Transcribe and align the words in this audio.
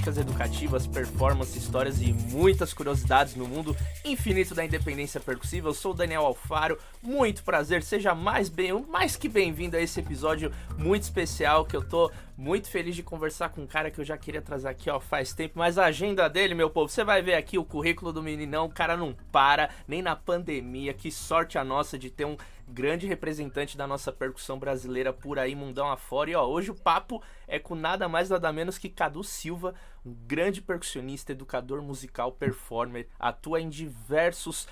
artísticas, 0.00 0.18
educativas, 0.18 0.86
performance, 0.86 1.58
histórias 1.58 2.00
e 2.00 2.12
muitas 2.12 2.72
curiosidades 2.72 3.36
no 3.36 3.46
mundo 3.46 3.76
infinito 4.04 4.54
da 4.54 4.64
independência 4.64 5.20
percussiva. 5.20 5.68
Eu 5.68 5.74
sou 5.74 5.92
o 5.92 5.94
Daniel 5.94 6.24
Alfaro, 6.24 6.78
muito 7.02 7.42
prazer, 7.44 7.82
seja 7.82 8.14
mais 8.14 8.48
bem, 8.48 8.72
mais 8.88 9.16
que 9.16 9.28
bem-vindo 9.28 9.76
a 9.76 9.80
esse 9.80 10.00
episódio 10.00 10.50
muito 10.78 11.02
especial 11.02 11.66
que 11.66 11.76
eu 11.76 11.86
tô 11.86 12.10
muito 12.36 12.70
feliz 12.70 12.96
de 12.96 13.02
conversar 13.02 13.50
com 13.50 13.60
um 13.60 13.66
cara 13.66 13.90
que 13.90 14.00
eu 14.00 14.04
já 14.04 14.16
queria 14.16 14.40
trazer 14.40 14.68
aqui, 14.68 14.88
ó, 14.88 14.98
faz 14.98 15.34
tempo, 15.34 15.58
mas 15.58 15.76
a 15.76 15.84
agenda 15.84 16.26
dele, 16.26 16.54
meu 16.54 16.70
povo, 16.70 16.88
você 16.88 17.04
vai 17.04 17.20
ver 17.20 17.34
aqui 17.34 17.58
o 17.58 17.64
currículo 17.64 18.14
do 18.14 18.22
meninão, 18.22 18.64
o 18.64 18.70
cara 18.70 18.96
não 18.96 19.14
para, 19.30 19.68
nem 19.86 20.00
na 20.00 20.16
pandemia, 20.16 20.94
que 20.94 21.10
sorte 21.10 21.58
a 21.58 21.64
nossa 21.64 21.98
de 21.98 22.08
ter 22.08 22.24
um 22.24 22.38
grande 22.70 23.06
representante 23.06 23.76
da 23.76 23.86
nossa 23.86 24.12
percussão 24.12 24.58
brasileira 24.58 25.12
por 25.12 25.38
aí, 25.38 25.54
mundão 25.54 25.90
afora. 25.90 26.30
E 26.30 26.34
ó, 26.34 26.46
hoje 26.46 26.70
o 26.70 26.74
papo 26.74 27.22
é 27.46 27.58
com 27.58 27.74
nada 27.74 28.08
mais 28.08 28.30
nada 28.30 28.52
menos 28.52 28.78
que 28.78 28.88
Cadu 28.88 29.24
Silva, 29.24 29.74
um 30.04 30.14
grande 30.26 30.60
percussionista, 30.62 31.32
educador 31.32 31.82
musical, 31.82 32.32
performer, 32.32 33.08
atua 33.18 33.60
em 33.60 33.68
diversos 33.68 34.66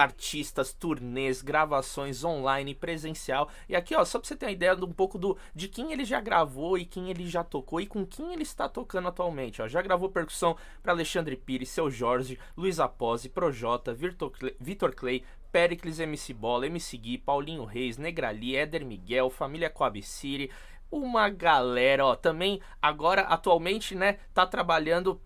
artistas, 0.00 0.72
turnês, 0.72 1.40
gravações 1.40 2.24
online, 2.24 2.74
presencial. 2.74 3.48
E 3.68 3.76
aqui, 3.76 3.94
ó, 3.94 4.04
só 4.04 4.18
pra 4.18 4.26
você 4.26 4.36
ter 4.36 4.46
uma 4.46 4.52
ideia 4.52 4.74
de 4.74 4.84
um 4.84 4.92
pouco 4.92 5.18
do 5.18 5.36
de 5.54 5.68
quem 5.68 5.92
ele 5.92 6.04
já 6.04 6.20
gravou 6.20 6.76
e 6.76 6.84
quem 6.84 7.10
ele 7.10 7.28
já 7.28 7.44
tocou 7.44 7.80
e 7.80 7.86
com 7.86 8.04
quem 8.04 8.32
ele 8.32 8.42
está 8.42 8.68
tocando 8.68 9.08
atualmente, 9.08 9.62
ó. 9.62 9.68
Já 9.68 9.80
gravou 9.82 10.08
percussão 10.08 10.56
para 10.82 10.92
Alexandre 10.92 11.36
Pires, 11.36 11.68
Seu 11.68 11.90
Jorge, 11.90 12.38
Luiz 12.56 12.80
Apose, 12.80 13.28
Projota, 13.28 13.94
Vitor 13.94 14.94
Clay, 14.94 15.24
Pericles, 15.52 16.00
MC 16.00 16.34
Bola, 16.34 16.66
MC 16.66 16.96
Gui, 16.96 17.16
Paulinho 17.16 17.64
Reis, 17.64 17.96
Negrali, 17.96 18.56
Éder 18.56 18.84
Miguel, 18.84 19.30
Família 19.30 19.70
Coab 19.70 20.02
City, 20.02 20.50
uma 20.90 21.28
galera, 21.28 22.04
ó, 22.04 22.14
também 22.14 22.60
agora 22.80 23.22
atualmente, 23.22 23.94
né, 23.94 24.18
tá 24.32 24.46
trabalhando 24.46 25.20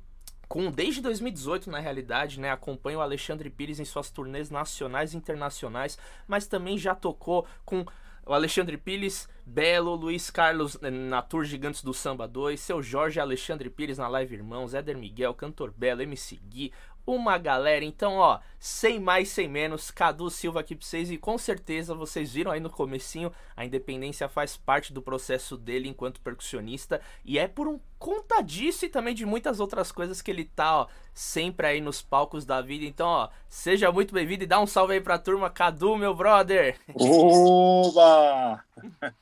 com 0.49 0.71
desde 0.71 1.03
2018 1.03 1.71
na 1.71 1.79
realidade, 1.79 2.41
né, 2.41 2.51
acompanha 2.51 2.99
o 2.99 3.03
Alexandre 3.03 3.51
Pires 3.51 3.79
em 3.79 3.85
suas 3.85 4.11
turnês 4.11 4.51
nacionais 4.51 5.13
e 5.13 5.17
internacionais, 5.17 5.99
mas 6.27 6.47
também 6.47 6.79
já 6.79 6.95
tocou 6.95 7.47
com 7.65 7.85
o 8.25 8.35
Alexandre 8.35 8.77
Pires, 8.77 9.27
Belo, 9.47 9.95
Luiz 9.95 10.31
Carlos 10.31 10.77
eh, 10.83 10.91
na 10.91 11.23
Tour 11.23 11.45
Gigantes 11.45 11.83
do 11.83 11.95
Samba 11.95 12.29
2, 12.29 12.61
seu 12.61 12.83
Jorge 12.83 13.19
Alexandre 13.19 13.71
Pires 13.71 13.97
na 13.97 14.07
Live 14.07 14.35
Irmãos, 14.35 14.75
Éder 14.75 14.99
Miguel, 14.99 15.33
Cantor 15.33 15.73
Belo, 15.75 16.03
MC 16.03 16.37
Gui, 16.37 16.71
uma 17.09 17.39
galera. 17.39 17.85
Então, 17.85 18.17
ó, 18.17 18.39
sem 18.61 19.01
mais, 19.01 19.31
sem 19.31 19.49
menos, 19.49 19.91
Cadu 19.91 20.29
Silva 20.29 20.61
aqui 20.61 20.77
pra 20.77 20.87
vocês. 20.87 21.11
E 21.11 21.17
com 21.17 21.39
certeza 21.39 21.95
vocês 21.95 22.35
viram 22.35 22.51
aí 22.51 22.61
no 22.61 22.69
comecinho, 22.69 23.33
a 23.57 23.65
independência 23.65 24.29
faz 24.29 24.59
parte 24.59 24.93
do 24.93 25.01
processo 25.01 25.57
dele 25.57 25.89
enquanto 25.89 26.21
percussionista. 26.21 27.01
E 27.25 27.39
é 27.39 27.49
por 27.49 27.67
um 27.67 27.81
conta 27.99 28.43
disso 28.43 28.85
e 28.85 28.91
também 28.91 29.15
de 29.15 29.25
muitas 29.25 29.59
outras 29.59 29.91
coisas 29.91 30.21
que 30.21 30.31
ele 30.31 30.45
tá, 30.45 30.83
ó, 30.83 30.87
sempre 31.15 31.67
aí 31.67 31.81
nos 31.81 32.03
palcos 32.03 32.45
da 32.45 32.61
vida. 32.61 32.85
Então, 32.85 33.09
ó, 33.09 33.31
seja 33.49 33.91
muito 33.91 34.13
bem-vindo 34.13 34.45
e 34.45 34.47
dá 34.47 34.61
um 34.61 34.67
salve 34.67 34.93
aí 34.93 35.01
pra 35.01 35.19
turma. 35.19 35.49
Cadu, 35.49 35.97
meu 35.97 36.15
brother. 36.15 36.79
Oba! 36.95 38.63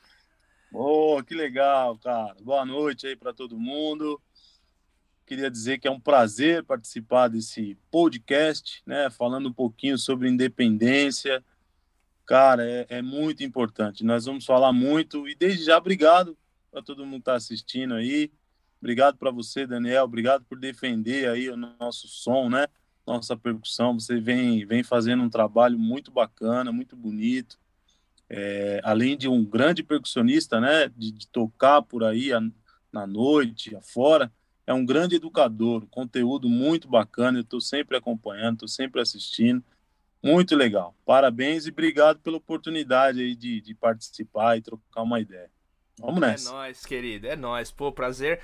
oh, 0.73 1.23
que 1.25 1.33
legal, 1.33 1.97
cara. 1.99 2.35
Boa 2.41 2.65
noite 2.65 3.07
aí 3.07 3.15
para 3.15 3.33
todo 3.33 3.57
mundo. 3.57 4.21
Queria 5.27 5.51
dizer 5.51 5.77
que 5.77 5.89
é 5.89 5.91
um 5.91 5.99
prazer 5.99 6.63
participar 6.63 7.27
desse 7.27 7.77
podcast, 7.91 8.81
né? 8.85 9.09
Falando 9.09 9.49
um 9.49 9.53
pouquinho 9.53 9.97
sobre 9.97 10.29
independência. 10.29 11.43
Cara, 12.25 12.65
é, 12.65 12.85
é 12.87 13.01
muito 13.01 13.43
importante. 13.43 14.05
Nós 14.05 14.23
vamos 14.23 14.45
falar 14.45 14.71
muito 14.71 15.27
e 15.27 15.35
desde 15.35 15.65
já 15.65 15.77
obrigado 15.77 16.37
para 16.71 16.81
todo 16.81 17.05
mundo 17.05 17.15
que 17.15 17.19
está 17.19 17.35
assistindo 17.35 17.93
aí. 17.93 18.31
Obrigado 18.79 19.17
para 19.17 19.29
você, 19.29 19.67
Daniel. 19.67 20.05
Obrigado 20.05 20.45
por 20.45 20.57
defender 20.57 21.27
aí 21.27 21.49
o 21.49 21.57
nosso 21.57 22.07
som, 22.07 22.47
né? 22.47 22.65
Nossa 23.05 23.35
percussão. 23.35 23.99
Você 23.99 24.21
vem, 24.21 24.65
vem 24.65 24.81
fazendo 24.81 25.23
um 25.23 25.29
trabalho 25.29 25.77
muito 25.77 26.09
bacana, 26.09 26.71
muito 26.71 26.95
bonito. 26.95 27.59
É, 28.29 28.79
além 28.81 29.17
de 29.17 29.27
um 29.27 29.43
grande 29.43 29.83
percussionista, 29.83 30.61
né? 30.61 30.87
De, 30.95 31.11
de 31.11 31.27
tocar 31.27 31.81
por 31.81 32.05
aí 32.05 32.31
a, 32.31 32.39
na 32.93 33.05
noite, 33.05 33.75
afora 33.75 34.31
é 34.67 34.73
um 34.73 34.85
grande 34.85 35.15
educador, 35.15 35.87
conteúdo 35.87 36.49
muito 36.49 36.89
bacana, 36.89 37.39
eu 37.39 37.41
estou 37.41 37.61
sempre 37.61 37.95
acompanhando, 37.95 38.55
estou 38.55 38.67
sempre 38.67 38.99
assistindo, 38.99 39.63
muito 40.21 40.57
legal. 40.57 40.93
Parabéns 41.05 41.65
e 41.65 41.69
obrigado 41.69 42.19
pela 42.19 42.35
oportunidade 42.35 43.21
aí 43.21 43.33
de, 43.33 43.61
de 43.61 43.73
participar 43.73 44.57
e 44.57 44.61
trocar 44.61 45.03
uma 45.03 45.21
ideia. 45.21 45.49
Vamos 45.99 46.21
é 46.21 46.27
nessa. 46.27 46.49
É 46.49 46.51
nóis, 46.51 46.85
querido, 46.85 47.27
é 47.27 47.35
nóis. 47.37 47.71
Pô, 47.71 47.93
prazer, 47.93 48.41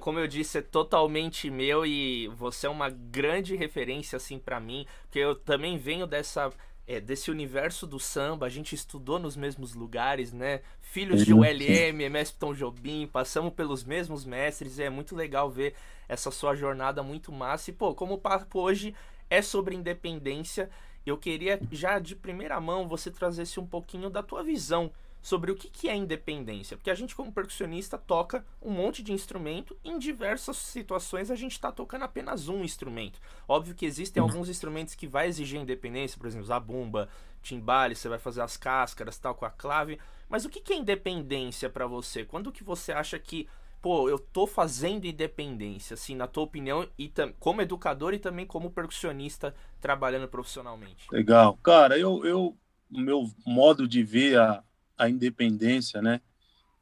como 0.00 0.18
eu 0.18 0.28
disse, 0.28 0.58
é 0.58 0.62
totalmente 0.62 1.50
meu 1.50 1.86
e 1.86 2.28
você 2.28 2.66
é 2.66 2.70
uma 2.70 2.90
grande 2.90 3.56
referência, 3.56 4.16
assim, 4.16 4.38
para 4.38 4.60
mim, 4.60 4.86
porque 5.04 5.18
eu 5.18 5.34
também 5.34 5.78
venho 5.78 6.06
dessa 6.06 6.52
é, 6.86 7.00
desse 7.00 7.30
universo 7.30 7.86
do 7.86 7.98
samba, 7.98 8.46
a 8.46 8.48
gente 8.48 8.74
estudou 8.74 9.18
nos 9.18 9.36
mesmos 9.36 9.74
lugares, 9.74 10.32
né? 10.32 10.60
Filhos 10.80 11.24
de 11.24 11.32
ULM, 11.32 12.02
MS 12.02 12.34
Tom 12.34 12.52
Jobim, 12.52 13.06
passamos 13.06 13.54
pelos 13.54 13.84
mesmos 13.84 14.24
mestres, 14.24 14.78
e 14.78 14.82
é 14.82 14.90
muito 14.90 15.16
legal 15.16 15.50
ver 15.50 15.74
essa 16.08 16.30
sua 16.30 16.54
jornada 16.54 17.02
muito 17.02 17.32
massa. 17.32 17.70
E, 17.70 17.72
pô, 17.72 17.94
como 17.94 18.14
o 18.14 18.18
papo 18.18 18.60
hoje 18.60 18.94
é 19.30 19.40
sobre 19.40 19.74
independência, 19.74 20.68
eu 21.06 21.16
queria 21.16 21.60
já 21.72 21.98
de 21.98 22.14
primeira 22.14 22.60
mão 22.60 22.86
você 22.86 23.10
trazesse 23.10 23.58
um 23.58 23.66
pouquinho 23.66 24.10
da 24.10 24.22
tua 24.22 24.42
visão 24.42 24.90
sobre 25.24 25.50
o 25.50 25.56
que, 25.56 25.70
que 25.70 25.88
é 25.88 25.96
independência. 25.96 26.76
Porque 26.76 26.90
a 26.90 26.94
gente, 26.94 27.16
como 27.16 27.32
percussionista, 27.32 27.96
toca 27.96 28.44
um 28.60 28.70
monte 28.70 29.02
de 29.02 29.10
instrumento. 29.10 29.74
Em 29.82 29.98
diversas 29.98 30.58
situações, 30.58 31.30
a 31.30 31.34
gente 31.34 31.52
está 31.52 31.72
tocando 31.72 32.02
apenas 32.02 32.46
um 32.46 32.62
instrumento. 32.62 33.18
Óbvio 33.48 33.74
que 33.74 33.86
existem 33.86 34.22
uhum. 34.22 34.28
alguns 34.28 34.50
instrumentos 34.50 34.94
que 34.94 35.06
vai 35.06 35.26
exigir 35.26 35.58
independência, 35.58 36.18
por 36.18 36.26
exemplo, 36.26 36.52
a 36.52 36.60
bumba, 36.60 37.08
timbale, 37.42 37.96
você 37.96 38.06
vai 38.06 38.18
fazer 38.18 38.42
as 38.42 38.58
cáscaras, 38.58 39.16
tal, 39.16 39.34
com 39.34 39.46
a 39.46 39.50
clave. 39.50 39.98
Mas 40.28 40.44
o 40.44 40.50
que, 40.50 40.60
que 40.60 40.74
é 40.74 40.76
independência 40.76 41.70
para 41.70 41.86
você? 41.86 42.22
Quando 42.26 42.52
que 42.52 42.62
você 42.62 42.92
acha 42.92 43.18
que 43.18 43.48
pô, 43.80 44.10
eu 44.10 44.18
tô 44.18 44.46
fazendo 44.46 45.06
independência, 45.06 45.94
assim, 45.94 46.14
na 46.14 46.26
tua 46.26 46.42
opinião, 46.42 46.88
e 46.98 47.12
como 47.38 47.60
educador 47.60 48.14
e 48.14 48.18
também 48.18 48.46
como 48.46 48.70
percussionista 48.70 49.54
trabalhando 49.80 50.26
profissionalmente? 50.28 51.06
Legal. 51.10 51.58
Cara, 51.62 51.98
eu, 51.98 52.24
eu 52.24 52.56
o 52.90 53.00
meu 53.00 53.30
modo 53.46 53.88
de 53.88 54.02
ver 54.02 54.38
a, 54.38 54.62
a 54.96 55.08
independência, 55.08 56.00
né? 56.00 56.20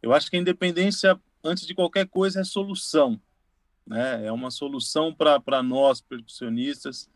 Eu 0.03 0.13
acho 0.13 0.31
que 0.31 0.37
a 0.37 0.41
independência, 0.41 1.19
antes 1.43 1.67
de 1.67 1.75
qualquer 1.75 2.07
coisa, 2.09 2.41
é 2.41 2.45
solução, 2.45 3.21
né? 3.87 4.27
É 4.27 4.33
uma 4.33 4.51
solução 4.51 5.15
para 5.15 5.63
nós, 5.63 6.01
percussionistas. 6.01 7.09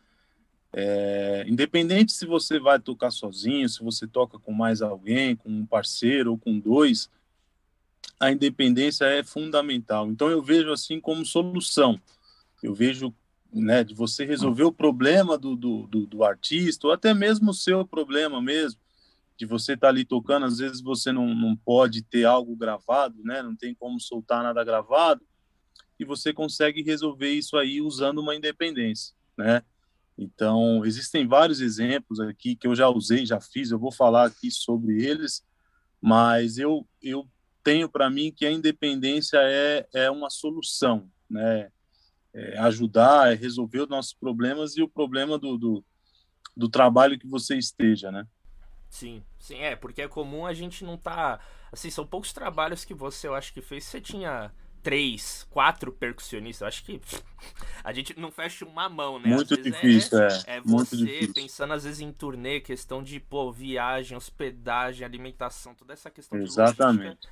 É, 0.73 1.45
independente 1.47 2.11
se 2.11 2.25
você 2.25 2.59
vai 2.59 2.79
tocar 2.79 3.11
sozinho, 3.11 3.67
se 3.69 3.81
você 3.83 4.05
toca 4.05 4.37
com 4.37 4.51
mais 4.51 4.81
alguém, 4.81 5.35
com 5.35 5.49
um 5.49 5.65
parceiro 5.65 6.31
ou 6.31 6.37
com 6.37 6.59
dois, 6.59 7.09
a 8.19 8.31
independência 8.31 9.05
é 9.05 9.23
fundamental. 9.23 10.07
Então 10.07 10.29
eu 10.29 10.41
vejo 10.41 10.71
assim 10.71 10.99
como 10.99 11.25
solução. 11.25 11.99
Eu 12.61 12.73
vejo 12.73 13.13
né, 13.53 13.83
de 13.83 13.93
você 13.93 14.25
resolver 14.25 14.63
o 14.63 14.71
problema 14.71 15.37
do, 15.37 15.55
do, 15.55 15.87
do, 15.87 16.05
do 16.05 16.23
artista, 16.23 16.87
ou 16.87 16.93
até 16.93 17.13
mesmo 17.13 17.51
o 17.51 17.53
seu 17.53 17.85
problema 17.85 18.41
mesmo 18.41 18.79
de 19.37 19.45
você 19.45 19.73
estar 19.73 19.87
tá 19.87 19.91
ali 19.91 20.03
tocando, 20.03 20.45
às 20.45 20.57
vezes 20.57 20.81
você 20.81 21.11
não, 21.11 21.33
não 21.33 21.55
pode 21.55 22.01
ter 22.01 22.25
algo 22.25 22.55
gravado, 22.55 23.21
né? 23.23 23.41
Não 23.41 23.55
tem 23.55 23.75
como 23.75 23.99
soltar 23.99 24.43
nada 24.43 24.63
gravado 24.63 25.21
e 25.99 26.05
você 26.05 26.33
consegue 26.33 26.81
resolver 26.81 27.29
isso 27.29 27.57
aí 27.57 27.81
usando 27.81 28.19
uma 28.19 28.35
independência, 28.35 29.15
né? 29.37 29.63
Então, 30.17 30.83
existem 30.83 31.27
vários 31.27 31.61
exemplos 31.61 32.19
aqui 32.19 32.55
que 32.55 32.65
eu 32.65 32.75
já 32.75 32.89
usei, 32.89 33.25
já 33.25 33.39
fiz, 33.39 33.69
eu 33.69 33.77
vou 33.77 33.91
falar 33.91 34.25
aqui 34.25 34.49
sobre 34.49 35.05
eles, 35.05 35.45
mas 36.01 36.57
eu, 36.57 36.87
eu 37.01 37.27
tenho 37.63 37.87
para 37.87 38.09
mim 38.09 38.33
que 38.35 38.45
a 38.45 38.51
independência 38.51 39.37
é, 39.39 39.87
é 39.93 40.09
uma 40.09 40.29
solução, 40.29 41.09
né? 41.29 41.69
É 42.33 42.57
ajudar, 42.59 43.31
é 43.31 43.35
resolver 43.35 43.81
os 43.81 43.89
nossos 43.89 44.13
problemas 44.13 44.75
e 44.77 44.81
o 44.81 44.89
problema 44.89 45.37
do, 45.37 45.57
do, 45.57 45.85
do 46.55 46.69
trabalho 46.69 47.17
que 47.17 47.27
você 47.27 47.55
esteja, 47.55 48.11
né? 48.11 48.27
Sim, 48.89 49.23
sim, 49.37 49.57
é, 49.59 49.75
porque 49.75 50.01
é 50.01 50.07
comum 50.07 50.45
a 50.45 50.53
gente 50.53 50.83
não 50.83 50.97
tá. 50.97 51.39
Assim, 51.71 51.89
são 51.89 52.05
poucos 52.05 52.31
trabalhos 52.31 52.85
que 52.85 52.93
você, 52.93 53.27
eu 53.27 53.35
acho 53.35 53.53
que 53.53 53.61
fez. 53.61 53.83
Você 53.83 53.99
tinha 53.99 54.51
três, 54.81 55.45
quatro 55.49 55.91
percussionistas. 55.91 56.61
Eu 56.61 56.67
acho 56.67 56.83
que 56.85 57.01
a 57.83 57.91
gente 57.91 58.17
não 58.17 58.31
fecha 58.31 58.65
uma 58.65 58.87
mão, 58.87 59.19
né? 59.19 59.27
Muito 59.27 59.61
difícil, 59.61 60.19
é, 60.19 60.27
é. 60.27 60.57
É 60.57 60.61
você 60.61 60.95
difícil. 60.95 61.33
pensando 61.33 61.73
às 61.73 61.83
vezes 61.83 61.99
em 61.99 62.11
turnê, 62.11 62.61
questão 62.61 63.03
de, 63.03 63.19
pô, 63.19 63.51
viagem, 63.51 64.15
hospedagem, 64.15 65.05
alimentação, 65.05 65.75
toda 65.75 65.93
essa 65.93 66.09
questão 66.09 66.39
Exatamente. 66.39 67.21
de 67.21 67.27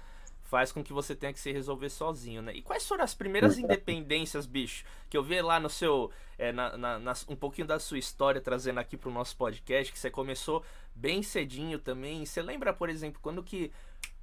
faz 0.46 0.72
com 0.72 0.84
que 0.84 0.94
você 0.94 1.16
tenha 1.16 1.34
que 1.34 1.40
se 1.40 1.52
resolver 1.52 1.90
sozinho, 1.90 2.42
né? 2.42 2.54
E 2.54 2.62
quais 2.62 2.88
foram 2.88 3.04
as 3.04 3.14
primeiras 3.14 3.58
independências, 3.58 4.46
bicho, 4.46 4.86
que 5.10 5.18
eu 5.18 5.24
vi 5.24 5.42
lá 5.42 5.60
no 5.60 5.70
seu, 5.70 6.12
é, 6.38 6.52
na, 6.52 6.78
na, 6.78 7.00
na, 7.00 7.14
um 7.28 7.36
pouquinho 7.36 7.68
da 7.68 7.80
sua 7.80 7.98
história 7.98 8.40
trazendo 8.40 8.80
aqui 8.80 8.96
pro 8.96 9.12
nosso 9.12 9.36
podcast, 9.36 9.92
que 9.92 10.00
você 10.00 10.10
começou 10.10 10.64
bem 10.96 11.22
cedinho 11.22 11.78
também. 11.78 12.26
Você 12.26 12.42
lembra, 12.42 12.74
por 12.74 12.90
exemplo, 12.90 13.20
quando 13.22 13.44
que 13.44 13.72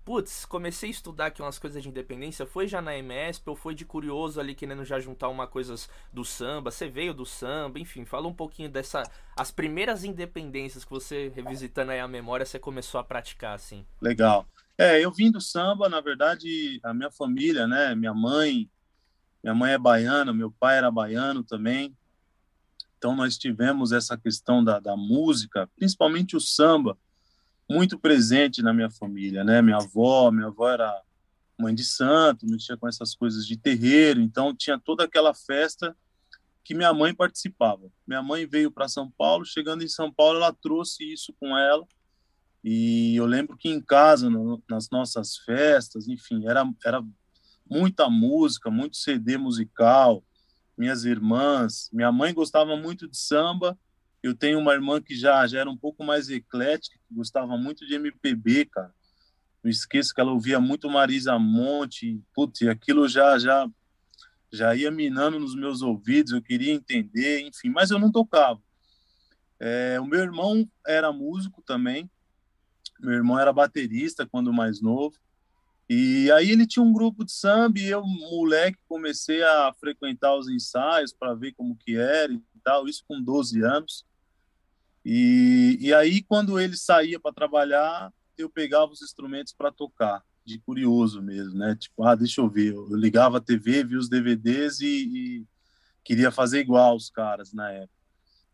putz, 0.04 0.44
comecei 0.44 0.88
a 0.88 0.92
estudar 0.92 1.26
aqui 1.26 1.40
umas 1.40 1.58
coisas 1.58 1.82
de 1.82 1.88
independência, 1.88 2.44
foi 2.44 2.66
já 2.66 2.82
na 2.82 2.96
MSP 2.96 3.50
ou 3.50 3.56
foi 3.56 3.74
de 3.74 3.84
curioso 3.84 4.40
ali 4.40 4.54
querendo 4.54 4.84
já 4.84 4.98
juntar 4.98 5.28
uma 5.28 5.46
coisas 5.46 5.88
do 6.12 6.24
samba? 6.24 6.70
Você 6.70 6.88
veio 6.88 7.14
do 7.14 7.24
samba, 7.24 7.78
enfim, 7.78 8.04
fala 8.04 8.26
um 8.26 8.34
pouquinho 8.34 8.68
dessa 8.68 9.02
as 9.36 9.50
primeiras 9.50 10.04
independências 10.04 10.84
que 10.84 10.90
você 10.90 11.30
revisitando 11.34 11.92
aí 11.92 12.00
a 12.00 12.08
memória, 12.08 12.44
você 12.44 12.58
começou 12.58 13.00
a 13.00 13.04
praticar 13.04 13.54
assim. 13.54 13.86
Legal. 14.00 14.46
É, 14.76 15.00
eu 15.00 15.10
vim 15.12 15.30
do 15.30 15.40
samba, 15.40 15.88
na 15.88 16.00
verdade, 16.00 16.80
a 16.82 16.92
minha 16.92 17.10
família, 17.10 17.66
né, 17.66 17.94
minha 17.94 18.14
mãe, 18.14 18.68
minha 19.42 19.54
mãe 19.54 19.72
é 19.72 19.78
baiana, 19.78 20.32
meu 20.32 20.50
pai 20.50 20.78
era 20.78 20.90
baiano 20.90 21.44
também. 21.44 21.96
Então 23.02 23.16
nós 23.16 23.36
tivemos 23.36 23.90
essa 23.90 24.16
questão 24.16 24.62
da, 24.62 24.78
da 24.78 24.96
música, 24.96 25.68
principalmente 25.74 26.36
o 26.36 26.40
samba, 26.40 26.96
muito 27.68 27.98
presente 27.98 28.62
na 28.62 28.72
minha 28.72 28.88
família, 28.88 29.42
né? 29.42 29.60
Minha 29.60 29.78
avó, 29.78 30.30
minha 30.30 30.46
avó 30.46 30.70
era 30.70 31.02
mãe 31.58 31.74
de 31.74 31.82
santo, 31.82 32.46
mexia 32.46 32.76
com 32.76 32.86
essas 32.86 33.12
coisas 33.12 33.44
de 33.44 33.56
terreiro, 33.56 34.20
então 34.20 34.54
tinha 34.54 34.78
toda 34.78 35.02
aquela 35.02 35.34
festa 35.34 35.96
que 36.62 36.76
minha 36.76 36.94
mãe 36.94 37.12
participava. 37.12 37.90
Minha 38.06 38.22
mãe 38.22 38.46
veio 38.46 38.70
para 38.70 38.86
São 38.86 39.10
Paulo, 39.10 39.44
chegando 39.44 39.82
em 39.82 39.88
São 39.88 40.12
Paulo, 40.12 40.36
ela 40.36 40.52
trouxe 40.52 41.02
isso 41.12 41.34
com 41.40 41.58
ela. 41.58 41.84
E 42.62 43.16
eu 43.16 43.26
lembro 43.26 43.56
que 43.56 43.68
em 43.68 43.80
casa, 43.80 44.30
no, 44.30 44.62
nas 44.70 44.88
nossas 44.90 45.38
festas, 45.38 46.06
enfim, 46.06 46.46
era, 46.46 46.64
era 46.84 47.02
muita 47.68 48.08
música, 48.08 48.70
muito 48.70 48.96
CD 48.96 49.36
musical. 49.36 50.22
Minhas 50.76 51.04
irmãs, 51.04 51.88
minha 51.92 52.10
mãe 52.10 52.32
gostava 52.32 52.76
muito 52.76 53.08
de 53.08 53.16
samba. 53.16 53.78
Eu 54.22 54.34
tenho 54.34 54.58
uma 54.58 54.72
irmã 54.72 55.00
que 55.00 55.14
já, 55.14 55.46
já 55.46 55.60
era 55.60 55.70
um 55.70 55.76
pouco 55.76 56.04
mais 56.04 56.28
eclética, 56.28 56.98
que 57.06 57.14
gostava 57.14 57.56
muito 57.56 57.86
de 57.86 57.94
MPB, 57.94 58.66
cara. 58.66 58.94
Não 59.62 59.70
esqueço 59.70 60.12
que 60.12 60.20
ela 60.20 60.32
ouvia 60.32 60.58
muito 60.58 60.90
Marisa 60.90 61.38
Monte, 61.38 62.20
putz, 62.34 62.62
e 62.62 62.68
aquilo 62.68 63.08
já, 63.08 63.38
já, 63.38 63.68
já 64.52 64.74
ia 64.74 64.90
minando 64.90 65.38
nos 65.38 65.54
meus 65.54 65.82
ouvidos, 65.82 66.32
eu 66.32 66.42
queria 66.42 66.72
entender, 66.72 67.40
enfim, 67.40 67.68
mas 67.68 67.90
eu 67.90 67.98
não 67.98 68.10
tocava. 68.10 68.60
É, 69.60 70.00
o 70.00 70.04
meu 70.04 70.20
irmão 70.20 70.68
era 70.84 71.12
músico 71.12 71.62
também, 71.62 72.10
meu 72.98 73.14
irmão 73.14 73.38
era 73.38 73.52
baterista 73.52 74.26
quando 74.26 74.52
mais 74.52 74.80
novo, 74.80 75.16
e 75.94 76.32
aí 76.32 76.50
ele 76.50 76.66
tinha 76.66 76.82
um 76.82 76.90
grupo 76.90 77.22
de 77.22 77.32
samba 77.32 77.78
e 77.78 77.86
eu, 77.86 78.02
moleque, 78.02 78.78
comecei 78.88 79.42
a 79.42 79.74
frequentar 79.78 80.34
os 80.34 80.48
ensaios 80.48 81.12
para 81.12 81.34
ver 81.34 81.52
como 81.52 81.76
que 81.76 81.96
era 81.96 82.32
e 82.32 82.40
tal, 82.64 82.88
isso 82.88 83.04
com 83.06 83.20
12 83.20 83.62
anos. 83.62 84.06
E, 85.04 85.76
e 85.78 85.92
aí, 85.92 86.22
quando 86.22 86.58
ele 86.58 86.78
saía 86.78 87.20
para 87.20 87.34
trabalhar, 87.34 88.10
eu 88.38 88.48
pegava 88.48 88.90
os 88.90 89.02
instrumentos 89.02 89.52
para 89.52 89.70
tocar, 89.70 90.24
de 90.46 90.58
curioso 90.60 91.20
mesmo, 91.20 91.58
né? 91.58 91.76
Tipo, 91.78 92.04
ah, 92.04 92.14
deixa 92.14 92.40
eu 92.40 92.48
ver. 92.48 92.72
Eu 92.72 92.96
ligava 92.96 93.36
a 93.36 93.40
TV, 93.42 93.84
via 93.84 93.98
os 93.98 94.08
DVDs 94.08 94.80
e, 94.80 94.86
e 94.86 95.46
queria 96.02 96.30
fazer 96.30 96.60
igual 96.60 96.96
os 96.96 97.10
caras 97.10 97.52
na 97.52 97.70
época. 97.70 98.00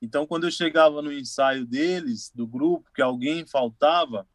Então, 0.03 0.27
quando 0.27 0.45
eu 0.45 0.51
chegava 0.51 1.01
no 1.01 1.13
ensaio 1.13 1.65
deles, 1.65 2.33
do 2.35 2.49
grupo, 2.49 2.91
que 2.93 3.01
alguém 3.01 3.47
faltava, 3.47 4.27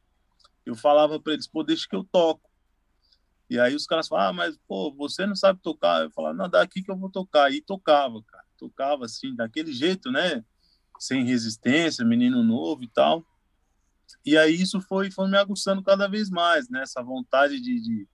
eu 0.65 0.73
falava 0.73 1.19
para 1.19 1.33
eles, 1.33 1.47
pô, 1.49 1.63
deixa 1.63 1.85
que 1.85 1.97
eu 1.97 2.05
toco. 2.05 2.52
E 3.53 3.59
aí 3.59 3.75
os 3.75 3.85
caras 3.85 4.07
falavam, 4.07 4.29
ah, 4.29 4.33
mas, 4.33 4.57
pô, 4.67 4.93
você 4.93 5.25
não 5.25 5.35
sabe 5.35 5.59
tocar. 5.61 6.03
Eu 6.03 6.11
falava, 6.11 6.35
não, 6.35 6.49
daqui 6.49 6.81
que 6.81 6.89
eu 6.89 6.97
vou 6.97 7.09
tocar. 7.09 7.51
E 7.51 7.61
tocava, 7.61 8.21
cara. 8.23 8.43
Tocava 8.57 9.05
assim, 9.05 9.35
daquele 9.35 9.71
jeito, 9.71 10.11
né? 10.11 10.43
sem 11.03 11.25
resistência, 11.25 12.05
menino 12.05 12.43
novo 12.43 12.83
e 12.83 12.87
tal. 12.87 13.25
E 14.25 14.37
aí 14.37 14.53
isso 14.53 14.79
foi, 14.79 15.11
foi 15.11 15.27
me 15.29 15.37
aguçando 15.37 15.83
cada 15.83 16.07
vez 16.07 16.29
mais, 16.29 16.69
né? 16.69 16.81
Essa 16.81 17.03
vontade 17.03 17.59
de, 17.59 17.81
de, 17.81 18.07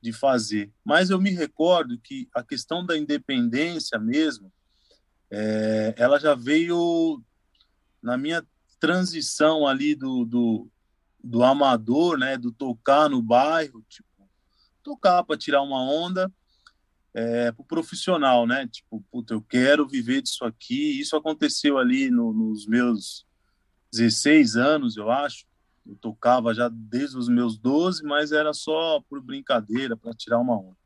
de 0.00 0.12
fazer. 0.12 0.72
Mas 0.84 1.10
eu 1.10 1.20
me 1.20 1.30
recordo 1.30 1.98
que 2.00 2.28
a 2.34 2.42
questão 2.42 2.84
da 2.84 2.98
independência 2.98 3.96
mesmo, 3.98 4.52
é, 5.30 5.94
ela 5.96 6.18
já 6.18 6.34
veio 6.34 7.22
na 8.02 8.16
minha 8.16 8.44
transição 8.80 9.66
ali 9.66 9.94
do, 9.94 10.24
do, 10.24 10.68
do 11.22 11.44
amador, 11.44 12.18
né? 12.18 12.36
Do 12.36 12.50
tocar 12.50 13.08
no 13.08 13.22
bairro, 13.22 13.84
tipo, 13.88 14.08
tocar 14.86 15.24
para 15.24 15.36
tirar 15.36 15.62
uma 15.62 15.82
onda 15.82 16.32
é, 17.12 17.50
para 17.50 17.62
o 17.62 17.66
profissional, 17.66 18.46
né? 18.46 18.68
Tipo, 18.68 19.04
puta, 19.10 19.34
eu 19.34 19.42
quero 19.42 19.88
viver 19.88 20.22
disso 20.22 20.44
aqui. 20.44 21.00
Isso 21.00 21.16
aconteceu 21.16 21.76
ali 21.76 22.08
no, 22.08 22.32
nos 22.32 22.66
meus 22.66 23.26
16 23.92 24.56
anos, 24.56 24.96
eu 24.96 25.10
acho. 25.10 25.44
Eu 25.84 25.96
tocava 25.96 26.54
já 26.54 26.68
desde 26.68 27.16
os 27.16 27.28
meus 27.28 27.58
12, 27.58 28.04
mas 28.04 28.30
era 28.30 28.52
só 28.52 29.00
por 29.08 29.20
brincadeira, 29.20 29.96
para 29.96 30.14
tirar 30.14 30.38
uma 30.38 30.56
onda. 30.56 30.76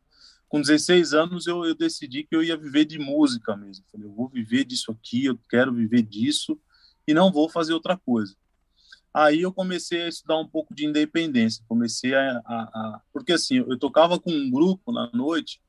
Com 0.49 0.61
16 0.61 1.13
anos, 1.13 1.47
eu, 1.47 1.65
eu 1.65 1.75
decidi 1.75 2.25
que 2.25 2.35
eu 2.35 2.43
ia 2.43 2.57
viver 2.57 2.87
de 2.87 2.99
música 2.99 3.55
mesmo. 3.55 3.85
Falei, 3.93 4.07
eu 4.07 4.13
vou 4.13 4.29
viver 4.29 4.65
disso 4.65 4.91
aqui, 4.91 5.27
eu 5.27 5.39
quero 5.49 5.75
viver 5.75 6.03
disso 6.03 6.59
e 7.07 7.13
não 7.13 7.31
vou 7.31 7.49
fazer 7.49 7.75
outra 7.75 7.97
coisa. 7.97 8.35
Aí 9.13 9.43
eu 9.43 9.53
comecei 9.53 10.03
a 10.03 10.09
estudar 10.09 10.39
um 10.39 10.47
pouco 10.47 10.75
de 10.75 10.87
independência. 10.87 11.65
Comecei 11.67 12.15
a, 12.15 12.41
a, 12.45 12.63
a... 12.63 13.01
porque 13.13 13.33
assim, 13.33 13.57
eu 13.57 13.79
tocava 13.79 14.19
com 14.19 14.31
um 14.31 14.51
grupo 14.51 14.93
na 14.93 15.11
noite 15.13 15.61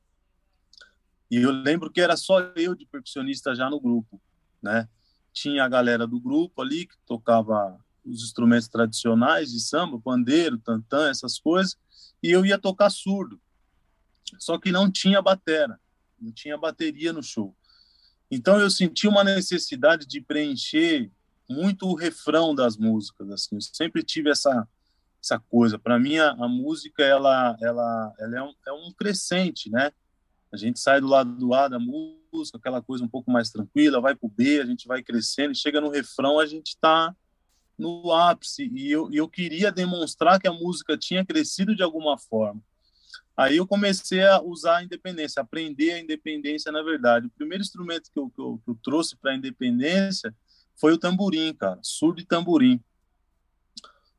e 1.30 1.36
eu 1.36 1.50
lembro 1.50 1.90
que 1.90 2.00
era 2.00 2.16
só 2.16 2.40
eu 2.54 2.74
de 2.74 2.84
percussionista 2.84 3.54
já 3.54 3.70
no 3.70 3.80
grupo, 3.80 4.20
né? 4.62 4.86
Tinha 5.32 5.64
a 5.64 5.68
galera 5.68 6.06
do 6.06 6.20
grupo 6.20 6.60
ali 6.60 6.86
que 6.86 6.94
tocava 7.06 7.80
os 8.04 8.22
instrumentos 8.22 8.68
tradicionais 8.68 9.50
de 9.50 9.58
samba, 9.58 9.98
pandeiro, 9.98 10.58
tantã, 10.58 11.08
essas 11.08 11.38
coisas, 11.38 11.78
e 12.22 12.30
eu 12.30 12.44
ia 12.44 12.58
tocar 12.58 12.90
surdo. 12.90 13.40
Só 14.38 14.58
que 14.58 14.70
não 14.70 14.90
tinha 14.90 15.22
batera, 15.22 15.80
não 16.20 16.30
tinha 16.30 16.58
bateria 16.58 17.14
no 17.14 17.22
show. 17.22 17.56
Então 18.30 18.60
eu 18.60 18.70
senti 18.70 19.08
uma 19.08 19.24
necessidade 19.24 20.06
de 20.06 20.20
preencher 20.20 21.10
muito 21.48 21.86
o 21.86 21.94
refrão 21.94 22.54
das 22.54 22.76
músicas, 22.76 23.30
assim. 23.30 23.56
Eu 23.56 23.60
sempre 23.60 24.02
tive 24.02 24.30
essa 24.30 24.66
essa 25.22 25.38
coisa. 25.38 25.78
Para 25.78 25.98
mim 26.00 26.18
a, 26.18 26.30
a, 26.32 26.48
música 26.48 27.02
ela 27.02 27.56
ela 27.62 28.12
ela 28.18 28.36
é 28.36 28.42
um, 28.42 28.54
é 28.66 28.72
um 28.72 28.92
crescente, 28.92 29.70
né? 29.70 29.92
A 30.52 30.56
gente 30.56 30.80
sai 30.80 31.00
do 31.00 31.06
lado 31.06 31.32
do 31.36 31.54
A 31.54 31.68
da 31.68 31.78
música, 31.78 32.58
aquela 32.58 32.82
coisa 32.82 33.04
um 33.04 33.08
pouco 33.08 33.30
mais 33.30 33.50
tranquila, 33.50 34.00
vai 34.00 34.14
para 34.14 34.26
o 34.26 34.30
B, 34.30 34.60
a 34.60 34.66
gente 34.66 34.86
vai 34.86 35.02
crescendo, 35.02 35.52
e 35.52 35.56
chega 35.56 35.80
no 35.80 35.88
refrão, 35.88 36.38
a 36.38 36.46
gente 36.46 36.68
está 36.68 37.14
no 37.78 38.12
ápice. 38.12 38.70
E 38.74 38.90
eu, 38.90 39.08
eu 39.12 39.28
queria 39.28 39.72
demonstrar 39.72 40.38
que 40.38 40.48
a 40.48 40.52
música 40.52 40.98
tinha 40.98 41.24
crescido 41.24 41.74
de 41.74 41.82
alguma 41.82 42.18
forma. 42.18 42.60
Aí 43.34 43.56
eu 43.56 43.66
comecei 43.66 44.22
a 44.22 44.42
usar 44.42 44.78
a 44.78 44.84
independência, 44.84 45.40
aprender 45.40 45.92
a 45.92 46.00
independência, 46.00 46.70
na 46.70 46.82
verdade. 46.82 47.26
O 47.26 47.30
primeiro 47.30 47.62
instrumento 47.62 48.10
que 48.12 48.18
eu, 48.18 48.28
que 48.28 48.40
eu, 48.40 48.60
que 48.62 48.70
eu 48.70 48.78
trouxe 48.82 49.16
para 49.16 49.32
a 49.32 49.36
independência 49.36 50.34
foi 50.82 50.94
o 50.94 50.98
tamborim, 50.98 51.54
cara, 51.54 51.78
surdo 51.80 52.20
e 52.20 52.24
tamborim. 52.24 52.82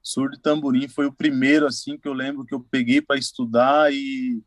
Surdo 0.01 0.37
e 0.37 0.39
tamborim 0.39 0.87
foi 0.87 1.05
o 1.05 1.11
primeiro, 1.11 1.67
assim, 1.67 1.97
que 1.97 2.07
eu 2.07 2.13
lembro 2.13 2.45
que 2.45 2.53
eu 2.53 2.61
peguei 2.61 3.01
para 3.01 3.19
estudar 3.19 3.93
e 3.93 4.41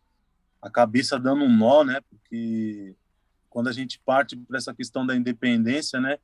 a 0.62 0.70
cabeça 0.70 1.18
dando 1.18 1.44
um 1.44 1.54
nó, 1.54 1.85
né? 1.85 2.00
Porque 2.08 2.96
quando 3.50 3.68
a 3.68 3.73
gente 3.73 4.00
parte 4.00 4.35
para 4.35 4.56
essa 4.56 4.73
questão 4.73 5.06
da 5.06 5.14
independência, 5.14 6.00
né? 6.00 6.16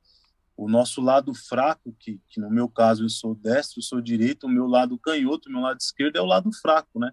O 0.56 0.66
nosso 0.66 1.02
lado 1.02 1.34
fraco, 1.34 1.94
que, 1.98 2.18
que 2.26 2.40
no 2.40 2.48
meu 2.48 2.70
caso 2.70 3.04
eu 3.04 3.10
sou 3.10 3.34
destro, 3.34 3.80
eu 3.80 3.82
sou 3.82 4.00
direito, 4.00 4.46
o 4.46 4.50
meu 4.50 4.66
lado 4.66 4.98
canhoto, 4.98 5.50
o 5.50 5.52
meu 5.52 5.60
lado 5.60 5.78
esquerdo 5.78 6.16
é 6.16 6.22
o 6.22 6.26
lado 6.26 6.50
fraco, 6.54 6.98
né? 6.98 7.12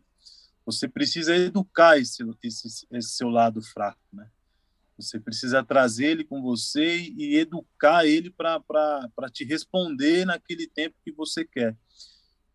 Você 0.66 0.88
precisa 0.88 1.36
educar 1.36 1.98
esse, 1.98 2.24
esse, 2.42 2.88
esse 2.90 3.10
seu 3.10 3.28
lado 3.28 3.62
fraco, 3.62 4.00
né? 4.14 4.32
Você 5.00 5.18
precisa 5.18 5.64
trazer 5.64 6.08
ele 6.08 6.24
com 6.26 6.42
você 6.42 6.98
e 7.16 7.38
educar 7.38 8.06
ele 8.06 8.30
para 8.30 9.30
te 9.32 9.46
responder 9.46 10.26
naquele 10.26 10.68
tempo 10.68 10.98
que 11.04 11.12
você 11.12 11.46
quer. 11.46 11.78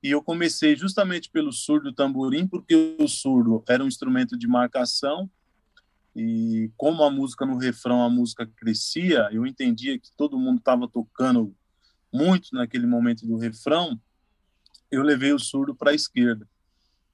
E 0.03 0.11
eu 0.11 0.23
comecei 0.23 0.77
justamente 0.77 1.31
pelo 1.31 1.51
surdo 1.51 1.91
tamborim, 1.91 2.47
porque 2.47 2.97
o 3.01 3.09
surdo 3.09 3.65
era 3.67 3.83
um 3.83 3.89
instrumento 3.89 4.37
de 4.37 4.47
marcação. 4.47 5.31
E 6.15 6.71
como 6.77 7.03
a 7.03 7.11
música 7.11 7.47
no 7.47 7.57
refrão, 7.57 8.03
a 8.03 8.11
música 8.11 8.47
crescia, 8.47 9.31
eu 9.33 9.47
entendia 9.47 9.99
que 9.99 10.11
todo 10.15 10.39
mundo 10.39 10.59
estava 10.59 10.87
tocando 10.87 11.57
muito 12.13 12.51
naquele 12.53 12.87
momento 12.87 13.27
do 13.27 13.39
refrão. 13.39 13.99
Eu 14.91 15.03
levei 15.03 15.33
o 15.33 15.39
surdo 15.39 15.75
para 15.75 15.93
a 15.93 15.95
esquerda. 15.95 16.47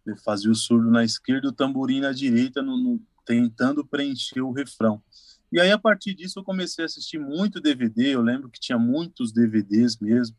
Eu 0.05 0.17
fazia 0.17 0.51
o 0.51 0.57
surdo 0.57 0.91
na 0.91 1.05
esquerda 1.05 1.49
o 1.49 1.53
tamborim 1.53 2.01
na 2.01 2.11
direita, 2.11 2.61
no, 2.61 2.77
no, 2.77 3.01
tentando 3.31 3.87
preencher 3.87 4.41
o 4.41 4.51
refrão. 4.51 5.01
E 5.53 5.61
aí, 5.61 5.71
a 5.71 5.79
partir 5.79 6.15
disso, 6.15 6.41
eu 6.41 6.45
comecei 6.45 6.85
a 6.85 6.87
assistir 6.87 7.17
muito 7.17 7.61
DVD. 7.61 8.13
Eu 8.13 8.23
lembro 8.23 8.51
que 8.51 8.59
tinha 8.59 8.77
muitos 8.77 9.31
DVDs 9.31 9.99
mesmo 10.01 10.37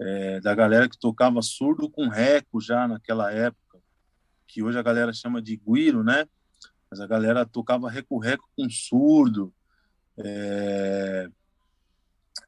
é, 0.00 0.40
da 0.40 0.52
galera 0.52 0.88
que 0.88 0.98
tocava 0.98 1.40
surdo 1.40 1.88
com 1.88 2.08
reco 2.08 2.60
já 2.60 2.88
naquela 2.88 3.30
época, 3.30 3.78
que 4.44 4.60
hoje 4.60 4.76
a 4.76 4.82
galera 4.82 5.12
chama 5.12 5.40
de 5.40 5.56
guiro, 5.56 6.02
né? 6.02 6.26
Mas 6.90 6.98
a 6.98 7.06
galera 7.06 7.46
tocava 7.46 7.88
reco-reco 7.88 8.48
com 8.56 8.68
surdo. 8.68 9.54
É... 10.18 11.28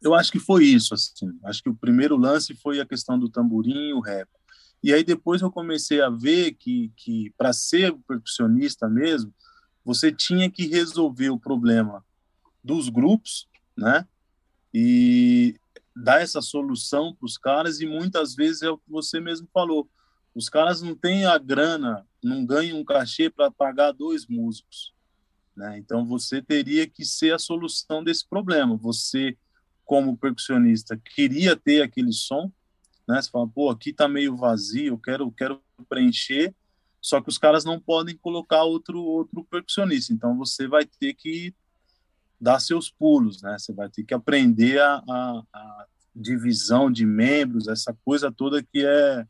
Eu 0.02 0.12
acho 0.12 0.32
que 0.32 0.40
foi 0.40 0.64
isso, 0.64 0.92
assim. 0.92 1.38
Acho 1.44 1.62
que 1.62 1.70
o 1.70 1.74
primeiro 1.74 2.16
lance 2.16 2.52
foi 2.56 2.80
a 2.80 2.86
questão 2.86 3.16
do 3.16 3.28
tamborim 3.28 3.90
e 3.90 3.94
o 3.94 4.00
reco. 4.00 4.38
E 4.82 4.92
aí 4.92 5.04
depois 5.04 5.40
eu 5.40 5.52
comecei 5.52 6.00
a 6.00 6.10
ver 6.10 6.54
que, 6.54 6.92
que 6.96 7.32
para 7.38 7.52
ser 7.52 7.94
percussionista 8.08 8.88
mesmo, 8.88 9.32
você 9.84 10.12
tinha 10.12 10.50
que 10.50 10.66
resolver 10.66 11.30
o 11.30 11.38
problema 11.38 12.04
dos 12.62 12.88
grupos, 12.88 13.48
né? 13.76 14.06
E 14.72 15.56
dar 15.94 16.20
essa 16.20 16.40
solução 16.40 17.14
para 17.14 17.26
os 17.26 17.38
caras 17.38 17.80
e 17.80 17.86
muitas 17.86 18.34
vezes 18.34 18.62
é 18.62 18.70
o 18.70 18.78
que 18.78 18.90
você 18.90 19.20
mesmo 19.20 19.48
falou. 19.52 19.88
Os 20.34 20.48
caras 20.48 20.82
não 20.82 20.94
têm 20.94 21.24
a 21.24 21.38
grana, 21.38 22.06
não 22.22 22.44
ganham 22.44 22.78
um 22.78 22.84
cachê 22.84 23.28
para 23.28 23.50
pagar 23.50 23.92
dois 23.92 24.26
músicos. 24.26 24.94
Né? 25.56 25.78
Então 25.78 26.06
você 26.06 26.40
teria 26.40 26.86
que 26.86 27.04
ser 27.04 27.34
a 27.34 27.38
solução 27.38 28.04
desse 28.04 28.24
problema. 28.28 28.76
Você, 28.76 29.36
como 29.84 30.16
percussionista, 30.16 30.96
queria 30.96 31.56
ter 31.56 31.82
aquele 31.82 32.12
som, 32.12 32.52
né? 33.08 33.20
Você 33.20 33.30
fala, 33.30 33.48
pô, 33.48 33.70
aqui 33.70 33.92
tá 33.92 34.06
meio 34.06 34.36
vazio, 34.36 34.92
eu 34.92 34.98
quero, 34.98 35.32
quero 35.32 35.60
preencher, 35.88 36.54
só 37.08 37.22
que 37.22 37.30
os 37.30 37.38
caras 37.38 37.64
não 37.64 37.80
podem 37.80 38.14
colocar 38.18 38.64
outro 38.64 39.02
outro 39.02 39.42
percussionista. 39.44 40.12
Então 40.12 40.36
você 40.36 40.68
vai 40.68 40.84
ter 40.84 41.14
que 41.14 41.54
dar 42.38 42.60
seus 42.60 42.90
pulos, 42.90 43.40
né? 43.40 43.56
Você 43.58 43.72
vai 43.72 43.88
ter 43.88 44.04
que 44.04 44.12
aprender 44.12 44.78
a, 44.78 45.02
a, 45.08 45.42
a 45.54 45.86
divisão 46.14 46.92
de 46.92 47.06
membros, 47.06 47.66
essa 47.66 47.96
coisa 48.04 48.30
toda 48.30 48.62
que 48.62 48.84
é 48.84 49.26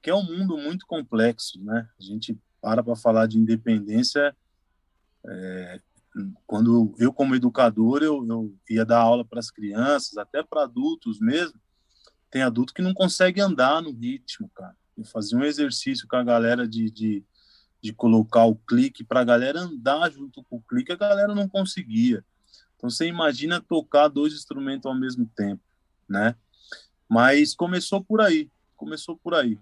que 0.00 0.08
é 0.08 0.14
um 0.14 0.22
mundo 0.22 0.56
muito 0.56 0.86
complexo, 0.86 1.60
né? 1.64 1.88
A 1.98 2.02
gente 2.02 2.38
para 2.62 2.80
para 2.80 2.94
falar 2.94 3.26
de 3.26 3.38
independência 3.38 4.32
é, 5.26 5.80
quando 6.46 6.94
eu 6.96 7.12
como 7.12 7.34
educador 7.34 8.04
eu, 8.04 8.24
eu 8.24 8.54
ia 8.70 8.84
dar 8.84 9.00
aula 9.00 9.24
para 9.24 9.40
as 9.40 9.50
crianças, 9.50 10.16
até 10.16 10.44
para 10.44 10.62
adultos 10.62 11.18
mesmo. 11.18 11.60
Tem 12.30 12.42
adulto 12.42 12.72
que 12.72 12.82
não 12.82 12.94
consegue 12.94 13.40
andar 13.40 13.82
no 13.82 13.90
ritmo, 13.90 14.48
cara. 14.54 14.76
Eu 15.00 15.04
fazia 15.06 15.38
um 15.38 15.44
exercício 15.44 16.06
com 16.06 16.16
a 16.16 16.22
galera 16.22 16.68
de, 16.68 16.90
de, 16.90 17.24
de 17.80 17.92
colocar 17.92 18.44
o 18.44 18.54
clique 18.54 19.02
para 19.02 19.20
a 19.20 19.24
galera 19.24 19.60
andar 19.60 20.10
junto 20.12 20.44
com 20.44 20.56
o 20.56 20.62
clique, 20.62 20.92
a 20.92 20.96
galera 20.96 21.34
não 21.34 21.48
conseguia. 21.48 22.22
Então 22.76 22.90
você 22.90 23.06
imagina 23.06 23.62
tocar 23.62 24.08
dois 24.08 24.34
instrumentos 24.34 24.84
ao 24.84 24.94
mesmo 24.94 25.24
tempo, 25.34 25.62
né? 26.06 26.36
Mas 27.08 27.54
começou 27.54 28.04
por 28.04 28.20
aí, 28.20 28.50
começou 28.76 29.16
por 29.16 29.34
aí. 29.34 29.58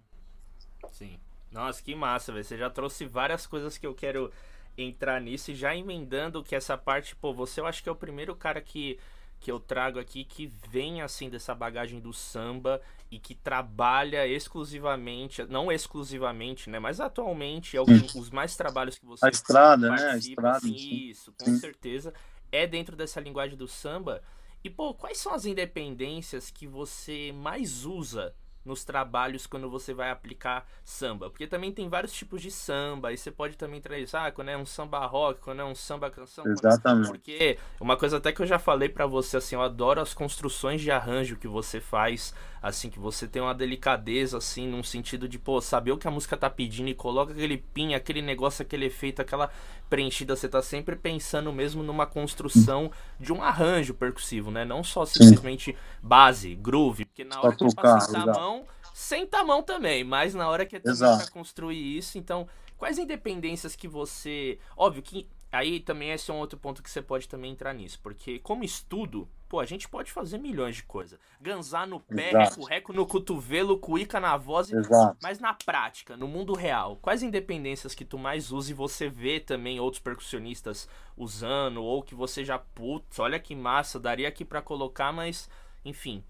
Sim. 0.90 1.20
Nossa, 1.52 1.82
que 1.82 1.94
massa, 1.94 2.32
velho. 2.32 2.44
Você 2.44 2.58
já 2.58 2.68
trouxe 2.68 3.06
várias 3.06 3.46
coisas 3.46 3.78
que 3.78 3.86
eu 3.86 3.94
quero 3.94 4.32
entrar 4.76 5.20
nisso 5.20 5.52
e 5.52 5.54
já 5.54 5.74
emendando 5.74 6.42
que 6.42 6.56
essa 6.56 6.76
parte, 6.76 7.14
pô, 7.14 7.32
você 7.32 7.60
eu 7.60 7.66
acho 7.66 7.80
que 7.82 7.88
é 7.88 7.92
o 7.92 7.96
primeiro 7.96 8.34
cara 8.34 8.60
que 8.60 8.98
que 9.40 9.50
eu 9.50 9.60
trago 9.60 9.98
aqui 9.98 10.24
que 10.24 10.52
vem 10.68 11.02
assim 11.02 11.30
dessa 11.30 11.54
bagagem 11.54 12.00
do 12.00 12.12
samba 12.12 12.80
e 13.10 13.18
que 13.18 13.34
trabalha 13.34 14.26
exclusivamente, 14.26 15.44
não 15.44 15.72
exclusivamente, 15.72 16.68
né, 16.68 16.78
mas 16.78 17.00
atualmente 17.00 17.76
é 17.76 17.80
o 17.80 17.84
os 18.16 18.30
mais 18.30 18.56
trabalhos 18.56 18.98
que 18.98 19.06
você 19.06 19.24
a 19.24 19.28
estrada, 19.30 19.90
né, 19.90 20.10
a 20.10 20.16
estrada, 20.18 20.58
assim, 20.58 20.74
isso, 20.74 21.32
com 21.38 21.46
sim. 21.46 21.58
certeza 21.58 22.12
é 22.50 22.66
dentro 22.66 22.96
dessa 22.96 23.20
linguagem 23.20 23.56
do 23.56 23.68
samba. 23.68 24.22
E 24.62 24.68
pô, 24.68 24.92
quais 24.92 25.18
são 25.18 25.32
as 25.32 25.44
independências 25.44 26.50
que 26.50 26.66
você 26.66 27.32
mais 27.32 27.84
usa 27.84 28.34
nos 28.64 28.84
trabalhos 28.84 29.46
quando 29.46 29.68
você 29.70 29.94
vai 29.94 30.10
aplicar 30.10 30.66
samba. 30.84 31.30
Porque 31.30 31.46
também 31.46 31.72
tem 31.72 31.88
vários 31.88 32.12
tipos 32.12 32.42
de 32.42 32.50
samba, 32.50 33.12
e 33.12 33.16
você 33.16 33.30
pode 33.30 33.56
também 33.56 33.80
trazer, 33.80 34.16
ah, 34.16 34.30
quando 34.30 34.48
é 34.48 34.56
um 34.56 34.66
samba 34.66 35.04
rock, 35.06 35.40
quando 35.40 35.60
é 35.60 35.64
um 35.64 35.74
samba 35.74 36.10
canção. 36.10 36.46
Exatamente. 36.46 37.08
Porque 37.08 37.58
uma 37.80 37.96
coisa 37.96 38.18
até 38.18 38.32
que 38.32 38.42
eu 38.42 38.46
já 38.46 38.58
falei 38.58 38.88
para 38.88 39.06
você, 39.06 39.36
assim, 39.36 39.54
eu 39.54 39.62
adoro 39.62 40.00
as 40.00 40.12
construções 40.14 40.80
de 40.80 40.90
arranjo 40.90 41.36
que 41.36 41.48
você 41.48 41.80
faz, 41.80 42.34
assim, 42.62 42.90
que 42.90 42.98
você 42.98 43.26
tem 43.26 43.40
uma 43.40 43.54
delicadeza, 43.54 44.38
assim, 44.38 44.66
num 44.66 44.82
sentido 44.82 45.28
de, 45.28 45.38
pô, 45.38 45.60
saber 45.60 45.92
o 45.92 45.98
que 45.98 46.08
a 46.08 46.10
música 46.10 46.36
tá 46.36 46.50
pedindo 46.50 46.88
e 46.88 46.94
coloca 46.94 47.32
aquele 47.32 47.58
pin, 47.58 47.94
aquele 47.94 48.22
negócio, 48.22 48.62
aquele 48.62 48.86
efeito, 48.86 49.22
aquela 49.22 49.50
preenchida, 49.88 50.36
você 50.36 50.48
tá 50.48 50.60
sempre 50.62 50.96
pensando 50.96 51.52
mesmo 51.52 51.82
numa 51.82 52.06
construção 52.06 52.90
de 53.18 53.32
um 53.32 53.42
arranjo 53.42 53.94
percussivo, 53.94 54.50
né? 54.50 54.64
Não 54.64 54.84
só 54.84 55.04
simplesmente 55.04 55.72
Sim. 55.72 55.78
base, 56.02 56.54
groove, 56.54 57.04
porque 57.06 57.24
na 57.24 57.40
hora 57.40 57.56
que 57.56 57.64
tocar, 57.64 58.00
sentar 58.00 58.22
a 58.22 58.26
mão, 58.26 58.66
senta 58.92 59.38
a 59.38 59.44
mão 59.44 59.62
também, 59.62 60.04
mas 60.04 60.34
na 60.34 60.48
hora 60.48 60.66
que 60.66 60.76
é 60.76 60.80
pra 60.80 61.26
construir 61.32 61.96
isso, 61.96 62.18
então, 62.18 62.48
quais 62.76 62.98
independências 62.98 63.74
que 63.74 63.88
você, 63.88 64.58
óbvio 64.76 65.02
que 65.02 65.28
aí 65.50 65.80
também 65.80 66.10
esse 66.10 66.30
é 66.30 66.34
um 66.34 66.38
outro 66.38 66.58
ponto 66.58 66.82
que 66.82 66.90
você 66.90 67.00
pode 67.00 67.28
também 67.28 67.52
entrar 67.52 67.72
nisso, 67.72 67.98
porque 68.02 68.38
como 68.40 68.64
estudo, 68.64 69.28
pô, 69.48 69.60
a 69.60 69.64
gente 69.64 69.88
pode 69.88 70.12
fazer 70.12 70.38
milhões 70.38 70.76
de 70.76 70.82
coisas. 70.82 71.18
Ganzar 71.40 71.86
no 71.86 71.98
pé, 71.98 72.32
reco, 72.32 72.64
reco 72.64 72.92
no 72.92 73.06
cotovelo, 73.06 73.78
cuíca 73.78 74.20
na 74.20 74.36
voz, 74.36 74.70
Exato. 74.70 75.16
mas 75.22 75.38
na 75.38 75.54
prática, 75.54 76.16
no 76.16 76.28
mundo 76.28 76.52
real, 76.52 76.96
quais 76.96 77.22
independências 77.22 77.94
que 77.94 78.04
tu 78.04 78.18
mais 78.18 78.52
usa 78.52 78.70
e 78.70 78.74
você 78.74 79.08
vê 79.08 79.40
também 79.40 79.80
outros 79.80 80.02
percussionistas 80.02 80.88
usando, 81.16 81.82
ou 81.82 82.02
que 82.02 82.14
você 82.14 82.44
já, 82.44 82.58
putz, 82.58 83.18
olha 83.18 83.40
que 83.40 83.54
massa, 83.56 83.98
daria 83.98 84.28
aqui 84.28 84.44
para 84.44 84.60
colocar, 84.60 85.12
mas, 85.12 85.48
enfim. 85.84 86.22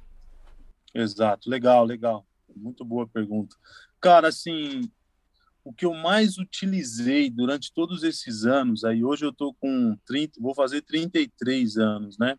Exato, 0.94 1.50
legal, 1.50 1.84
legal. 1.84 2.24
Muito 2.54 2.84
boa 2.84 3.06
pergunta. 3.06 3.56
Cara, 4.00 4.28
assim, 4.28 4.90
o 5.64 5.72
que 5.72 5.84
eu 5.84 5.92
mais 5.92 6.38
utilizei 6.38 7.28
durante 7.28 7.72
todos 7.72 8.02
esses 8.02 8.44
anos, 8.44 8.84
aí 8.84 9.04
hoje 9.04 9.26
eu 9.26 9.32
tô 9.32 9.52
com 9.54 9.96
30, 10.06 10.40
vou 10.40 10.54
fazer 10.54 10.82
33 10.82 11.76
anos, 11.76 12.16
né? 12.16 12.38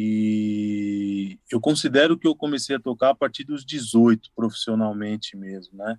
E 0.00 1.40
eu 1.50 1.60
considero 1.60 2.16
que 2.16 2.28
eu 2.28 2.36
comecei 2.36 2.76
a 2.76 2.80
tocar 2.80 3.10
a 3.10 3.14
partir 3.16 3.42
dos 3.42 3.64
18, 3.64 4.30
profissionalmente 4.32 5.36
mesmo, 5.36 5.76
né? 5.76 5.98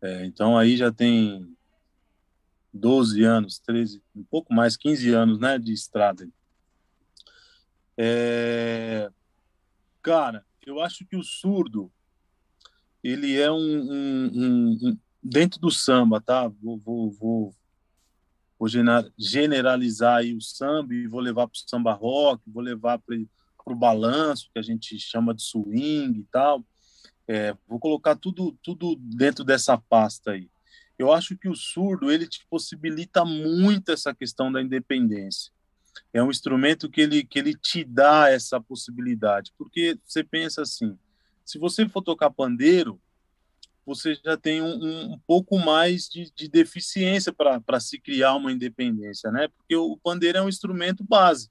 É, 0.00 0.24
então 0.24 0.56
aí 0.56 0.76
já 0.76 0.92
tem 0.92 1.52
12 2.72 3.24
anos, 3.24 3.58
13, 3.58 4.00
um 4.14 4.22
pouco 4.22 4.54
mais, 4.54 4.76
15 4.76 5.12
anos, 5.12 5.40
né, 5.40 5.58
de 5.58 5.72
estrada. 5.72 6.28
É, 7.98 9.10
cara, 10.00 10.46
eu 10.64 10.80
acho 10.80 11.04
que 11.04 11.16
o 11.16 11.24
surdo, 11.24 11.90
ele 13.02 13.36
é 13.36 13.50
um, 13.50 13.56
um, 13.56 14.78
um 14.80 14.98
dentro 15.20 15.58
do 15.58 15.72
samba, 15.72 16.20
tá? 16.20 16.46
Vou, 16.46 16.78
vou, 16.78 17.10
vou, 17.10 17.54
vou 18.62 18.68
generalizar 19.18 20.22
o 20.22 20.40
samba 20.40 20.94
e 20.94 21.08
vou 21.08 21.18
levar 21.18 21.48
para 21.48 21.56
o 21.56 21.68
samba 21.68 21.92
rock, 21.92 22.40
vou 22.46 22.62
levar 22.62 22.96
para 22.96 23.16
o 23.66 23.74
balanço, 23.74 24.48
que 24.52 24.58
a 24.60 24.62
gente 24.62 24.96
chama 25.00 25.34
de 25.34 25.42
swing 25.42 26.20
e 26.20 26.24
tal. 26.30 26.64
É, 27.26 27.56
vou 27.66 27.80
colocar 27.80 28.14
tudo, 28.14 28.56
tudo 28.62 28.94
dentro 29.00 29.42
dessa 29.42 29.76
pasta 29.76 30.30
aí. 30.30 30.48
Eu 30.96 31.12
acho 31.12 31.36
que 31.36 31.48
o 31.48 31.56
surdo 31.56 32.08
ele 32.08 32.24
te 32.24 32.46
possibilita 32.48 33.24
muito 33.24 33.90
essa 33.90 34.14
questão 34.14 34.52
da 34.52 34.62
independência. 34.62 35.50
É 36.12 36.22
um 36.22 36.30
instrumento 36.30 36.88
que 36.88 37.00
ele, 37.00 37.24
que 37.24 37.40
ele 37.40 37.54
te 37.54 37.82
dá 37.82 38.30
essa 38.30 38.60
possibilidade, 38.60 39.52
porque 39.58 39.98
você 40.06 40.22
pensa 40.22 40.62
assim, 40.62 40.96
se 41.44 41.58
você 41.58 41.88
for 41.88 42.00
tocar 42.00 42.30
pandeiro, 42.30 43.00
você 43.84 44.14
já 44.14 44.36
tem 44.36 44.62
um, 44.62 45.12
um 45.12 45.18
pouco 45.26 45.58
mais 45.58 46.08
de, 46.08 46.32
de 46.34 46.48
deficiência 46.48 47.32
para 47.32 47.80
se 47.80 47.98
criar 47.98 48.34
uma 48.34 48.52
independência, 48.52 49.30
né? 49.30 49.48
Porque 49.48 49.74
o 49.74 49.96
pandeiro 49.96 50.38
é 50.38 50.42
um 50.42 50.48
instrumento 50.48 51.04
base 51.04 51.50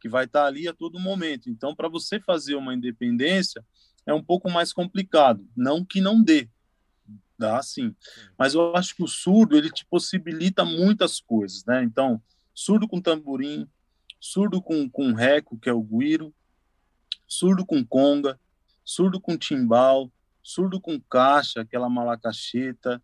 que 0.00 0.08
vai 0.08 0.24
estar 0.24 0.42
tá 0.42 0.46
ali 0.46 0.68
a 0.68 0.72
todo 0.72 0.98
momento. 0.98 1.50
Então, 1.50 1.74
para 1.74 1.88
você 1.88 2.20
fazer 2.20 2.54
uma 2.54 2.74
independência 2.74 3.64
é 4.06 4.14
um 4.14 4.22
pouco 4.22 4.50
mais 4.50 4.72
complicado. 4.72 5.46
Não 5.56 5.84
que 5.84 6.00
não 6.00 6.22
dê, 6.22 6.48
dá 7.38 7.60
sim. 7.62 7.94
Mas 8.38 8.54
eu 8.54 8.74
acho 8.76 8.94
que 8.94 9.02
o 9.02 9.08
surdo 9.08 9.56
ele 9.56 9.70
te 9.70 9.84
possibilita 9.84 10.64
muitas 10.64 11.20
coisas, 11.20 11.64
né? 11.64 11.82
Então, 11.82 12.22
surdo 12.54 12.88
com 12.88 13.00
tamborim, 13.00 13.68
surdo 14.20 14.62
com, 14.62 14.88
com 14.88 15.12
reco, 15.12 15.58
que 15.58 15.68
é 15.68 15.72
o 15.72 15.82
guiro, 15.82 16.32
surdo 17.26 17.66
com 17.66 17.84
conga, 17.84 18.38
surdo 18.84 19.20
com 19.20 19.36
timbal, 19.36 20.10
surdo 20.46 20.80
com 20.80 21.00
caixa, 21.00 21.60
aquela 21.60 21.88
malacacheta, 21.88 23.02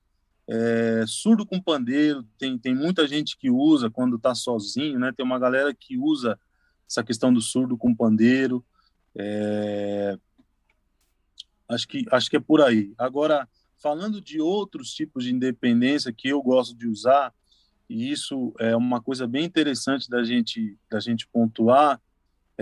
é, 0.49 1.05
surdo 1.09 1.45
com 1.45 1.61
pandeiro, 1.61 2.23
tem, 2.39 2.57
tem 2.57 2.73
muita 2.73 3.07
gente 3.07 3.37
que 3.37 3.51
usa 3.51 3.91
quando 3.91 4.15
está 4.15 4.33
sozinho, 4.33 4.97
né? 5.01 5.13
Tem 5.17 5.27
uma 5.27 5.41
galera 5.41 5.75
que 5.75 5.99
usa 5.99 6.39
essa 6.89 7.03
questão 7.03 7.33
do 7.33 7.41
surdo 7.41 7.77
com 7.77 7.97
pandeiro. 7.97 8.65
É, 9.17 10.17
acho, 11.69 11.89
que, 11.89 12.05
acho 12.13 12.31
que 12.31 12.37
é 12.37 12.41
por 12.41 12.61
aí. 12.61 12.95
Agora, 12.97 13.49
falando 13.77 14.21
de 14.21 14.41
outros 14.41 14.95
tipos 14.95 15.25
de 15.25 15.35
independência 15.35 16.13
que 16.13 16.29
eu 16.29 16.41
gosto 16.41 16.77
de 16.77 16.87
usar, 16.87 17.35
e 17.91 18.09
isso 18.13 18.55
é 18.61 18.77
uma 18.77 19.03
coisa 19.03 19.27
bem 19.27 19.45
interessante 19.45 20.09
da 20.09 20.23
gente, 20.23 20.79
da 20.89 21.01
gente 21.01 21.27
pontuar, 21.27 22.01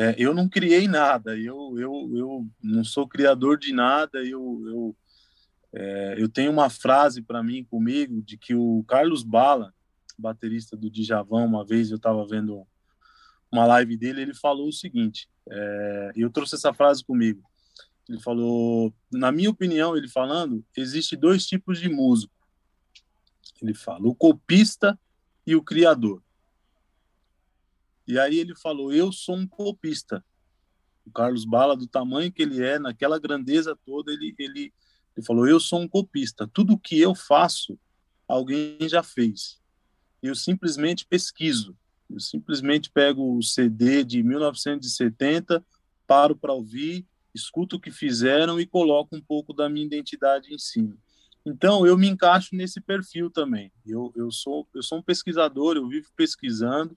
é, 0.00 0.14
eu 0.16 0.33
não 0.33 0.49
criei 0.49 0.88
nada, 0.88 1.37
eu, 1.37 1.75
eu, 1.78 2.11
eu 2.16 2.49
não 2.62 2.83
sou 2.83 3.07
criador 3.07 3.59
de 3.59 3.71
nada, 3.71 4.25
eu, 4.25 4.62
eu, 4.66 4.97
é, 5.75 6.14
eu 6.16 6.26
tenho 6.26 6.50
uma 6.50 6.71
frase 6.71 7.21
para 7.21 7.42
mim 7.42 7.62
comigo 7.64 8.23
de 8.23 8.38
que 8.38 8.54
o 8.54 8.83
Carlos 8.88 9.23
Bala, 9.23 9.75
baterista 10.19 10.75
do 10.75 10.90
Djavão, 10.90 11.45
uma 11.45 11.66
vez 11.66 11.90
eu 11.90 11.99
estava 11.99 12.26
vendo 12.26 12.66
uma 13.52 13.66
live 13.66 13.95
dele, 13.95 14.23
ele 14.23 14.33
falou 14.33 14.69
o 14.69 14.73
seguinte, 14.73 15.28
é, 15.50 16.12
eu 16.16 16.30
trouxe 16.30 16.54
essa 16.54 16.73
frase 16.73 17.04
comigo, 17.04 17.42
Ele 18.09 18.21
falou, 18.21 18.95
na 19.12 19.30
minha 19.30 19.50
opinião, 19.50 19.95
ele 19.95 20.09
falando, 20.09 20.64
existe 20.75 21.14
dois 21.14 21.45
tipos 21.47 21.78
de 21.78 21.90
músico. 21.90 22.33
Ele 23.61 23.75
fala, 23.75 24.09
o 24.09 24.14
copista 24.14 24.99
e 25.47 25.54
o 25.54 25.62
criador. 25.62 26.23
E 28.11 28.19
aí 28.19 28.38
ele 28.38 28.55
falou, 28.57 28.93
eu 28.93 29.12
sou 29.12 29.37
um 29.37 29.47
copista. 29.47 30.25
O 31.07 31.11
Carlos 31.12 31.45
Bala, 31.45 31.76
do 31.76 31.87
tamanho 31.87 32.33
que 32.33 32.43
ele 32.43 32.62
é, 32.62 32.79
naquela 32.79 33.19
grandeza 33.19 33.79
toda, 33.87 34.12
ele, 34.12 34.35
ele, 34.38 34.73
ele 35.17 35.26
falou, 35.26 35.47
eu 35.47 35.61
sou 35.61 35.81
um 35.81 35.88
copista. 35.88 36.49
Tudo 36.52 36.79
que 36.79 36.99
eu 36.99 37.14
faço, 37.14 37.79
alguém 38.26 38.76
já 38.88 39.02
fez. 39.02 39.61
Eu 40.23 40.35
simplesmente 40.35 41.07
pesquiso. 41.07 41.76
Eu 42.11 42.19
simplesmente 42.19 42.90
pego 42.90 43.37
o 43.37 43.43
CD 43.43 44.02
de 44.02 44.23
1970, 44.23 45.64
paro 46.07 46.35
para 46.35 46.52
ouvir, 46.52 47.07
escuto 47.33 47.76
o 47.76 47.81
que 47.81 47.93
fizeram 47.93 48.59
e 48.61 48.67
coloco 48.67 49.14
um 49.14 49.21
pouco 49.21 49.52
da 49.52 49.69
minha 49.69 49.87
identidade 49.87 50.52
em 50.52 50.59
cima. 50.59 50.97
Então, 51.47 51.87
eu 51.87 51.97
me 51.97 52.09
encaixo 52.09 52.55
nesse 52.55 52.81
perfil 52.81 53.31
também. 53.31 53.73
Eu, 53.87 54.12
eu, 54.14 54.31
sou, 54.31 54.69
eu 54.75 54.83
sou 54.83 54.99
um 54.99 55.02
pesquisador, 55.02 55.76
eu 55.76 55.88
vivo 55.88 56.09
pesquisando, 56.17 56.97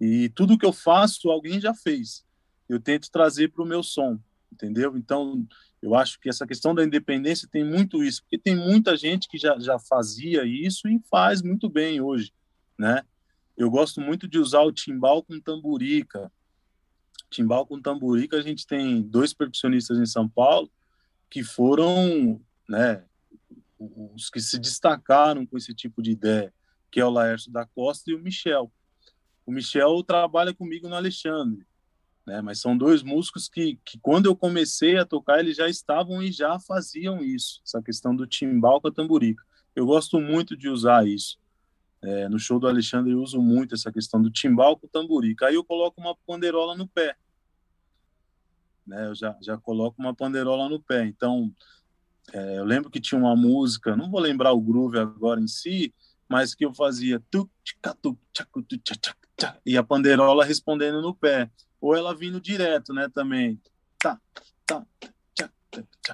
e 0.00 0.28
tudo 0.30 0.58
que 0.58 0.66
eu 0.66 0.72
faço, 0.72 1.30
alguém 1.30 1.60
já 1.60 1.74
fez. 1.74 2.24
Eu 2.68 2.80
tento 2.80 3.10
trazer 3.10 3.50
para 3.50 3.62
o 3.62 3.66
meu 3.66 3.82
som, 3.82 4.18
entendeu? 4.52 4.96
Então, 4.96 5.46
eu 5.80 5.94
acho 5.94 6.18
que 6.20 6.28
essa 6.28 6.46
questão 6.46 6.74
da 6.74 6.84
independência 6.84 7.48
tem 7.50 7.64
muito 7.64 8.02
isso, 8.02 8.22
porque 8.22 8.38
tem 8.38 8.56
muita 8.56 8.96
gente 8.96 9.28
que 9.28 9.38
já, 9.38 9.58
já 9.58 9.78
fazia 9.78 10.44
isso 10.44 10.88
e 10.88 11.00
faz 11.10 11.42
muito 11.42 11.68
bem 11.68 12.00
hoje, 12.00 12.32
né? 12.78 13.02
Eu 13.56 13.70
gosto 13.70 14.00
muito 14.00 14.28
de 14.28 14.38
usar 14.38 14.62
o 14.62 14.72
timbal 14.72 15.22
com 15.22 15.40
tamburica. 15.40 16.30
Timbal 17.30 17.66
com 17.66 17.80
tamburica, 17.80 18.36
a 18.36 18.42
gente 18.42 18.66
tem 18.66 19.02
dois 19.02 19.32
percussionistas 19.32 19.98
em 19.98 20.06
São 20.06 20.28
Paulo 20.28 20.70
que 21.30 21.42
foram, 21.42 22.40
né, 22.68 23.02
os 23.78 24.30
que 24.30 24.40
se 24.40 24.58
destacaram 24.58 25.44
com 25.44 25.56
esse 25.56 25.74
tipo 25.74 26.02
de 26.02 26.12
ideia, 26.12 26.52
que 26.90 27.00
é 27.00 27.04
o 27.04 27.10
Laércio 27.10 27.50
da 27.50 27.66
Costa 27.66 28.10
e 28.10 28.14
o 28.14 28.18
Michel. 28.18 28.70
O 29.46 29.52
Michel 29.52 30.02
trabalha 30.02 30.52
comigo 30.52 30.88
no 30.88 30.96
Alexandre, 30.96 31.64
né? 32.26 32.42
Mas 32.42 32.60
são 32.60 32.76
dois 32.76 33.02
músicos 33.02 33.48
que, 33.48 33.78
que 33.84 33.98
quando 34.00 34.26
eu 34.26 34.34
comecei 34.34 34.98
a 34.98 35.06
tocar, 35.06 35.38
eles 35.38 35.56
já 35.56 35.68
estavam 35.68 36.20
e 36.20 36.32
já 36.32 36.58
faziam 36.58 37.22
isso, 37.22 37.62
essa 37.64 37.80
questão 37.80 38.14
do 38.14 38.26
timbal 38.26 38.80
com 38.80 38.88
a 38.88 38.92
tamburica. 38.92 39.44
Eu 39.74 39.86
gosto 39.86 40.20
muito 40.20 40.56
de 40.56 40.68
usar 40.68 41.06
isso. 41.06 41.38
É, 42.02 42.28
no 42.28 42.38
show 42.38 42.58
do 42.58 42.68
Alexandre 42.68 43.12
eu 43.12 43.22
uso 43.22 43.40
muito 43.40 43.74
essa 43.74 43.92
questão 43.92 44.20
do 44.20 44.30
timbal 44.30 44.76
com 44.76 44.86
tamborica. 44.86 45.46
Aí 45.46 45.54
eu 45.54 45.64
coloco 45.64 46.00
uma 46.00 46.16
panderola 46.26 46.76
no 46.76 46.86
pé. 46.86 47.16
Né? 48.86 49.08
Eu 49.08 49.14
já, 49.14 49.36
já 49.40 49.56
coloco 49.56 50.00
uma 50.00 50.14
panderola 50.14 50.68
no 50.68 50.80
pé. 50.80 51.04
Então, 51.04 51.52
é, 52.32 52.58
eu 52.58 52.64
lembro 52.64 52.90
que 52.90 53.00
tinha 53.00 53.18
uma 53.18 53.36
música, 53.36 53.96
não 53.96 54.10
vou 54.10 54.20
lembrar 54.20 54.52
o 54.52 54.60
groove 54.60 54.98
agora 54.98 55.40
em 55.40 55.48
si, 55.48 55.94
mas 56.28 56.54
que 56.54 56.64
eu 56.64 56.74
fazia 56.74 57.22
e 59.64 59.76
a 59.76 59.82
panderola 59.82 60.44
respondendo 60.44 61.00
no 61.02 61.14
pé. 61.14 61.50
Ou 61.80 61.94
ela 61.94 62.14
vindo 62.14 62.40
direto, 62.40 62.92
né, 62.92 63.08
também. 63.08 63.60
Tá, 63.98 64.20
tá, 64.66 64.86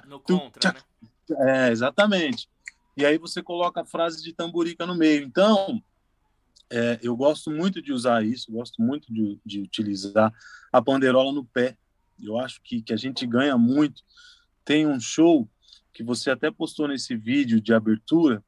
no 0.07 0.19
contra, 0.19 0.73
né? 0.73 1.67
É, 1.67 1.71
exatamente 1.71 2.49
e 2.95 3.05
aí 3.05 3.17
você 3.17 3.41
coloca 3.41 3.81
a 3.81 3.85
frase 3.85 4.23
de 4.23 4.33
tamborica 4.33 4.85
no 4.85 4.95
meio. 4.95 5.23
Então, 5.23 5.83
é, 6.69 6.99
eu 7.01 7.15
gosto 7.15 7.49
muito 7.49 7.81
de 7.81 7.91
usar 7.91 8.23
isso, 8.23 8.51
gosto 8.51 8.81
muito 8.81 9.11
de, 9.11 9.39
de, 9.45 9.61
utilizar 9.61 10.33
a 10.71 10.81
panderola 10.81 11.31
no 11.31 11.43
pé. 11.43 11.75
Eu 12.21 12.39
acho 12.39 12.61
que, 12.63 12.81
que 12.81 12.93
a 12.93 12.97
gente 12.97 13.25
ganha 13.25 13.57
muito. 13.57 14.03
Tem 14.63 14.85
um 14.85 14.99
show 14.99 15.49
que 15.91 16.03
você 16.03 16.29
até 16.29 16.49
postou 16.51 16.87
nesse 16.87 17.15
vídeo 17.15 17.59
de 17.59 17.73
abertura, 17.73 18.43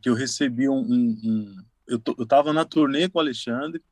que 0.00 0.08
eu 0.08 0.14
recebi 0.14 0.68
um. 0.68 0.80
um, 0.80 1.20
um 1.24 1.64
eu, 1.86 2.00
eu 2.18 2.26
tava 2.26 2.52
na 2.52 2.64
turnê 2.64 3.08
com 3.08 3.18
o 3.18 3.22
Alexandre, 3.22 3.82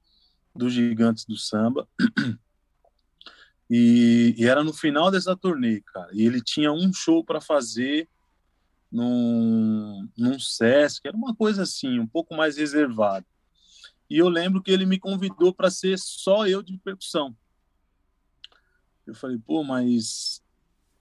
dos 0.54 0.72
Gigantes 0.72 1.24
do 1.24 1.36
Samba, 1.36 1.88
e, 3.70 4.34
e 4.36 4.46
era 4.46 4.62
no 4.62 4.72
final 4.72 5.10
dessa 5.10 5.36
turnê, 5.36 5.80
cara. 5.80 6.10
E 6.12 6.24
ele 6.24 6.42
tinha 6.42 6.72
um 6.72 6.92
show 6.92 7.24
para 7.24 7.40
fazer 7.40 8.08
num, 8.90 10.08
num 10.16 10.38
SESC, 10.38 11.06
era 11.06 11.16
uma 11.16 11.34
coisa 11.34 11.62
assim, 11.62 11.98
um 11.98 12.06
pouco 12.06 12.34
mais 12.34 12.56
reservado. 12.56 13.26
E 14.08 14.18
eu 14.18 14.28
lembro 14.28 14.62
que 14.62 14.70
ele 14.70 14.86
me 14.86 14.98
convidou 14.98 15.52
para 15.52 15.70
ser 15.70 15.98
só 15.98 16.46
eu 16.46 16.62
de 16.62 16.78
percussão. 16.78 17.36
Eu 19.06 19.14
falei, 19.14 19.38
pô, 19.38 19.62
mas 19.62 20.42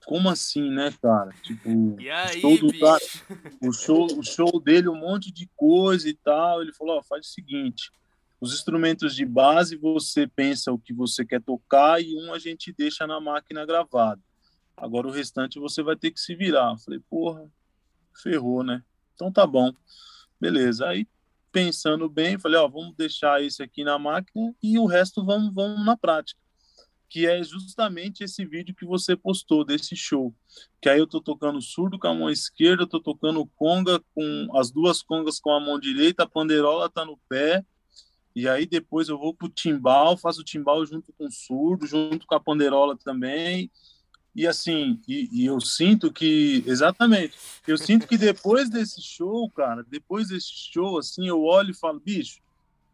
como 0.06 0.30
assim, 0.30 0.70
né, 0.70 0.94
cara? 1.02 1.32
Tipo, 1.42 1.68
aí, 1.98 2.40
show 2.40 2.58
do 2.58 2.78
cara, 2.78 3.04
o 3.60 3.72
show, 3.72 4.06
o 4.16 4.22
show 4.22 4.60
dele, 4.60 4.88
um 4.88 4.94
monte 4.94 5.32
de 5.32 5.50
coisa 5.56 6.08
e 6.08 6.14
tal. 6.14 6.62
Ele 6.62 6.72
falou, 6.72 6.98
ó, 6.98 7.02
faz 7.02 7.26
o 7.26 7.30
seguinte, 7.30 7.90
os 8.40 8.54
instrumentos 8.54 9.16
de 9.16 9.26
base 9.26 9.76
você 9.76 10.24
pensa 10.26 10.70
o 10.70 10.78
que 10.78 10.92
você 10.92 11.24
quer 11.24 11.42
tocar 11.42 12.00
e 12.00 12.14
um 12.14 12.32
a 12.32 12.38
gente 12.38 12.72
deixa 12.72 13.04
na 13.04 13.20
máquina 13.20 13.66
gravado. 13.66 14.22
Agora 14.76 15.08
o 15.08 15.10
restante 15.10 15.58
você 15.58 15.82
vai 15.82 15.96
ter 15.96 16.12
que 16.12 16.20
se 16.20 16.36
virar. 16.36 16.72
Eu 16.72 16.78
falei, 16.78 17.00
porra, 17.10 17.50
ferrou, 18.22 18.62
né? 18.62 18.84
Então 19.14 19.32
tá 19.32 19.44
bom. 19.44 19.72
Beleza. 20.40 20.86
Aí, 20.86 21.08
pensando 21.50 22.08
bem, 22.08 22.38
falei, 22.38 22.60
ó, 22.60 22.68
vamos 22.68 22.94
deixar 22.94 23.42
esse 23.42 23.60
aqui 23.60 23.82
na 23.82 23.98
máquina 23.98 24.54
e 24.62 24.78
o 24.78 24.86
resto 24.86 25.24
vamos, 25.24 25.52
vamos 25.52 25.84
na 25.84 25.96
prática. 25.96 26.40
Que 27.08 27.26
é 27.26 27.42
justamente 27.42 28.24
esse 28.24 28.44
vídeo 28.44 28.74
que 28.74 28.84
você 28.84 29.16
postou 29.16 29.64
desse 29.64 29.94
show. 29.94 30.34
Que 30.80 30.88
aí 30.88 30.98
eu 30.98 31.06
tô 31.06 31.20
tocando 31.20 31.60
surdo 31.60 31.98
com 31.98 32.08
a 32.08 32.14
mão 32.14 32.30
esquerda, 32.30 32.86
tô 32.86 33.00
tocando 33.00 33.46
conga 33.56 34.00
com 34.14 34.48
as 34.56 34.70
duas 34.70 35.02
congas 35.02 35.38
com 35.38 35.50
a 35.52 35.60
mão 35.60 35.78
direita, 35.78 36.24
a 36.24 36.28
panderola 36.28 36.90
tá 36.90 37.04
no 37.04 37.18
pé. 37.28 37.64
E 38.34 38.48
aí 38.48 38.66
depois 38.66 39.08
eu 39.08 39.18
vou 39.18 39.32
pro 39.32 39.48
timbal, 39.48 40.16
faço 40.16 40.40
o 40.40 40.44
timbal 40.44 40.84
junto 40.84 41.12
com 41.14 41.26
o 41.26 41.30
surdo, 41.30 41.86
junto 41.86 42.26
com 42.26 42.34
a 42.34 42.40
panderola 42.40 42.96
também 42.96 43.70
e 44.36 44.46
assim, 44.46 45.00
e, 45.08 45.30
e, 45.32 45.46
eu 45.46 45.58
sinto 45.62 46.12
que, 46.12 46.62
exatamente, 46.66 47.34
eu 47.66 47.78
sinto 47.78 48.06
que 48.06 48.18
depois 48.18 48.68
desse 48.68 49.00
show, 49.00 49.50
cara, 49.50 49.82
depois 49.88 50.28
desse 50.28 50.52
show, 50.52 50.98
assim, 50.98 51.26
eu 51.26 51.42
olho 51.42 51.70
e 51.70 51.74
falo, 51.74 51.98
bicho, 51.98 52.42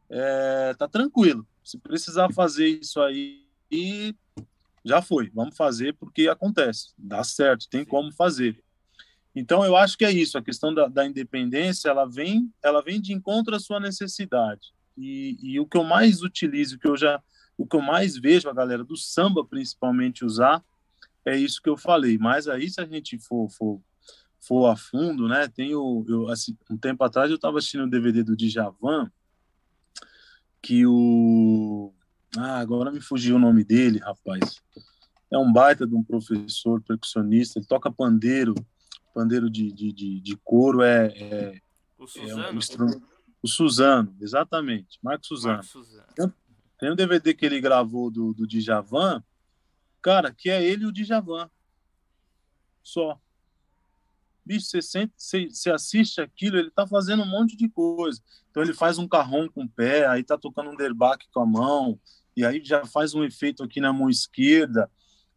é, 0.08 0.72
tá 0.78 0.86
tranquilo, 0.86 1.44
se 1.64 1.76
precisar 1.78 2.32
fazer 2.32 2.68
isso 2.68 3.00
aí, 3.00 3.41
já 4.84 5.00
foi, 5.00 5.30
vamos 5.30 5.56
fazer 5.56 5.94
porque 5.94 6.28
acontece, 6.28 6.92
dá 6.96 7.22
certo, 7.24 7.68
tem 7.68 7.84
como 7.84 8.12
fazer. 8.12 8.62
Então, 9.34 9.64
eu 9.64 9.76
acho 9.76 9.96
que 9.96 10.04
é 10.04 10.10
isso, 10.10 10.36
a 10.36 10.42
questão 10.42 10.74
da, 10.74 10.88
da 10.88 11.06
independência, 11.06 11.88
ela 11.88 12.04
vem, 12.04 12.52
ela 12.62 12.82
vem 12.82 13.00
de 13.00 13.12
encontro 13.12 13.54
à 13.54 13.60
sua 13.60 13.80
necessidade. 13.80 14.74
E, 14.96 15.38
e 15.40 15.58
o 15.58 15.66
que 15.66 15.76
eu 15.76 15.84
mais 15.84 16.22
utilizo, 16.22 16.76
o 16.76 16.78
que 16.78 16.88
eu 16.88 16.96
já, 16.96 17.22
o 17.56 17.66
que 17.66 17.76
eu 17.76 17.80
mais 17.80 18.16
vejo 18.16 18.48
a 18.48 18.52
galera 18.52 18.84
do 18.84 18.96
samba 18.96 19.44
principalmente 19.44 20.24
usar, 20.24 20.62
é 21.24 21.36
isso 21.36 21.62
que 21.62 21.70
eu 21.70 21.76
falei. 21.76 22.18
Mas 22.18 22.46
aí, 22.46 22.68
se 22.68 22.80
a 22.80 22.86
gente 22.86 23.18
for, 23.18 23.48
for, 23.48 23.80
for 24.40 24.66
a 24.66 24.76
fundo, 24.76 25.28
né? 25.28 25.48
Tem 25.48 25.74
o, 25.74 26.04
eu, 26.08 26.28
assim, 26.28 26.56
um 26.70 26.76
tempo 26.76 27.02
atrás 27.04 27.30
eu 27.30 27.36
estava 27.36 27.58
assistindo 27.58 27.82
o 27.82 27.86
um 27.86 27.90
DVD 27.90 28.22
do 28.22 28.36
Djavan, 28.36 29.10
que 30.60 30.84
o. 30.86 31.92
Ah, 32.36 32.58
agora 32.58 32.90
me 32.90 33.00
fugiu 33.00 33.36
o 33.36 33.38
nome 33.38 33.64
dele, 33.64 33.98
rapaz. 33.98 34.60
É 35.30 35.38
um 35.38 35.52
baita 35.52 35.86
de 35.86 35.94
um 35.94 36.02
professor 36.02 36.82
percussionista, 36.82 37.58
ele 37.58 37.66
toca 37.66 37.90
pandeiro, 37.90 38.54
pandeiro 39.14 39.50
de, 39.50 39.72
de, 39.72 39.92
de, 39.92 40.20
de 40.20 40.36
couro, 40.44 40.82
é. 40.82 41.06
é 41.06 41.60
o 41.98 42.06
Suzano? 42.06 42.42
É 42.42 42.96
um 42.96 43.12
o 43.42 43.48
Suzano, 43.48 44.16
exatamente, 44.20 44.98
Marcos 45.02 45.28
Suzano. 45.28 45.62
Suzano. 45.62 46.34
Tem 46.78 46.92
um 46.92 46.96
DVD 46.96 47.34
que 47.34 47.44
ele 47.44 47.60
gravou 47.60 48.10
do, 48.10 48.32
do 48.32 48.46
Djavan, 48.46 49.22
Cara, 50.02 50.32
que 50.32 50.50
é 50.50 50.62
ele 50.62 50.82
e 50.82 50.86
o 50.86 50.92
Djavan. 50.92 51.48
Só. 52.82 53.18
Bicho, 54.44 54.66
você, 54.66 54.82
sente, 54.82 55.14
você, 55.16 55.48
você 55.48 55.70
assiste 55.70 56.20
aquilo, 56.20 56.58
ele 56.58 56.72
tá 56.72 56.84
fazendo 56.84 57.22
um 57.22 57.30
monte 57.30 57.56
de 57.56 57.68
coisa. 57.68 58.20
Então 58.50 58.60
ele 58.60 58.74
faz 58.74 58.98
um 58.98 59.06
carrão 59.06 59.48
com 59.48 59.62
o 59.62 59.68
pé, 59.68 60.04
aí 60.08 60.24
tá 60.24 60.36
tocando 60.36 60.70
um 60.70 60.76
derbaque 60.76 61.28
com 61.32 61.40
a 61.40 61.46
mão, 61.46 62.00
e 62.36 62.44
aí 62.44 62.62
já 62.64 62.84
faz 62.86 63.14
um 63.14 63.24
efeito 63.24 63.62
aqui 63.62 63.80
na 63.80 63.92
mão 63.92 64.08
esquerda. 64.08 64.90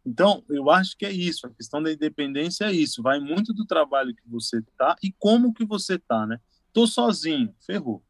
Então, 0.04 0.44
eu 0.48 0.70
acho 0.70 0.96
que 0.96 1.04
é 1.04 1.10
isso, 1.10 1.46
a 1.46 1.50
questão 1.50 1.82
da 1.82 1.92
independência 1.92 2.66
é 2.66 2.72
isso, 2.72 3.02
vai 3.02 3.18
muito 3.18 3.52
do 3.52 3.66
trabalho 3.66 4.14
que 4.14 4.22
você 4.26 4.62
tá 4.78 4.96
e 5.02 5.12
como 5.12 5.52
que 5.52 5.64
você 5.64 5.98
tá, 5.98 6.26
né? 6.26 6.38
Tô 6.72 6.86
sozinho, 6.86 7.54
ferrou. 7.66 8.02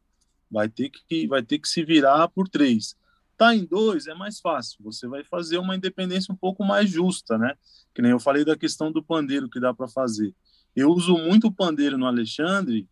Vai 0.49 0.69
ter 0.69 0.89
que 0.89 1.27
vai 1.27 1.41
ter 1.41 1.59
que 1.59 1.67
se 1.67 1.83
virar 1.83 2.27
por 2.29 2.47
três. 2.47 2.95
Tá 3.35 3.53
em 3.55 3.65
dois 3.65 4.07
é 4.07 4.13
mais 4.13 4.39
fácil, 4.39 4.77
você 4.83 5.07
vai 5.07 5.23
fazer 5.23 5.57
uma 5.57 5.75
independência 5.75 6.33
um 6.33 6.37
pouco 6.37 6.63
mais 6.63 6.89
justa, 6.89 7.37
né? 7.37 7.55
Que 7.93 8.01
nem 8.01 8.11
eu 8.11 8.19
falei 8.19 8.45
da 8.45 8.55
questão 8.55 8.91
do 8.91 9.03
pandeiro 9.03 9.49
que 9.49 9.59
dá 9.59 9.73
para 9.73 9.87
fazer. 9.87 10.33
Eu 10.75 10.89
uso 10.91 11.17
muito 11.17 11.47
o 11.47 11.51
pandeiro 11.51 11.97
no 11.97 12.05
Alexandre, 12.05 12.87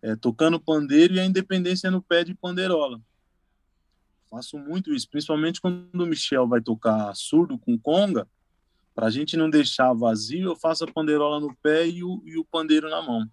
é, 0.00 0.16
tocando 0.16 0.60
pandeiro 0.60 1.14
e 1.14 1.20
a 1.20 1.24
independência 1.24 1.90
no 1.90 2.00
pé 2.00 2.24
de 2.24 2.34
panderola. 2.34 3.00
Faço 4.36 4.58
muito 4.58 4.92
isso, 4.92 5.08
principalmente 5.08 5.62
quando 5.62 5.88
o 5.94 6.04
Michel 6.06 6.46
vai 6.46 6.60
tocar 6.60 7.14
surdo 7.14 7.58
com 7.58 7.78
conga. 7.78 8.28
Para 8.94 9.06
a 9.06 9.10
gente 9.10 9.34
não 9.34 9.48
deixar 9.48 9.94
vazio, 9.94 10.50
eu 10.50 10.56
faço 10.56 10.84
a 10.84 10.92
pandeirola 10.92 11.40
no 11.40 11.56
pé 11.56 11.88
e 11.88 12.04
o, 12.04 12.22
e 12.26 12.36
o 12.36 12.44
pandeiro 12.44 12.90
na 12.90 13.00
mão. 13.00 13.26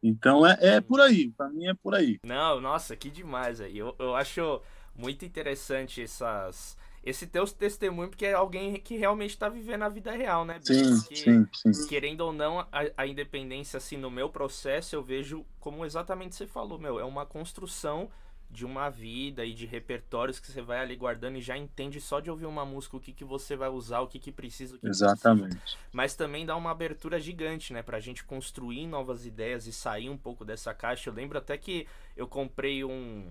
Então 0.00 0.46
é, 0.46 0.56
é 0.60 0.80
por 0.80 1.00
aí, 1.00 1.32
para 1.32 1.48
mim 1.48 1.66
é 1.66 1.74
por 1.74 1.96
aí. 1.96 2.20
Não, 2.24 2.60
nossa, 2.60 2.94
que 2.94 3.10
demais 3.10 3.60
aí. 3.60 3.76
Eu, 3.76 3.96
eu 3.98 4.14
acho 4.14 4.62
muito 4.94 5.24
interessante 5.24 6.00
essas, 6.00 6.76
esse 7.02 7.26
teu 7.26 7.44
testemunho, 7.44 8.08
porque 8.08 8.26
é 8.26 8.34
alguém 8.34 8.74
que 8.76 8.96
realmente 8.96 9.30
está 9.30 9.48
vivendo 9.48 9.82
a 9.82 9.88
vida 9.88 10.12
real, 10.12 10.44
né? 10.44 10.60
Sim, 10.62 10.96
porque, 11.00 11.16
sim, 11.16 11.72
sim. 11.72 11.88
Querendo 11.88 12.20
ou 12.20 12.32
não, 12.32 12.60
a, 12.60 12.68
a, 12.96 13.04
independência, 13.04 13.78
assim, 13.78 13.96
no 13.96 14.12
meu 14.12 14.28
processo, 14.28 14.94
eu 14.94 15.02
vejo 15.02 15.44
como 15.58 15.84
exatamente 15.84 16.36
você 16.36 16.46
falou, 16.46 16.78
meu, 16.78 17.00
é 17.00 17.04
uma 17.04 17.26
construção 17.26 18.08
de 18.54 18.64
uma 18.64 18.88
vida 18.88 19.44
e 19.44 19.52
de 19.52 19.66
repertórios 19.66 20.38
que 20.38 20.46
você 20.46 20.62
vai 20.62 20.78
ali 20.78 20.94
guardando 20.94 21.36
e 21.36 21.42
já 21.42 21.58
entende 21.58 22.00
só 22.00 22.20
de 22.20 22.30
ouvir 22.30 22.46
uma 22.46 22.64
música 22.64 22.96
o 22.96 23.00
que, 23.00 23.12
que 23.12 23.24
você 23.24 23.56
vai 23.56 23.68
usar, 23.68 24.00
o 24.00 24.06
que, 24.06 24.20
que 24.20 24.30
precisa. 24.30 24.76
O 24.76 24.78
que 24.78 24.86
Exatamente. 24.86 25.56
Que 25.56 25.76
Mas 25.92 26.14
também 26.14 26.46
dá 26.46 26.56
uma 26.56 26.70
abertura 26.70 27.18
gigante, 27.18 27.72
né? 27.72 27.82
Pra 27.82 27.98
gente 27.98 28.22
construir 28.22 28.86
novas 28.86 29.26
ideias 29.26 29.66
e 29.66 29.72
sair 29.72 30.08
um 30.08 30.16
pouco 30.16 30.44
dessa 30.44 30.72
caixa. 30.72 31.10
Eu 31.10 31.14
lembro 31.14 31.36
até 31.36 31.58
que 31.58 31.86
eu 32.16 32.28
comprei 32.28 32.84
um. 32.84 33.28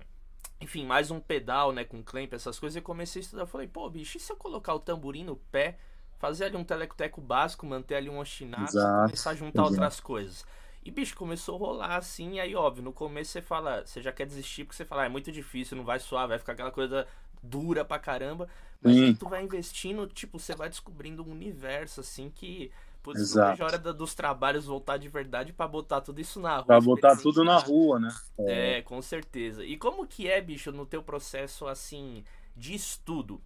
Enfim, 0.59 0.86
mais 0.86 1.09
um 1.09 1.21
pedal, 1.21 1.71
né? 1.71 1.86
Com 1.86 2.03
clamp, 2.03 2.33
essas 2.33 2.59
coisas, 2.59 2.75
e 2.75 2.81
comecei 2.81 3.21
a 3.21 3.23
estudar. 3.23 3.45
Falei, 3.45 3.67
pô, 3.67 3.89
bicho, 3.89 4.17
e 4.17 4.19
se 4.19 4.31
eu 4.31 4.36
colocar 4.36 4.73
o 4.73 4.79
tamborim 4.79 5.23
no 5.23 5.38
pé, 5.38 5.77
fazer 6.19 6.45
ali 6.45 6.57
um 6.57 6.65
telecoteco 6.65 7.21
básico, 7.21 7.65
manter 7.65 7.95
ali 7.95 8.09
um 8.09 8.19
ostinato, 8.19 8.73
começar 8.73 9.31
a 9.31 9.36
juntar 9.36 9.62
Exato. 9.62 9.71
outras 9.71 9.99
coisas. 10.01 10.45
E, 10.86 10.91
bicho, 10.91 11.15
começou 11.15 11.56
a 11.56 11.60
rolar 11.60 11.96
assim, 11.96 12.34
e 12.34 12.39
aí, 12.39 12.56
óbvio, 12.56 12.84
no 12.84 12.91
começo 12.91 13.32
você 13.32 13.41
fala, 13.41 13.86
você 13.86 14.02
já 14.02 14.12
quer 14.12 14.26
desistir 14.26 14.65
porque 14.65 14.76
você 14.76 14.86
fala, 14.86 15.04
ah, 15.04 15.06
é 15.06 15.10
muito 15.10 15.32
difícil, 15.32 15.78
não 15.78 15.84
vai 15.86 16.00
suar, 16.00 16.28
vai 16.28 16.38
ficar 16.38 16.54
aquela 16.54 16.72
coisa 16.72 17.08
dura 17.41 17.84
pra 17.84 18.00
caramba. 18.00 18.48
Mas 18.82 18.98
aí 18.98 19.13
tu 19.13 19.30
vai 19.30 19.43
investindo, 19.43 20.08
tipo, 20.08 20.38
você 20.38 20.56
vai 20.56 20.69
descobrindo 20.69 21.24
um 21.24 21.32
universo, 21.32 22.02
assim, 22.02 22.30
que. 22.30 22.72
Putz, 23.02 23.19
Exato. 23.19 23.60
não 23.60 23.65
hora 23.65 23.78
dos 23.78 24.15
trabalhos 24.15 24.65
voltar 24.65 24.96
de 24.96 25.10
verdade 25.10 25.52
para 25.52 25.67
botar 25.67 26.00
tudo 26.00 26.22
isso 26.22 26.39
na 26.39 26.56
rua. 26.56 26.65
Pra 26.65 26.80
botar 26.80 27.17
tudo 27.17 27.43
na 27.43 27.58
rua, 27.58 28.00
né? 28.00 28.15
É. 28.39 28.78
é, 28.78 28.82
com 28.82 29.02
certeza. 29.02 29.65
E 29.65 29.76
como 29.76 30.08
que 30.08 30.30
é, 30.30 30.39
bicho, 30.39 30.72
no 30.72 30.86
teu 30.86 31.04
processo, 31.04 31.67
assim, 31.67 32.24
de 32.56 32.74
estudo 32.74 33.41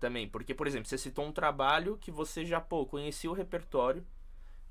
também? 0.00 0.26
Porque, 0.26 0.54
por 0.54 0.66
exemplo, 0.66 0.88
você 0.88 0.96
citou 0.96 1.26
um 1.26 1.32
trabalho 1.32 1.98
que 2.00 2.10
você 2.10 2.42
já, 2.42 2.58
pô, 2.58 2.86
conhecia 2.86 3.30
o 3.30 3.34
repertório, 3.34 4.02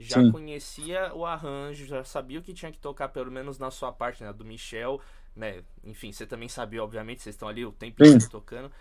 já 0.02 0.22
Sim. 0.22 0.32
conhecia 0.32 1.14
o 1.14 1.26
arranjo, 1.26 1.86
já 1.86 2.04
sabia 2.04 2.40
o 2.40 2.44
que 2.44 2.54
tinha 2.54 2.72
que 2.72 2.80
tocar, 2.80 3.10
pelo 3.10 3.32
menos 3.32 3.58
na 3.60 3.70
sua 3.72 3.92
parte, 3.92 4.24
né? 4.24 4.34
Do 4.34 4.44
Michel, 4.44 5.00
né? 5.36 5.64
Enfim, 5.84 6.12
você 6.12 6.26
também 6.26 6.50
sabia, 6.50 6.84
obviamente, 6.84 7.22
vocês 7.22 7.36
estão 7.36 7.48
ali 7.48 7.66
o 7.66 7.72
tempo 7.72 8.02
inteiro 8.04 8.30
tocando. 8.30 8.72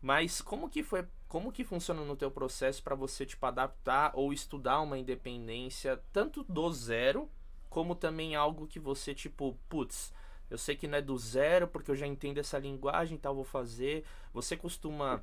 Mas 0.00 0.40
como 0.40 0.68
que 0.68 0.82
foi, 0.82 1.06
como 1.28 1.52
que 1.52 1.62
funciona 1.62 2.02
no 2.02 2.16
teu 2.16 2.30
processo 2.30 2.82
para 2.82 2.94
você 2.94 3.26
tipo 3.26 3.44
adaptar 3.44 4.12
ou 4.14 4.32
estudar 4.32 4.80
uma 4.80 4.98
independência 4.98 6.00
tanto 6.12 6.42
do 6.44 6.72
zero, 6.72 7.30
como 7.68 7.94
também 7.94 8.34
algo 8.34 8.66
que 8.66 8.80
você 8.80 9.14
tipo, 9.14 9.58
putz, 9.68 10.12
eu 10.48 10.56
sei 10.58 10.74
que 10.74 10.88
não 10.88 10.98
é 10.98 11.02
do 11.02 11.16
zero 11.18 11.68
porque 11.68 11.90
eu 11.90 11.96
já 11.96 12.06
entendo 12.06 12.38
essa 12.38 12.58
linguagem, 12.58 13.18
tal, 13.18 13.34
vou 13.34 13.44
fazer. 13.44 14.04
Você 14.32 14.56
costuma 14.56 15.22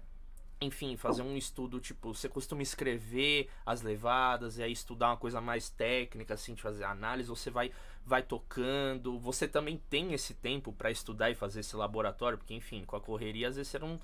enfim, 0.60 0.98
fazer 0.98 1.22
um 1.22 1.38
estudo, 1.38 1.80
tipo, 1.80 2.14
você 2.14 2.28
costuma 2.28 2.62
escrever 2.62 3.50
as 3.66 3.82
levadas 3.82 4.58
e 4.58 4.64
aí 4.64 4.72
estudar 4.72 5.10
uma 5.10 5.18
coisa 5.18 5.40
mais 5.40 5.70
técnica, 5.70 6.34
assim, 6.34 6.54
de 6.54 6.62
fazer 6.62 6.84
análise, 6.84 7.30
você 7.30 7.50
vai 7.50 7.72
vai 8.06 8.24
tocando, 8.24 9.20
você 9.20 9.50
também 9.50 9.82
tem 9.90 10.14
esse 10.14 10.34
tempo 10.34 10.72
para 10.72 10.90
estudar 10.90 11.30
e 11.30 11.36
fazer 11.36 11.60
esse 11.60 11.76
laboratório, 11.76 12.38
porque 12.38 12.54
enfim, 12.54 12.86
com 12.86 12.96
a 12.96 13.02
correria 13.02 13.50
às 13.50 13.58
vezes 13.58 13.70
você 13.70 13.80
não 13.80 14.00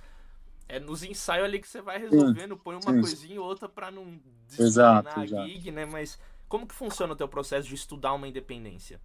é 0.67 0.77
nos 0.77 1.03
ensaios 1.03 1.45
ali 1.45 1.59
que 1.59 1.67
você 1.67 1.81
vai 1.81 1.99
resolvendo, 1.99 2.57
põe 2.57 2.75
uma 2.75 2.93
sim. 2.93 2.99
coisinha 2.99 3.41
ou 3.41 3.47
outra 3.47 3.69
para 3.69 3.89
não 3.89 4.19
exato, 4.59 5.19
a 5.19 5.25
gig, 5.25 5.71
né? 5.71 5.85
Mas 5.85 6.19
como 6.49 6.67
que 6.67 6.75
funciona 6.75 7.13
o 7.13 7.15
teu 7.15 7.27
processo 7.27 7.67
de 7.67 7.75
estudar 7.75 8.13
uma 8.13 8.27
independência? 8.27 8.99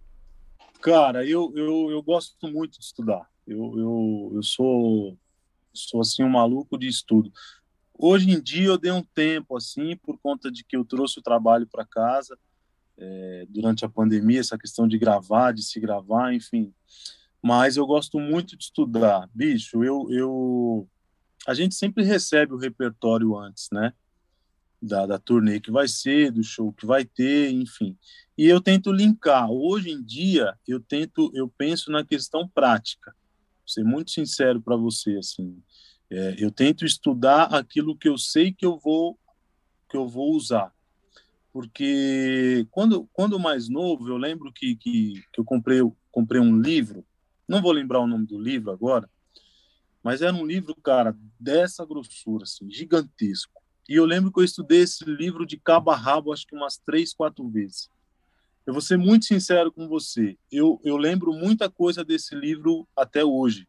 Cara, 0.81 1.25
eu, 1.25 1.51
eu, 1.55 1.91
eu 1.91 2.01
gosto 2.01 2.47
muito 2.47 2.77
de 2.77 2.85
estudar. 2.85 3.29
Eu, 3.45 3.77
eu, 3.77 4.31
eu 4.35 4.43
sou 4.43 5.17
sou 5.79 6.01
assim 6.01 6.23
um 6.23 6.29
maluco 6.29 6.77
de 6.77 6.87
estudo. 6.87 7.31
Hoje 7.93 8.31
em 8.31 8.41
dia 8.41 8.67
eu 8.67 8.77
dei 8.77 8.91
um 8.91 9.03
tempo 9.03 9.57
assim 9.57 9.95
por 9.97 10.17
conta 10.19 10.51
de 10.51 10.63
que 10.63 10.75
eu 10.75 10.85
trouxe 10.85 11.19
o 11.19 11.23
trabalho 11.23 11.67
para 11.67 11.85
casa 11.85 12.37
é, 12.97 13.45
durante 13.49 13.83
a 13.83 13.89
pandemia, 13.89 14.39
essa 14.39 14.57
questão 14.57 14.87
de 14.87 14.97
gravar, 14.97 15.53
de 15.53 15.63
se 15.63 15.79
gravar, 15.79 16.33
enfim. 16.33 16.73
Mas 17.41 17.77
eu 17.77 17.85
gosto 17.85 18.19
muito 18.19 18.57
de 18.57 18.65
estudar, 18.65 19.29
bicho. 19.33 19.83
Eu, 19.83 20.07
eu 20.11 20.87
a 21.47 21.53
gente 21.53 21.75
sempre 21.75 22.03
recebe 22.03 22.53
o 22.53 22.57
repertório 22.57 23.37
antes, 23.37 23.69
né? 23.71 23.93
Da, 24.81 25.05
da 25.05 25.19
turnê 25.19 25.59
que 25.59 25.71
vai 25.71 25.87
ser, 25.87 26.31
do 26.31 26.43
show 26.43 26.71
que 26.71 26.85
vai 26.85 27.03
ter, 27.03 27.51
enfim. 27.51 27.97
E 28.37 28.45
eu 28.45 28.61
tento 28.61 28.91
linkar. 28.91 29.49
Hoje 29.51 29.89
em 29.89 30.01
dia 30.01 30.57
eu 30.67 30.79
tento, 30.79 31.31
eu 31.33 31.49
penso 31.49 31.91
na 31.91 32.05
questão 32.05 32.47
prática 32.47 33.13
ser 33.69 33.83
muito 33.83 34.11
sincero 34.11 34.61
para 34.61 34.75
você 34.75 35.17
assim 35.17 35.61
é, 36.09 36.35
eu 36.39 36.49
tento 36.49 36.85
estudar 36.85 37.43
aquilo 37.45 37.95
que 37.95 38.09
eu 38.09 38.17
sei 38.17 38.51
que 38.51 38.65
eu 38.65 38.77
vou 38.77 39.17
que 39.89 39.97
eu 39.97 40.07
vou 40.07 40.35
usar. 40.35 40.71
Porque 41.51 42.67
quando 42.69 43.07
quando 43.13 43.39
mais 43.39 43.69
novo 43.69 44.07
eu 44.07 44.17
lembro 44.17 44.51
que 44.51 44.75
que, 44.75 45.23
que 45.33 45.39
eu 45.39 45.45
comprei 45.45 45.79
eu 45.79 45.95
comprei 46.11 46.41
um 46.41 46.59
livro 46.59 47.05
não 47.47 47.61
vou 47.61 47.71
lembrar 47.71 47.99
o 47.99 48.07
nome 48.07 48.25
do 48.25 48.39
livro 48.39 48.71
agora 48.71 49.09
mas 50.03 50.21
era 50.21 50.33
um 50.33 50.45
livro 50.45 50.75
cara 50.75 51.15
dessa 51.39 51.85
grossura 51.85 52.43
assim 52.43 52.69
gigantesco. 52.71 53.59
E 53.87 53.95
eu 53.95 54.05
lembro 54.05 54.31
que 54.31 54.39
eu 54.39 54.43
estudei 54.43 54.81
esse 54.81 55.03
livro 55.03 55.45
de 55.45 55.57
cabo 55.57 55.91
a 55.91 55.95
rabo 55.95 56.31
acho 56.31 56.45
que 56.47 56.55
umas 56.55 56.77
três 56.77 57.13
quatro 57.13 57.47
vezes 57.49 57.89
eu 58.69 58.73
vou 58.73 58.83
ser 58.83 58.97
muito 58.97 59.25
sincero 59.25 59.71
com 59.71 59.87
você. 59.87 60.37
Eu, 60.51 60.79
eu 60.83 60.95
lembro 60.95 61.33
muita 61.33 61.71
coisa 61.71 62.05
desse 62.05 62.35
livro 62.35 62.87
até 62.95 63.25
hoje. 63.25 63.67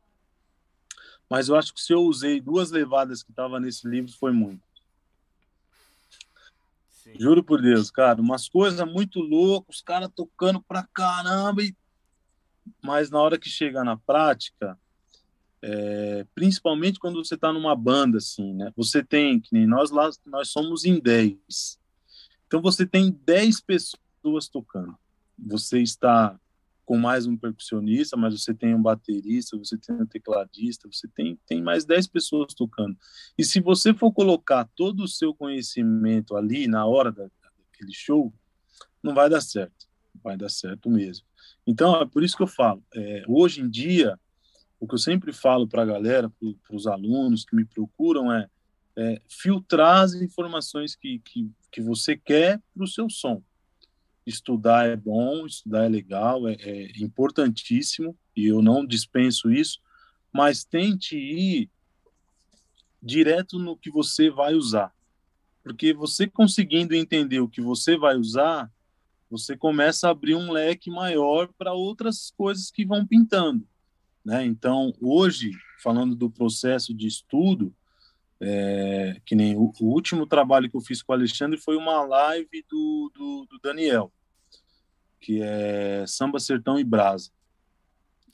Mas 1.26 1.48
eu 1.48 1.56
acho 1.56 1.72
que 1.72 1.80
se 1.80 1.90
eu 1.94 2.02
usei 2.02 2.38
duas 2.38 2.70
levadas 2.70 3.22
que 3.22 3.30
estavam 3.30 3.58
nesse 3.58 3.88
livro, 3.88 4.12
foi 4.12 4.30
muito. 4.30 4.60
Sim. 6.90 7.14
Juro 7.18 7.42
por 7.42 7.62
Deus, 7.62 7.90
cara. 7.90 8.20
Umas 8.20 8.46
coisas 8.46 8.86
muito 8.86 9.20
loucas, 9.20 9.76
os 9.76 9.82
caras 9.82 10.10
tocando 10.14 10.60
pra 10.60 10.86
caramba. 10.92 11.62
E... 11.62 11.74
Mas 12.82 13.10
na 13.10 13.22
hora 13.22 13.38
que 13.38 13.48
chega 13.48 13.82
na 13.82 13.96
prática, 13.96 14.78
é, 15.62 16.26
principalmente 16.34 17.00
quando 17.00 17.24
você 17.24 17.36
está 17.36 17.50
numa 17.50 17.74
banda 17.74 18.18
assim, 18.18 18.52
né? 18.52 18.70
Você 18.76 19.02
tem, 19.02 19.40
que 19.40 19.48
nem 19.50 19.66
nós 19.66 19.90
lá, 19.90 20.10
nós 20.26 20.50
somos 20.50 20.84
em 20.84 21.00
10. 21.00 21.80
Então 22.46 22.60
você 22.60 22.84
tem 22.84 23.10
10 23.10 23.62
pessoas 23.62 24.09
duas 24.22 24.48
tocando. 24.48 24.96
Você 25.38 25.80
está 25.80 26.38
com 26.84 26.98
mais 26.98 27.26
um 27.26 27.36
percussionista, 27.36 28.16
mas 28.16 28.34
você 28.34 28.52
tem 28.52 28.74
um 28.74 28.82
baterista, 28.82 29.56
você 29.56 29.78
tem 29.78 29.94
um 29.94 30.06
tecladista, 30.06 30.88
você 30.90 31.06
tem, 31.06 31.38
tem 31.46 31.62
mais 31.62 31.84
10 31.84 32.08
pessoas 32.08 32.52
tocando. 32.52 32.96
E 33.38 33.44
se 33.44 33.60
você 33.60 33.94
for 33.94 34.12
colocar 34.12 34.68
todo 34.74 35.04
o 35.04 35.08
seu 35.08 35.32
conhecimento 35.32 36.36
ali 36.36 36.66
na 36.66 36.84
hora 36.86 37.12
da, 37.12 37.22
daquele 37.22 37.92
show, 37.92 38.34
não 39.02 39.14
vai 39.14 39.30
dar 39.30 39.40
certo. 39.40 39.86
Vai 40.22 40.36
dar 40.36 40.48
certo 40.48 40.90
mesmo. 40.90 41.24
Então, 41.64 41.94
é 42.00 42.04
por 42.04 42.24
isso 42.24 42.36
que 42.36 42.42
eu 42.42 42.48
falo. 42.48 42.82
É, 42.92 43.22
hoje 43.28 43.60
em 43.60 43.70
dia, 43.70 44.18
o 44.80 44.86
que 44.88 44.94
eu 44.94 44.98
sempre 44.98 45.32
falo 45.32 45.68
para 45.68 45.82
a 45.82 45.86
galera, 45.86 46.28
para 46.28 46.76
os 46.76 46.88
alunos 46.88 47.44
que 47.44 47.54
me 47.54 47.64
procuram, 47.64 48.32
é, 48.32 48.48
é 48.96 49.22
filtrar 49.28 50.02
as 50.02 50.14
informações 50.14 50.96
que, 50.96 51.20
que, 51.20 51.48
que 51.70 51.80
você 51.80 52.16
quer 52.16 52.60
para 52.74 52.82
o 52.82 52.88
seu 52.88 53.08
som 53.08 53.40
estudar 54.26 54.86
é 54.86 54.96
bom, 54.96 55.46
estudar 55.46 55.84
é 55.84 55.88
legal, 55.88 56.46
é, 56.48 56.54
é 56.54 56.92
importantíssimo 56.98 58.16
e 58.36 58.46
eu 58.46 58.62
não 58.62 58.86
dispenso 58.86 59.50
isso, 59.50 59.80
mas 60.32 60.64
tente 60.64 61.16
ir 61.16 61.70
direto 63.02 63.58
no 63.58 63.76
que 63.76 63.90
você 63.90 64.30
vai 64.30 64.54
usar. 64.54 64.94
Porque 65.62 65.92
você 65.92 66.26
conseguindo 66.26 66.94
entender 66.94 67.40
o 67.40 67.48
que 67.48 67.60
você 67.60 67.96
vai 67.96 68.16
usar, 68.16 68.70
você 69.30 69.56
começa 69.56 70.08
a 70.08 70.10
abrir 70.10 70.34
um 70.34 70.50
leque 70.50 70.90
maior 70.90 71.48
para 71.56 71.72
outras 71.72 72.32
coisas 72.36 72.70
que 72.70 72.84
vão 72.84 73.06
pintando. 73.06 73.66
Né? 74.24 74.44
Então, 74.44 74.92
hoje, 75.00 75.52
falando 75.82 76.14
do 76.14 76.30
processo 76.30 76.94
de 76.94 77.06
estudo, 77.06 77.74
é, 78.42 79.20
que 79.24 79.34
nem 79.34 79.56
o, 79.56 79.72
o, 79.80 79.86
último 79.86 80.26
trabalho 80.26 80.70
que 80.70 80.76
eu 80.76 80.80
fiz 80.80 81.02
com 81.02 81.12
o 81.12 81.16
Alexandre 81.16 81.58
foi 81.58 81.76
uma 81.76 82.02
live 82.02 82.64
do, 82.68 83.12
do, 83.14 83.46
do 83.50 83.58
Daniel 83.62 84.12
que 85.20 85.42
é 85.42 86.04
Samba, 86.06 86.40
Sertão 86.40 86.78
e 86.78 86.84
Brasa. 86.84 87.30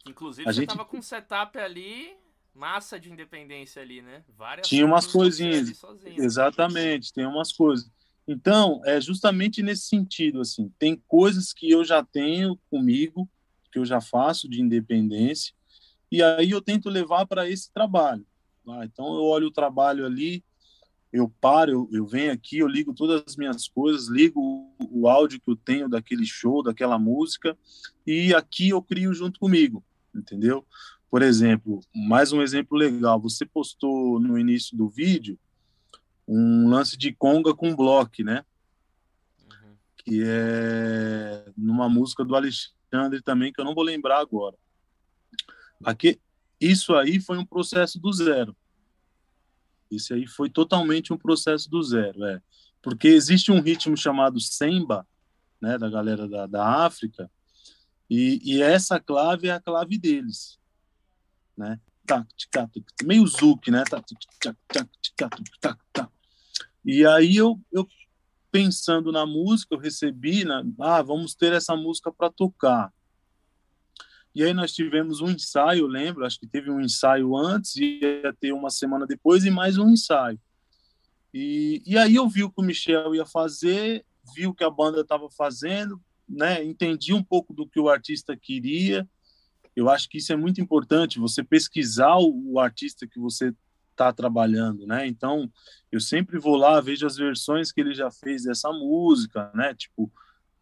Inclusive, 0.08 0.48
a 0.48 0.52
você 0.52 0.60
gente... 0.60 0.68
tava 0.68 0.84
com 0.84 0.98
um 0.98 1.02
setup 1.02 1.58
ali, 1.58 2.16
massa 2.54 2.98
de 2.98 3.10
independência 3.10 3.82
ali, 3.82 4.00
né? 4.00 4.24
Várias 4.38 4.68
Tinha 4.68 4.86
umas 4.86 5.06
coisinhas. 5.06 5.76
Sozinho, 5.76 6.22
Exatamente, 6.22 7.12
tem 7.12 7.26
umas 7.26 7.52
coisas. 7.52 7.90
Então, 8.26 8.80
é 8.84 9.00
justamente 9.00 9.62
nesse 9.62 9.88
sentido, 9.88 10.40
assim, 10.40 10.72
tem 10.78 10.96
coisas 11.08 11.52
que 11.52 11.70
eu 11.70 11.84
já 11.84 12.04
tenho 12.04 12.56
comigo, 12.70 13.28
que 13.72 13.78
eu 13.78 13.84
já 13.84 14.00
faço 14.00 14.48
de 14.48 14.60
independência, 14.60 15.54
e 16.10 16.22
aí 16.22 16.50
eu 16.50 16.62
tento 16.62 16.88
levar 16.88 17.26
para 17.26 17.48
esse 17.48 17.72
trabalho. 17.72 18.24
Tá? 18.66 18.84
Então, 18.84 19.14
eu 19.14 19.22
olho 19.22 19.46
o 19.46 19.52
trabalho 19.52 20.04
ali, 20.04 20.44
eu 21.12 21.32
paro, 21.40 21.70
eu, 21.70 21.88
eu 21.92 22.06
venho 22.06 22.32
aqui, 22.32 22.58
eu 22.58 22.66
ligo 22.66 22.92
todas 22.92 23.22
as 23.24 23.36
minhas 23.36 23.68
coisas, 23.68 24.08
ligo 24.08 24.40
o, 24.40 25.02
o 25.02 25.08
áudio 25.08 25.40
que 25.40 25.48
eu 25.48 25.54
tenho 25.54 25.88
daquele 25.88 26.26
show, 26.26 26.64
daquela 26.64 26.98
música, 26.98 27.56
e 28.04 28.34
aqui 28.34 28.70
eu 28.70 28.82
crio 28.82 29.14
junto 29.14 29.38
comigo, 29.38 29.84
entendeu? 30.12 30.66
Por 31.08 31.22
exemplo, 31.22 31.80
mais 31.94 32.32
um 32.32 32.42
exemplo 32.42 32.76
legal, 32.76 33.20
você 33.20 33.46
postou 33.46 34.18
no 34.18 34.36
início 34.36 34.76
do 34.76 34.88
vídeo 34.88 35.38
um 36.26 36.68
lance 36.68 36.96
de 36.96 37.12
conga 37.12 37.54
com 37.54 37.74
bloco, 37.74 38.24
né? 38.24 38.44
Uhum. 39.40 39.76
Que 39.98 40.24
é 40.26 41.52
numa 41.56 41.88
música 41.88 42.24
do 42.24 42.34
Alexandre 42.34 43.22
também, 43.22 43.52
que 43.52 43.60
eu 43.60 43.64
não 43.64 43.76
vou 43.76 43.84
lembrar 43.84 44.18
agora. 44.18 44.56
Aqui, 45.84 46.18
isso 46.60 46.94
aí 46.94 47.20
foi 47.20 47.38
um 47.38 47.44
processo 47.44 47.98
do 47.98 48.12
zero. 48.12 48.56
Isso 49.90 50.14
aí 50.14 50.26
foi 50.26 50.50
totalmente 50.50 51.12
um 51.12 51.16
processo 51.16 51.70
do 51.70 51.82
zero, 51.82 52.24
é. 52.24 52.40
Porque 52.82 53.08
existe 53.08 53.50
um 53.50 53.60
ritmo 53.60 53.96
chamado 53.96 54.40
semba, 54.40 55.06
né, 55.60 55.78
da 55.78 55.88
galera 55.88 56.28
da, 56.28 56.46
da 56.46 56.84
África, 56.84 57.30
e, 58.08 58.40
e 58.44 58.62
essa 58.62 59.00
clave 59.00 59.48
é 59.48 59.52
a 59.52 59.60
clave 59.60 59.98
deles, 59.98 60.58
né? 61.56 61.80
Meio 63.04 63.26
zouk, 63.26 63.68
né? 63.70 63.82
E 66.84 67.04
aí 67.04 67.36
eu, 67.36 67.60
eu 67.72 67.86
pensando 68.50 69.10
na 69.10 69.26
música, 69.26 69.74
eu 69.74 69.78
recebi, 69.78 70.44
na, 70.44 70.64
ah, 70.78 71.02
vamos 71.02 71.34
ter 71.34 71.52
essa 71.52 71.74
música 71.76 72.12
para 72.12 72.30
tocar. 72.30 72.92
E 74.36 74.44
aí 74.44 74.52
nós 74.52 74.74
tivemos 74.74 75.22
um 75.22 75.30
ensaio, 75.30 75.86
lembro, 75.86 76.22
acho 76.22 76.38
que 76.38 76.46
teve 76.46 76.70
um 76.70 76.78
ensaio 76.78 77.34
antes, 77.34 77.74
ia 77.74 78.34
ter 78.38 78.52
uma 78.52 78.68
semana 78.68 79.06
depois 79.06 79.46
e 79.46 79.50
mais 79.50 79.78
um 79.78 79.88
ensaio. 79.88 80.38
E, 81.32 81.82
e 81.86 81.96
aí 81.96 82.16
eu 82.16 82.28
vi 82.28 82.44
o 82.44 82.50
que 82.50 82.60
o 82.60 82.62
Michel 82.62 83.14
ia 83.14 83.24
fazer, 83.24 84.04
vi 84.34 84.46
o 84.46 84.52
que 84.52 84.62
a 84.62 84.68
banda 84.68 85.00
estava 85.00 85.30
fazendo, 85.30 85.98
né? 86.28 86.62
Entendi 86.62 87.14
um 87.14 87.22
pouco 87.22 87.54
do 87.54 87.66
que 87.66 87.80
o 87.80 87.88
artista 87.88 88.36
queria. 88.36 89.08
Eu 89.74 89.88
acho 89.88 90.06
que 90.06 90.18
isso 90.18 90.34
é 90.34 90.36
muito 90.36 90.60
importante, 90.60 91.18
você 91.18 91.42
pesquisar 91.42 92.18
o, 92.18 92.52
o 92.52 92.60
artista 92.60 93.06
que 93.06 93.18
você 93.18 93.54
está 93.92 94.12
trabalhando, 94.12 94.86
né? 94.86 95.06
Então, 95.06 95.50
eu 95.90 95.98
sempre 95.98 96.38
vou 96.38 96.56
lá, 96.56 96.78
vejo 96.82 97.06
as 97.06 97.16
versões 97.16 97.72
que 97.72 97.80
ele 97.80 97.94
já 97.94 98.10
fez 98.10 98.42
dessa 98.42 98.70
música, 98.70 99.50
né? 99.54 99.72
Tipo, 99.74 100.12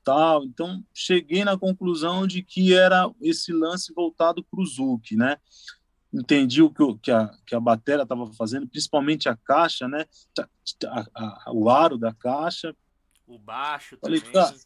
tal. 0.05 0.45
Então, 0.45 0.85
cheguei 0.93 1.45
na 1.45 1.59
conclusão 1.59 2.27
de 2.27 2.43
que 2.43 2.75
era 2.75 3.11
esse 3.21 3.53
lance 3.53 3.93
voltado 3.93 4.45
para 4.45 4.61
o 4.61 4.67
Zuc, 4.67 5.17
né? 5.17 5.39
Entendi 6.13 6.63
o 6.63 6.71
que, 6.71 6.99
que 7.03 7.11
a, 7.11 7.31
que 7.45 7.55
a 7.55 7.61
bateria 7.61 8.03
estava 8.03 8.33
fazendo, 8.35 8.69
principalmente 8.69 9.29
a 9.29 9.37
caixa, 9.37 9.89
né? 9.89 10.05
A, 10.87 11.07
a, 11.15 11.53
o 11.53 11.69
aro 11.69 11.99
da 11.99 12.13
caixa. 12.13 12.75
O 13.27 13.39
baixo 13.39 13.99
Falei, 14.01 14.21
também. 14.21 14.35
Cara, 14.35 14.57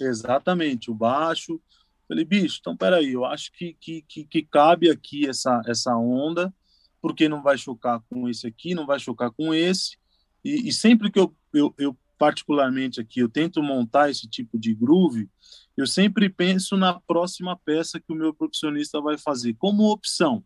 exatamente, 0.00 0.90
o 0.90 0.94
baixo. 0.94 1.60
Falei, 2.06 2.24
bicho, 2.24 2.58
então 2.60 2.76
peraí, 2.76 3.12
eu 3.12 3.24
acho 3.24 3.50
que, 3.52 3.74
que, 3.80 4.02
que, 4.02 4.24
que 4.24 4.42
cabe 4.42 4.90
aqui 4.90 5.26
essa, 5.26 5.62
essa 5.66 5.96
onda, 5.96 6.54
porque 7.00 7.28
não 7.28 7.42
vai 7.42 7.56
chocar 7.58 8.00
com 8.08 8.28
esse 8.28 8.46
aqui, 8.46 8.74
não 8.74 8.86
vai 8.86 9.00
chocar 9.00 9.30
com 9.30 9.52
esse. 9.52 9.96
E, 10.44 10.68
e 10.68 10.72
sempre 10.72 11.10
que 11.10 11.18
eu, 11.18 11.34
eu, 11.52 11.74
eu 11.78 11.96
particularmente 12.24 13.02
aqui, 13.02 13.20
eu 13.20 13.28
tento 13.28 13.62
montar 13.62 14.08
esse 14.08 14.26
tipo 14.26 14.58
de 14.58 14.74
groove, 14.74 15.28
eu 15.76 15.86
sempre 15.86 16.30
penso 16.30 16.74
na 16.74 16.98
próxima 16.98 17.54
peça 17.54 18.00
que 18.00 18.10
o 18.10 18.16
meu 18.16 18.32
percussionista 18.32 18.98
vai 18.98 19.18
fazer, 19.18 19.52
como 19.58 19.92
opção. 19.92 20.42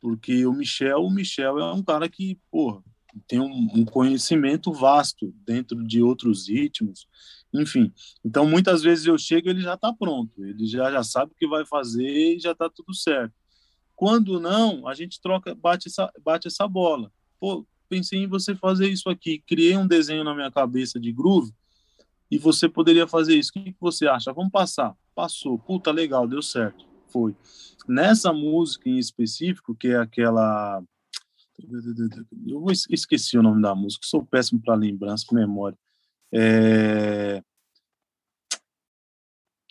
Porque 0.00 0.44
o 0.44 0.52
Michel, 0.52 1.04
o 1.04 1.08
Michel 1.08 1.60
é 1.60 1.72
um 1.72 1.84
cara 1.84 2.08
que, 2.08 2.36
porra, 2.50 2.82
tem 3.28 3.38
um, 3.38 3.68
um 3.72 3.84
conhecimento 3.84 4.72
vasto 4.72 5.32
dentro 5.46 5.84
de 5.86 6.02
outros 6.02 6.48
ritmos, 6.48 7.06
enfim. 7.54 7.92
Então, 8.24 8.44
muitas 8.44 8.82
vezes 8.82 9.06
eu 9.06 9.16
chego 9.16 9.50
ele 9.50 9.60
já 9.60 9.74
está 9.74 9.92
pronto, 9.92 10.44
ele 10.44 10.66
já, 10.66 10.90
já 10.90 11.04
sabe 11.04 11.30
o 11.30 11.36
que 11.36 11.46
vai 11.46 11.64
fazer 11.64 12.34
e 12.34 12.40
já 12.40 12.50
está 12.50 12.68
tudo 12.68 12.92
certo. 12.92 13.32
Quando 13.94 14.40
não, 14.40 14.88
a 14.88 14.94
gente 14.94 15.20
troca, 15.20 15.54
bate 15.54 15.86
essa, 15.86 16.12
bate 16.24 16.48
essa 16.48 16.66
bola. 16.66 17.12
Pô, 17.38 17.64
pensei 17.92 18.20
em 18.20 18.26
você 18.26 18.56
fazer 18.56 18.88
isso 18.88 19.10
aqui, 19.10 19.44
criei 19.46 19.76
um 19.76 19.86
desenho 19.86 20.24
na 20.24 20.34
minha 20.34 20.50
cabeça 20.50 20.98
de 20.98 21.12
groove 21.12 21.52
e 22.30 22.38
você 22.38 22.66
poderia 22.66 23.06
fazer 23.06 23.36
isso. 23.36 23.50
O 23.50 23.52
que 23.52 23.76
você 23.78 24.06
acha? 24.06 24.32
Vamos 24.32 24.50
passar. 24.50 24.96
Passou. 25.14 25.58
Puta, 25.58 25.90
legal, 25.90 26.26
deu 26.26 26.40
certo. 26.40 26.86
Foi. 27.08 27.36
Nessa 27.86 28.32
música 28.32 28.88
em 28.88 28.96
específico, 28.96 29.74
que 29.74 29.88
é 29.88 29.96
aquela. 29.96 30.82
Eu 32.46 32.64
esqueci 32.88 33.36
o 33.36 33.42
nome 33.42 33.60
da 33.60 33.74
música, 33.74 34.06
sou 34.06 34.24
péssimo 34.24 34.62
para 34.62 34.74
lembrança, 34.74 35.26
memória. 35.30 35.76
É... 36.32 37.42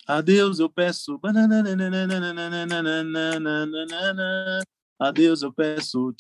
Adeus, 0.05 0.59
eu 0.59 0.69
peço. 0.69 1.19
A 5.01 5.09
Deus 5.09 5.41
eu 5.41 5.51
peço. 5.51 6.13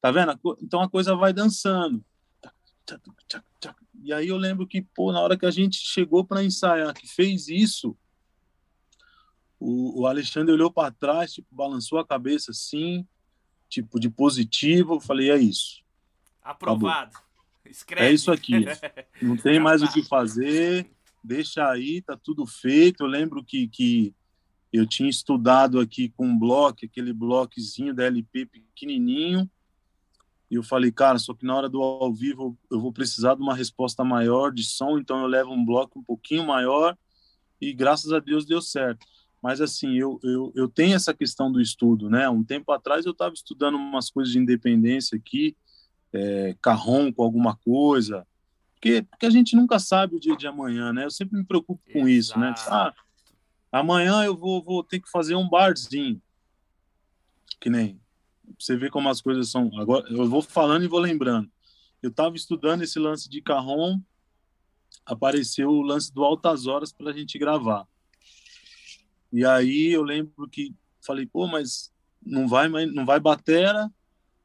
Tá 0.00 0.10
vendo? 0.10 0.40
Então 0.62 0.80
a 0.80 0.88
coisa 0.88 1.14
vai 1.14 1.34
dançando. 1.34 2.02
E 4.02 4.10
aí 4.10 4.28
eu 4.28 4.38
lembro 4.38 4.66
que, 4.66 4.80
pô, 4.80 5.12
na 5.12 5.20
hora 5.20 5.36
que 5.36 5.44
a 5.44 5.50
gente 5.50 5.76
chegou 5.76 6.24
para 6.24 6.42
ensaiar, 6.42 6.94
que 6.94 7.06
fez 7.06 7.48
isso, 7.48 7.94
o, 9.60 10.00
o 10.00 10.06
Alexandre 10.06 10.54
olhou 10.54 10.72
para 10.72 10.90
trás, 10.90 11.34
tipo, 11.34 11.54
balançou 11.54 11.98
a 11.98 12.06
cabeça 12.06 12.52
assim, 12.52 13.06
tipo, 13.68 14.00
de 14.00 14.08
positivo. 14.08 14.94
Eu 14.94 15.00
falei, 15.00 15.30
é 15.30 15.36
isso. 15.36 15.82
Aprovado. 16.40 17.14
É 17.96 18.10
isso 18.10 18.32
aqui. 18.32 18.64
Não 19.20 19.36
tem 19.36 19.60
mais 19.60 19.82
o 19.82 19.92
que 19.92 20.02
fazer 20.02 20.95
deixa 21.22 21.68
aí, 21.68 22.02
tá 22.02 22.16
tudo 22.16 22.46
feito. 22.46 23.02
Eu 23.02 23.06
lembro 23.06 23.44
que, 23.44 23.68
que 23.68 24.14
eu 24.72 24.86
tinha 24.86 25.08
estudado 25.08 25.80
aqui 25.80 26.08
com 26.10 26.26
um 26.26 26.38
bloco, 26.38 26.84
aquele 26.84 27.12
bloquezinho 27.12 27.94
da 27.94 28.04
LP 28.04 28.46
pequenininho, 28.46 29.50
e 30.50 30.54
eu 30.54 30.62
falei, 30.62 30.92
cara, 30.92 31.18
só 31.18 31.34
que 31.34 31.44
na 31.44 31.56
hora 31.56 31.68
do 31.68 31.82
ao 31.82 32.12
vivo 32.12 32.56
eu 32.70 32.80
vou 32.80 32.92
precisar 32.92 33.34
de 33.34 33.42
uma 33.42 33.54
resposta 33.54 34.04
maior 34.04 34.52
de 34.52 34.64
som, 34.64 34.98
então 34.98 35.20
eu 35.20 35.26
levo 35.26 35.52
um 35.52 35.64
bloco 35.64 35.98
um 35.98 36.04
pouquinho 36.04 36.46
maior, 36.46 36.96
e 37.60 37.72
graças 37.72 38.12
a 38.12 38.20
Deus 38.20 38.46
deu 38.46 38.62
certo. 38.62 39.04
Mas 39.42 39.60
assim, 39.60 39.94
eu, 39.94 40.20
eu, 40.22 40.52
eu 40.54 40.68
tenho 40.68 40.94
essa 40.94 41.12
questão 41.12 41.50
do 41.50 41.60
estudo, 41.60 42.08
né? 42.08 42.28
Um 42.28 42.44
tempo 42.44 42.70
atrás 42.72 43.06
eu 43.06 43.12
estava 43.12 43.34
estudando 43.34 43.76
umas 43.76 44.10
coisas 44.10 44.32
de 44.32 44.38
independência 44.38 45.16
aqui, 45.16 45.56
é, 46.12 46.56
carrom 46.60 47.12
com 47.12 47.22
alguma 47.22 47.56
coisa, 47.56 48.26
porque, 48.76 49.02
porque 49.02 49.26
a 49.26 49.30
gente 49.30 49.56
nunca 49.56 49.78
sabe 49.78 50.16
o 50.16 50.20
dia 50.20 50.36
de 50.36 50.46
amanhã, 50.46 50.92
né? 50.92 51.04
Eu 51.04 51.10
sempre 51.10 51.36
me 51.38 51.44
preocupo 51.44 51.82
com 51.92 52.06
Exato. 52.06 52.10
isso, 52.10 52.38
né? 52.38 52.54
Ah, 52.68 52.94
amanhã 53.72 54.22
eu 54.22 54.36
vou, 54.36 54.62
vou 54.62 54.84
ter 54.84 55.00
que 55.00 55.10
fazer 55.10 55.34
um 55.34 55.48
barzinho. 55.48 56.20
Que 57.58 57.70
nem 57.70 57.98
você 58.58 58.76
vê 58.76 58.90
como 58.90 59.08
as 59.08 59.20
coisas 59.20 59.50
são. 59.50 59.70
Agora 59.78 60.06
eu 60.10 60.28
vou 60.28 60.42
falando 60.42 60.84
e 60.84 60.88
vou 60.88 61.00
lembrando. 61.00 61.50
Eu 62.02 62.10
estava 62.10 62.36
estudando 62.36 62.82
esse 62.82 62.98
lance 62.98 63.28
de 63.28 63.40
carrom, 63.40 63.98
apareceu 65.04 65.70
o 65.70 65.82
lance 65.82 66.12
do 66.12 66.22
altas 66.22 66.66
horas 66.66 66.92
para 66.92 67.10
a 67.10 67.12
gente 67.12 67.38
gravar. 67.38 67.86
E 69.32 69.44
aí 69.44 69.88
eu 69.88 70.02
lembro 70.02 70.48
que 70.48 70.74
falei, 71.00 71.26
pô, 71.26 71.46
mas 71.46 71.92
não 72.24 72.46
vai, 72.46 72.68
não 72.68 73.06
vai 73.06 73.18
batera, 73.18 73.90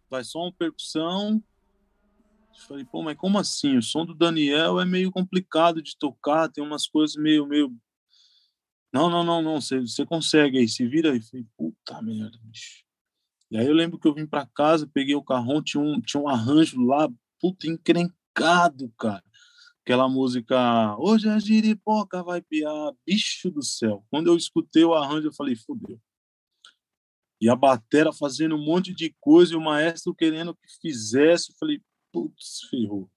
vai 0.09 0.23
só 0.23 0.43
uma 0.43 0.51
percussão 0.51 1.43
Falei, 2.59 2.85
pô, 2.85 3.01
mas 3.01 3.17
como 3.17 3.37
assim? 3.39 3.77
O 3.77 3.81
som 3.81 4.05
do 4.05 4.13
Daniel 4.13 4.79
é 4.79 4.85
meio 4.85 5.11
complicado 5.11 5.81
de 5.81 5.97
tocar, 5.97 6.49
tem 6.49 6.63
umas 6.63 6.87
coisas 6.87 7.15
meio, 7.15 7.45
meio. 7.45 7.75
Não, 8.93 9.09
não, 9.09 9.23
não, 9.23 9.41
não, 9.41 9.61
você, 9.61 9.79
você 9.79 10.05
consegue 10.05 10.57
aí, 10.57 10.67
se 10.67 10.87
vira 10.87 11.11
aí. 11.11 11.21
Falei, 11.21 11.45
puta 11.57 12.01
merda, 12.01 12.37
bicho. 12.43 12.83
E 13.49 13.57
aí 13.57 13.67
eu 13.67 13.73
lembro 13.73 13.99
que 13.99 14.07
eu 14.07 14.13
vim 14.13 14.25
para 14.25 14.45
casa, 14.45 14.89
peguei 14.93 15.15
o 15.15 15.23
carrão, 15.23 15.61
tinha 15.61 15.81
um, 15.81 15.99
tinha 15.99 16.21
um 16.21 16.27
arranjo 16.29 16.81
lá, 16.85 17.09
puta, 17.39 17.67
encrencado, 17.67 18.89
cara. 18.97 19.23
Aquela 19.81 20.07
música, 20.07 20.95
hoje 20.97 21.27
a 21.27 21.39
giripoca 21.39 22.23
vai 22.23 22.41
piar, 22.41 22.93
bicho 23.05 23.49
do 23.49 23.63
céu. 23.63 24.05
Quando 24.09 24.27
eu 24.27 24.37
escutei 24.37 24.85
o 24.85 24.93
arranjo, 24.93 25.27
eu 25.27 25.33
falei, 25.33 25.55
fudeu. 25.55 25.99
E 27.41 27.49
a 27.49 27.55
batera 27.55 28.13
fazendo 28.13 28.55
um 28.55 28.63
monte 28.63 28.93
de 28.93 29.15
coisa 29.19 29.53
e 29.53 29.57
o 29.57 29.61
maestro 29.61 30.13
querendo 30.13 30.53
que 30.53 30.79
fizesse. 30.79 31.51
Eu 31.51 31.55
falei, 31.59 31.81
putz, 32.11 32.61
ferrou. 32.69 33.09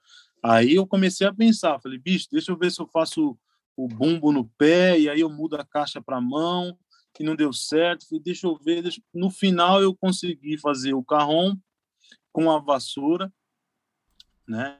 Aí 0.42 0.74
eu 0.74 0.86
comecei 0.86 1.26
a 1.26 1.32
pensar, 1.32 1.80
falei, 1.80 1.98
bicho, 1.98 2.28
deixa 2.30 2.52
eu 2.52 2.58
ver 2.58 2.70
se 2.70 2.80
eu 2.80 2.86
faço 2.86 3.38
o 3.76 3.88
bumbo 3.88 4.30
no 4.30 4.46
pé, 4.58 4.98
e 4.98 5.08
aí 5.08 5.20
eu 5.20 5.30
mudo 5.30 5.56
a 5.56 5.64
caixa 5.64 6.00
para 6.00 6.20
mão, 6.20 6.78
que 7.12 7.24
não 7.24 7.34
deu 7.34 7.52
certo. 7.52 8.06
Falei, 8.08 8.22
deixa 8.22 8.46
eu 8.46 8.56
ver. 8.56 8.82
Deixa... 8.82 9.00
No 9.12 9.30
final 9.30 9.82
eu 9.82 9.94
consegui 9.94 10.58
fazer 10.58 10.94
o 10.94 11.02
carrom 11.02 11.56
com 12.32 12.50
a 12.50 12.58
vassoura, 12.58 13.32
né? 14.46 14.78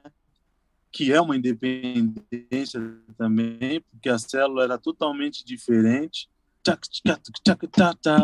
que 0.95 1.11
é 1.11 1.19
uma 1.19 1.35
independência 1.35 2.79
também, 3.17 3.81
porque 3.91 4.07
a 4.07 4.17
célula 4.17 4.63
era 4.63 4.77
totalmente 4.77 5.43
diferente. 5.43 6.29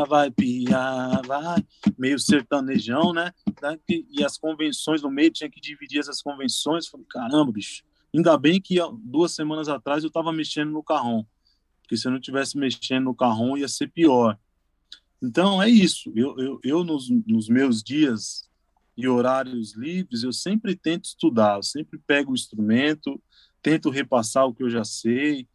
Vai 0.08 0.32
piar, 0.32 1.21
vai. 1.25 1.63
Meio 1.97 2.19
sertanejão, 2.19 3.13
né? 3.13 3.32
E 4.10 4.23
as 4.23 4.38
convenções 4.38 5.01
no 5.01 5.12
meio, 5.12 5.32
tinha 5.32 5.49
que 5.49 5.62
dividir 5.62 5.99
essas 5.99 6.21
convenções. 6.21 6.88
Falei, 6.88 7.06
caramba, 7.10 7.51
bicho. 7.51 7.84
Ainda 8.13 8.38
bem 8.38 8.60
que 8.60 8.75
duas 9.04 9.34
semanas 9.34 9.69
atrás 9.69 10.04
eu 10.04 10.08
estava 10.08 10.34
mexendo 10.34 10.71
no 10.71 10.84
carrão. 10.84 11.25
Porque 11.82 11.95
se 11.95 12.08
eu 12.08 12.12
não 12.12 12.19
tivesse 12.19 12.58
mexendo 12.58 13.06
no 13.06 13.15
carrão, 13.15 13.58
ia 13.58 13.67
ser 13.67 13.88
pior. 13.89 14.38
Então, 15.21 15.62
é 15.62 15.69
isso. 15.69 16.12
Eu, 16.15 16.38
eu, 16.39 16.60
eu 16.63 16.84
nos, 16.84 17.10
nos 17.10 17.47
meus 17.47 17.84
dias 17.84 18.49
e 18.97 19.08
horários 19.08 19.75
livres, 19.75 20.23
eu 20.23 20.34
sempre 20.34 20.75
tento 20.75 21.06
estudar. 21.06 21.58
Eu 21.58 21.63
sempre 21.63 21.99
pego 21.99 22.32
o 22.32 22.36
instrumento, 22.36 23.21
tento 23.62 23.89
repassar 23.89 24.45
o 24.45 24.54
que 24.54 24.63
eu 24.63 24.69
já 24.69 24.84
sei. 24.84 25.47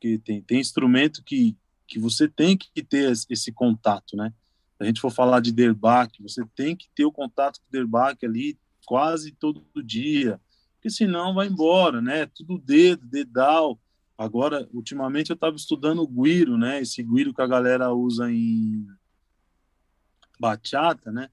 Que 0.00 0.18
tem, 0.18 0.42
tem 0.42 0.60
instrumento 0.60 1.22
que, 1.24 1.56
que 1.86 1.98
você 1.98 2.28
tem 2.28 2.56
que 2.56 2.82
ter 2.82 3.12
esse 3.12 3.52
contato, 3.52 4.16
né? 4.16 4.32
Se 4.76 4.82
a 4.82 4.86
gente 4.86 5.00
for 5.00 5.10
falar 5.10 5.40
de 5.40 5.52
Derbach, 5.52 6.10
você 6.20 6.44
tem 6.56 6.74
que 6.74 6.88
ter 6.94 7.04
o 7.04 7.12
contato 7.12 7.60
com 7.60 7.66
o 7.68 7.72
Derbach 7.72 8.16
ali 8.24 8.58
quase 8.84 9.32
todo 9.32 9.64
dia, 9.82 10.40
porque 10.74 10.90
senão 10.90 11.34
vai 11.34 11.46
embora, 11.46 12.02
né? 12.02 12.26
Tudo 12.26 12.58
dedo, 12.58 13.06
dedal. 13.06 13.78
Agora, 14.18 14.68
ultimamente 14.72 15.30
eu 15.30 15.34
estava 15.34 15.56
estudando 15.56 16.02
o 16.02 16.06
guiro, 16.06 16.58
né? 16.58 16.80
Esse 16.80 17.02
guiro 17.02 17.32
que 17.32 17.40
a 17.40 17.46
galera 17.46 17.92
usa 17.92 18.30
em 18.30 18.86
bachata, 20.38 21.10
né? 21.10 21.30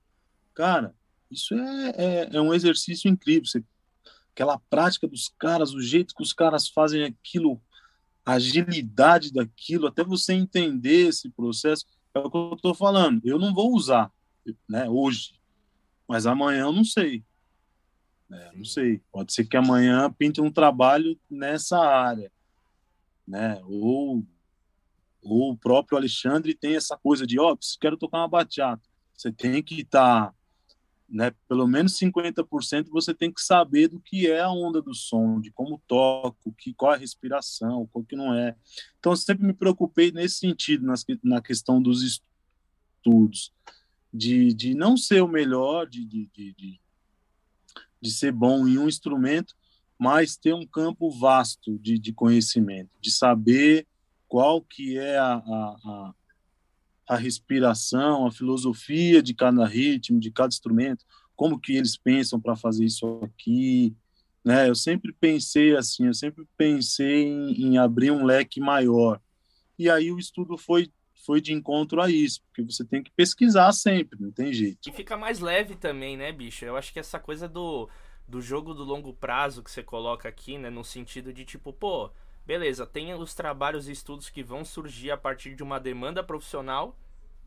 Cara, 0.53 0.95
isso 1.29 1.53
é, 1.53 1.89
é, 1.97 2.29
é 2.35 2.41
um 2.41 2.53
exercício 2.53 3.09
incrível. 3.09 3.45
Você, 3.45 3.63
aquela 4.33 4.57
prática 4.69 5.07
dos 5.07 5.33
caras, 5.37 5.73
o 5.73 5.81
jeito 5.81 6.15
que 6.15 6.23
os 6.23 6.33
caras 6.33 6.67
fazem 6.69 7.03
aquilo 7.03 7.61
agilidade 8.25 9.31
daquilo, 9.33 9.87
até 9.87 10.03
você 10.03 10.33
entender 10.33 11.07
esse 11.09 11.29
processo, 11.29 11.85
é 12.13 12.19
o 12.19 12.29
que 12.29 12.37
eu 12.37 12.53
estou 12.53 12.73
falando. 12.73 13.21
Eu 13.25 13.39
não 13.39 13.53
vou 13.53 13.73
usar, 13.73 14.11
né, 14.67 14.89
hoje, 14.89 15.33
mas 16.07 16.25
amanhã 16.25 16.61
eu 16.61 16.71
não 16.71 16.83
sei. 16.83 17.23
É, 18.31 18.51
não 18.55 18.63
sei. 18.63 19.01
Pode 19.11 19.33
ser 19.33 19.45
que 19.45 19.57
amanhã 19.57 20.11
pinte 20.11 20.39
um 20.39 20.51
trabalho 20.51 21.19
nessa 21.29 21.77
área, 21.79 22.31
né? 23.27 23.61
Ou, 23.65 24.25
ou 25.21 25.51
o 25.51 25.57
próprio 25.57 25.97
Alexandre 25.97 26.55
tem 26.55 26.75
essa 26.75 26.97
coisa 26.97 27.27
de, 27.27 27.39
ó, 27.39 27.53
oh, 27.53 27.57
quero 27.79 27.97
tocar 27.97 28.19
uma 28.19 28.27
bachata. 28.27 28.81
Você 29.13 29.31
tem 29.31 29.61
que 29.61 29.81
estar 29.81 30.27
tá 30.27 30.33
né, 31.11 31.33
pelo 31.47 31.67
menos 31.67 31.97
50% 31.99 32.87
você 32.89 33.13
tem 33.13 33.31
que 33.31 33.41
saber 33.41 33.89
do 33.89 33.99
que 33.99 34.27
é 34.27 34.39
a 34.39 34.49
onda 34.49 34.81
do 34.81 34.95
som, 34.95 35.41
de 35.41 35.51
como 35.51 35.81
toco, 35.85 36.53
que, 36.57 36.73
qual 36.73 36.93
é 36.93 36.95
a 36.95 36.99
respiração, 36.99 37.87
qual 37.91 38.05
que 38.05 38.15
não 38.15 38.33
é. 38.33 38.55
Então, 38.97 39.13
sempre 39.15 39.45
me 39.45 39.53
preocupei 39.53 40.11
nesse 40.11 40.37
sentido, 40.37 40.85
nas, 40.85 41.05
na 41.21 41.41
questão 41.41 41.81
dos 41.81 42.01
estudos, 42.01 43.53
de, 44.13 44.53
de 44.53 44.73
não 44.73 44.95
ser 44.95 45.21
o 45.21 45.27
melhor, 45.27 45.85
de, 45.85 46.05
de, 46.05 46.29
de, 46.33 46.79
de 48.01 48.11
ser 48.11 48.31
bom 48.31 48.65
em 48.65 48.77
um 48.77 48.87
instrumento, 48.87 49.53
mas 49.99 50.37
ter 50.37 50.53
um 50.53 50.65
campo 50.65 51.11
vasto 51.11 51.77
de, 51.77 51.99
de 51.99 52.13
conhecimento, 52.13 52.89
de 53.01 53.11
saber 53.11 53.85
qual 54.27 54.61
que 54.61 54.97
é 54.97 55.17
a, 55.17 55.35
a 55.35 56.13
a 57.11 57.17
respiração, 57.17 58.25
a 58.25 58.31
filosofia 58.31 59.21
de 59.21 59.33
cada 59.33 59.65
ritmo, 59.65 60.17
de 60.17 60.31
cada 60.31 60.47
instrumento, 60.47 61.03
como 61.35 61.59
que 61.59 61.75
eles 61.75 61.97
pensam 61.97 62.39
para 62.39 62.55
fazer 62.55 62.85
isso 62.85 63.19
aqui, 63.21 63.93
né? 64.45 64.69
Eu 64.69 64.75
sempre 64.75 65.11
pensei 65.11 65.75
assim, 65.75 66.07
eu 66.07 66.13
sempre 66.13 66.47
pensei 66.55 67.23
em, 67.23 67.65
em, 67.65 67.77
abrir 67.77 68.11
um 68.11 68.23
leque 68.23 68.61
maior. 68.61 69.19
E 69.77 69.89
aí 69.89 70.09
o 70.09 70.17
estudo 70.17 70.57
foi 70.57 70.89
foi 71.25 71.39
de 71.39 71.53
encontro 71.53 72.01
a 72.01 72.09
isso, 72.09 72.41
porque 72.45 72.63
você 72.63 72.83
tem 72.83 73.03
que 73.03 73.11
pesquisar 73.11 73.71
sempre, 73.73 74.19
não 74.19 74.31
tem 74.31 74.51
jeito. 74.51 74.79
E 74.87 74.91
fica 74.91 75.15
mais 75.15 75.39
leve 75.39 75.75
também, 75.75 76.17
né, 76.17 76.31
bicho? 76.31 76.65
Eu 76.65 76.75
acho 76.75 76.91
que 76.91 76.99
essa 76.99 77.19
coisa 77.19 77.47
do, 77.47 77.87
do 78.27 78.41
jogo 78.41 78.73
do 78.73 78.83
longo 78.83 79.13
prazo 79.13 79.61
que 79.61 79.69
você 79.69 79.83
coloca 79.83 80.27
aqui, 80.27 80.57
né, 80.57 80.71
no 80.71 80.83
sentido 80.83 81.31
de 81.31 81.45
tipo, 81.45 81.71
pô, 81.71 82.09
beleza, 82.45 82.85
tem 82.85 83.13
os 83.13 83.33
trabalhos 83.33 83.87
e 83.87 83.91
estudos 83.91 84.29
que 84.29 84.43
vão 84.43 84.63
surgir 84.65 85.11
a 85.11 85.17
partir 85.17 85.55
de 85.55 85.63
uma 85.63 85.79
demanda 85.79 86.23
profissional 86.23 86.95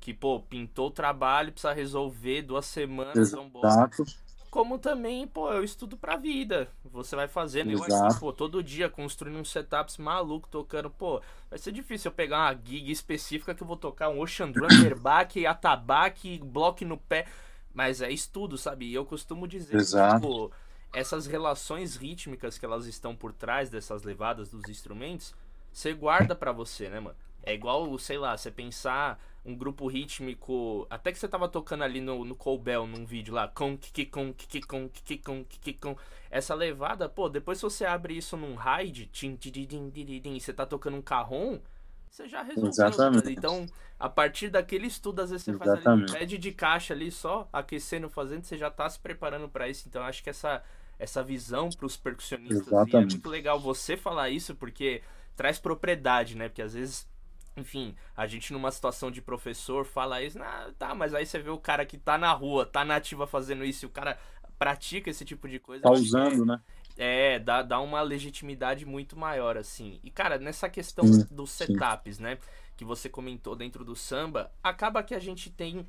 que, 0.05 0.13
pô, 0.13 0.39
pintou 0.39 0.89
o 0.89 0.91
trabalho, 0.91 1.51
precisa 1.51 1.73
resolver 1.73 2.43
duas 2.43 2.67
semanas, 2.67 3.17
Exato. 3.17 4.05
Como 4.51 4.79
também, 4.79 5.27
pô, 5.27 5.51
eu 5.51 5.65
estudo 5.65 5.97
pra 5.97 6.17
vida. 6.17 6.69
Você 6.85 7.17
vai 7.17 7.27
fazendo, 7.27 7.73
eu 7.73 7.83
assim, 7.83 8.21
pô, 8.21 8.33
todo 8.33 8.63
dia 8.63 8.89
construindo 8.89 9.39
uns 9.39 9.51
setups 9.51 9.97
maluco, 9.97 10.47
tocando, 10.49 10.91
pô, 10.91 11.23
vai 11.49 11.59
ser 11.59 11.73
difícil 11.73 12.11
eu 12.11 12.15
pegar 12.15 12.37
uma 12.37 12.61
gig 12.63 12.93
específica 12.93 13.55
que 13.55 13.63
eu 13.63 13.67
vou 13.67 13.79
tocar 13.79 14.11
um 14.11 14.21
Ocean 14.21 14.51
Drum, 14.51 14.69
Back, 15.01 15.45
atabaque, 15.47 16.39
bloco 16.39 16.85
no 16.85 16.99
pé. 16.99 17.27
Mas 17.73 18.01
é 18.01 18.13
estudo, 18.13 18.57
sabe? 18.57 18.85
E 18.85 18.95
eu 18.95 19.05
costumo 19.05 19.49
dizer 19.49 19.75
Exato. 19.75 20.21
que, 20.21 20.21
tipo, 20.21 20.53
essas 20.95 21.27
relações 21.27 21.97
rítmicas 21.97 22.57
que 22.57 22.65
elas 22.65 22.87
estão 22.87 23.15
por 23.15 23.33
trás 23.33 23.69
dessas 23.69 24.03
levadas 24.03 24.51
dos 24.51 24.69
instrumentos, 24.69 25.35
você 25.73 25.93
guarda 25.93 26.35
para 26.35 26.53
você, 26.53 26.89
né, 26.89 27.01
mano? 27.01 27.17
É 27.43 27.53
igual, 27.53 27.99
sei 27.99 28.17
lá, 28.17 28.37
você 28.37 28.51
pensar 28.51 29.21
um 29.45 29.55
grupo 29.55 29.87
rítmico. 29.87 30.87
Até 30.89 31.13
que 31.13 31.19
você 31.19 31.29
tava 31.29 31.49
tocando 31.49 31.85
ali 31.85 32.01
no, 32.01 32.25
no 32.25 32.35
Colbel, 32.35 32.87
num 32.87 33.05
vídeo 33.05 33.35
lá. 33.35 33.49
Com, 33.49 33.77
kiki, 33.77 34.07
com, 34.07 34.33
kiki, 34.33 34.63
com, 34.63 34.89
kiki, 34.89 35.19
com, 35.19 35.45
kiki, 35.45 35.75
com. 35.75 35.97
Essa 36.31 36.55
levada, 36.55 37.09
pô, 37.09 37.29
depois 37.29 37.59
se 37.59 37.63
você 37.63 37.85
abre 37.85 38.17
isso 38.17 38.37
num 38.37 38.57
ride, 38.57 39.11
e 39.13 40.41
você 40.41 40.53
tá 40.53 40.65
tocando 40.65 40.97
um 40.97 41.03
carrom, 41.03 41.61
você 42.09 42.29
já 42.29 42.43
resolveu. 42.43 42.71
Exatamente. 42.71 43.33
Então, 43.33 43.67
a 43.99 44.09
partir 44.09 44.49
daquele 44.49 44.87
estudo, 44.87 45.21
às 45.21 45.31
vezes 45.31 45.45
você 45.45 45.51
Exatamente. 45.51 45.83
faz 45.83 45.87
ali 45.87 46.03
um 46.05 46.07
pad 46.07 46.39
de 46.39 46.53
caixa 46.53 46.95
ali 46.95 47.11
só, 47.11 47.49
aquecendo, 47.53 48.09
fazendo, 48.09 48.45
você 48.45 48.57
já 48.57 48.71
tá 48.71 48.89
se 48.89 48.99
preparando 48.99 49.49
para 49.49 49.69
isso. 49.69 49.87
Então, 49.89 50.03
acho 50.03 50.23
que 50.23 50.31
essa, 50.31 50.63
essa 50.99 51.23
visão 51.23 51.69
pros 51.71 51.97
percussionistas 51.97 52.73
é 52.93 53.01
muito 53.01 53.29
legal 53.29 53.59
você 53.59 53.97
falar 53.97 54.31
isso, 54.31 54.55
porque 54.55 55.03
traz 55.37 55.59
propriedade, 55.59 56.37
né? 56.37 56.49
Porque 56.49 56.63
às 56.63 56.75
vezes 56.75 57.09
enfim, 57.57 57.95
a 58.17 58.27
gente 58.27 58.53
numa 58.53 58.71
situação 58.71 59.11
de 59.11 59.23
professor 59.23 59.85
fala 59.85 60.23
isso, 60.23 60.41
ah, 60.43 60.71
tá, 60.79 60.95
mas 60.95 61.15
aí 61.15 61.25
você 61.25 61.39
vê 61.39 61.51
o 61.51 61.59
cara 61.59 61.87
que 61.87 61.97
tá 61.97 62.19
na 62.19 62.33
rua, 62.33 62.67
tá 62.67 62.85
nativa 62.85 63.27
fazendo 63.27 63.65
isso, 63.65 63.85
e 63.85 63.87
o 63.87 63.91
cara 63.91 64.19
pratica 64.59 65.11
esse 65.11 65.25
tipo 65.25 65.49
de 65.49 65.59
coisa. 65.59 65.83
Tá 65.83 65.93
usando, 65.93 66.43
é, 66.43 66.47
né? 66.47 66.61
É, 66.97 67.39
dá, 67.39 67.63
dá 67.63 67.81
uma 67.81 68.03
legitimidade 68.03 68.87
muito 68.87 69.17
maior, 69.17 69.57
assim. 69.57 70.01
E, 70.03 70.11
cara, 70.11 70.39
nessa 70.39 70.69
questão 70.69 71.05
sim, 71.07 71.27
dos 71.31 71.51
setups, 71.51 72.17
sim. 72.17 72.23
né, 72.23 72.39
que 72.77 72.85
você 72.85 73.09
comentou 73.09 73.55
dentro 73.55 73.85
do 73.85 73.95
samba, 73.95 74.51
acaba 74.63 75.03
que 75.03 75.15
a 75.15 75.21
gente 75.21 75.51
tem 75.51 75.87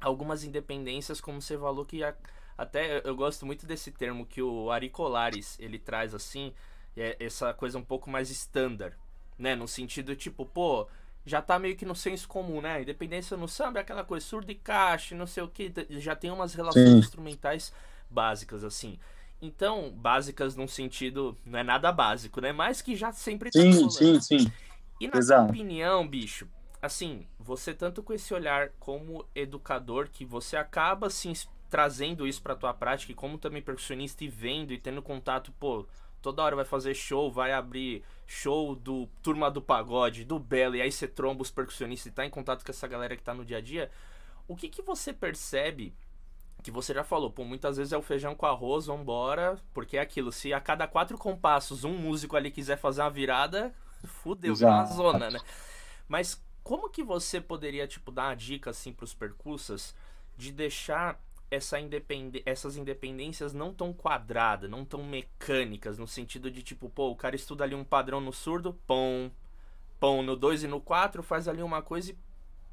algumas 0.00 0.44
independências, 0.44 1.20
como 1.20 1.40
você 1.40 1.56
falou, 1.56 1.84
que 1.84 2.02
a, 2.02 2.14
até 2.56 3.02
eu 3.04 3.14
gosto 3.14 3.44
muito 3.44 3.66
desse 3.66 3.90
termo 3.90 4.26
que 4.26 4.40
o 4.42 4.70
Ari 4.70 4.88
Colares, 4.88 5.56
ele 5.60 5.78
traz, 5.78 6.14
assim, 6.14 6.52
é 6.96 7.16
essa 7.20 7.52
coisa 7.52 7.78
um 7.78 7.84
pouco 7.84 8.08
mais 8.10 8.30
standard, 8.30 8.96
né? 9.38 9.54
No 9.54 9.68
sentido 9.68 10.16
tipo, 10.16 10.46
pô, 10.46 10.86
já 11.24 11.42
tá 11.42 11.58
meio 11.58 11.76
que 11.76 11.84
no 11.84 11.94
senso 11.94 12.26
comum, 12.28 12.60
né? 12.60 12.82
Independência 12.82 13.36
no 13.36 13.48
samba 13.48 13.80
é 13.80 13.82
aquela 13.82 14.04
coisa 14.04 14.24
surdo 14.24 14.50
e 14.50 14.54
caixa, 14.54 15.14
não 15.14 15.26
sei 15.26 15.42
o 15.42 15.48
que, 15.48 15.72
já 15.90 16.16
tem 16.16 16.30
umas 16.30 16.54
relações 16.54 16.86
sim. 16.88 16.98
instrumentais 16.98 17.72
básicas 18.08 18.64
assim. 18.64 18.98
Então, 19.42 19.90
básicas 19.90 20.56
num 20.56 20.66
sentido, 20.66 21.36
não 21.44 21.58
é 21.58 21.62
nada 21.62 21.92
básico, 21.92 22.40
né? 22.40 22.52
Mas 22.52 22.80
que 22.80 22.96
já 22.96 23.12
sempre 23.12 23.50
tá 23.50 23.60
Sim, 23.60 23.90
sim, 23.90 24.20
sim. 24.20 24.52
E 24.98 25.06
na 25.06 25.18
Exato. 25.18 25.50
opinião, 25.50 26.08
bicho, 26.08 26.48
assim, 26.80 27.26
você 27.38 27.74
tanto 27.74 28.02
com 28.02 28.14
esse 28.14 28.32
olhar 28.32 28.70
como 28.80 29.26
educador 29.34 30.08
que 30.08 30.24
você 30.24 30.56
acaba 30.56 31.08
assim 31.08 31.34
trazendo 31.68 32.26
isso 32.26 32.42
para 32.42 32.54
tua 32.54 32.72
prática 32.72 33.12
e 33.12 33.14
como 33.14 33.38
também 33.38 33.62
percussionista 33.62 34.24
e 34.24 34.28
vendo 34.28 34.72
e 34.72 34.78
tendo 34.78 35.02
contato, 35.02 35.52
pô, 35.52 35.86
toda 36.22 36.42
hora 36.42 36.56
vai 36.56 36.64
fazer 36.64 36.94
show, 36.94 37.30
vai 37.30 37.52
abrir 37.52 38.02
show 38.26 38.74
do 38.74 39.08
Turma 39.22 39.50
do 39.50 39.62
Pagode, 39.62 40.24
do 40.24 40.38
Belo, 40.38 40.76
e 40.76 40.82
aí 40.82 40.90
você 40.90 41.06
tromba 41.06 41.42
os 41.42 41.50
percussionistas 41.50 42.12
e 42.12 42.14
tá 42.14 42.24
em 42.24 42.30
contato 42.30 42.64
com 42.64 42.70
essa 42.70 42.86
galera 42.86 43.16
que 43.16 43.22
tá 43.22 43.34
no 43.34 43.44
dia 43.44 43.58
a 43.58 43.60
dia, 43.60 43.90
o 44.48 44.56
que 44.56 44.68
que 44.68 44.82
você 44.82 45.12
percebe 45.12 45.94
que 46.62 46.70
você 46.70 46.92
já 46.92 47.04
falou, 47.04 47.30
pô, 47.30 47.44
muitas 47.44 47.76
vezes 47.76 47.92
é 47.92 47.96
o 47.96 48.02
feijão 48.02 48.34
com 48.34 48.44
arroz, 48.44 48.86
vambora, 48.86 49.56
porque 49.72 49.96
é 49.96 50.00
aquilo, 50.00 50.32
se 50.32 50.52
a 50.52 50.60
cada 50.60 50.88
quatro 50.88 51.16
compassos 51.16 51.84
um 51.84 51.96
músico 51.96 52.36
ali 52.36 52.50
quiser 52.50 52.76
fazer 52.76 53.02
uma 53.02 53.10
virada, 53.10 53.72
fudeu, 54.04 54.54
é 54.60 54.66
uma 54.66 54.84
zona, 54.84 55.30
né? 55.30 55.38
Mas 56.08 56.44
como 56.64 56.90
que 56.90 57.04
você 57.04 57.40
poderia, 57.40 57.86
tipo, 57.86 58.10
dar 58.10 58.30
uma 58.30 58.34
dica, 58.34 58.70
assim, 58.70 58.92
pros 58.92 59.14
percussas 59.14 59.94
de 60.36 60.50
deixar 60.50 61.20
essa 61.50 61.76
essas 62.44 62.76
independências 62.76 63.52
não 63.52 63.72
tão 63.72 63.92
quadradas, 63.92 64.68
não 64.68 64.84
tão 64.84 65.04
mecânicas, 65.04 65.98
no 65.98 66.06
sentido 66.06 66.50
de 66.50 66.62
tipo, 66.62 66.88
pô, 66.90 67.10
o 67.10 67.16
cara 67.16 67.36
estuda 67.36 67.64
ali 67.64 67.74
um 67.74 67.84
padrão 67.84 68.20
no 68.20 68.32
surdo, 68.32 68.74
pom, 68.86 69.30
pom 70.00 70.22
no 70.22 70.36
2 70.36 70.64
e 70.64 70.66
no 70.66 70.80
4, 70.80 71.22
faz 71.22 71.46
ali 71.48 71.62
uma 71.62 71.82
coisa 71.82 72.12
e... 72.12 72.16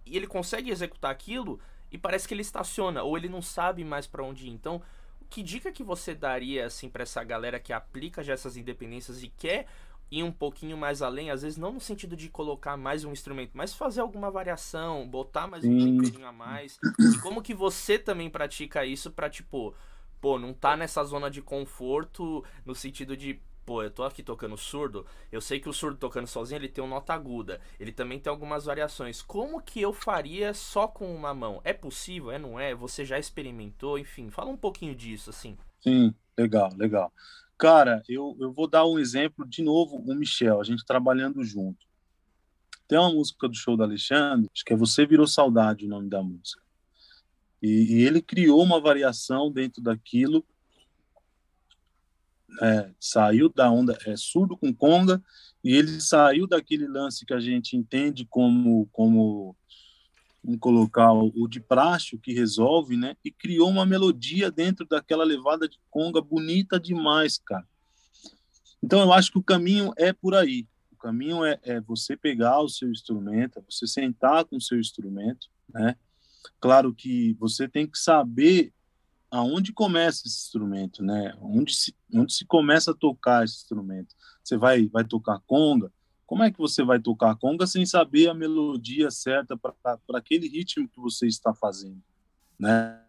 e 0.05 0.17
ele 0.17 0.27
consegue 0.27 0.71
executar 0.71 1.11
aquilo 1.11 1.59
e 1.91 1.97
parece 1.97 2.27
que 2.27 2.33
ele 2.33 2.41
estaciona, 2.41 3.03
ou 3.03 3.15
ele 3.15 3.29
não 3.29 3.41
sabe 3.41 3.83
mais 3.83 4.07
para 4.07 4.23
onde 4.23 4.47
ir. 4.47 4.49
Então, 4.49 4.81
que 5.29 5.43
dica 5.43 5.71
que 5.71 5.83
você 5.83 6.15
daria 6.15 6.65
assim 6.65 6.89
para 6.89 7.03
essa 7.03 7.23
galera 7.23 7.59
que 7.59 7.71
aplica 7.71 8.23
já 8.23 8.33
essas 8.33 8.57
independências 8.57 9.23
e 9.23 9.29
quer 9.29 9.67
ir 10.13 10.23
um 10.23 10.31
pouquinho 10.31 10.77
mais 10.77 11.01
além, 11.01 11.31
às 11.31 11.41
vezes 11.41 11.57
não 11.57 11.71
no 11.71 11.79
sentido 11.79 12.15
de 12.15 12.29
colocar 12.29 12.77
mais 12.77 13.03
um 13.03 13.11
instrumento, 13.11 13.51
mas 13.53 13.73
fazer 13.73 14.01
alguma 14.01 14.29
variação, 14.29 15.07
botar 15.07 15.47
mais 15.47 15.65
um 15.65 15.77
temperinho 15.77 16.27
a 16.27 16.31
mais. 16.31 16.79
E 16.99 17.17
como 17.19 17.41
que 17.41 17.53
você 17.53 17.97
também 17.97 18.29
pratica 18.29 18.85
isso 18.85 19.09
para 19.09 19.29
tipo, 19.29 19.73
pô, 20.21 20.37
não 20.37 20.53
tá 20.53 20.77
nessa 20.77 21.03
zona 21.03 21.31
de 21.31 21.41
conforto 21.41 22.43
no 22.63 22.75
sentido 22.75 23.17
de 23.17 23.41
pô, 23.65 23.81
eu 23.81 23.89
tô 23.89 24.03
aqui 24.03 24.21
tocando 24.21 24.57
surdo, 24.57 25.05
eu 25.31 25.41
sei 25.41 25.59
que 25.59 25.69
o 25.69 25.73
surdo 25.73 25.97
tocando 25.97 26.27
sozinho 26.27 26.59
ele 26.59 26.67
tem 26.67 26.83
uma 26.83 26.95
nota 26.95 27.13
aguda, 27.13 27.61
ele 27.79 27.91
também 27.91 28.19
tem 28.19 28.29
algumas 28.29 28.65
variações. 28.65 29.21
Como 29.21 29.61
que 29.61 29.81
eu 29.81 29.93
faria 29.93 30.53
só 30.53 30.87
com 30.87 31.13
uma 31.15 31.33
mão? 31.33 31.61
É 31.63 31.73
possível? 31.73 32.29
É 32.31 32.37
não 32.37 32.59
é? 32.59 32.75
Você 32.75 33.05
já 33.05 33.17
experimentou? 33.17 33.97
Enfim, 33.97 34.29
fala 34.29 34.49
um 34.49 34.57
pouquinho 34.57 34.93
disso, 34.93 35.29
assim. 35.29 35.57
Sim, 35.81 36.13
legal, 36.37 36.69
legal. 36.75 37.11
Cara, 37.63 38.03
eu, 38.09 38.35
eu 38.41 38.51
vou 38.51 38.67
dar 38.67 38.85
um 38.85 38.99
exemplo 38.99 39.47
de 39.47 39.63
novo, 39.63 39.95
o 39.95 40.13
Michel, 40.13 40.59
a 40.59 40.65
gente 40.65 40.83
trabalhando 40.83 41.41
junto. 41.45 41.87
Tem 42.89 42.99
uma 42.99 43.13
música 43.13 43.47
do 43.47 43.55
show 43.55 43.77
do 43.77 43.83
Alexandre, 43.83 44.49
acho 44.53 44.65
que 44.65 44.73
é 44.73 44.75
Você 44.75 45.05
Virou 45.05 45.25
Saudade 45.25 45.85
o 45.85 45.87
nome 45.87 46.09
da 46.09 46.21
música. 46.21 46.61
E, 47.61 47.69
e 47.69 48.03
ele 48.03 48.21
criou 48.21 48.61
uma 48.61 48.81
variação 48.81 49.49
dentro 49.49 49.81
daquilo 49.81 50.45
é, 52.61 52.91
saiu 52.99 53.47
da 53.47 53.71
onda, 53.71 53.97
é 54.05 54.17
surdo 54.17 54.57
com 54.57 54.73
conga, 54.73 55.23
e 55.63 55.73
ele 55.73 56.01
saiu 56.01 56.45
daquele 56.45 56.85
lance 56.85 57.25
que 57.25 57.33
a 57.33 57.39
gente 57.39 57.77
entende 57.77 58.25
como, 58.25 58.89
como 58.91 59.55
vamos 60.43 60.59
colocar 60.59 61.13
o 61.13 61.47
de 61.47 61.59
praxe, 61.59 62.17
que 62.17 62.33
resolve, 62.33 62.97
né? 62.97 63.15
E 63.23 63.31
criou 63.31 63.69
uma 63.69 63.85
melodia 63.85 64.51
dentro 64.51 64.85
daquela 64.85 65.23
levada 65.23 65.67
de 65.67 65.79
conga 65.89 66.21
bonita 66.21 66.79
demais, 66.79 67.37
cara. 67.37 67.67
Então 68.83 68.99
eu 68.99 69.13
acho 69.13 69.31
que 69.31 69.37
o 69.37 69.43
caminho 69.43 69.93
é 69.97 70.11
por 70.11 70.35
aí. 70.35 70.67
O 70.91 70.97
caminho 70.97 71.45
é, 71.45 71.57
é 71.63 71.79
você 71.79 72.17
pegar 72.17 72.59
o 72.61 72.67
seu 72.67 72.91
instrumento, 72.91 73.59
é 73.59 73.61
você 73.61 73.87
sentar 73.87 74.43
com 74.43 74.57
o 74.57 74.61
seu 74.61 74.79
instrumento, 74.79 75.47
né? 75.73 75.95
Claro 76.59 76.93
que 76.93 77.33
você 77.39 77.67
tem 77.67 77.87
que 77.87 77.97
saber 77.97 78.73
aonde 79.31 79.71
começa 79.71 80.27
esse 80.27 80.45
instrumento, 80.45 81.01
né? 81.01 81.33
Onde 81.41 81.73
se, 81.73 81.95
onde 82.13 82.33
se 82.33 82.45
começa 82.45 82.91
a 82.91 82.95
tocar 82.95 83.45
esse 83.45 83.55
instrumento? 83.55 84.13
Você 84.43 84.57
vai, 84.57 84.87
vai 84.87 85.05
tocar 85.05 85.39
conga? 85.47 85.91
Como 86.33 86.41
é 86.41 86.51
que 86.51 86.57
você 86.57 86.83
vai 86.83 86.99
tocar 86.99 87.35
conga 87.35 87.67
sem 87.67 87.85
saber 87.85 88.27
a 88.27 88.33
melodia 88.33 89.11
certa 89.11 89.55
para 89.55 89.99
aquele 90.15 90.47
ritmo 90.47 90.89
que 90.89 90.99
você 90.99 91.27
está 91.27 91.53
fazendo, 91.53 92.01
né? 92.59 92.99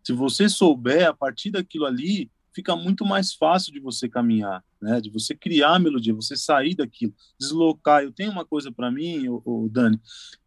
Se 0.00 0.12
você 0.12 0.48
souber, 0.48 1.08
a 1.08 1.12
partir 1.12 1.50
daquilo 1.50 1.86
ali, 1.86 2.30
fica 2.54 2.76
muito 2.76 3.04
mais 3.04 3.34
fácil 3.34 3.72
de 3.72 3.80
você 3.80 4.08
caminhar, 4.08 4.64
né? 4.80 5.00
De 5.00 5.10
você 5.10 5.34
criar 5.34 5.74
a 5.74 5.78
melodia, 5.80 6.14
você 6.14 6.36
sair 6.36 6.76
daquilo, 6.76 7.12
deslocar. 7.36 8.04
Eu 8.04 8.12
tenho 8.12 8.30
uma 8.30 8.44
coisa 8.44 8.70
para 8.70 8.88
mim, 8.88 9.26
o, 9.28 9.68
Dani, 9.68 10.00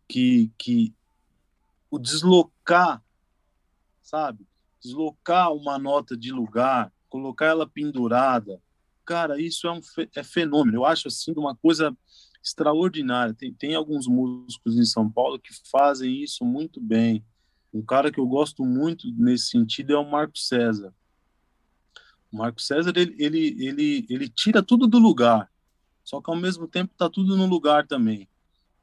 que 0.08 0.50
que 0.58 0.96
o 1.92 2.00
deslocar 2.00 3.04
sabe? 4.02 4.48
Deslocar 4.82 5.52
uma 5.52 5.78
nota 5.78 6.16
de 6.16 6.32
lugar, 6.32 6.90
colocar 7.10 7.48
ela 7.48 7.68
pendurada. 7.68 8.62
Cara, 9.06 9.40
isso 9.40 9.68
é 9.68 9.72
um 9.72 9.82
é 10.16 10.24
fenômeno. 10.24 10.78
Eu 10.78 10.86
acho 10.86 11.08
assim 11.08 11.34
uma 11.36 11.56
coisa 11.56 11.96
extraordinária. 12.44 13.34
Tem, 13.34 13.54
tem 13.54 13.76
alguns 13.76 14.08
músicos 14.08 14.78
em 14.78 14.86
São 14.86 15.10
Paulo 15.10 15.40
que 15.40 15.54
fazem 15.70 16.22
isso 16.22 16.44
muito 16.44 16.82
bem. 16.82 17.24
Um 17.74 17.82
cara 17.82 18.12
que 18.12 18.20
eu 18.20 18.28
gosto 18.28 18.64
muito 18.64 19.12
nesse 19.18 19.48
sentido 19.48 19.94
é 19.94 19.98
o 19.98 20.10
Marco 20.10 20.38
César. 20.38 20.94
O 22.32 22.38
Marco 22.38 22.62
César 22.62 22.94
ele, 22.96 23.16
ele, 23.18 23.66
ele, 23.66 24.06
ele 24.10 24.30
tira 24.30 24.62
tudo 24.62 24.88
do 24.88 25.00
lugar, 25.00 25.52
só 26.04 26.22
que 26.22 26.30
ao 26.30 26.36
mesmo 26.36 26.68
tempo 26.68 26.92
está 26.92 27.10
tudo 27.10 27.38
no 27.38 27.46
lugar 27.46 27.88
também. 27.88 28.28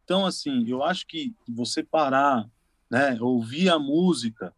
Então, 0.04 0.26
assim, 0.26 0.68
eu 0.68 0.82
acho 0.82 1.06
que 1.06 1.34
você 1.48 1.84
parar, 1.84 2.48
né, 2.90 3.16
ouvir 3.20 3.68
a 3.68 3.78
música, 3.78 4.52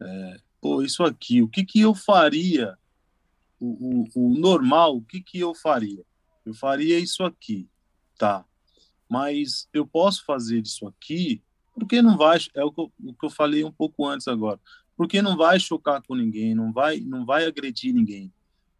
é, 0.00 0.36
pô, 0.60 0.82
isso 0.82 1.02
aqui, 1.02 1.42
o 1.42 1.48
que, 1.48 1.64
que 1.64 1.80
eu 1.80 1.94
faria? 1.94 2.78
O, 3.64 4.08
o, 4.14 4.38
normal, 4.38 4.96
o 4.96 5.02
que, 5.02 5.20
que 5.20 5.38
eu 5.38 5.54
faria? 5.54 6.04
Eu 6.44 6.54
faria 6.54 6.98
isso 6.98 7.24
aqui, 7.24 7.68
tá? 8.18 8.44
Mas 9.08 9.68
eu 9.72 9.86
posso 9.86 10.24
fazer 10.24 10.60
isso 10.60 10.86
aqui, 10.86 11.42
porque 11.72 12.02
não 12.02 12.16
vai, 12.16 12.38
é 12.54 12.64
o 12.64 12.70
que, 12.70 12.80
eu, 12.80 12.92
o 13.04 13.14
que 13.14 13.26
eu 13.26 13.30
falei 13.30 13.64
um 13.64 13.72
pouco 13.72 14.06
antes 14.06 14.28
agora, 14.28 14.60
porque 14.96 15.22
não 15.22 15.36
vai 15.36 15.58
chocar 15.58 16.02
com 16.02 16.14
ninguém, 16.14 16.54
não 16.54 16.72
vai, 16.72 17.00
não 17.00 17.24
vai 17.24 17.46
agredir 17.46 17.94
ninguém, 17.94 18.32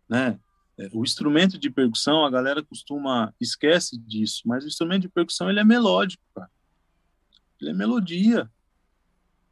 né? 0.09 0.39
É, 0.77 0.89
o 0.93 1.05
instrumento 1.05 1.57
de 1.57 1.71
percussão, 1.71 2.25
a 2.25 2.31
galera 2.31 2.63
costuma 2.63 3.33
esquece 3.41 3.97
disso, 3.97 4.43
mas 4.45 4.65
o 4.65 4.69
instrumento 4.69 5.03
de 5.03 5.09
percussão 5.09 5.49
ele 5.49 5.61
é 5.61 5.65
melódico, 5.65 6.23
cara. 6.35 6.51
Ele 7.61 7.71
é 7.71 7.73
melodia 7.75 8.51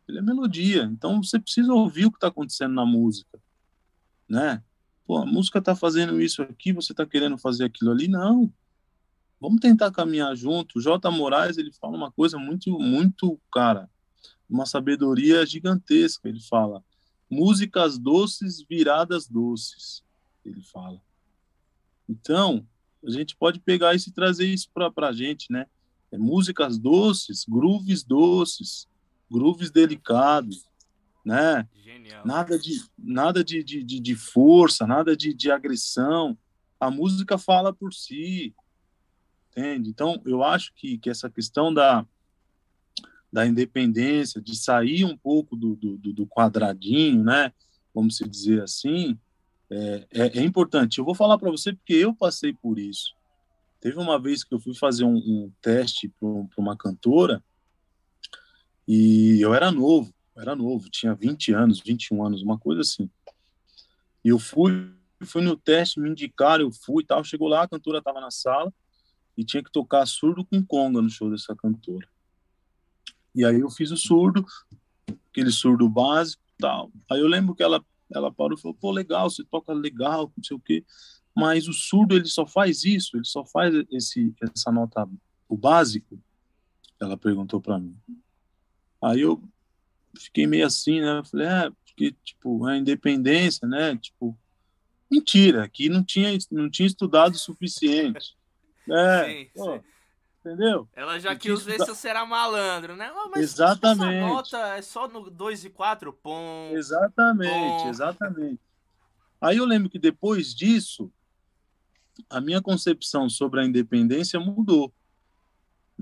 ele 0.08 0.18
é 0.18 0.22
melodia. 0.22 0.84
Então 0.84 1.22
você 1.22 1.38
precisa 1.38 1.72
ouvir 1.72 2.06
o 2.06 2.10
que 2.10 2.16
está 2.16 2.28
acontecendo 2.28 2.74
na 2.74 2.84
música, 2.84 3.40
né? 4.28 4.62
Pô, 5.04 5.18
a 5.18 5.26
música 5.26 5.58
está 5.58 5.74
fazendo 5.74 6.20
isso 6.20 6.42
aqui, 6.42 6.72
você 6.72 6.92
está 6.92 7.04
querendo 7.04 7.36
fazer 7.36 7.64
aquilo 7.64 7.90
ali? 7.90 8.08
Não. 8.08 8.52
Vamos 9.40 9.60
tentar 9.60 9.90
caminhar 9.90 10.34
junto. 10.36 10.78
O 10.78 10.80
J. 10.80 11.10
Moraes 11.10 11.58
ele 11.58 11.72
fala 11.72 11.96
uma 11.96 12.12
coisa 12.12 12.38
muito, 12.38 12.78
muito, 12.78 13.40
cara, 13.52 13.90
uma 14.48 14.64
sabedoria 14.66 15.44
gigantesca. 15.44 16.28
Ele 16.28 16.40
fala 16.40 16.82
músicas 17.28 17.98
doces 17.98 18.62
viradas 18.62 19.26
doces. 19.26 20.04
Ele 20.44 20.62
fala. 20.62 21.00
Então 22.08 22.64
a 23.04 23.10
gente 23.10 23.34
pode 23.34 23.58
pegar 23.58 23.94
isso 23.94 24.10
e 24.10 24.12
trazer 24.12 24.46
isso 24.46 24.68
para 24.72 25.08
a 25.08 25.12
gente, 25.12 25.50
né? 25.50 25.66
É 26.12 26.18
músicas 26.18 26.78
doces, 26.78 27.44
grooves 27.48 28.04
doces, 28.04 28.86
grooves 29.30 29.70
delicados, 29.70 30.66
né? 31.24 31.68
Genial. 31.74 32.26
Nada 32.26 32.58
de 32.58 32.84
nada 32.98 33.44
de, 33.44 33.62
de, 33.62 33.82
de, 33.82 34.14
força, 34.16 34.86
nada 34.86 35.16
de, 35.16 35.32
de 35.32 35.50
agressão. 35.50 36.36
A 36.78 36.90
música 36.90 37.38
fala 37.38 37.72
por 37.72 37.92
si, 37.92 38.54
entende? 39.50 39.90
Então, 39.90 40.20
eu 40.24 40.42
acho 40.42 40.72
que, 40.74 40.98
que 40.98 41.08
essa 41.08 41.30
questão 41.30 41.72
da, 41.72 42.04
da 43.32 43.46
independência, 43.46 44.40
de 44.40 44.56
sair 44.56 45.04
um 45.04 45.16
pouco 45.16 45.56
do, 45.56 45.76
do, 45.76 45.96
do 46.12 46.26
quadradinho, 46.26 47.22
né? 47.22 47.52
Vamos 47.94 48.16
se 48.16 48.28
dizer 48.28 48.62
assim, 48.62 49.18
é, 49.70 50.06
é, 50.10 50.38
é 50.38 50.42
importante. 50.42 50.98
Eu 50.98 51.04
vou 51.04 51.14
falar 51.14 51.38
para 51.38 51.50
você 51.50 51.72
porque 51.72 51.94
eu 51.94 52.14
passei 52.14 52.52
por 52.52 52.78
isso. 52.78 53.14
Teve 53.80 53.98
uma 53.98 54.20
vez 54.20 54.44
que 54.44 54.54
eu 54.54 54.60
fui 54.60 54.74
fazer 54.74 55.04
um, 55.04 55.16
um 55.16 55.52
teste 55.60 56.08
para 56.08 56.28
uma 56.58 56.76
cantora 56.76 57.42
e 58.86 59.40
eu 59.40 59.54
era 59.54 59.70
novo, 59.72 60.12
era 60.36 60.56
novo, 60.56 60.88
tinha 60.88 61.14
20 61.14 61.52
anos, 61.52 61.80
21 61.80 62.24
anos, 62.24 62.42
uma 62.42 62.58
coisa 62.58 62.80
assim. 62.80 63.10
E 64.24 64.28
eu 64.28 64.38
fui, 64.38 64.90
fui 65.24 65.42
no 65.42 65.56
teste, 65.56 66.00
me 66.00 66.08
indicaram, 66.08 66.64
eu 66.64 66.72
fui 66.72 67.02
e 67.02 67.06
tal. 67.06 67.22
Chegou 67.24 67.48
lá, 67.48 67.62
a 67.62 67.68
cantora 67.68 67.98
estava 67.98 68.20
na 68.20 68.30
sala 68.30 68.72
e 69.36 69.44
tinha 69.44 69.62
que 69.62 69.70
tocar 69.70 70.06
surdo 70.06 70.44
com 70.44 70.64
conga 70.64 71.02
no 71.02 71.10
show 71.10 71.30
dessa 71.30 71.54
cantora. 71.54 72.08
E 73.34 73.44
aí 73.44 73.60
eu 73.60 73.70
fiz 73.70 73.90
o 73.90 73.96
surdo, 73.96 74.44
aquele 75.30 75.50
surdo 75.50 75.88
básico 75.88 76.42
tal. 76.58 76.90
Aí 77.10 77.20
eu 77.20 77.26
lembro 77.26 77.54
que 77.54 77.62
ela, 77.62 77.84
ela 78.10 78.32
parou 78.32 78.56
e 78.56 78.60
falou, 78.60 78.76
pô, 78.76 78.90
legal, 78.90 79.28
você 79.28 79.42
toca 79.44 79.72
legal, 79.72 80.32
não 80.36 80.44
sei 80.44 80.56
o 80.56 80.60
quê. 80.60 80.84
Mas 81.34 81.66
o 81.66 81.72
surdo, 81.72 82.14
ele 82.14 82.26
só 82.26 82.46
faz 82.46 82.84
isso, 82.84 83.16
ele 83.16 83.24
só 83.24 83.44
faz 83.44 83.74
esse, 83.90 84.34
essa 84.42 84.70
nota, 84.70 85.08
o 85.48 85.56
básico. 85.56 86.18
Ela 87.00 87.16
perguntou 87.16 87.60
para 87.60 87.80
mim. 87.80 87.96
Aí 89.02 89.22
eu 89.22 89.42
fiquei 90.18 90.46
meio 90.46 90.66
assim, 90.66 91.00
né? 91.00 91.22
falei, 91.30 91.46
é, 91.46 91.70
porque, 91.84 92.12
tipo, 92.24 92.64
a 92.66 92.76
independência, 92.76 93.66
né? 93.66 93.96
Tipo, 93.96 94.36
mentira, 95.10 95.68
que 95.68 95.88
não 95.88 96.02
tinha, 96.02 96.36
não 96.50 96.70
tinha 96.70 96.86
estudado 96.86 97.34
o 97.34 97.38
suficiente. 97.38 98.36
É, 98.90 99.24
sim, 99.26 99.50
pô, 99.54 99.74
sim. 99.74 99.80
entendeu? 100.40 100.88
Ela 100.92 101.16
já 101.20 101.36
quis 101.36 101.62
ver 101.62 101.78
se 101.78 101.86
você 101.86 102.08
era 102.08 102.26
malandro, 102.26 102.96
né? 102.96 103.12
Mas 103.30 103.44
exatamente. 103.44 104.16
Essa 104.16 104.26
nota 104.26 104.58
é 104.74 104.82
só 104.82 105.06
no 105.06 105.30
2 105.30 105.66
e 105.66 105.70
4, 105.70 106.12
pom. 106.12 106.72
Exatamente, 106.72 107.84
pom. 107.84 107.88
exatamente. 107.88 108.60
Aí 109.40 109.58
eu 109.58 109.64
lembro 109.64 109.88
que 109.88 110.00
depois 110.00 110.52
disso, 110.52 111.12
a 112.28 112.40
minha 112.40 112.60
concepção 112.60 113.28
sobre 113.30 113.60
a 113.60 113.64
independência 113.64 114.40
mudou. 114.40 114.92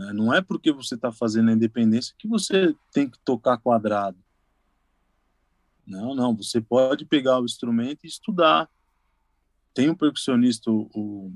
Né? 0.01 0.15
Não 0.15 0.33
é 0.33 0.41
porque 0.41 0.73
você 0.73 0.95
está 0.95 1.13
fazendo 1.13 1.51
a 1.51 1.53
independência 1.53 2.15
que 2.19 2.27
você 2.27 2.75
tem 2.91 3.07
que 3.07 3.19
tocar 3.19 3.59
quadrado. 3.59 4.17
Não, 5.87 6.15
não. 6.15 6.35
Você 6.35 6.59
pode 6.59 7.05
pegar 7.05 7.39
o 7.39 7.45
instrumento 7.45 8.05
e 8.05 8.09
estudar. 8.09 8.67
Tem 9.75 9.91
um 9.91 9.95
percussionista, 9.95 10.71
o, 10.71 11.31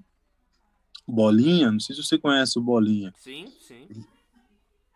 Bolinha, 1.07 1.71
não 1.71 1.79
sei 1.79 1.95
se 1.95 2.03
você 2.03 2.17
conhece 2.17 2.59
o 2.59 2.62
Bolinha. 2.62 3.12
Sim, 3.19 3.53
sim. 3.61 3.87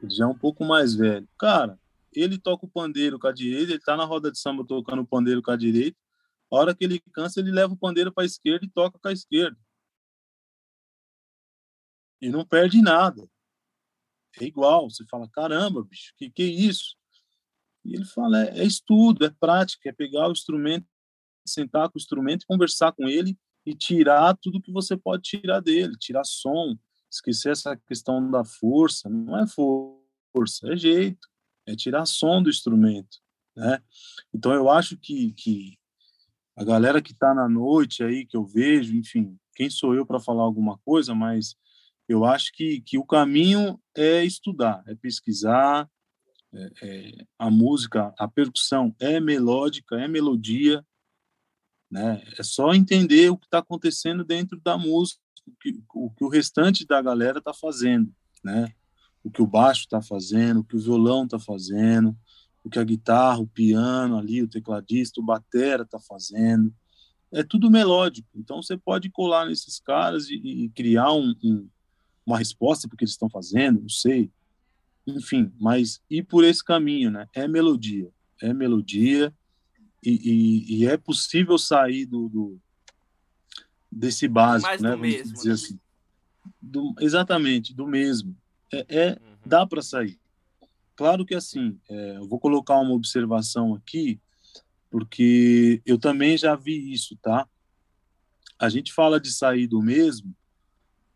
Ele 0.01 0.15
já 0.15 0.25
é 0.25 0.29
um 0.29 0.39
pouco 0.39 0.65
mais 0.65 0.95
velho. 0.95 1.29
Cara, 1.39 1.79
ele 2.11 2.39
toca 2.39 2.65
o 2.65 2.71
pandeiro 2.71 3.19
com 3.19 3.27
a 3.27 3.33
direita, 3.33 3.73
ele 3.73 3.81
tá 3.81 3.99
na 3.99 4.05
roda 4.07 4.33
de 4.33 4.39
samba 4.39 4.65
tocando 4.65 5.03
o 5.03 5.07
pandeiro 5.07 5.43
com 5.43 5.51
a 5.51 5.57
direita. 5.57 5.99
A 6.51 6.57
hora 6.57 6.75
que 6.75 6.85
ele 6.85 7.01
cansa, 7.13 7.41
ele 7.41 7.51
leva 7.51 7.75
o 7.75 7.77
pandeiro 7.77 8.11
para 8.11 8.23
a 8.23 8.27
esquerda 8.27 8.65
e 8.65 8.71
toca 8.71 8.99
com 8.99 9.09
a 9.09 9.13
esquerda. 9.13 9.59
e 12.19 12.31
não 12.31 12.47
perde 12.47 12.81
nada. 12.81 13.29
É 14.41 14.45
igual. 14.45 14.91
Você 14.91 15.05
fala, 15.07 15.29
caramba, 15.29 15.85
bicho, 15.85 16.13
que 16.17 16.31
que 16.31 16.43
é 16.43 16.47
isso? 16.47 16.97
E 17.85 17.95
ele 17.95 18.05
fala, 18.05 18.45
é, 18.45 18.61
é 18.61 18.65
estudo, 18.65 19.25
é 19.25 19.31
prática, 19.41 19.89
é 19.89 19.93
pegar 19.93 20.29
o 20.29 20.33
instrumento, 20.33 20.87
sentar 21.47 21.89
com 21.89 21.99
o 21.99 22.01
instrumento 22.01 22.47
conversar 22.47 22.93
com 22.93 23.09
ele 23.09 23.37
e 23.65 23.75
tirar 23.75 24.37
tudo 24.41 24.61
que 24.61 24.73
você 24.73 24.97
pode 24.97 25.23
tirar 25.23 25.61
dele, 25.61 25.95
tirar 25.99 26.25
som, 26.25 26.77
esquecer 27.11 27.53
essa 27.53 27.77
questão 27.77 28.31
da 28.31 28.45
força, 28.45 29.09
não 29.09 29.39
é 29.39 29.47
força, 29.47 30.73
é 30.73 30.77
jeito, 30.77 31.27
é 31.67 31.75
tirar 31.75 32.07
som 32.07 32.43
do 32.43 32.51
instrumento, 32.51 33.19
né? 33.57 33.83
Então 34.33 34.53
eu 34.53 34.71
acho 34.71 34.97
que, 34.97 35.33
que 35.33 35.79
a 36.57 36.65
galera 36.65 37.01
que 37.01 37.13
está 37.13 37.35
na 37.35 37.49
noite 37.49 38.03
aí, 38.03 38.27
que 38.27 38.37
eu 38.37 38.45
vejo, 38.45 38.95
enfim, 38.97 39.39
quem 39.55 39.69
sou 39.69 39.95
eu 39.95 40.07
para 40.07 40.21
falar 40.21 40.43
alguma 40.43 40.79
coisa, 40.79 41.15
mas 41.15 41.55
eu 42.09 42.25
acho 42.25 42.53
que, 42.53 42.81
que 42.81 42.99
o 42.99 43.05
caminho 43.05 43.79
é 43.95 44.25
estudar, 44.25 44.83
é 44.87 44.95
pesquisar, 44.95 45.89
é, 46.53 46.71
é, 46.83 47.27
a 47.39 47.51
música, 47.51 48.15
a 48.19 48.27
percussão 48.27 48.95
é 48.99 49.21
melódica, 49.21 50.01
é 50.01 50.09
melodia, 50.09 50.85
né? 51.91 52.23
É 52.39 52.43
só 52.43 52.75
entender 52.75 53.31
o 53.31 53.37
que 53.37 53.47
está 53.47 53.59
acontecendo 53.59 54.25
dentro 54.25 54.59
da 54.61 54.79
música, 54.79 55.21
o 55.47 55.53
que 55.61 55.83
o, 55.95 56.11
que 56.11 56.25
o 56.25 56.29
restante 56.29 56.87
da 56.87 57.01
galera 57.03 57.39
está 57.39 57.53
fazendo, 57.53 58.13
né? 58.43 58.73
O 59.23 59.31
que 59.31 59.43
o 59.43 59.47
baixo 59.47 59.83
está 59.83 60.01
fazendo, 60.01 60.61
o 60.61 60.65
que 60.65 60.77
o 60.77 60.81
violão 60.81 61.25
está 61.25 61.39
fazendo, 61.39 62.17
o 62.65 62.71
que 62.71 62.79
a 62.79 62.85
guitarra, 62.85 63.41
o 63.41 63.47
piano 63.47 64.17
ali, 64.17 64.43
o 64.43 64.49
tecladista, 64.49 65.21
o 65.21 65.25
batera 65.25 65.83
está 65.83 65.99
fazendo. 65.99 66.75
É 67.31 67.43
tudo 67.43 67.71
melódico. 67.71 68.29
Então 68.35 68.63
você 68.63 68.77
pode 68.77 69.11
colar 69.11 69.47
nesses 69.47 69.79
caras 69.79 70.31
e, 70.31 70.37
e 70.37 70.69
criar 70.71 71.13
um, 71.13 71.35
um, 71.45 71.69
uma 72.29 72.39
resposta 72.39 72.87
para 72.87 72.95
o 72.95 72.99
que 72.99 73.05
eles 73.05 73.13
estão 73.13 73.31
fazendo, 73.31 73.81
não 73.81 73.89
sei. 73.89 74.31
Enfim, 75.07 75.51
mas 75.59 76.03
ir 76.11 76.23
por 76.25 76.45
esse 76.45 76.63
caminho, 76.63 77.11
né? 77.11 77.27
É 77.35 77.49
melodia. 77.49 78.11
É 78.43 78.53
melodia 78.53 79.35
e, 80.05 80.11
e, 80.11 80.77
e 80.77 80.87
é 80.87 80.97
possível 80.99 81.57
sair 81.57 82.05
do, 82.05 82.29
do 82.29 82.61
desse 83.91 84.29
básico, 84.29 84.69
Mais 84.69 84.83
né? 84.83 84.91
do 84.93 84.99
mesmo, 84.99 85.33
dizer 85.33 85.49
né? 85.49 85.55
assim. 85.55 85.81
Do, 86.61 86.95
exatamente, 87.01 87.75
do 87.75 87.87
mesmo. 87.87 88.37
É, 88.71 88.87
é 88.89 89.09
Uhum. 89.13 89.37
dá 89.47 89.67
para 89.67 89.81
sair. 89.81 90.21
Claro 90.95 91.25
que 91.25 91.35
assim, 91.35 91.81
é, 91.89 92.17
eu 92.19 92.29
vou 92.29 92.39
colocar 92.39 92.79
uma 92.79 92.93
observação 92.93 93.75
aqui, 93.75 94.21
porque 94.91 95.81
eu 95.87 95.99
também 95.99 96.37
já 96.37 96.55
vi 96.55 96.93
isso, 96.93 97.17
tá? 97.23 97.49
A 98.59 98.69
gente 98.69 98.93
fala 98.93 99.19
de 99.19 99.33
sair 99.33 99.67
do 99.67 99.81
mesmo, 99.81 100.35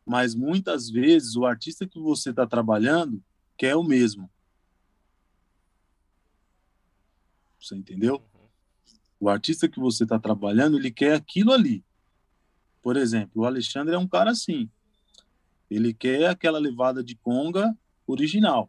mas 0.05 0.35
muitas 0.35 0.91
vezes 0.91 1.37
o 1.37 1.45
artista 1.45 1.87
que 1.87 1.99
você 1.99 2.31
está 2.31 2.47
trabalhando 2.47 3.23
quer 3.57 3.77
o 3.77 3.83
mesmo. 3.83 4.31
Você 7.61 7.77
entendeu? 7.77 8.17
Uhum. 8.17 8.49
O 9.21 9.29
artista 9.29 9.69
que 9.69 9.79
você 9.79 10.03
está 10.03 10.19
trabalhando, 10.19 10.77
ele 10.77 10.91
quer 10.91 11.15
aquilo 11.15 11.53
ali. 11.53 11.85
Por 12.83 12.97
exemplo, 12.97 13.43
o 13.43 13.47
Alexandre 13.47 13.95
é 13.95 13.99
um 13.99 14.09
cara 14.09 14.33
assim. 14.33 14.69
Ele 15.71 15.95
quer 15.95 16.29
aquela 16.29 16.59
levada 16.59 17.03
de 17.03 17.15
conga 17.15 17.77
original. 18.07 18.69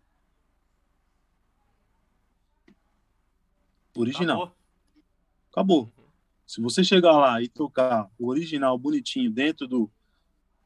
Original. 3.95 4.43
Acabou. 5.51 5.91
Acabou. 5.91 5.93
Se 6.45 6.61
você 6.61 6.83
chegar 6.83 7.13
lá 7.13 7.41
e 7.41 7.47
tocar 7.47 8.09
o 8.19 8.27
original 8.27 8.77
bonitinho 8.77 9.31
dentro 9.31 9.67
do 9.67 9.89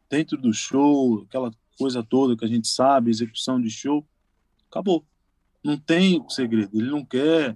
dentro 0.10 0.38
do 0.38 0.54
show, 0.54 1.26
aquela 1.28 1.52
coisa 1.78 2.04
toda 2.04 2.36
que 2.36 2.46
a 2.46 2.48
gente 2.48 2.68
sabe, 2.68 3.12
execução 3.12 3.62
de 3.62 3.70
show, 3.70 4.06
acabou. 4.70 5.06
Não 5.64 5.78
tem 5.78 6.24
segredo. 6.30 6.78
Ele 6.80 6.90
não 6.90 7.06
quer 7.06 7.56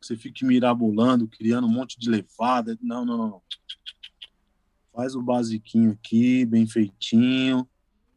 que 0.00 0.06
você 0.06 0.16
fique 0.16 0.44
mirabolando, 0.44 1.28
criando 1.28 1.66
um 1.66 1.70
monte 1.70 1.98
de 1.98 2.10
levada. 2.10 2.78
Não, 2.82 3.04
não, 3.04 3.16
não. 3.16 3.42
Faz 4.92 5.14
o 5.14 5.22
basiquinho 5.22 5.92
aqui, 5.92 6.44
bem 6.44 6.66
feitinho, 6.66 7.66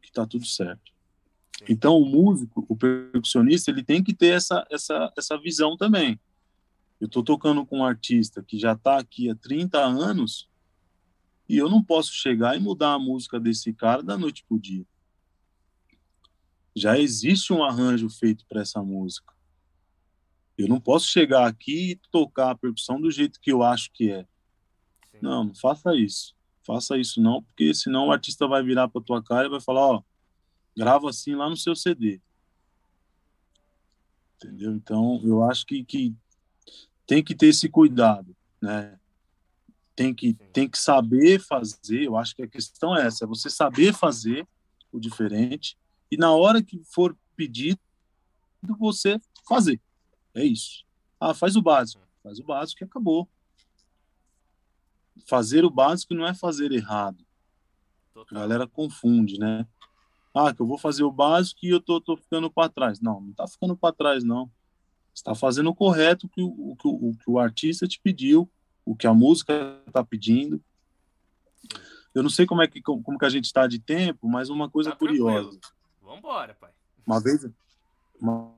que 0.02 0.12
tá 0.12 0.26
tudo 0.26 0.44
certo. 0.44 0.92
Então, 1.68 1.96
o 1.96 2.04
músico, 2.04 2.66
o 2.68 2.76
percussionista, 2.76 3.70
ele 3.70 3.82
tem 3.82 4.02
que 4.02 4.12
ter 4.12 4.34
essa, 4.34 4.66
essa, 4.70 5.12
essa 5.16 5.38
visão 5.38 5.76
também. 5.76 6.20
Eu 7.00 7.06
estou 7.06 7.22
tocando 7.22 7.64
com 7.64 7.78
um 7.78 7.84
artista 7.84 8.42
que 8.42 8.58
já 8.58 8.72
está 8.72 8.98
aqui 8.98 9.30
há 9.30 9.34
30 9.34 9.78
anos 9.78 10.48
e 11.48 11.56
eu 11.56 11.68
não 11.68 11.82
posso 11.82 12.12
chegar 12.12 12.56
e 12.56 12.60
mudar 12.60 12.94
a 12.94 12.98
música 12.98 13.38
desse 13.38 13.72
cara 13.72 14.02
da 14.02 14.18
noite 14.18 14.44
pro 14.44 14.58
dia. 14.58 14.84
Já 16.74 16.98
existe 16.98 17.52
um 17.52 17.64
arranjo 17.64 18.08
feito 18.10 18.44
para 18.46 18.60
essa 18.60 18.82
música. 18.82 19.32
Eu 20.58 20.68
não 20.68 20.80
posso 20.80 21.06
chegar 21.06 21.46
aqui 21.46 21.92
e 21.92 22.00
tocar 22.10 22.50
a 22.50 22.54
percussão 22.54 23.00
do 23.00 23.10
jeito 23.10 23.40
que 23.40 23.52
eu 23.52 23.62
acho 23.62 23.90
que 23.92 24.10
é. 24.10 24.22
Sim. 25.10 25.18
Não, 25.22 25.44
não 25.44 25.54
faça 25.54 25.94
isso. 25.94 26.34
Faça 26.66 26.98
isso 26.98 27.20
não, 27.20 27.42
porque 27.42 27.72
senão 27.72 28.08
o 28.08 28.12
artista 28.12 28.48
vai 28.48 28.62
virar 28.62 28.88
para 28.88 29.00
tua 29.00 29.22
cara 29.22 29.46
e 29.46 29.50
vai 29.50 29.60
falar, 29.60 29.86
ó, 29.86 30.02
grava 30.76 31.08
assim 31.08 31.34
lá 31.34 31.48
no 31.48 31.56
seu 31.56 31.76
CD. 31.76 32.20
Entendeu? 34.36 34.72
Então, 34.72 35.20
eu 35.24 35.44
acho 35.44 35.64
que, 35.64 35.84
que 35.84 36.14
tem 37.06 37.22
que 37.22 37.34
ter 37.34 37.46
esse 37.46 37.68
cuidado, 37.68 38.36
né? 38.60 38.98
Tem 39.96 40.14
que, 40.14 40.34
tem 40.52 40.68
que 40.68 40.78
saber 40.78 41.40
fazer, 41.40 42.04
eu 42.04 42.16
acho 42.16 42.36
que 42.36 42.42
a 42.42 42.46
questão 42.46 42.94
é 42.94 43.06
essa, 43.06 43.24
é 43.24 43.26
você 43.26 43.48
saber 43.48 43.94
fazer 43.94 44.46
o 44.92 45.00
diferente 45.00 45.76
e 46.10 46.16
na 46.16 46.32
hora 46.32 46.62
que 46.62 46.78
for 46.84 47.16
pedido, 47.34 47.80
você 48.78 49.20
fazer. 49.48 49.80
É 50.34 50.44
isso. 50.44 50.84
Ah, 51.18 51.32
faz 51.32 51.56
o 51.56 51.62
básico. 51.62 52.02
Faz 52.22 52.38
o 52.38 52.44
básico 52.44 52.82
e 52.82 52.84
acabou. 52.84 53.28
Fazer 55.26 55.64
o 55.64 55.70
básico 55.70 56.14
não 56.14 56.26
é 56.26 56.34
fazer 56.34 56.72
errado. 56.72 57.24
A 58.30 58.34
galera 58.34 58.66
confunde, 58.66 59.38
né? 59.38 59.66
Ah, 60.34 60.52
que 60.52 60.60
eu 60.60 60.66
vou 60.66 60.78
fazer 60.78 61.04
o 61.04 61.10
básico 61.10 61.60
e 61.64 61.70
eu 61.70 61.80
tô, 61.80 62.00
tô 62.00 62.16
ficando 62.16 62.50
para 62.50 62.68
trás. 62.68 63.00
Não, 63.00 63.20
não 63.20 63.32
tá 63.32 63.46
ficando 63.46 63.76
para 63.76 63.94
trás, 63.94 64.22
não. 64.22 64.46
Você 65.14 65.20
está 65.20 65.34
fazendo 65.34 65.70
o 65.70 65.74
correto 65.74 66.28
que 66.28 66.42
o, 66.42 66.72
o, 66.72 66.76
que 66.76 66.86
o, 66.86 67.10
o 67.10 67.16
que 67.16 67.30
o 67.30 67.38
artista 67.38 67.86
te 67.88 67.98
pediu, 68.02 68.50
o 68.86 68.94
que 68.96 69.06
a 69.06 69.12
música 69.12 69.82
está 69.86 70.02
pedindo. 70.04 70.62
Eu 72.14 72.22
não 72.22 72.30
sei 72.30 72.46
como 72.46 72.62
é 72.62 72.68
que 72.68 72.80
como, 72.80 73.18
que 73.18 73.24
a 73.24 73.28
gente 73.28 73.44
está 73.44 73.66
de 73.66 73.78
tempo, 73.78 74.26
mas 74.28 74.48
uma 74.48 74.70
coisa 74.70 74.90
Tá 74.90 74.96
curiosa. 74.96 75.50
tranquilo. 75.50 75.60
Vambora, 76.00 76.54
pai. 76.54 76.70
Uma 77.04 77.20
vez, 77.20 77.46
uma, 78.18 78.54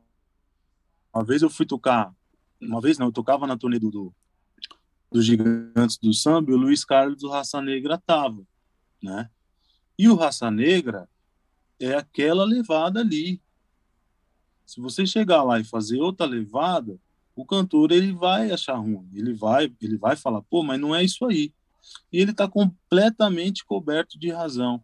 uma 1.12 1.24
vez 1.24 1.42
eu 1.42 1.50
fui 1.50 1.66
tocar, 1.66 2.14
uma 2.60 2.80
vez 2.80 2.98
não, 2.98 3.06
eu 3.06 3.12
tocava 3.12 3.46
na 3.46 3.56
turnê 3.56 3.78
do, 3.78 3.90
do 3.90 4.14
dos 5.10 5.24
Gigantes 5.24 5.96
do 5.96 6.12
Samba 6.12 6.50
e 6.50 6.54
o 6.54 6.58
Luiz 6.58 6.84
Carlos 6.84 7.18
do 7.18 7.30
Raça 7.30 7.62
Negra 7.62 7.96
tava, 7.96 8.46
né? 9.02 9.30
E 9.98 10.06
o 10.08 10.14
Raça 10.14 10.50
Negra 10.50 11.08
é 11.80 11.94
aquela 11.94 12.44
levada 12.44 13.00
ali. 13.00 13.40
Se 14.66 14.78
você 14.82 15.06
chegar 15.06 15.42
lá 15.42 15.58
e 15.58 15.64
fazer 15.64 15.98
outra 15.98 16.26
levada, 16.26 17.00
o 17.38 17.44
cantor 17.44 17.92
ele 17.92 18.12
vai 18.12 18.50
achar 18.50 18.74
ruim, 18.74 19.08
ele 19.14 19.32
vai, 19.32 19.72
ele 19.80 19.96
vai 19.96 20.16
falar, 20.16 20.42
pô, 20.42 20.64
mas 20.64 20.80
não 20.80 20.92
é 20.92 21.04
isso 21.04 21.24
aí. 21.24 21.52
E 22.12 22.18
ele 22.20 22.32
está 22.32 22.48
completamente 22.48 23.64
coberto 23.64 24.18
de 24.18 24.28
razão. 24.28 24.82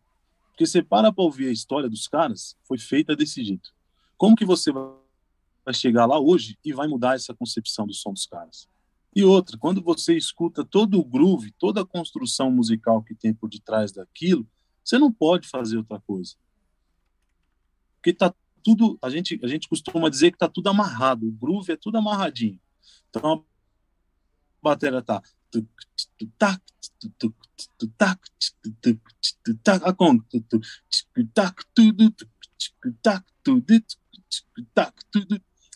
Porque 0.51 0.65
você 0.65 0.81
para 0.81 1.13
para 1.13 1.25
ouvir 1.25 1.49
a 1.49 1.53
história 1.53 1.89
dos 1.91 2.07
caras, 2.07 2.57
foi 2.63 2.79
feita 2.79 3.17
desse 3.17 3.43
jeito. 3.43 3.75
Como 4.17 4.37
que 4.37 4.45
você 4.45 4.71
vai 4.71 5.75
chegar 5.75 6.07
lá 6.07 6.17
hoje 6.17 6.57
e 6.65 6.73
vai 6.73 6.87
mudar 6.87 7.17
essa 7.17 7.35
concepção 7.35 7.89
do 7.89 7.93
som 7.93 8.13
dos 8.13 8.25
caras? 8.25 8.69
E 9.17 9.25
outra, 9.25 9.59
quando 9.59 9.83
você 9.83 10.17
escuta 10.17 10.65
todo 10.65 11.01
o 11.01 11.05
groove, 11.05 11.53
toda 11.59 11.81
a 11.81 11.87
construção 11.87 12.53
musical 12.53 13.03
que 13.03 13.17
tem 13.17 13.35
por 13.35 13.49
detrás 13.49 13.91
daquilo, 13.91 14.47
você 14.85 14.97
não 14.97 15.11
pode 15.11 15.49
fazer 15.49 15.77
outra 15.77 16.01
coisa. 16.01 16.37
Porque 17.97 18.13
tá 18.13 18.33
tudo, 18.65 18.99
a 19.03 19.11
gente, 19.11 19.39
a 19.43 19.47
gente 19.47 19.69
costuma 19.69 20.09
dizer 20.09 20.33
que 20.33 20.39
tá 20.39 20.49
tudo 20.49 20.69
amarrado, 20.69 21.29
o 21.29 21.33
groove 21.33 21.73
é 21.73 21.77
tudo 21.77 21.99
amarradinho. 21.99 22.59
Então 23.11 23.33
a 23.33 23.43
bateria 24.63 25.03
tá. 25.03 25.23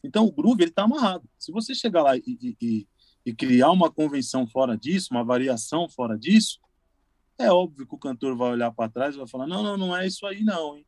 Então 0.03 0.24
o 0.24 0.32
groove 0.32 0.62
ele 0.62 0.70
tá 0.70 0.84
amarrado. 0.84 1.28
Se 1.39 1.53
você 1.53 1.74
chegar 1.74 2.03
lá 2.03 2.16
e, 2.16 2.57
e, 2.61 2.89
e 3.26 3.34
criar 3.34 3.70
uma 3.70 3.93
convenção 3.93 4.47
fora 4.47 4.76
disso, 4.76 5.09
uma 5.11 5.22
variação 5.22 5.89
fora 5.89 6.18
disso, 6.18 6.59
é 7.39 7.53
óbvio 7.53 7.86
que 7.86 7.95
o 7.95 7.99
cantor 7.99 8.34
vai 8.36 8.53
olhar 8.53 8.72
para 8.72 8.91
trás 8.91 9.14
e 9.14 9.18
vai 9.18 9.28
falar: 9.28 9.47
não, 9.47 9.62
não, 9.62 9.76
não 9.76 9.97
é 9.97 10.07
isso 10.07 10.26
aí, 10.26 10.43
não. 10.43 10.76
Hein? 10.76 10.86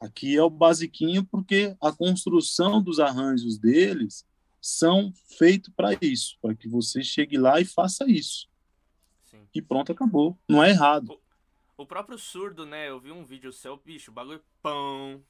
Aqui 0.00 0.36
é 0.36 0.42
o 0.42 0.50
basiquinho, 0.50 1.24
porque 1.24 1.76
a 1.80 1.90
construção 1.90 2.82
dos 2.82 3.00
arranjos 3.00 3.58
deles 3.58 4.26
são 4.60 5.12
feitos 5.38 5.72
para 5.74 5.96
isso, 6.00 6.36
para 6.42 6.54
que 6.54 6.68
você 6.68 7.02
chegue 7.02 7.38
lá 7.38 7.60
e 7.60 7.64
faça 7.64 8.04
isso. 8.10 8.48
Sim. 9.24 9.46
E 9.54 9.62
pronto, 9.62 9.92
acabou. 9.92 10.36
Não 10.48 10.62
é 10.62 10.70
errado. 10.70 11.18
O 11.76 11.86
próprio 11.86 12.18
surdo, 12.18 12.66
né? 12.66 12.88
Eu 12.88 12.98
vi 12.98 13.12
um 13.12 13.24
vídeo 13.24 13.52
seu, 13.52 13.76
bicho, 13.76 14.10
o 14.10 14.14
bagulho 14.14 14.42
pão, 14.62 15.22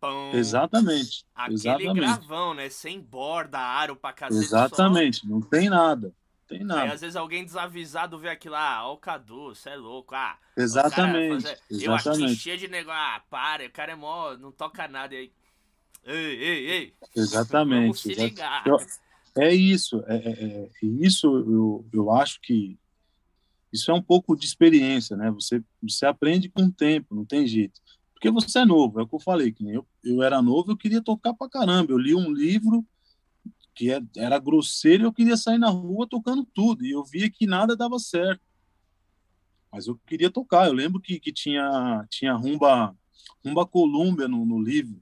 pão. 0.00 0.32
Exatamente. 0.34 1.24
Aquele 1.34 1.54
exatamente. 1.54 1.94
gravão, 1.94 2.54
né? 2.54 2.68
Sem 2.68 3.00
borda, 3.00 3.58
aro 3.58 3.96
pra 3.96 4.12
cacete. 4.12 4.44
Exatamente, 4.44 5.18
só. 5.20 5.26
não 5.26 5.40
tem 5.40 5.68
nada. 5.68 6.14
Tem 6.46 6.62
nada. 6.62 6.82
Aí 6.82 6.90
às 6.92 7.00
vezes 7.00 7.16
alguém 7.16 7.44
desavisado 7.44 8.18
vê 8.18 8.28
aquilo, 8.28 8.54
ah, 8.54 8.86
ó 8.86 8.94
o 8.94 8.98
Cadu, 8.98 9.54
você 9.54 9.70
é 9.70 9.76
louco, 9.76 10.14
ah. 10.14 10.38
Exatamente. 10.56 11.42
Fazer... 11.42 11.58
exatamente. 11.70 12.22
Eu 12.22 12.26
aqui 12.28 12.36
cheio 12.36 12.58
de 12.58 12.68
negócio, 12.68 13.00
ah, 13.00 13.20
para, 13.28 13.66
o 13.66 13.70
cara 13.70 13.92
é 13.92 13.96
mó, 13.96 14.36
não 14.36 14.52
toca 14.52 14.86
nada. 14.86 15.14
E 15.14 15.18
aí, 15.18 15.32
ei, 16.04 16.42
ei, 16.42 16.70
ei. 16.70 16.94
Exatamente. 17.16 17.82
Vamos 17.82 18.00
se 18.00 18.14
ligar. 18.14 18.64
É 19.36 19.52
isso, 19.52 20.02
é, 20.06 20.16
é, 20.16 20.30
é, 20.30 20.70
isso 20.82 21.26
eu, 21.26 21.84
eu 21.92 22.10
acho 22.10 22.40
que 22.40 22.78
isso 23.70 23.90
é 23.90 23.94
um 23.94 24.00
pouco 24.00 24.34
de 24.34 24.46
experiência, 24.46 25.14
né? 25.16 25.30
Você, 25.32 25.62
você 25.82 26.06
aprende 26.06 26.48
com 26.48 26.62
o 26.62 26.72
tempo, 26.72 27.14
não 27.14 27.24
tem 27.24 27.46
jeito. 27.46 27.80
Porque 28.14 28.30
você 28.30 28.60
é 28.60 28.64
novo, 28.64 28.98
é 28.98 29.02
o 29.02 29.06
que 29.06 29.14
eu 29.14 29.20
falei, 29.20 29.52
que 29.52 29.68
eu, 29.68 29.86
eu 30.02 30.22
era 30.22 30.40
novo, 30.40 30.70
eu 30.70 30.76
queria 30.76 31.02
tocar 31.02 31.34
pra 31.34 31.50
caramba. 31.50 31.92
Eu 31.92 31.98
li 31.98 32.14
um 32.14 32.32
livro 32.32 32.82
que 33.76 33.92
é, 33.92 34.00
era 34.16 34.38
grosseiro 34.38 35.04
e 35.04 35.06
eu 35.06 35.12
queria 35.12 35.36
sair 35.36 35.58
na 35.58 35.68
rua 35.68 36.08
tocando 36.08 36.44
tudo. 36.46 36.84
E 36.84 36.90
eu 36.90 37.04
via 37.04 37.30
que 37.30 37.46
nada 37.46 37.76
dava 37.76 37.98
certo. 37.98 38.40
Mas 39.70 39.86
eu 39.86 40.00
queria 40.06 40.30
tocar. 40.30 40.66
Eu 40.66 40.72
lembro 40.72 40.98
que, 40.98 41.20
que 41.20 41.30
tinha, 41.30 42.04
tinha 42.08 42.32
rumba, 42.34 42.96
rumba 43.44 43.66
Colômbia 43.66 44.26
no, 44.26 44.46
no 44.46 44.60
livro. 44.60 45.00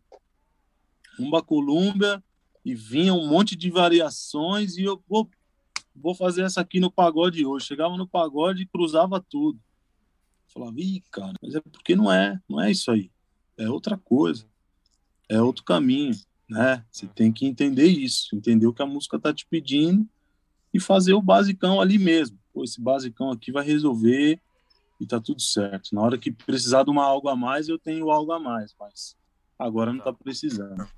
Rumba 1.16 1.40
Colômbia 1.40 2.22
e 2.64 2.74
vinha 2.74 3.14
um 3.14 3.28
monte 3.28 3.54
de 3.54 3.70
variações 3.70 4.76
e 4.76 4.82
eu 4.82 5.00
vou, 5.08 5.30
vou 5.94 6.14
fazer 6.14 6.42
essa 6.42 6.60
aqui 6.60 6.80
no 6.80 6.90
pagode 6.90 7.46
hoje. 7.46 7.66
Chegava 7.66 7.96
no 7.96 8.08
pagode 8.08 8.62
e 8.62 8.66
cruzava 8.66 9.20
tudo. 9.20 9.60
falava, 10.48 10.80
ih, 10.80 11.00
cara, 11.12 11.34
mas 11.40 11.54
é 11.54 11.60
porque 11.60 11.94
não 11.94 12.12
é, 12.12 12.40
não 12.48 12.60
é 12.60 12.72
isso 12.72 12.90
aí. 12.90 13.08
É 13.56 13.70
outra 13.70 13.96
coisa. 13.96 14.48
É 15.28 15.40
outro 15.40 15.62
caminho, 15.62 16.18
né? 16.48 16.84
Você 16.90 17.06
tem 17.06 17.32
que 17.32 17.46
entender 17.46 17.86
isso, 17.86 18.34
entender 18.34 18.66
o 18.66 18.72
que 18.72 18.82
a 18.82 18.86
música 18.86 19.18
tá 19.18 19.32
te 19.32 19.46
pedindo 19.46 20.06
e 20.72 20.80
fazer 20.80 21.14
o 21.14 21.22
basicão 21.22 21.80
ali 21.80 21.98
mesmo. 21.98 22.38
Pô, 22.52 22.64
esse 22.64 22.80
basicão 22.80 23.30
aqui 23.30 23.50
vai 23.50 23.64
resolver 23.64 24.40
e 25.00 25.06
tá 25.06 25.20
tudo 25.20 25.40
certo. 25.40 25.94
Na 25.94 26.02
hora 26.02 26.18
que 26.18 26.30
precisar 26.30 26.84
de 26.84 26.90
uma 26.90 27.04
algo 27.04 27.28
a 27.28 27.36
mais, 27.36 27.68
eu 27.68 27.78
tenho 27.78 28.10
algo 28.10 28.32
a 28.32 28.38
mais, 28.38 28.74
mas 28.78 29.16
agora 29.58 29.92
não 29.92 30.00
tá 30.00 30.12
precisando. 30.12 30.88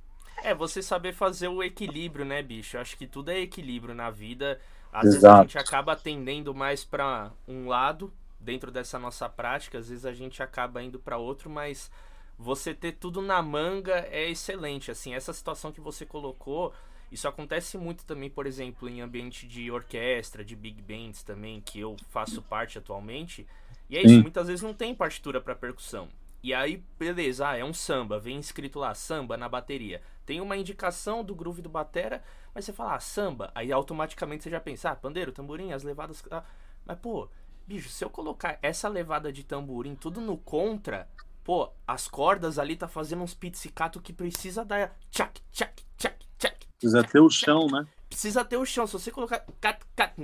É, 0.42 0.54
você 0.54 0.82
saber 0.82 1.12
fazer 1.12 1.48
o 1.48 1.62
equilíbrio, 1.62 2.24
né, 2.24 2.42
bicho? 2.42 2.76
Eu 2.76 2.80
acho 2.80 2.96
que 2.96 3.06
tudo 3.06 3.30
é 3.30 3.40
equilíbrio 3.40 3.94
na 3.94 4.10
vida. 4.10 4.60
Às 4.92 5.06
Exato. 5.06 5.12
vezes 5.12 5.24
a 5.24 5.42
gente 5.42 5.58
acaba 5.58 5.96
tendendo 5.96 6.54
mais 6.54 6.84
para 6.84 7.32
um 7.48 7.66
lado 7.66 8.12
dentro 8.38 8.70
dessa 8.70 8.98
nossa 8.98 9.28
prática, 9.28 9.78
às 9.78 9.88
vezes 9.88 10.06
a 10.06 10.12
gente 10.12 10.42
acaba 10.42 10.82
indo 10.82 10.98
para 11.00 11.18
outro, 11.18 11.50
mas 11.50 11.90
você 12.38 12.74
ter 12.74 12.92
tudo 12.92 13.22
na 13.22 13.40
manga 13.42 14.06
é 14.10 14.28
excelente. 14.28 14.90
Assim, 14.90 15.14
essa 15.14 15.32
situação 15.32 15.72
que 15.72 15.80
você 15.80 16.04
colocou, 16.04 16.72
isso 17.10 17.26
acontece 17.26 17.78
muito 17.78 18.04
também, 18.04 18.28
por 18.28 18.46
exemplo, 18.46 18.88
em 18.88 19.00
ambiente 19.00 19.46
de 19.46 19.70
orquestra, 19.70 20.44
de 20.44 20.54
big 20.54 20.82
bands 20.82 21.22
também, 21.22 21.60
que 21.60 21.80
eu 21.80 21.96
faço 22.08 22.42
parte 22.42 22.78
atualmente. 22.78 23.46
E 23.88 23.96
é 23.96 24.02
isso, 24.02 24.20
muitas 24.20 24.48
vezes 24.48 24.62
não 24.62 24.74
tem 24.74 24.94
partitura 24.94 25.40
para 25.40 25.54
percussão. 25.54 26.08
E 26.42 26.52
aí, 26.54 26.82
beleza, 26.98 27.48
ah, 27.48 27.56
é 27.56 27.64
um 27.64 27.72
samba, 27.72 28.20
vem 28.20 28.38
escrito 28.38 28.78
lá 28.78 28.94
samba 28.94 29.36
na 29.36 29.48
bateria. 29.48 30.02
Tem 30.24 30.40
uma 30.40 30.56
indicação 30.56 31.24
do 31.24 31.34
groove 31.34 31.62
do 31.62 31.68
batera, 31.68 32.22
mas 32.54 32.64
você 32.64 32.72
fala 32.72 32.94
ah, 32.94 33.00
samba, 33.00 33.50
aí 33.54 33.72
automaticamente 33.72 34.44
você 34.44 34.50
já 34.50 34.60
pensa, 34.60 34.90
ah, 34.90 34.96
pandeiro, 34.96 35.32
tamborim, 35.32 35.72
as 35.72 35.82
levadas. 35.82 36.22
Ah. 36.30 36.44
Mas 36.84 36.98
pô, 36.98 37.28
bicho, 37.66 37.88
se 37.88 38.04
eu 38.04 38.10
colocar 38.10 38.58
essa 38.62 38.88
levada 38.88 39.32
de 39.32 39.42
tamborim 39.42 39.94
tudo 39.94 40.20
no 40.20 40.36
contra, 40.36 41.08
pô, 41.46 41.70
as 41.86 42.08
cordas 42.08 42.58
ali 42.58 42.74
tá 42.74 42.88
fazendo 42.88 43.22
uns 43.22 43.32
pizzicato 43.32 44.00
que 44.00 44.12
precisa 44.12 44.64
dar 44.64 44.92
tchac, 45.12 45.40
tchac, 45.52 45.80
tchac, 45.96 46.26
tchac. 46.36 46.66
Precisa 46.76 47.04
ter 47.04 47.20
o 47.20 47.30
chão, 47.30 47.68
né? 47.68 47.86
Precisa 48.08 48.44
ter 48.44 48.56
o 48.56 48.66
chão. 48.66 48.84
Se 48.84 48.94
você 48.94 49.12
colocar. 49.12 49.46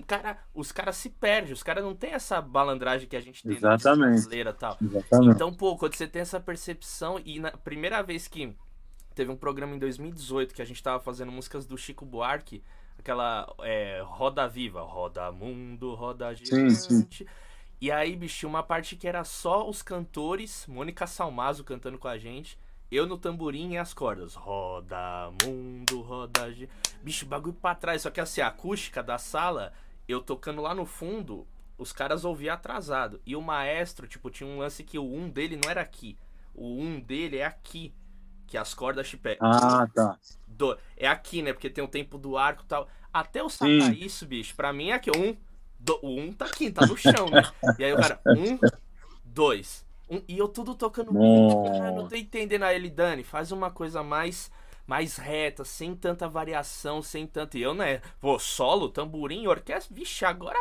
Cara, 0.05 0.39
os 0.53 0.73
caras 0.73 0.97
se 0.97 1.11
perdem. 1.11 1.53
Os 1.53 1.63
caras 1.63 1.85
não 1.85 1.95
tem 1.95 2.11
essa 2.11 2.43
balandragem 2.43 3.09
que 3.09 3.15
a 3.15 3.21
gente 3.21 3.41
tem 3.45 3.53
Exatamente. 3.53 4.01
na 4.01 4.07
brasileira 4.09 4.53
tal. 4.53 4.77
Exatamente. 4.83 5.35
Então, 5.37 5.55
pô, 5.55 5.77
quando 5.77 5.95
você 5.95 6.09
tem 6.09 6.23
essa 6.23 6.41
percepção. 6.41 7.21
E 7.25 7.39
na 7.39 7.53
primeira 7.53 8.03
vez 8.03 8.27
que 8.27 8.57
teve 9.15 9.31
um 9.31 9.37
programa 9.37 9.77
em 9.77 9.79
2018 9.79 10.53
que 10.53 10.63
a 10.63 10.65
gente 10.65 10.83
tava 10.83 11.01
fazendo 11.01 11.31
músicas 11.31 11.65
do 11.65 11.79
Chico 11.79 12.05
Buarque. 12.05 12.65
Aquela 12.99 13.53
é, 13.61 14.03
Roda 14.05 14.49
Viva. 14.49 14.83
Roda 14.83 15.31
Mundo, 15.31 15.95
Roda 15.95 16.35
Gigante. 16.35 16.75
Sim, 16.75 17.07
sim. 17.09 17.27
E 17.83 17.91
aí, 17.91 18.15
bicho, 18.15 18.47
uma 18.47 18.63
parte 18.63 18.95
que 18.95 19.09
era 19.09 19.25
só 19.25 19.69
os 19.69 19.83
cantores, 19.83 20.65
Mônica 20.69 21.05
Salmazo 21.05 21.65
cantando 21.65 21.99
com 21.99 22.07
a 22.07 22.17
gente. 22.17 22.57
Eu 22.89 23.09
no 23.09 23.19
tamborim 23.19 23.73
e 23.73 23.77
as 23.77 23.93
cordas. 23.93 24.37
Roda, 24.37 25.33
mundo, 25.45 26.01
roda. 26.01 26.43
Bicho, 27.03 27.27
bagulho 27.27 27.57
pra 27.57 27.75
trás. 27.75 28.03
Só 28.03 28.11
que 28.11 28.21
assim, 28.21 28.41
a 28.41 28.47
acústica 28.47 29.03
da 29.03 29.19
sala, 29.19 29.73
eu 30.07 30.21
tocando 30.21 30.63
lá 30.63 30.73
no 30.77 30.87
fundo, 30.87 31.45
os 31.77 31.93
caras 31.93 32.25
ouviam 32.25 32.55
atrasado. 32.55 33.21
E 33.27 33.35
o 33.35 33.43
maestro, 33.43 34.07
tipo, 34.07 34.31
tinha 34.31 34.49
um 34.49 34.59
lance 34.59 34.85
que 34.85 34.97
o 34.97 35.03
um 35.05 35.29
dele 35.29 35.59
não 35.61 35.69
era 35.69 35.81
aqui. 35.81 36.17
O 36.55 36.81
um 36.81 37.01
dele 37.01 37.39
é 37.39 37.47
aqui. 37.47 37.93
Que 38.47 38.57
as 38.57 38.73
cordas 38.75 39.09
chipé. 39.09 39.39
Ah, 39.41 39.89
tá. 39.93 40.17
Do, 40.47 40.79
é 40.97 41.09
aqui, 41.09 41.43
né? 41.43 41.53
Porque 41.53 41.69
tem 41.69 41.83
o 41.83 41.89
tempo 41.89 42.17
do 42.17 42.39
arco 42.39 42.63
e 42.63 42.67
tal. 42.67 42.87
Até 43.13 43.41
eu 43.41 43.51
sacar 43.51 43.93
Sim. 43.93 44.05
isso, 44.05 44.25
bicho, 44.25 44.55
pra 44.55 44.73
mim 44.73 44.91
é 44.91 44.93
aqui. 44.93 45.11
Um, 45.11 45.37
do, 45.83 45.99
o 46.03 46.21
um 46.21 46.33
tá 46.33 46.47
aqui, 46.47 46.71
tá 46.71 46.87
no 46.87 46.97
chão, 46.97 47.29
né? 47.29 47.43
E 47.79 47.85
aí 47.85 47.93
o 47.93 47.97
cara, 47.97 48.21
um, 48.27 48.59
dois. 49.25 49.85
Um, 50.09 50.23
e 50.29 50.39
eu 50.39 50.49
tudo 50.49 50.75
tocando 50.75 51.13
muito, 51.13 51.69
ah, 51.83 51.91
não 51.91 52.09
tô 52.09 52.15
entendendo. 52.15 52.63
Aí 52.63 52.77
ele, 52.77 52.91
Dani, 52.91 53.25
faz 53.25 53.51
uma 53.51 53.71
coisa 53.71 54.03
mais 54.03 54.51
mais 54.87 55.17
reta, 55.17 55.65
sem 55.65 55.95
tanta 55.95 56.29
variação, 56.29 57.01
sem 57.03 57.27
tanto. 57.27 57.57
E 57.57 57.63
eu, 57.63 57.73
né? 57.73 58.01
Pô, 58.21 58.39
solo, 58.39 58.89
tamborim, 58.89 59.47
orquestra, 59.47 59.95
vixe, 59.95 60.25
agora. 60.25 60.59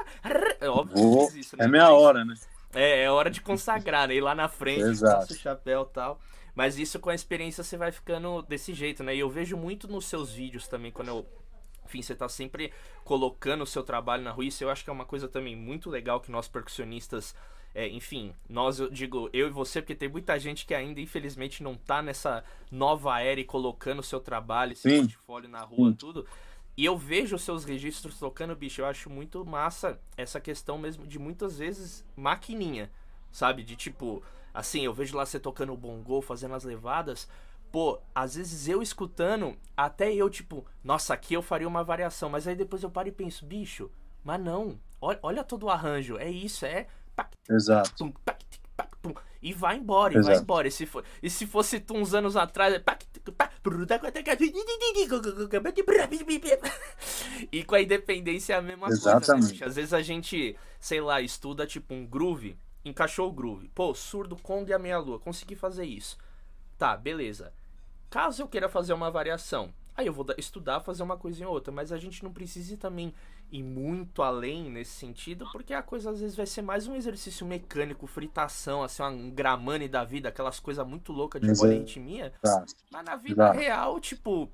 É 0.59 0.69
óbvio 0.69 0.95
que 0.95 1.25
fiz 1.25 1.47
isso, 1.47 1.57
né? 1.57 1.65
É 1.65 1.67
meia 1.67 1.91
hora, 1.91 2.23
né? 2.23 2.35
É, 2.73 3.03
é 3.03 3.11
hora 3.11 3.29
de 3.29 3.41
consagrar, 3.41 4.07
né? 4.07 4.15
Ir 4.15 4.21
lá 4.21 4.33
na 4.33 4.47
frente, 4.47 4.83
Exato. 4.83 5.33
o 5.33 5.35
chapéu 5.35 5.87
e 5.89 5.93
tal. 5.93 6.19
Mas 6.55 6.77
isso 6.77 6.99
com 6.99 7.09
a 7.09 7.15
experiência 7.15 7.63
você 7.63 7.77
vai 7.77 7.91
ficando 7.91 8.41
desse 8.43 8.73
jeito, 8.73 9.03
né? 9.03 9.15
E 9.15 9.19
eu 9.19 9.29
vejo 9.29 9.57
muito 9.57 9.87
nos 9.87 10.05
seus 10.05 10.31
vídeos 10.31 10.67
também, 10.67 10.91
quando 10.91 11.09
eu. 11.09 11.25
Enfim, 11.91 12.01
você 12.01 12.15
tá 12.15 12.29
sempre 12.29 12.71
colocando 13.03 13.63
o 13.63 13.67
seu 13.67 13.83
trabalho 13.83 14.23
na 14.23 14.31
rua. 14.31 14.45
Isso 14.45 14.63
eu 14.63 14.69
acho 14.69 14.83
que 14.83 14.89
é 14.89 14.93
uma 14.93 15.05
coisa 15.05 15.27
também 15.27 15.55
muito 15.55 15.89
legal 15.89 16.21
que 16.21 16.31
nós 16.31 16.47
percussionistas 16.47 17.35
é, 17.73 17.87
enfim, 17.87 18.33
nós, 18.49 18.79
eu 18.79 18.89
digo 18.89 19.29
eu 19.31 19.47
e 19.47 19.49
você, 19.49 19.81
porque 19.81 19.95
tem 19.95 20.09
muita 20.09 20.37
gente 20.37 20.65
que 20.65 20.73
ainda, 20.73 20.99
infelizmente, 20.99 21.63
não 21.63 21.75
tá 21.75 22.01
nessa 22.01 22.43
nova 22.69 23.21
era 23.21 23.39
e 23.39 23.45
colocando 23.45 23.99
o 23.99 24.03
seu 24.03 24.19
trabalho, 24.19 24.75
seu 24.75 24.91
Sim. 24.91 24.99
portfólio 25.01 25.49
na 25.49 25.61
rua, 25.61 25.91
Sim. 25.91 25.95
tudo. 25.95 26.27
E 26.75 26.83
eu 26.83 26.97
vejo 26.97 27.35
os 27.35 27.43
seus 27.43 27.63
registros 27.63 28.19
tocando, 28.19 28.55
bicho, 28.55 28.81
eu 28.81 28.85
acho 28.85 29.09
muito 29.09 29.45
massa 29.45 29.97
essa 30.17 30.39
questão 30.39 30.77
mesmo 30.77 31.07
de 31.07 31.17
muitas 31.17 31.59
vezes 31.59 32.05
maquininha, 32.15 32.91
sabe? 33.31 33.63
De 33.63 33.77
tipo, 33.77 34.21
assim, 34.53 34.83
eu 34.83 34.93
vejo 34.93 35.15
lá 35.15 35.25
você 35.25 35.39
tocando 35.39 35.71
o 35.71 35.77
bongô, 35.77 36.21
fazendo 36.21 36.55
as 36.55 36.65
levadas. 36.65 37.29
Pô, 37.71 38.01
às 38.13 38.35
vezes 38.35 38.67
eu 38.67 38.81
escutando, 38.81 39.55
até 39.75 40.13
eu, 40.13 40.29
tipo, 40.29 40.65
nossa, 40.83 41.13
aqui 41.13 41.33
eu 41.33 41.41
faria 41.41 41.67
uma 41.67 41.83
variação, 41.83 42.29
mas 42.29 42.47
aí 42.47 42.55
depois 42.55 42.83
eu 42.83 42.89
paro 42.89 43.07
e 43.07 43.11
penso, 43.11 43.45
bicho, 43.45 43.89
mas 44.23 44.41
não, 44.41 44.77
olha, 44.99 45.19
olha 45.23 45.43
todo 45.43 45.63
o 45.63 45.69
arranjo, 45.69 46.17
é 46.17 46.29
isso, 46.29 46.65
é 46.65 46.87
Exato. 47.49 48.13
E 49.41 49.53
vai 49.53 49.77
embora, 49.77 50.15
e 50.15 50.21
vai 50.21 50.37
embora. 50.37 50.67
E 50.67 50.71
se, 50.71 50.85
for, 50.85 51.03
e 51.21 51.29
se 51.29 51.47
fosse 51.47 51.79
tu 51.79 51.95
uns 51.95 52.13
anos 52.13 52.37
atrás. 52.37 52.75
E 57.51 57.63
com 57.63 57.75
a 57.75 57.81
independência 57.81 58.53
é 58.53 58.57
a 58.57 58.61
mesma 58.61 58.87
Exatamente. 58.87 59.47
coisa. 59.47 59.65
Né? 59.65 59.67
Às 59.67 59.75
vezes 59.75 59.93
a 59.93 60.01
gente, 60.01 60.55
sei 60.79 61.01
lá, 61.01 61.21
estuda 61.21 61.65
tipo 61.65 61.93
um 61.93 62.05
groove, 62.05 62.55
encaixou 62.85 63.29
o 63.29 63.31
groove. 63.31 63.67
Pô, 63.69 63.95
surdo 63.95 64.35
Congo 64.35 64.69
e 64.69 64.73
a 64.73 64.79
meia 64.79 64.99
lua, 64.99 65.19
consegui 65.19 65.55
fazer 65.55 65.85
isso. 65.85 66.17
Tá, 66.77 66.95
beleza. 66.95 67.51
Caso 68.11 68.43
eu 68.43 68.47
queira 68.47 68.67
fazer 68.67 68.91
uma 68.91 69.09
variação, 69.09 69.73
aí 69.95 70.05
eu 70.05 70.11
vou 70.11 70.25
estudar, 70.37 70.81
fazer 70.81 71.01
uma 71.01 71.15
coisa 71.15 71.41
em 71.41 71.45
outra, 71.45 71.71
mas 71.71 71.93
a 71.93 71.97
gente 71.97 72.21
não 72.25 72.33
precisa 72.33 72.75
também 72.75 73.13
ir 73.49 73.63
muito 73.63 74.21
além 74.21 74.69
nesse 74.69 74.91
sentido, 74.91 75.47
porque 75.53 75.73
a 75.73 75.81
coisa 75.81 76.11
às 76.11 76.19
vezes 76.19 76.35
vai 76.35 76.45
ser 76.45 76.61
mais 76.61 76.87
um 76.87 76.93
exercício 76.93 77.47
mecânico, 77.47 78.05
fritação, 78.05 78.83
assim, 78.83 79.01
um 79.01 79.31
gramane 79.31 79.87
da 79.87 80.03
vida, 80.03 80.27
aquelas 80.27 80.59
coisas 80.59 80.85
muito 80.85 81.13
loucas 81.13 81.39
de 81.39 81.47
mas 81.47 81.59
poliritmia. 81.59 82.33
Tá. 82.41 82.65
Mas 82.91 83.05
na 83.05 83.15
vida 83.15 83.47
tá. 83.47 83.53
real, 83.53 83.97
tipo, 84.01 84.49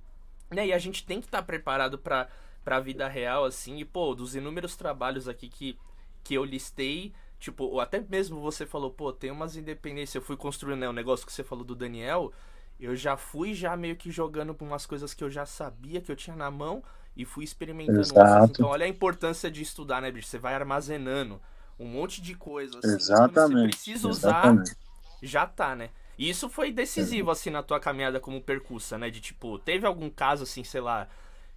né, 0.51 0.67
e 0.67 0.71
a 0.71 0.77
gente 0.77 1.03
tem 1.03 1.19
que 1.19 1.25
estar 1.25 1.39
tá 1.39 1.43
preparado 1.43 1.97
para 1.97 2.27
pra 2.63 2.79
vida 2.79 3.07
real, 3.07 3.43
assim, 3.43 3.77
e 3.77 3.85
pô, 3.85 4.13
dos 4.13 4.35
inúmeros 4.35 4.75
trabalhos 4.75 5.27
aqui 5.27 5.47
que, 5.47 5.79
que 6.21 6.35
eu 6.35 6.43
listei, 6.43 7.11
tipo, 7.39 7.63
ou 7.63 7.81
até 7.81 7.99
mesmo 8.01 8.39
você 8.39 8.67
falou, 8.67 8.91
pô, 8.91 9.11
tem 9.11 9.31
umas 9.31 9.55
independências, 9.55 10.15
eu 10.15 10.21
fui 10.21 10.37
construindo, 10.37 10.81
né, 10.81 10.89
o 10.89 10.93
negócio 10.93 11.25
que 11.25 11.31
você 11.31 11.45
falou 11.45 11.63
do 11.63 11.73
Daniel, 11.73 12.31
eu 12.79 12.95
já 12.95 13.17
fui 13.17 13.53
já 13.53 13.75
meio 13.75 13.95
que 13.95 14.11
jogando 14.11 14.53
por 14.53 14.65
umas 14.65 14.85
coisas 14.85 15.13
que 15.13 15.23
eu 15.23 15.29
já 15.29 15.45
sabia 15.45 16.01
que 16.01 16.11
eu 16.11 16.15
tinha 16.15 16.35
na 16.35 16.51
mão 16.51 16.83
e 17.15 17.25
fui 17.25 17.43
experimentando 17.43 17.99
Exato. 17.99 18.51
Então, 18.51 18.67
olha 18.67 18.85
a 18.85 18.89
importância 18.89 19.49
de 19.49 19.61
estudar, 19.61 20.01
né, 20.01 20.11
bicho? 20.11 20.27
Você 20.27 20.37
vai 20.37 20.53
armazenando 20.53 21.41
um 21.79 21.85
monte 21.85 22.21
de 22.21 22.35
coisa. 22.35 22.77
Assim, 22.79 22.95
Exatamente. 22.95 23.75
Você 23.75 23.83
precisa 23.83 24.07
usar, 24.07 24.45
Exatamente. 24.45 24.77
já 25.21 25.45
tá, 25.45 25.75
né? 25.75 25.89
E 26.17 26.29
isso 26.29 26.49
foi 26.49 26.71
decisivo, 26.71 27.29
assim, 27.29 27.49
na 27.49 27.61
tua 27.61 27.79
caminhada 27.79 28.19
como 28.19 28.41
percussa, 28.41 28.97
né? 28.97 29.09
De 29.09 29.21
tipo, 29.21 29.59
teve 29.59 29.85
algum 29.85 30.09
caso, 30.09 30.43
assim, 30.43 30.63
sei 30.63 30.81
lá, 30.81 31.07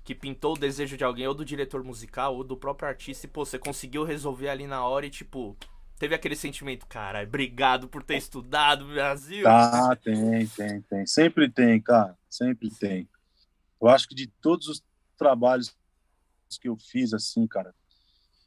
que 0.04 0.14
pintou 0.14 0.54
o 0.54 0.58
desejo 0.58 0.96
de 0.96 1.04
alguém, 1.04 1.26
ou 1.26 1.34
do 1.34 1.44
diretor 1.44 1.82
musical, 1.82 2.34
ou 2.34 2.44
do 2.44 2.56
próprio 2.56 2.88
artista, 2.88 3.26
e, 3.26 3.28
pô, 3.28 3.44
você 3.44 3.58
conseguiu 3.58 4.04
resolver 4.04 4.48
ali 4.50 4.66
na 4.66 4.84
hora 4.84 5.06
e, 5.06 5.10
tipo, 5.10 5.56
teve 6.00 6.14
aquele 6.14 6.34
sentimento, 6.34 6.86
cara, 6.86 7.22
obrigado 7.22 7.86
por 7.86 8.02
ter 8.02 8.16
estudado, 8.16 8.86
Brasil. 8.86 9.44
Tá, 9.44 9.94
tem, 9.96 10.46
tem, 10.46 10.80
tem. 10.80 11.06
Sempre 11.06 11.50
tem, 11.50 11.78
cara. 11.78 12.16
Sempre 12.28 12.70
tem. 12.70 13.06
Eu 13.78 13.86
acho 13.86 14.08
que 14.08 14.14
de 14.14 14.26
todos 14.26 14.66
os 14.66 14.82
trabalhos 15.18 15.76
que 16.58 16.68
eu 16.70 16.76
fiz, 16.78 17.12
assim, 17.12 17.46
cara, 17.46 17.74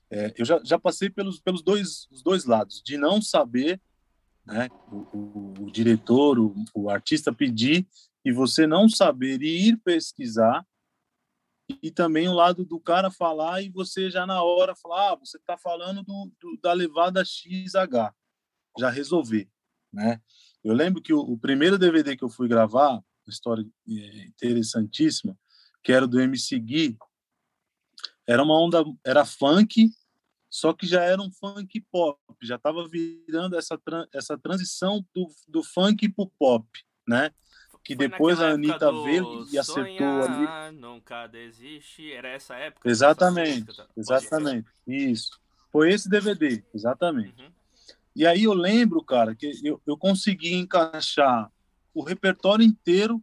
é, 0.10 0.34
eu 0.36 0.44
já, 0.44 0.60
já 0.64 0.80
passei 0.80 1.12
pelos, 1.12 1.40
pelos 1.40 1.62
dois, 1.62 2.08
os 2.12 2.24
dois 2.24 2.46
lados, 2.46 2.82
de 2.84 2.98
não 2.98 3.22
saber, 3.22 3.80
né, 4.44 4.68
o, 4.92 4.98
o, 5.16 5.54
o 5.66 5.72
diretor, 5.72 6.40
o, 6.40 6.56
o 6.74 6.90
artista 6.90 7.32
pedir 7.32 7.88
e 8.26 8.32
você 8.32 8.66
não 8.66 8.90
saber 8.90 9.44
e 9.44 9.70
ir 9.70 9.78
pesquisar, 9.78 10.66
e 11.82 11.92
também 11.92 12.28
o 12.28 12.34
lado 12.34 12.66
do 12.66 12.80
cara 12.80 13.10
falar 13.10 13.62
e 13.62 13.70
você 13.70 14.10
já 14.10 14.26
na 14.26 14.44
hora 14.44 14.76
falar, 14.76 15.14
ah, 15.14 15.16
você 15.16 15.38
está 15.38 15.58
falando 15.58 16.04
do, 16.04 16.32
do, 16.40 16.60
da 16.62 16.74
levada 16.74 17.24
XH, 17.24 18.14
já 18.78 18.90
resolver, 18.90 19.50
né? 19.92 20.22
Eu 20.64 20.74
lembro 20.74 21.02
que 21.02 21.14
o, 21.14 21.20
o, 21.20 21.38
primeiro 21.38 21.78
DVD 21.78 22.16
que 22.16 22.24
eu 22.24 22.30
fui 22.30 22.48
gravar, 22.48 22.92
uma 22.92 23.04
história 23.30 23.66
é, 23.90 24.26
interessantíssima, 24.26 25.38
que 25.84 25.92
era 25.92 26.08
do 26.08 26.20
MC 26.20 26.60
Gui, 26.60 26.98
era 28.28 28.42
uma 28.42 28.58
onda, 28.60 28.84
era 29.06 29.26
funk, 29.26 29.90
só 30.50 30.72
que 30.74 30.86
já 30.86 31.04
era 31.04 31.22
um 31.22 31.32
funk 31.32 31.82
pop, 31.92 32.20
já 32.42 32.56
estava 32.56 32.88
virando 32.88 33.58
essa, 33.58 33.80
essa 34.14 34.38
transição 34.38 35.06
do, 35.14 35.28
do 35.48 35.64
funk 35.64 36.08
para 36.10 36.24
o 36.24 36.32
pop, 36.38 36.68
né? 37.08 37.32
Que 37.84 37.96
Foi 37.96 38.08
depois 38.08 38.40
a 38.40 38.52
Anitta 38.52 38.92
veio 39.04 39.46
e 39.52 39.58
acertou 39.58 40.24
ali. 40.24 40.72
Nunca 40.78 41.28
desiste. 41.28 42.12
Era 42.12 42.30
essa 42.30 42.56
época? 42.56 42.90
Exatamente, 42.90 43.66
exatamente. 43.98 44.68
Isso. 44.88 45.40
Foi 45.72 45.92
esse 45.92 46.10
DVD, 46.10 46.64
exatamente. 46.74 47.42
Uhum. 47.42 47.52
E 48.16 48.26
aí 48.26 48.44
eu 48.44 48.54
lembro, 48.54 49.04
cara, 49.04 49.36
que 49.36 49.52
eu, 49.64 49.82
eu 49.86 49.98
consegui 49.98 50.54
encaixar 50.54 51.52
o 51.94 52.04
repertório 52.04 52.64
inteiro 52.64 53.22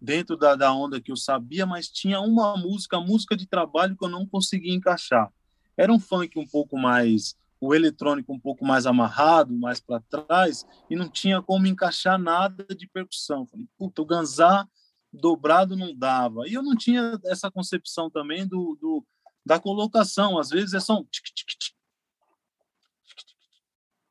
dentro 0.00 0.36
da, 0.36 0.56
da 0.56 0.72
onda 0.72 1.00
que 1.00 1.12
eu 1.12 1.16
sabia, 1.16 1.64
mas 1.64 1.88
tinha 1.88 2.20
uma 2.20 2.56
música, 2.56 2.98
música 2.98 3.36
de 3.36 3.46
trabalho 3.46 3.96
que 3.96 4.04
eu 4.04 4.08
não 4.08 4.26
conseguia 4.26 4.74
encaixar. 4.74 5.32
Era 5.76 5.92
um 5.92 6.00
funk 6.00 6.38
um 6.38 6.46
pouco 6.46 6.76
mais 6.76 7.36
o 7.62 7.72
eletrônico 7.72 8.32
um 8.34 8.40
pouco 8.40 8.66
mais 8.66 8.86
amarrado, 8.86 9.56
mais 9.56 9.78
para 9.78 10.00
trás, 10.00 10.66
e 10.90 10.96
não 10.96 11.08
tinha 11.08 11.40
como 11.40 11.68
encaixar 11.68 12.18
nada 12.18 12.66
de 12.74 12.88
percussão. 12.88 13.46
Falei, 13.46 13.68
puta, 13.78 14.02
o 14.02 14.04
ganzá 14.04 14.66
dobrado 15.12 15.76
não 15.76 15.94
dava. 15.94 16.48
E 16.48 16.54
eu 16.54 16.62
não 16.62 16.74
tinha 16.74 17.16
essa 17.24 17.52
concepção 17.52 18.10
também 18.10 18.48
do, 18.48 18.76
do 18.80 19.06
da 19.46 19.60
colocação. 19.60 20.40
Às 20.40 20.48
vezes 20.48 20.74
é 20.74 20.80
só 20.80 20.98
um 20.98 21.04
tic, 21.04 21.24
tic, 21.32 21.46
tic, 21.56 21.74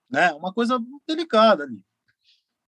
né? 0.09 0.31
Uma 0.31 0.53
coisa 0.53 0.79
delicada 1.05 1.63
ali. 1.63 1.83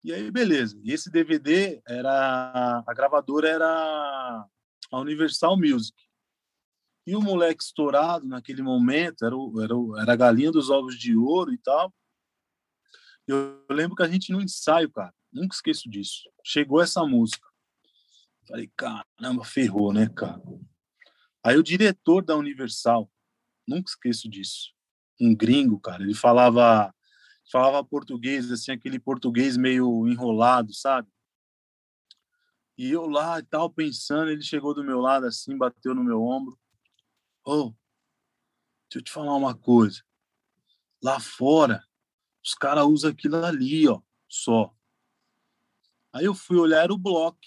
E 0.03 0.11
aí, 0.11 0.31
beleza. 0.31 0.79
E 0.83 0.91
esse 0.91 1.11
DVD 1.11 1.79
era 1.87 2.83
a 2.87 2.93
gravadora 2.95 3.47
era 3.47 4.47
a 4.91 4.99
Universal 4.99 5.55
Music. 5.59 5.95
E 7.05 7.15
o 7.15 7.21
moleque 7.21 7.63
estourado 7.63 8.27
naquele 8.27 8.61
momento 8.61 9.25
era, 9.25 9.35
o, 9.35 9.61
era, 9.61 9.75
o, 9.75 9.97
era 9.97 10.13
a 10.13 10.15
galinha 10.15 10.51
dos 10.51 10.69
ovos 10.69 10.97
de 10.97 11.15
ouro 11.15 11.53
e 11.53 11.57
tal. 11.57 11.93
Eu, 13.27 13.65
lembro 13.69 13.95
que 13.95 14.03
a 14.03 14.07
gente 14.07 14.31
no 14.31 14.41
ensaio, 14.41 14.91
cara, 14.91 15.13
nunca 15.31 15.55
esqueço 15.55 15.89
disso. 15.89 16.29
Chegou 16.45 16.81
essa 16.81 17.05
música. 17.05 17.47
Falei, 18.47 18.71
caramba, 18.75 19.43
ferrou, 19.43 19.93
né, 19.93 20.09
cara? 20.09 20.41
Aí 21.43 21.57
o 21.57 21.63
diretor 21.63 22.23
da 22.23 22.35
Universal, 22.35 23.09
nunca 23.67 23.89
esqueço 23.89 24.29
disso. 24.29 24.73
Um 25.19 25.35
gringo, 25.35 25.79
cara, 25.79 26.03
ele 26.03 26.13
falava 26.13 26.93
falava 27.51 27.83
português, 27.83 28.49
assim, 28.49 28.71
aquele 28.71 28.99
português 28.99 29.57
meio 29.57 30.07
enrolado, 30.07 30.73
sabe? 30.73 31.09
E 32.77 32.91
eu 32.91 33.07
lá 33.07 33.39
e 33.39 33.43
tal, 33.43 33.69
pensando, 33.69 34.31
ele 34.31 34.41
chegou 34.41 34.73
do 34.73 34.83
meu 34.83 34.99
lado 34.99 35.25
assim, 35.25 35.57
bateu 35.57 35.93
no 35.93 36.03
meu 36.03 36.21
ombro. 36.21 36.57
Oh, 37.43 37.73
deixa 38.89 38.99
eu 38.99 39.01
te 39.01 39.11
falar 39.11 39.35
uma 39.35 39.55
coisa. 39.55 40.03
Lá 41.03 41.19
fora, 41.19 41.83
os 42.43 42.53
caras 42.53 42.85
usam 42.85 43.11
aquilo 43.11 43.43
ali, 43.43 43.87
ó, 43.87 44.01
só. 44.27 44.73
Aí 46.13 46.25
eu 46.25 46.35
fui 46.35 46.57
olhar 46.57 46.91
o 46.91 46.97
Block. 46.97 47.39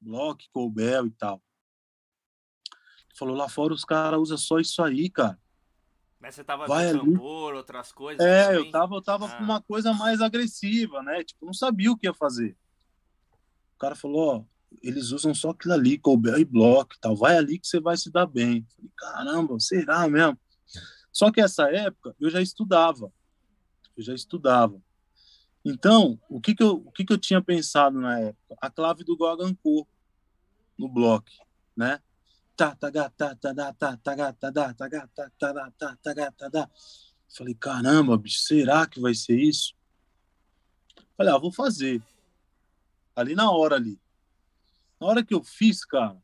Block, 0.00 0.48
Colbel 0.50 1.06
e 1.06 1.10
tal. 1.10 1.42
Ele 3.08 3.18
falou, 3.18 3.36
lá 3.36 3.48
fora 3.48 3.72
os 3.72 3.84
caras 3.84 4.20
usam 4.20 4.38
só 4.38 4.58
isso 4.58 4.82
aí, 4.82 5.10
cara. 5.10 5.40
Mas 6.18 6.34
você 6.34 6.44
tava 6.44 6.66
Vai 6.66 6.92
com 6.92 6.98
tambor, 6.98 7.54
outras 7.54 7.92
coisas? 7.92 8.24
É, 8.24 8.46
também? 8.46 8.64
eu 8.64 8.70
tava, 8.70 8.94
eu 8.96 9.02
tava 9.02 9.26
ah. 9.26 9.36
com 9.36 9.44
uma 9.44 9.62
coisa 9.62 9.92
mais 9.92 10.20
agressiva, 10.20 11.02
né? 11.02 11.22
Tipo, 11.22 11.46
não 11.46 11.52
sabia 11.52 11.92
o 11.92 11.96
que 11.96 12.06
ia 12.06 12.14
fazer. 12.14 12.56
O 13.74 13.78
cara 13.78 13.94
falou, 13.94 14.36
ó, 14.36 14.55
eles 14.82 15.10
usam 15.10 15.34
só 15.34 15.50
aquilo 15.50 15.74
ali, 15.74 15.98
Colbert 15.98 16.38
e 16.38 16.44
Block 16.44 16.98
tal. 17.00 17.16
Vai 17.16 17.36
ali 17.36 17.58
que 17.58 17.66
você 17.66 17.80
vai 17.80 17.96
se 17.96 18.10
dar 18.10 18.26
bem. 18.26 18.66
Falei, 18.74 18.90
caramba, 18.96 19.60
será 19.60 20.08
mesmo? 20.08 20.38
Só 21.12 21.30
que 21.30 21.40
essa 21.40 21.70
época 21.70 22.14
eu 22.20 22.30
já 22.30 22.40
estudava. 22.40 23.12
Eu 23.96 24.02
já 24.02 24.14
estudava. 24.14 24.80
Então, 25.64 26.20
o 26.28 26.40
que 26.40 26.54
que 26.54 26.62
eu, 26.62 26.74
o 26.76 26.92
que 26.92 27.04
que 27.04 27.12
eu 27.12 27.18
tinha 27.18 27.42
pensado 27.42 28.00
na 28.00 28.20
época? 28.20 28.56
A 28.60 28.70
clave 28.70 29.02
do 29.02 29.16
Goganco 29.16 29.88
no 30.78 30.88
bloco, 30.88 31.26
né? 31.76 32.00
Tá, 32.56 32.74
tá, 32.74 32.90
tá, 32.90 33.10
tá, 33.10 33.34
tá, 33.34 33.54
tá, 33.54 33.72
tá, 33.72 33.96
tá, 33.96 34.16
tá, 34.16 34.32
tá, 34.32 34.52
tá, 34.72 34.72
tá, 34.72 35.30
tá, 35.38 35.96
tá, 35.96 36.14
tá, 36.14 36.32
tá, 36.32 36.50
tá. 36.50 36.70
Falei, 37.36 37.54
caramba, 37.54 38.16
bicho, 38.16 38.40
será 38.40 38.86
que 38.86 39.00
vai 39.00 39.14
ser 39.14 39.38
isso? 39.38 39.74
Falei, 41.16 41.32
ah, 41.32 41.38
vou 41.38 41.52
fazer. 41.52 42.02
Ali 43.14 43.34
na 43.34 43.50
hora 43.50 43.76
ali. 43.76 43.98
Hora 45.06 45.22
que 45.22 45.32
eu 45.32 45.40
fiz, 45.40 45.84
cara, 45.84 46.16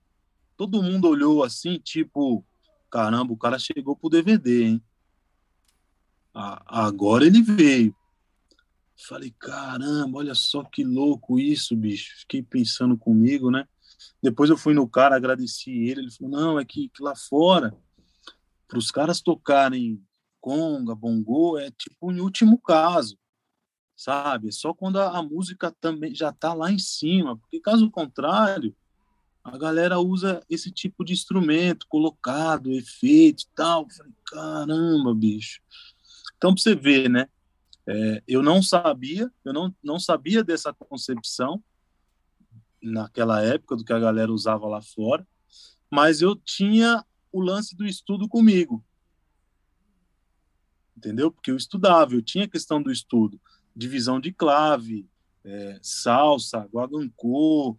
todo 0.57 0.83
mundo 0.83 1.09
olhou 1.09 1.45
assim, 1.45 1.78
tipo, 1.78 2.45
caramba, 2.91 3.33
o 3.33 3.37
cara 3.37 3.57
chegou 3.57 3.95
pro 3.95 4.11
DVD, 4.11 4.64
hein? 4.64 4.83
agora 6.35 7.24
ele 7.24 7.43
veio. 7.43 7.95
Falei, 9.07 9.33
caramba, 9.39 10.18
olha 10.18 10.35
só 10.35 10.64
que 10.64 10.83
louco 10.83 11.39
isso, 11.39 11.76
bicho. 11.76 12.22
Fiquei 12.22 12.43
pensando 12.43 12.99
comigo, 12.99 13.53
né? 13.53 13.68
Depois 14.20 14.51
eu 14.51 14.57
fui 14.57 14.74
no 14.74 14.89
cara, 14.89 15.14
agradeci 15.14 15.70
ele. 15.70 16.01
Ele 16.01 16.11
falou: 16.11 16.33
não, 16.33 16.59
é 16.59 16.64
que, 16.64 16.89
que 16.89 17.05
lá 17.05 17.14
fora, 17.14 17.78
para 18.66 18.78
os 18.78 18.91
caras 18.91 19.20
tocarem 19.20 20.05
conga, 20.41 20.93
bongô, 20.93 21.57
é 21.57 21.70
tipo 21.70 22.11
em 22.11 22.18
último 22.18 22.59
caso 22.59 23.16
sabe? 24.03 24.51
Só 24.51 24.75
quando 24.75 24.99
a, 24.99 25.17
a 25.17 25.23
música 25.23 25.71
também 25.81 26.13
já 26.13 26.31
está 26.31 26.53
lá 26.53 26.73
em 26.73 26.79
cima, 26.79 27.37
porque 27.37 27.61
caso 27.61 27.89
contrário, 27.89 28.75
a 29.45 29.57
galera 29.57 30.01
usa 30.01 30.43
esse 30.51 30.73
tipo 30.73 31.05
de 31.05 31.13
instrumento 31.13 31.87
colocado, 31.89 32.73
efeito 32.73 33.45
e 33.45 33.49
tal. 33.55 33.89
falei, 33.89 34.13
caramba, 34.27 35.15
bicho. 35.15 35.61
Então, 36.37 36.53
para 36.53 36.63
você 36.63 36.75
ver, 36.75 37.09
né? 37.09 37.29
É, 37.87 38.23
eu 38.27 38.43
não 38.43 38.61
sabia, 38.63 39.31
eu 39.45 39.53
não, 39.53 39.75
não 39.83 40.01
sabia 40.01 40.43
dessa 40.43 40.73
concepção 40.73 41.63
naquela 42.81 43.41
época 43.41 43.77
do 43.77 43.85
que 43.85 43.93
a 43.93 43.99
galera 43.99 44.33
usava 44.33 44.67
lá 44.67 44.81
fora, 44.81 45.27
mas 45.91 46.21
eu 46.21 46.35
tinha 46.35 47.05
o 47.33 47.41
lance 47.41 47.77
do 47.77 47.87
estudo 47.87 48.29
comigo. 48.29 48.85
Entendeu? 50.97 51.31
Porque 51.31 51.51
eu 51.53 51.57
estudava, 51.57 52.15
eu 52.15 52.23
tinha 52.23 52.45
a 52.45 52.49
questão 52.49 52.83
do 52.83 52.91
estudo 52.91 53.41
divisão 53.75 54.20
de 54.20 54.33
clave, 54.33 55.07
é, 55.45 55.79
salsa, 55.83 56.68
guagancô, 56.73 57.77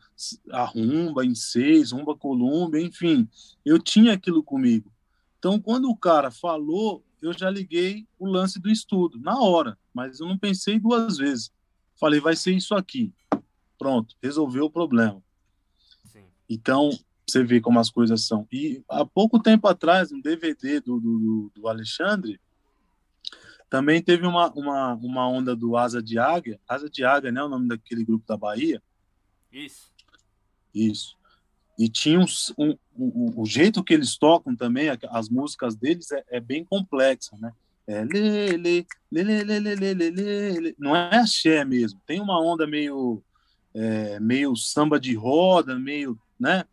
a 0.52 0.66
rumba 0.66 1.26
em 1.26 1.34
seis, 1.34 1.92
rumba 1.92 2.16
colômbia, 2.16 2.82
enfim, 2.82 3.28
eu 3.66 3.80
tinha 3.80 4.14
aquilo 4.14 4.44
comigo. 4.44 4.92
Então, 5.40 5.60
quando 5.60 5.90
o 5.90 5.96
cara 5.96 6.32
falou, 6.32 7.04
eu 7.22 7.34
já 7.34 7.50
liguei 7.50 8.08
o 8.20 8.26
lance 8.26 8.60
do 8.60 8.70
estudo, 8.70 9.20
na 9.20 9.40
hora, 9.40 9.78
mas 9.94 10.20
eu 10.20 10.28
não 10.28 10.38
pensei 10.38 10.80
duas 10.80 11.18
vezes. 11.18 11.52
Falei, 11.96 12.20
vai 12.20 12.36
ser 12.36 12.54
isso 12.54 12.76
aqui. 12.76 13.14
Pronto, 13.78 14.16
resolveu 14.22 14.66
o 14.66 14.72
problema. 14.72 15.22
Sim. 16.06 16.26
Então, 16.50 16.90
você 17.28 17.44
vê 17.44 17.62
como 17.62 17.80
as 17.80 17.90
coisas 17.90 18.26
são. 18.26 18.48
E 18.52 18.84
há 18.90 19.06
pouco 19.06 19.40
tempo 19.40 19.68
atrás, 19.68 20.12
um 20.12 20.22
DVD 20.22 20.80
do, 20.82 21.00
do, 21.00 21.52
do 21.56 21.68
Alexandre, 21.68 22.40
também 23.74 24.04
teve 24.04 24.28
uma, 24.28 24.52
uma, 24.52 24.94
uma 24.94 25.28
onda 25.28 25.56
do 25.56 25.76
Asa 25.76 26.00
de 26.00 26.20
Águia, 26.20 26.60
Asa 26.70 26.88
de 26.88 27.04
Águia, 27.04 27.32
né? 27.32 27.42
O 27.42 27.50
nome 27.50 27.68
daquele 27.68 28.06
grupo 28.06 28.24
da 28.28 28.38
Bahia. 28.38 28.80
Isso. 29.52 29.92
Isso. 30.72 31.18
E 31.80 31.90
tinha 31.90 32.20
um, 32.20 32.26
um, 32.56 32.78
um, 32.96 33.34
o 33.36 33.48
jeito 33.48 33.84
que 33.84 33.92
eles 33.92 34.16
tocam 34.16 34.56
também, 34.56 34.90
as 35.10 35.28
músicas 35.28 35.76
deles 35.76 36.12
é, 36.12 36.24
é 36.30 36.40
bem 36.40 36.64
complexa, 36.64 37.36
né? 37.38 37.52
É 37.88 38.06
lê, 38.06 38.58
lê, 38.58 38.86
lê, 39.12 40.76
Não 40.78 40.96
é 40.96 41.16
axé 41.16 41.66
mesmo. 41.66 42.00
Tem 42.06 42.22
uma 42.22 42.40
onda 42.40 42.68
meio, 42.68 43.24
é, 43.74 44.20
meio 44.20 44.56
samba 44.56 45.00
de 45.00 45.16
roda, 45.16 45.80
meio, 45.80 46.16
né? 46.40 46.64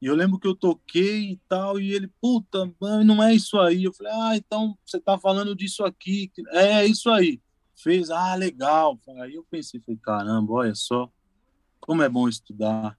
E 0.00 0.06
eu 0.06 0.14
lembro 0.14 0.38
que 0.38 0.46
eu 0.46 0.54
toquei 0.54 1.32
e 1.32 1.36
tal, 1.46 1.78
e 1.78 1.92
ele, 1.92 2.08
puta, 2.20 2.72
não 3.04 3.22
é 3.22 3.34
isso 3.34 3.58
aí. 3.58 3.84
Eu 3.84 3.92
falei, 3.92 4.12
ah, 4.14 4.36
então 4.36 4.76
você 4.84 4.98
tá 4.98 5.18
falando 5.18 5.54
disso 5.54 5.84
aqui. 5.84 6.32
É, 6.52 6.86
isso 6.86 7.10
aí. 7.10 7.40
Fez, 7.76 8.10
ah, 8.10 8.34
legal. 8.34 8.98
Aí 9.20 9.34
eu 9.34 9.44
pensei, 9.50 9.80
falei, 9.80 10.00
caramba, 10.02 10.52
olha 10.52 10.74
só, 10.74 11.10
como 11.80 12.02
é 12.02 12.08
bom 12.08 12.28
estudar. 12.28 12.98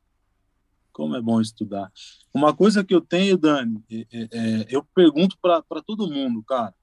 Como 0.93 1.15
é 1.15 1.21
bom 1.21 1.41
estudar. 1.41 1.91
Uma 2.31 2.55
coisa 2.55 2.83
que 2.83 2.93
eu 2.93 3.01
tenho, 3.01 3.37
Dani, 3.37 3.83
é, 3.89 4.05
é, 4.11 4.27
é 4.31 4.67
eu 4.69 4.83
pergunto 4.83 5.37
para 5.41 5.81
todo 5.81 6.11
mundo, 6.11 6.43
cara. 6.43 6.75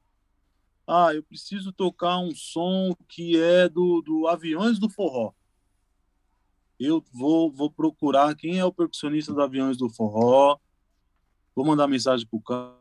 Ah, 0.84 1.14
eu 1.14 1.22
preciso 1.22 1.70
tocar 1.70 2.18
um 2.18 2.34
som 2.34 2.96
que 3.08 3.40
é 3.40 3.68
do, 3.68 4.00
do 4.00 4.26
Aviões 4.26 4.78
do 4.78 4.88
Forró 4.88 5.32
eu 6.78 7.04
vou, 7.12 7.50
vou 7.50 7.70
procurar 7.70 8.34
quem 8.34 8.58
é 8.58 8.64
o 8.64 8.72
percussionista 8.72 9.32
dos 9.32 9.42
Aviões 9.42 9.76
do 9.76 9.90
Forró, 9.90 10.58
vou 11.54 11.66
mandar 11.66 11.88
mensagem 11.88 12.26
pro 12.26 12.40
cara, 12.40 12.78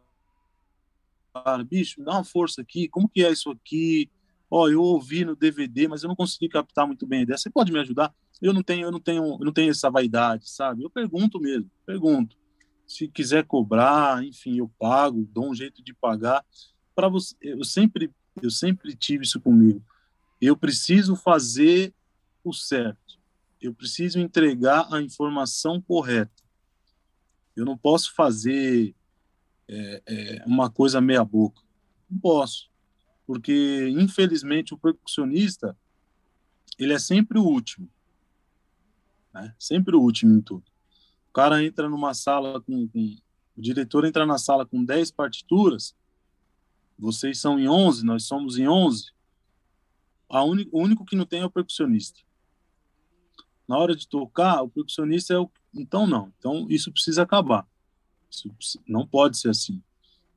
bicho, 1.64 2.04
dá 2.04 2.14
uma 2.14 2.24
força 2.24 2.62
aqui, 2.62 2.88
como 2.88 3.10
que 3.10 3.24
é 3.24 3.32
isso 3.32 3.50
aqui? 3.50 4.10
Ó, 4.50 4.70
eu 4.70 4.82
ouvi 4.82 5.26
no 5.26 5.36
DVD, 5.36 5.88
mas 5.88 6.04
eu 6.04 6.08
não 6.08 6.16
consegui 6.16 6.48
captar 6.48 6.88
muito 6.88 7.06
bem 7.06 7.20
a 7.20 7.24
ideia. 7.24 7.38
Você 7.38 7.50
pode 7.50 7.72
me 7.72 7.80
ajudar? 7.80 8.14
Eu 8.42 8.54
não 8.54 8.64
tenho, 8.64 8.86
eu 8.86 8.92
não 8.92 9.00
tenho, 9.00 9.24
eu 9.24 9.46
não 9.46 9.52
tenho 9.52 9.72
essa 9.72 9.90
vaidade, 9.90 10.50
sabe? 10.50 10.84
Eu 10.84 10.90
pergunto 10.90 11.40
mesmo, 11.40 11.70
pergunto. 11.86 12.38
Se 12.86 13.08
quiser 13.08 13.46
cobrar, 13.46 14.24
enfim, 14.24 14.58
eu 14.58 14.72
pago, 14.80 15.28
dou 15.34 15.50
um 15.50 15.56
jeito 15.56 15.84
de 15.84 15.94
pagar. 15.94 16.46
Para 16.96 17.10
você, 17.10 17.36
eu 17.42 17.64
sempre, 17.66 18.10
eu 18.42 18.50
sempre 18.50 18.96
tive 18.96 19.26
isso 19.26 19.42
comigo. 19.42 19.84
Eu 20.40 20.56
preciso 20.56 21.16
fazer 21.16 21.94
o 22.44 22.54
certo 22.54 23.07
eu 23.62 23.74
preciso 23.74 24.20
entregar 24.20 24.88
a 24.94 25.02
informação 25.02 25.82
correta. 25.82 26.44
Eu 27.56 27.66
não 27.66 27.78
posso 27.78 28.14
fazer 28.14 28.96
é, 29.68 30.04
é, 30.06 30.44
uma 30.46 30.70
coisa 30.70 31.02
meia 31.02 31.24
boca. 31.24 31.62
Não 32.10 32.20
posso, 32.20 32.70
porque 33.26 33.90
infelizmente 33.90 34.74
o 34.74 34.78
percussionista 34.78 35.78
ele 36.78 36.94
é 36.94 37.00
sempre 37.00 37.40
o 37.40 37.44
último, 37.44 37.90
né? 39.34 39.54
sempre 39.60 39.96
o 39.96 40.02
último 40.02 40.36
em 40.36 40.42
tudo. 40.42 40.64
O 41.30 41.34
cara 41.34 41.64
entra 41.64 41.90
numa 41.90 42.14
sala 42.14 42.62
com, 42.62 42.88
com 42.88 43.18
o 43.58 43.62
diretor 43.62 44.06
entra 44.06 44.26
na 44.26 44.38
sala 44.38 44.66
com 44.66 44.86
10 44.86 45.12
partituras, 45.12 45.96
vocês 46.98 47.40
são 47.40 47.60
em 47.60 47.68
11, 47.68 48.06
nós 48.06 48.24
somos 48.24 48.58
em 48.58 48.68
11. 48.68 49.12
A 50.30 50.44
un... 50.44 50.64
O 50.72 50.82
único 50.82 51.04
que 51.04 51.16
não 51.16 51.26
tem 51.26 51.42
é 51.42 51.46
o 51.46 51.52
percussionista 51.52 52.27
na 53.68 53.78
hora 53.78 53.96
de 53.96 54.08
tocar, 54.08 54.62
o 54.62 54.70
percussionista 54.70 55.34
é 55.34 55.40
o. 55.40 55.50
Então, 55.74 56.08
não. 56.08 56.32
Então, 56.40 56.66
isso 56.70 56.92
precisa 56.92 57.24
acabar. 57.24 57.68
Isso 58.30 58.50
não 58.88 59.06
pode 59.06 59.38
ser 59.38 59.50
assim. 59.50 59.82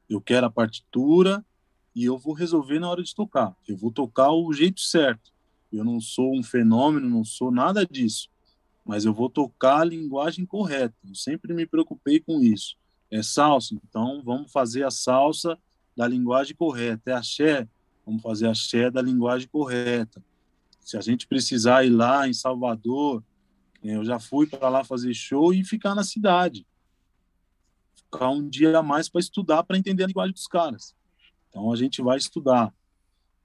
Eu 0.09 0.21
quero 0.21 0.47
a 0.47 0.51
partitura 0.51 1.45
e 1.95 2.05
eu 2.05 2.19
vou 2.19 2.35
resolver 2.35 2.79
na 2.79 2.91
hora 2.91 3.03
de 3.03 3.15
tocar. 3.15 3.55
Eu 3.67 3.77
vou 3.77 3.91
tocar 3.91 4.33
o 4.33 4.53
jeito 4.53 4.81
certo. 4.81 5.33
Eu 5.73 5.85
não 5.85 6.01
sou 6.01 6.37
um 6.37 6.43
fenômeno, 6.43 7.09
não 7.09 7.25
sou 7.25 7.51
nada 7.51 7.87
disso. 7.87 8.29
Mas 8.85 9.05
eu 9.05 9.15
vou 9.15 9.31
tocar 9.31 9.81
a 9.81 9.85
linguagem 9.85 10.45
correta. 10.45 10.95
Eu 11.07 11.15
sempre 11.15 11.55
me 11.55 11.67
preocupei 11.67 12.19
com 12.19 12.41
isso. 12.43 12.77
É 13.11 13.23
salsa, 13.23 13.75
então 13.75 14.23
vamos 14.25 14.53
fazer 14.53 14.85
a 14.85 14.91
salsa 14.91 15.59
da 15.97 16.07
linguagem 16.07 16.55
correta. 16.57 17.11
É 17.11 17.15
axé, 17.15 17.69
vamos 18.05 18.23
fazer 18.23 18.49
axé 18.49 18.91
da 18.91 19.03
linguagem 19.03 19.49
correta. 19.49 20.23
Se 20.81 20.97
a 20.97 21.01
gente 21.01 21.27
precisar 21.27 21.85
ir 21.85 21.91
lá 21.91 22.27
em 22.27 22.33
Salvador, 22.33 23.23
eh, 23.83 23.97
eu 23.97 24.05
já 24.05 24.19
fui 24.19 24.47
para 24.47 24.69
lá 24.69 24.85
fazer 24.85 25.15
show 25.15 25.53
e 25.53 25.65
ficar 25.65 25.95
na 25.95 26.03
cidade. 26.03 26.67
Ficar 27.95 28.31
um 28.31 28.49
dia 28.49 28.77
a 28.77 28.83
mais 28.83 29.09
para 29.09 29.21
estudar, 29.21 29.63
para 29.63 29.79
entender 29.79 30.05
a 30.05 30.07
linguagem 30.07 30.33
dos 30.33 30.47
caras. 30.47 30.95
Então 31.49 31.73
a 31.73 31.77
gente 31.77 32.01
vai 32.03 32.17
estudar, 32.17 32.73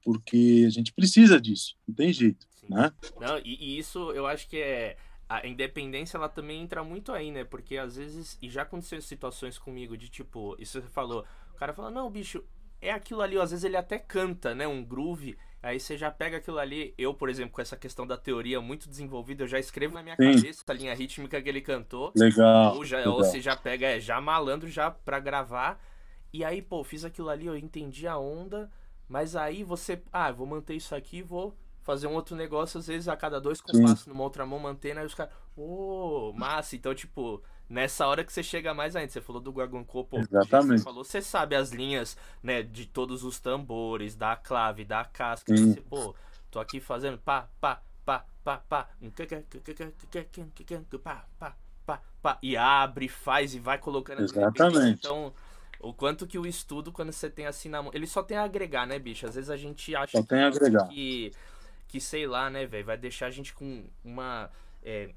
porque 0.03 0.63
a 0.65 0.69
gente 0.69 0.93
precisa 0.93 1.39
disso, 1.41 1.75
não 1.87 1.95
tem 1.95 2.13
jeito, 2.13 2.47
Sim. 2.59 2.67
né? 2.69 2.91
Não, 3.19 3.37
e, 3.39 3.57
e 3.59 3.77
isso 3.77 4.11
eu 4.11 4.27
acho 4.27 4.47
que 4.47 4.57
é 4.57 4.97
a 5.27 5.45
independência 5.47 6.17
ela 6.17 6.29
também 6.29 6.61
entra 6.61 6.83
muito 6.83 7.11
aí, 7.11 7.31
né? 7.31 7.43
Porque 7.43 7.77
às 7.77 7.95
vezes, 7.95 8.37
e 8.41 8.49
já 8.49 8.61
aconteceu 8.61 9.01
situações 9.01 9.57
comigo 9.57 9.97
de 9.97 10.07
tipo, 10.07 10.55
isso 10.59 10.79
você 10.79 10.87
falou, 10.87 11.25
o 11.51 11.57
cara 11.57 11.73
fala, 11.73 11.89
não, 11.89 12.09
bicho, 12.11 12.43
é 12.79 12.91
aquilo 12.91 13.21
ali, 13.21 13.37
às 13.37 13.49
vezes 13.49 13.65
ele 13.65 13.77
até 13.77 13.97
canta, 13.97 14.53
né? 14.53 14.67
Um 14.67 14.83
groove, 14.83 15.37
Aí 15.65 15.79
você 15.79 15.97
já 15.97 16.11
pega 16.11 16.37
aquilo 16.37 16.59
ali. 16.59 16.93
Eu, 16.95 17.11
por 17.11 17.27
exemplo, 17.27 17.51
com 17.51 17.59
essa 17.59 17.75
questão 17.75 18.05
da 18.05 18.15
teoria 18.15 18.61
muito 18.61 18.87
desenvolvida, 18.87 19.43
eu 19.43 19.47
já 19.47 19.57
escrevo 19.57 19.95
na 19.95 20.03
minha 20.03 20.15
Sim. 20.15 20.35
cabeça 20.35 20.63
a 20.67 20.73
linha 20.73 20.93
rítmica 20.93 21.41
que 21.41 21.49
ele 21.49 21.59
cantou. 21.59 22.11
Legal. 22.15 22.75
Ou, 22.75 22.85
já, 22.85 22.99
legal. 22.99 23.13
ou 23.13 23.23
você 23.23 23.41
já 23.41 23.55
pega, 23.55 23.87
é, 23.87 23.99
já 23.99 24.21
malandro 24.21 24.69
já 24.69 24.91
pra 24.91 25.19
gravar. 25.19 25.83
E 26.31 26.45
aí, 26.45 26.61
pô, 26.61 26.83
fiz 26.83 27.03
aquilo 27.03 27.29
ali, 27.29 27.47
eu 27.47 27.57
entendi 27.57 28.07
a 28.07 28.15
onda. 28.15 28.69
Mas 29.09 29.35
aí 29.35 29.63
você. 29.63 29.99
Ah, 30.13 30.31
vou 30.31 30.45
manter 30.45 30.75
isso 30.75 30.93
aqui 30.93 31.23
vou 31.23 31.57
fazer 31.81 32.05
um 32.05 32.13
outro 32.13 32.35
negócio, 32.35 32.79
às 32.79 32.85
vezes 32.85 33.07
a 33.07 33.17
cada 33.17 33.41
dois 33.41 33.59
compassos 33.59 34.05
numa 34.05 34.23
outra 34.23 34.45
mão, 34.45 34.59
mantendo, 34.59 34.99
aí 34.99 35.05
os 35.07 35.15
caras. 35.15 35.33
Ô, 35.57 36.29
oh, 36.29 36.33
massa. 36.33 36.75
Então, 36.75 36.93
tipo 36.93 37.41
nessa 37.69 38.07
hora 38.07 38.23
que 38.23 38.31
você 38.31 38.43
chega 38.43 38.73
mais 38.73 38.95
ainda. 38.95 39.11
Você 39.11 39.21
falou 39.21 39.41
do 39.41 39.51
Guaguancô, 39.51 40.03
pô. 40.03 40.19
Exatamente. 40.19 40.79
Você 40.79 40.83
falou, 40.83 41.03
você 41.03 41.21
sabe 41.21 41.55
as 41.55 41.71
linhas, 41.71 42.17
né, 42.41 42.63
de 42.63 42.85
todos 42.85 43.23
os 43.23 43.39
tambores, 43.39 44.15
da 44.15 44.35
clave, 44.35 44.85
da 44.85 45.05
casca. 45.05 45.55
Você, 45.55 45.81
pô, 45.81 46.15
tô 46.49 46.59
aqui 46.59 46.79
fazendo 46.79 47.17
pá, 47.17 47.47
pá, 47.59 47.81
pá, 48.05 48.25
pá, 48.43 48.63
pá, 48.69 48.85
pá, 51.03 51.25
pá, 51.39 51.55
pá, 51.85 52.01
pá, 52.21 52.39
e 52.41 52.55
abre, 52.57 53.07
faz 53.07 53.55
e 53.55 53.59
vai 53.59 53.77
colocando. 53.77 54.21
Exatamente. 54.21 54.99
Então, 54.99 55.33
o 55.79 55.93
quanto 55.93 56.25
que 56.25 56.37
o 56.37 56.45
estudo, 56.45 56.91
quando 56.91 57.11
você 57.11 57.29
tem 57.29 57.45
assim 57.45 57.69
na 57.69 57.81
mão. 57.81 57.91
Ele 57.93 58.07
só 58.07 58.23
tem 58.23 58.37
a 58.37 58.43
agregar, 58.43 58.87
né, 58.87 58.97
bicho? 58.97 59.25
Às 59.25 59.35
vezes 59.35 59.49
a 59.49 59.57
gente 59.57 59.95
acha 59.95 60.17
só 60.17 60.23
tem 60.23 60.41
a 60.41 60.47
agregar. 60.47 60.87
que, 60.87 61.31
que 61.87 61.99
sei 61.99 62.25
lá, 62.25 62.49
né, 62.49 62.65
velho, 62.65 62.85
vai 62.85 62.97
deixar 62.97 63.27
a 63.27 63.31
gente 63.31 63.53
com 63.53 63.85
uma. 64.03 64.49
É, 64.83 65.11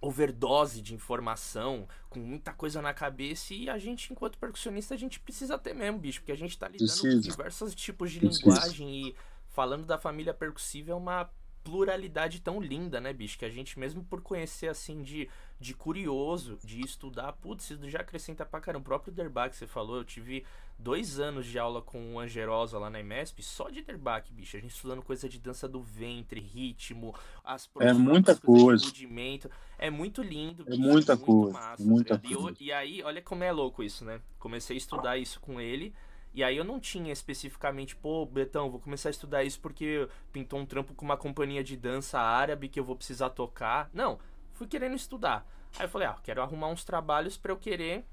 overdose 0.00 0.80
de 0.80 0.94
informação, 0.94 1.88
com 2.08 2.20
muita 2.20 2.52
coisa 2.52 2.80
na 2.80 2.94
cabeça, 2.94 3.52
e 3.52 3.68
a 3.68 3.78
gente, 3.78 4.12
enquanto 4.12 4.38
percussionista, 4.38 4.94
a 4.94 4.96
gente 4.96 5.18
precisa 5.18 5.58
ter 5.58 5.74
mesmo, 5.74 5.98
bicho, 5.98 6.20
porque 6.20 6.32
a 6.32 6.36
gente 6.36 6.56
tá 6.56 6.68
lidando 6.68 6.88
precisa. 6.88 7.14
com 7.14 7.20
diversos 7.20 7.74
tipos 7.74 8.10
de 8.10 8.20
precisa. 8.20 8.40
linguagem 8.44 9.08
e 9.08 9.16
falando 9.48 9.86
da 9.86 9.98
família 9.98 10.32
percussiva 10.32 10.92
é 10.92 10.94
uma 10.94 11.28
pluralidade 11.68 12.40
tão 12.40 12.60
linda, 12.60 12.98
né, 13.00 13.12
bicho? 13.12 13.38
Que 13.38 13.44
a 13.44 13.50
gente, 13.50 13.78
mesmo 13.78 14.02
por 14.02 14.22
conhecer, 14.22 14.68
assim, 14.68 15.02
de, 15.02 15.28
de 15.60 15.74
curioso, 15.74 16.58
de 16.64 16.80
estudar, 16.80 17.34
putz, 17.34 17.70
isso 17.70 17.88
já 17.90 18.00
acrescenta 18.00 18.46
pra 18.46 18.60
caramba. 18.60 18.82
O 18.82 18.84
próprio 18.84 19.12
Derbach, 19.12 19.54
você 19.54 19.66
falou, 19.66 19.98
eu 19.98 20.04
tive 20.04 20.44
dois 20.78 21.20
anos 21.20 21.44
de 21.44 21.58
aula 21.58 21.82
com 21.82 22.14
o 22.14 22.18
Angerosa 22.18 22.78
lá 22.78 22.88
na 22.88 23.00
IMESP, 23.00 23.42
só 23.42 23.68
de 23.68 23.82
Derbach, 23.82 24.32
bicho. 24.32 24.56
A 24.56 24.60
gente 24.60 24.74
estudando 24.74 25.02
coisa 25.02 25.28
de 25.28 25.38
dança 25.38 25.68
do 25.68 25.82
ventre, 25.82 26.40
ritmo, 26.40 27.14
as 27.44 27.68
É 27.80 27.92
muita 27.92 28.34
coisa. 28.34 28.86
Rudimento. 28.86 29.50
É 29.76 29.90
muito 29.90 30.22
lindo. 30.22 30.62
É 30.66 30.70
bicho, 30.70 30.82
muita 30.82 31.16
muito 31.16 31.26
coisa. 31.26 31.52
Massa, 31.52 31.84
muita 31.84 32.18
tá 32.18 32.28
coisa. 32.28 32.56
E, 32.58 32.64
e 32.66 32.72
aí, 32.72 33.02
olha 33.02 33.20
como 33.20 33.44
é 33.44 33.52
louco 33.52 33.82
isso, 33.82 34.06
né? 34.06 34.20
Comecei 34.38 34.74
a 34.74 34.78
estudar 34.78 35.18
isso 35.18 35.38
com 35.38 35.60
ele. 35.60 35.92
E 36.38 36.44
aí 36.44 36.56
eu 36.56 36.62
não 36.62 36.78
tinha 36.78 37.12
especificamente, 37.12 37.96
pô, 37.96 38.24
Betão, 38.24 38.70
vou 38.70 38.78
começar 38.78 39.08
a 39.08 39.10
estudar 39.10 39.42
isso 39.42 39.58
porque 39.58 40.08
pintou 40.32 40.60
um 40.60 40.64
trampo 40.64 40.94
com 40.94 41.04
uma 41.04 41.16
companhia 41.16 41.64
de 41.64 41.76
dança 41.76 42.20
árabe 42.20 42.68
que 42.68 42.78
eu 42.78 42.84
vou 42.84 42.94
precisar 42.94 43.30
tocar. 43.30 43.90
Não, 43.92 44.20
fui 44.52 44.68
querendo 44.68 44.94
estudar. 44.94 45.44
Aí 45.76 45.86
eu 45.86 45.88
falei, 45.88 46.06
ah, 46.06 46.16
quero 46.22 46.40
arrumar 46.40 46.68
uns 46.68 46.84
trabalhos 46.84 47.36
para 47.36 47.50
eu 47.50 47.56
querer 47.56 48.04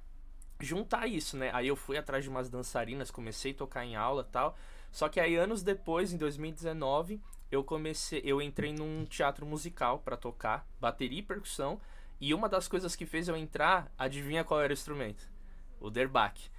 juntar 0.60 1.06
isso, 1.06 1.38
né? 1.38 1.52
Aí 1.54 1.68
eu 1.68 1.76
fui 1.76 2.00
atrás 2.00 2.24
de 2.24 2.30
umas 2.32 2.50
dançarinas, 2.50 3.12
comecei 3.12 3.52
a 3.52 3.56
tocar 3.58 3.86
em 3.86 3.96
aula 3.96 4.24
tal. 4.24 4.58
Só 4.92 5.08
que 5.08 5.20
aí 5.20 5.36
anos 5.36 5.62
depois, 5.62 6.12
em 6.12 6.18
2019, 6.18 7.22
eu 7.52 7.64
comecei, 7.64 8.24
eu 8.26 8.42
entrei 8.42 8.74
num 8.74 9.06
teatro 9.06 9.46
musical 9.46 10.00
para 10.00 10.18
tocar 10.18 10.68
bateria 10.80 11.20
e 11.20 11.22
percussão. 11.22 11.80
E 12.20 12.34
uma 12.34 12.50
das 12.50 12.68
coisas 12.68 12.96
que 12.96 13.06
fez 13.06 13.28
eu 13.28 13.38
entrar, 13.38 13.92
adivinha 13.96 14.44
qual 14.44 14.60
era 14.62 14.72
o 14.72 14.74
instrumento? 14.74 15.32
O 15.80 15.92
Derbach. 15.92 16.55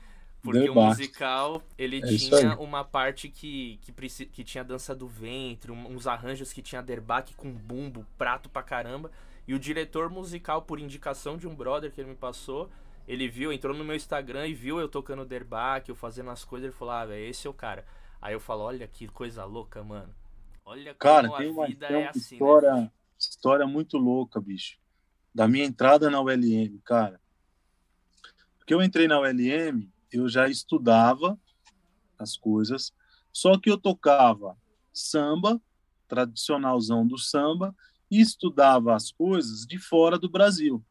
Porque 0.52 0.70
o 0.70 0.74
musical, 0.74 1.62
ele 1.76 1.98
é 1.98 2.16
tinha 2.16 2.56
uma 2.58 2.84
parte 2.84 3.28
que, 3.28 3.78
que, 3.82 4.26
que 4.26 4.44
tinha 4.44 4.64
dança 4.64 4.94
do 4.94 5.06
ventre, 5.06 5.72
uns 5.72 6.06
arranjos 6.06 6.52
que 6.52 6.62
tinha 6.62 6.82
derbaque 6.82 7.34
com 7.34 7.52
bumbo, 7.52 8.06
prato 8.16 8.48
pra 8.48 8.62
caramba. 8.62 9.10
E 9.46 9.54
o 9.54 9.58
diretor 9.58 10.10
musical, 10.10 10.62
por 10.62 10.80
indicação 10.80 11.36
de 11.36 11.46
um 11.46 11.54
brother 11.54 11.92
que 11.92 12.00
ele 12.00 12.10
me 12.10 12.16
passou, 12.16 12.70
ele 13.06 13.28
viu, 13.28 13.52
entrou 13.52 13.76
no 13.76 13.84
meu 13.84 13.94
Instagram 13.94 14.48
e 14.48 14.54
viu 14.54 14.80
eu 14.80 14.88
tocando 14.88 15.24
derbaque, 15.24 15.90
eu 15.90 15.94
fazendo 15.94 16.30
as 16.30 16.44
coisas, 16.44 16.66
ele 16.68 16.76
falou, 16.76 16.94
ah, 16.94 17.06
velho, 17.06 17.24
esse 17.28 17.46
é 17.46 17.50
o 17.50 17.54
cara. 17.54 17.84
Aí 18.20 18.34
eu 18.34 18.40
falo, 18.40 18.62
olha 18.62 18.88
que 18.88 19.06
coisa 19.06 19.44
louca, 19.44 19.82
mano. 19.84 20.12
Olha 20.64 20.94
cara, 20.94 21.28
como 21.28 21.62
a 21.62 21.66
vida 21.66 21.88
uma, 21.88 21.98
é 21.98 22.08
assim, 22.08 22.18
né, 22.18 22.36
história, 22.36 22.74
né? 22.74 22.90
história 23.16 23.66
muito 23.66 23.96
louca, 23.96 24.40
bicho. 24.40 24.78
da 25.32 25.46
minha 25.46 25.64
entrada 25.64 26.10
na 26.10 26.20
ULM, 26.20 26.80
cara. 26.84 27.20
Porque 28.58 28.74
eu 28.74 28.82
entrei 28.82 29.06
na 29.06 29.20
ULM, 29.20 29.88
eu 30.16 30.28
já 30.28 30.48
estudava 30.48 31.38
as 32.18 32.36
coisas, 32.36 32.92
só 33.32 33.58
que 33.58 33.70
eu 33.70 33.76
tocava 33.76 34.56
samba, 34.92 35.60
tradicionalzão 36.08 37.06
do 37.06 37.18
samba, 37.18 37.74
e 38.10 38.20
estudava 38.20 38.94
as 38.94 39.10
coisas 39.10 39.66
de 39.66 39.78
fora 39.78 40.18
do 40.18 40.28
Brasil, 40.28 40.82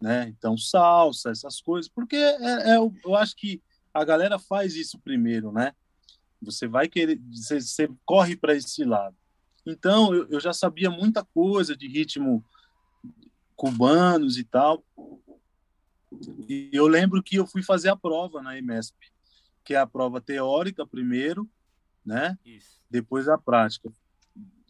né? 0.00 0.28
Então 0.28 0.56
salsa, 0.56 1.30
essas 1.30 1.60
coisas, 1.60 1.90
porque 1.90 2.16
é, 2.16 2.74
é 2.74 2.76
eu 2.76 3.14
acho 3.16 3.34
que 3.34 3.62
a 3.92 4.04
galera 4.04 4.38
faz 4.38 4.76
isso 4.76 4.98
primeiro, 4.98 5.50
né? 5.50 5.74
Você 6.40 6.68
vai 6.68 6.88
querer, 6.88 7.20
você, 7.32 7.60
você 7.60 7.90
corre 8.04 8.36
para 8.36 8.54
esse 8.54 8.84
lado. 8.84 9.16
Então 9.66 10.14
eu, 10.14 10.28
eu 10.28 10.40
já 10.40 10.52
sabia 10.52 10.90
muita 10.90 11.24
coisa 11.24 11.76
de 11.76 11.88
ritmo 11.88 12.44
cubanos 13.56 14.38
e 14.38 14.44
tal. 14.44 14.84
E 16.48 16.70
eu 16.72 16.86
lembro 16.86 17.22
que 17.22 17.36
eu 17.36 17.46
fui 17.46 17.62
fazer 17.62 17.88
a 17.88 17.96
prova 17.96 18.42
na 18.42 18.56
EMESP, 18.56 18.96
que 19.64 19.74
é 19.74 19.78
a 19.78 19.86
prova 19.86 20.20
teórica 20.20 20.86
primeiro, 20.86 21.48
né? 22.04 22.38
Isso. 22.44 22.80
Depois 22.90 23.28
a 23.28 23.36
prática. 23.36 23.92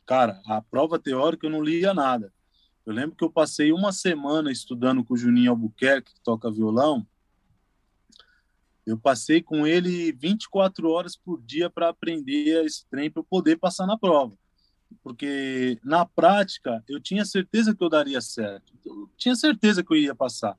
Cara, 0.04 0.40
a 0.46 0.60
prova 0.60 0.98
teórica 0.98 1.46
eu 1.46 1.50
não 1.50 1.62
lia 1.62 1.94
nada. 1.94 2.32
Eu 2.84 2.92
lembro 2.92 3.14
que 3.14 3.22
eu 3.22 3.30
passei 3.30 3.70
uma 3.70 3.92
semana 3.92 4.50
estudando 4.50 5.04
com 5.04 5.14
o 5.14 5.16
Juninho 5.16 5.50
Albuquerque, 5.50 6.14
que 6.14 6.20
toca 6.22 6.50
violão. 6.50 7.06
Eu 8.86 8.98
passei 8.98 9.42
com 9.42 9.66
ele 9.66 10.10
24 10.12 10.88
horas 10.88 11.14
por 11.14 11.42
dia 11.42 11.68
para 11.68 11.90
aprender 11.90 12.64
esse 12.64 12.86
trem 12.88 13.10
para 13.10 13.20
eu 13.20 13.24
poder 13.24 13.58
passar 13.58 13.86
na 13.86 13.98
prova. 13.98 14.34
Porque 15.02 15.78
na 15.84 16.06
prática 16.06 16.82
eu 16.88 16.98
tinha 16.98 17.24
certeza 17.26 17.74
que 17.74 17.84
eu 17.84 17.90
daria 17.90 18.22
certo. 18.22 18.72
Eu 18.84 19.10
tinha 19.18 19.36
certeza 19.36 19.84
que 19.84 19.92
eu 19.92 19.98
ia 19.98 20.14
passar. 20.14 20.58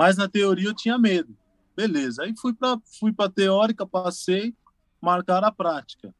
Mas 0.00 0.16
na 0.16 0.26
teoria 0.26 0.66
eu 0.66 0.74
tinha 0.74 0.96
medo. 0.96 1.36
Beleza. 1.76 2.22
Aí 2.22 2.34
fui 2.34 2.54
para 2.54 2.80
fui 2.98 3.12
a 3.18 3.28
teórica, 3.28 3.84
passei, 3.84 4.54
marcar 4.98 5.44
a 5.44 5.52
prática. 5.52 6.14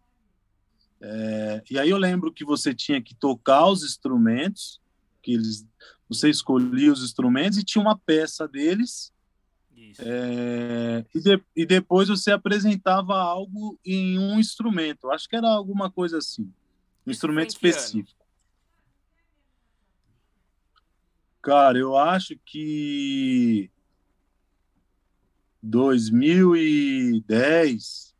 É, 1.00 1.62
e 1.70 1.78
aí 1.78 1.88
eu 1.88 1.96
lembro 1.96 2.30
que 2.30 2.44
você 2.44 2.74
tinha 2.74 3.00
que 3.00 3.14
tocar 3.14 3.66
os 3.68 3.82
instrumentos, 3.82 4.78
que 5.22 5.32
eles, 5.32 5.66
você 6.06 6.28
escolhia 6.28 6.92
os 6.92 7.02
instrumentos 7.02 7.56
e 7.56 7.64
tinha 7.64 7.80
uma 7.80 7.96
peça 7.96 8.46
deles. 8.46 9.14
É, 9.98 11.02
e, 11.14 11.18
de, 11.18 11.42
e 11.56 11.64
depois 11.64 12.10
você 12.10 12.32
apresentava 12.32 13.14
algo 13.14 13.80
em 13.82 14.18
um 14.18 14.38
instrumento. 14.38 15.10
Acho 15.10 15.26
que 15.26 15.36
era 15.36 15.48
alguma 15.48 15.90
coisa 15.90 16.18
assim, 16.18 16.52
um 17.06 17.10
instrumento 17.10 17.48
específico. 17.48 18.19
Cara, 21.43 21.78
eu 21.78 21.97
acho 21.97 22.36
que 22.45 23.70
2010 25.62 28.11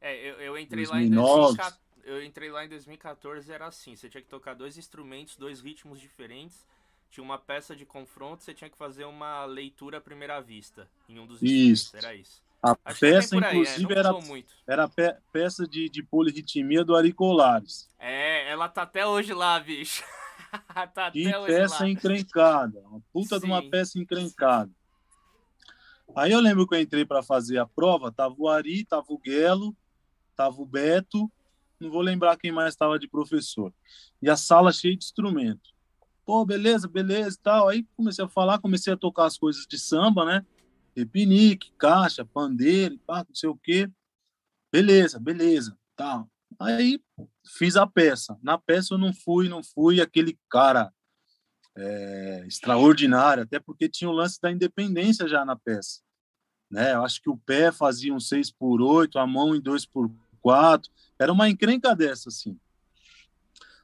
é, 0.00 0.16
eu, 0.16 0.40
eu 0.40 0.58
entrei 0.58 0.86
2009. 0.86 0.90
lá 0.90 1.02
em 1.02 1.10
2014, 1.10 1.80
eu 2.04 2.24
entrei 2.24 2.50
lá 2.50 2.64
em 2.64 2.68
2014 2.68 3.52
era 3.52 3.66
assim, 3.66 3.94
você 3.94 4.08
tinha 4.08 4.22
que 4.22 4.28
tocar 4.28 4.54
dois 4.54 4.78
instrumentos, 4.78 5.36
dois 5.36 5.60
ritmos 5.60 6.00
diferentes, 6.00 6.66
tinha 7.10 7.22
uma 7.22 7.38
peça 7.38 7.76
de 7.76 7.84
confronto, 7.84 8.42
você 8.42 8.54
tinha 8.54 8.70
que 8.70 8.76
fazer 8.76 9.04
uma 9.04 9.44
leitura 9.44 9.98
à 9.98 10.00
primeira 10.00 10.40
vista 10.40 10.88
em 11.08 11.18
um 11.18 11.26
dos 11.26 11.42
isso. 11.42 11.96
era 11.96 12.14
isso. 12.14 12.42
A 12.62 12.76
Acho 12.84 13.00
peça, 13.00 13.36
aí, 13.36 13.40
inclusive, 13.40 13.94
né? 13.94 14.00
era, 14.00 14.10
era 14.66 14.88
pe 14.88 15.14
peça 15.32 15.66
de, 15.66 15.88
de 15.88 16.02
polirritmia 16.02 16.84
do 16.84 16.94
Aricolares. 16.94 17.88
É, 17.98 18.50
ela 18.50 18.68
tá 18.68 18.82
até 18.82 19.06
hoje 19.06 19.32
lá, 19.32 19.58
bicho. 19.58 20.04
tá 20.94 21.10
que 21.10 21.30
peça 21.46 21.84
lá. 21.84 21.88
encrencada. 21.88 22.80
Uma 22.80 23.00
puta 23.12 23.36
Sim. 23.36 23.40
de 23.40 23.46
uma 23.46 23.70
peça 23.70 23.98
encrencada. 23.98 24.70
Aí 26.14 26.32
eu 26.32 26.40
lembro 26.40 26.66
que 26.66 26.74
eu 26.74 26.80
entrei 26.80 27.04
para 27.04 27.22
fazer 27.22 27.58
a 27.58 27.66
prova, 27.66 28.10
tava 28.10 28.34
o 28.36 28.48
Ari, 28.48 28.84
tava 28.84 29.06
o 29.08 29.18
Guelo, 29.18 29.76
estava 30.30 30.60
o 30.60 30.66
Beto, 30.66 31.30
não 31.78 31.90
vou 31.90 32.02
lembrar 32.02 32.36
quem 32.36 32.52
mais 32.52 32.74
estava 32.74 32.98
de 32.98 33.08
professor. 33.08 33.72
E 34.20 34.28
a 34.28 34.36
sala 34.36 34.72
cheia 34.72 34.96
de 34.96 35.04
instrumento. 35.04 35.70
Pô, 36.24 36.44
beleza, 36.44 36.86
beleza 36.86 37.36
e 37.36 37.42
tal. 37.42 37.68
Aí 37.68 37.86
comecei 37.96 38.24
a 38.24 38.28
falar, 38.28 38.58
comecei 38.58 38.92
a 38.92 38.96
tocar 38.96 39.24
as 39.24 39.38
coisas 39.38 39.66
de 39.66 39.78
samba, 39.78 40.24
né? 40.24 40.46
Repinique, 40.96 41.72
caixa, 41.78 42.24
pandeiro, 42.24 42.98
pá, 43.06 43.24
não 43.26 43.34
sei 43.34 43.48
o 43.48 43.56
quê. 43.56 43.88
Beleza, 44.70 45.18
beleza, 45.18 45.76
tal. 45.96 46.28
Aí 46.60 47.02
fiz 47.56 47.74
a 47.74 47.86
peça. 47.86 48.38
Na 48.42 48.58
peça 48.58 48.92
eu 48.92 48.98
não 48.98 49.14
fui, 49.14 49.48
não 49.48 49.64
fui 49.64 49.98
aquele 49.98 50.38
cara 50.50 50.92
é, 51.74 52.44
extraordinário, 52.46 53.44
até 53.44 53.58
porque 53.58 53.88
tinha 53.88 54.10
o 54.10 54.12
lance 54.12 54.38
da 54.38 54.52
independência 54.52 55.26
já 55.26 55.42
na 55.42 55.56
peça. 55.56 56.02
Né? 56.70 56.92
Eu 56.92 57.02
acho 57.02 57.22
que 57.22 57.30
o 57.30 57.38
pé 57.38 57.72
fazia 57.72 58.12
um 58.12 58.20
6 58.20 58.52
por 58.52 58.82
8 58.82 59.18
a 59.18 59.26
mão 59.26 59.56
em 59.56 59.60
2 59.60 59.86
por 59.86 60.10
quatro. 60.42 60.92
Era 61.18 61.32
uma 61.32 61.48
encrenca 61.48 61.96
dessa, 61.96 62.28
assim. 62.28 62.58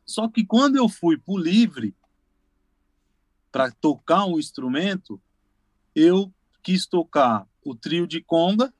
Só 0.04 0.28
que 0.28 0.44
quando 0.44 0.76
eu 0.76 0.86
fui 0.88 1.16
pro 1.16 1.36
livre 1.36 1.96
para 3.50 3.70
tocar 3.70 4.26
um 4.26 4.38
instrumento, 4.38 5.20
eu 5.94 6.30
quis 6.62 6.86
tocar 6.86 7.48
o 7.64 7.74
trio 7.74 8.06
de 8.06 8.20
conga 8.20 8.72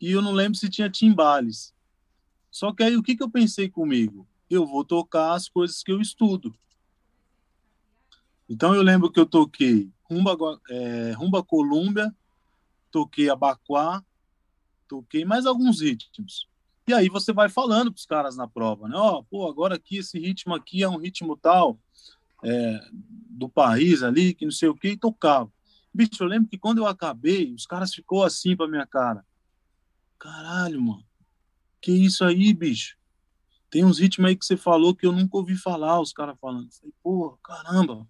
e 0.00 0.12
eu 0.12 0.22
não 0.22 0.32
lembro 0.32 0.56
se 0.56 0.70
tinha 0.70 0.88
timbales. 0.88 1.73
Só 2.54 2.72
que 2.72 2.84
aí 2.84 2.96
o 2.96 3.02
que, 3.02 3.16
que 3.16 3.22
eu 3.22 3.28
pensei 3.28 3.68
comigo? 3.68 4.28
Eu 4.48 4.64
vou 4.64 4.84
tocar 4.84 5.32
as 5.32 5.48
coisas 5.48 5.82
que 5.82 5.90
eu 5.90 6.00
estudo. 6.00 6.54
Então 8.48 8.72
eu 8.76 8.80
lembro 8.80 9.10
que 9.10 9.18
eu 9.18 9.26
toquei 9.26 9.90
Rumba, 10.04 10.36
é, 10.70 11.10
Rumba 11.16 11.42
Colômbia, 11.42 12.14
toquei 12.92 13.28
Abacuá, 13.28 14.04
toquei 14.86 15.24
mais 15.24 15.46
alguns 15.46 15.80
ritmos. 15.80 16.48
E 16.86 16.94
aí 16.94 17.08
você 17.08 17.32
vai 17.32 17.48
falando 17.48 17.90
para 17.90 17.98
os 17.98 18.06
caras 18.06 18.36
na 18.36 18.46
prova, 18.46 18.86
né? 18.86 18.94
Ó, 18.96 19.18
oh, 19.18 19.24
pô, 19.24 19.48
agora 19.48 19.74
aqui 19.74 19.96
esse 19.96 20.16
ritmo 20.16 20.54
aqui 20.54 20.84
é 20.84 20.88
um 20.88 20.98
ritmo 20.98 21.36
tal 21.36 21.76
é, 22.44 22.88
do 22.92 23.48
país 23.48 24.00
ali, 24.00 24.32
que 24.32 24.44
não 24.44 24.52
sei 24.52 24.68
o 24.68 24.76
que, 24.76 24.90
e 24.90 24.96
tocava. 24.96 25.50
Bicho, 25.92 26.22
eu 26.22 26.28
lembro 26.28 26.48
que 26.48 26.58
quando 26.58 26.78
eu 26.78 26.86
acabei, 26.86 27.52
os 27.52 27.66
caras 27.66 27.92
ficou 27.92 28.22
assim 28.22 28.56
para 28.56 28.68
minha 28.68 28.86
cara. 28.86 29.26
Caralho, 30.20 30.80
mano. 30.80 31.04
Que 31.84 31.92
isso 31.92 32.24
aí, 32.24 32.54
bicho? 32.54 32.96
Tem 33.68 33.84
uns 33.84 33.98
ritmos 33.98 34.30
aí 34.30 34.34
que 34.34 34.46
você 34.46 34.56
falou 34.56 34.94
que 34.94 35.04
eu 35.04 35.12
nunca 35.12 35.36
ouvi 35.36 35.54
falar, 35.54 36.00
os 36.00 36.14
caras 36.14 36.34
falando. 36.40 36.72
Falei, 36.72 36.94
pô, 37.02 37.38
caramba. 37.44 38.08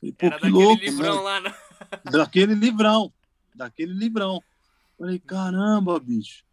Falei, 0.00 0.12
pô, 0.12 0.26
Era 0.26 0.40
que 0.40 0.48
louco. 0.48 0.82
Livrão 0.82 1.22
lá, 1.22 1.40
né? 1.40 1.54
Daquele 2.10 2.56
livrão. 2.56 3.12
Daquele 3.54 3.92
livrão. 3.92 4.42
Falei, 4.98 5.20
caramba, 5.20 6.00
bicho. 6.00 6.44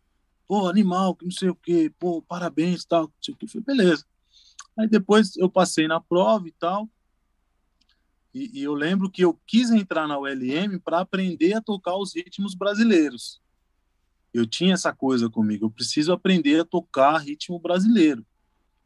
Pô, 0.48 0.70
animal, 0.70 1.16
que 1.16 1.26
não 1.26 1.32
sei 1.32 1.50
o 1.50 1.56
quê. 1.56 1.92
Pô, 1.98 2.22
parabéns, 2.22 2.86
tal, 2.86 3.06
não 3.06 3.14
sei 3.20 3.34
o 3.34 3.38
quê. 3.38 3.48
Falei, 3.48 3.66
beleza. 3.66 4.06
Aí 4.78 4.88
depois 4.88 5.36
eu 5.36 5.50
passei 5.50 5.88
na 5.88 6.00
prova 6.00 6.48
e 6.48 6.52
tal. 6.52 6.88
E, 8.32 8.60
e 8.60 8.62
eu 8.62 8.76
lembro 8.76 9.10
que 9.10 9.24
eu 9.24 9.34
quis 9.48 9.72
entrar 9.72 10.08
na 10.08 10.20
ULM 10.20 10.78
para 10.78 11.00
aprender 11.00 11.56
a 11.56 11.62
tocar 11.62 11.98
os 11.98 12.16
ritmos 12.16 12.54
brasileiros. 12.54 13.42
Eu 14.34 14.46
tinha 14.46 14.74
essa 14.74 14.94
coisa 14.94 15.30
comigo. 15.30 15.66
Eu 15.66 15.72
preciso 15.72 16.12
aprender 16.12 16.62
a 16.62 16.66
tocar 16.66 17.18
ritmo 17.18 17.60
brasileiro. 17.60 18.26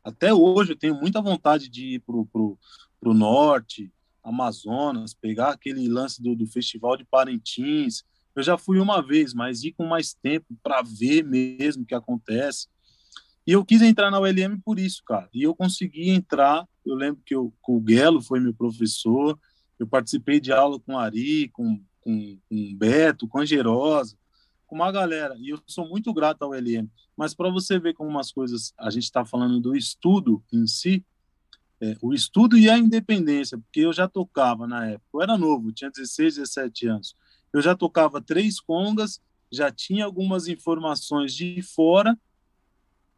Até 0.03 0.33
hoje 0.33 0.71
eu 0.73 0.77
tenho 0.77 0.95
muita 0.95 1.21
vontade 1.21 1.69
de 1.69 1.95
ir 1.95 1.99
pro, 1.99 2.25
pro, 2.25 2.57
pro 2.99 3.13
norte, 3.13 3.91
Amazonas, 4.23 5.13
pegar 5.13 5.51
aquele 5.51 5.87
lance 5.87 6.21
do, 6.21 6.35
do 6.35 6.45
Festival 6.45 6.97
de 6.97 7.05
Parintins, 7.05 8.03
eu 8.37 8.43
já 8.43 8.55
fui 8.55 8.79
uma 8.79 9.01
vez, 9.01 9.33
mas 9.33 9.63
ir 9.63 9.71
com 9.71 9.83
mais 9.83 10.13
tempo 10.13 10.55
para 10.61 10.83
ver 10.83 11.23
mesmo 11.23 11.81
o 11.81 11.85
que 11.87 11.95
acontece. 11.95 12.67
E 13.47 13.51
eu 13.51 13.65
quis 13.65 13.81
entrar 13.81 14.11
na 14.11 14.19
ULM 14.19 14.59
por 14.63 14.77
isso, 14.77 15.01
cara. 15.03 15.27
E 15.33 15.41
eu 15.41 15.55
consegui 15.55 16.11
entrar. 16.11 16.67
Eu 16.85 16.93
lembro 16.93 17.19
que, 17.25 17.33
eu, 17.33 17.51
o 17.67 17.81
Guelo 17.81 18.21
foi 18.21 18.39
meu 18.39 18.53
professor. 18.53 19.39
Eu 19.79 19.87
participei 19.87 20.39
de 20.39 20.51
aula 20.51 20.79
com 20.79 20.99
Ari, 20.99 21.49
com, 21.49 21.81
com, 21.99 22.37
com 22.47 22.75
Beto, 22.75 23.27
com 23.27 23.39
Angerosa, 23.39 24.15
com 24.67 24.75
uma 24.75 24.91
galera. 24.91 25.35
E 25.39 25.49
eu 25.49 25.59
sou 25.65 25.87
muito 25.87 26.13
grato 26.13 26.43
ao 26.43 26.51
ULM. 26.51 26.87
Mas 27.15 27.33
para 27.33 27.49
você 27.49 27.79
ver 27.79 27.93
como 27.93 28.09
umas 28.09 28.31
coisas, 28.31 28.73
a 28.77 28.89
gente 28.89 29.03
está 29.03 29.25
falando 29.25 29.59
do 29.59 29.75
estudo 29.75 30.43
em 30.53 30.67
si, 30.67 31.03
é, 31.81 31.95
o 32.01 32.13
estudo 32.13 32.57
e 32.57 32.69
a 32.69 32.77
independência, 32.77 33.57
porque 33.57 33.79
eu 33.79 33.93
já 33.93 34.07
tocava 34.07 34.67
na 34.67 34.85
época. 34.85 35.07
Eu 35.13 35.21
era 35.21 35.37
novo, 35.37 35.71
tinha 35.71 35.89
16, 35.89 36.35
17 36.35 36.87
anos 36.87 37.15
eu 37.53 37.61
já 37.61 37.75
tocava 37.75 38.21
três 38.21 38.59
congas, 38.59 39.21
já 39.51 39.71
tinha 39.71 40.05
algumas 40.05 40.47
informações 40.47 41.33
de 41.33 41.61
fora, 41.61 42.17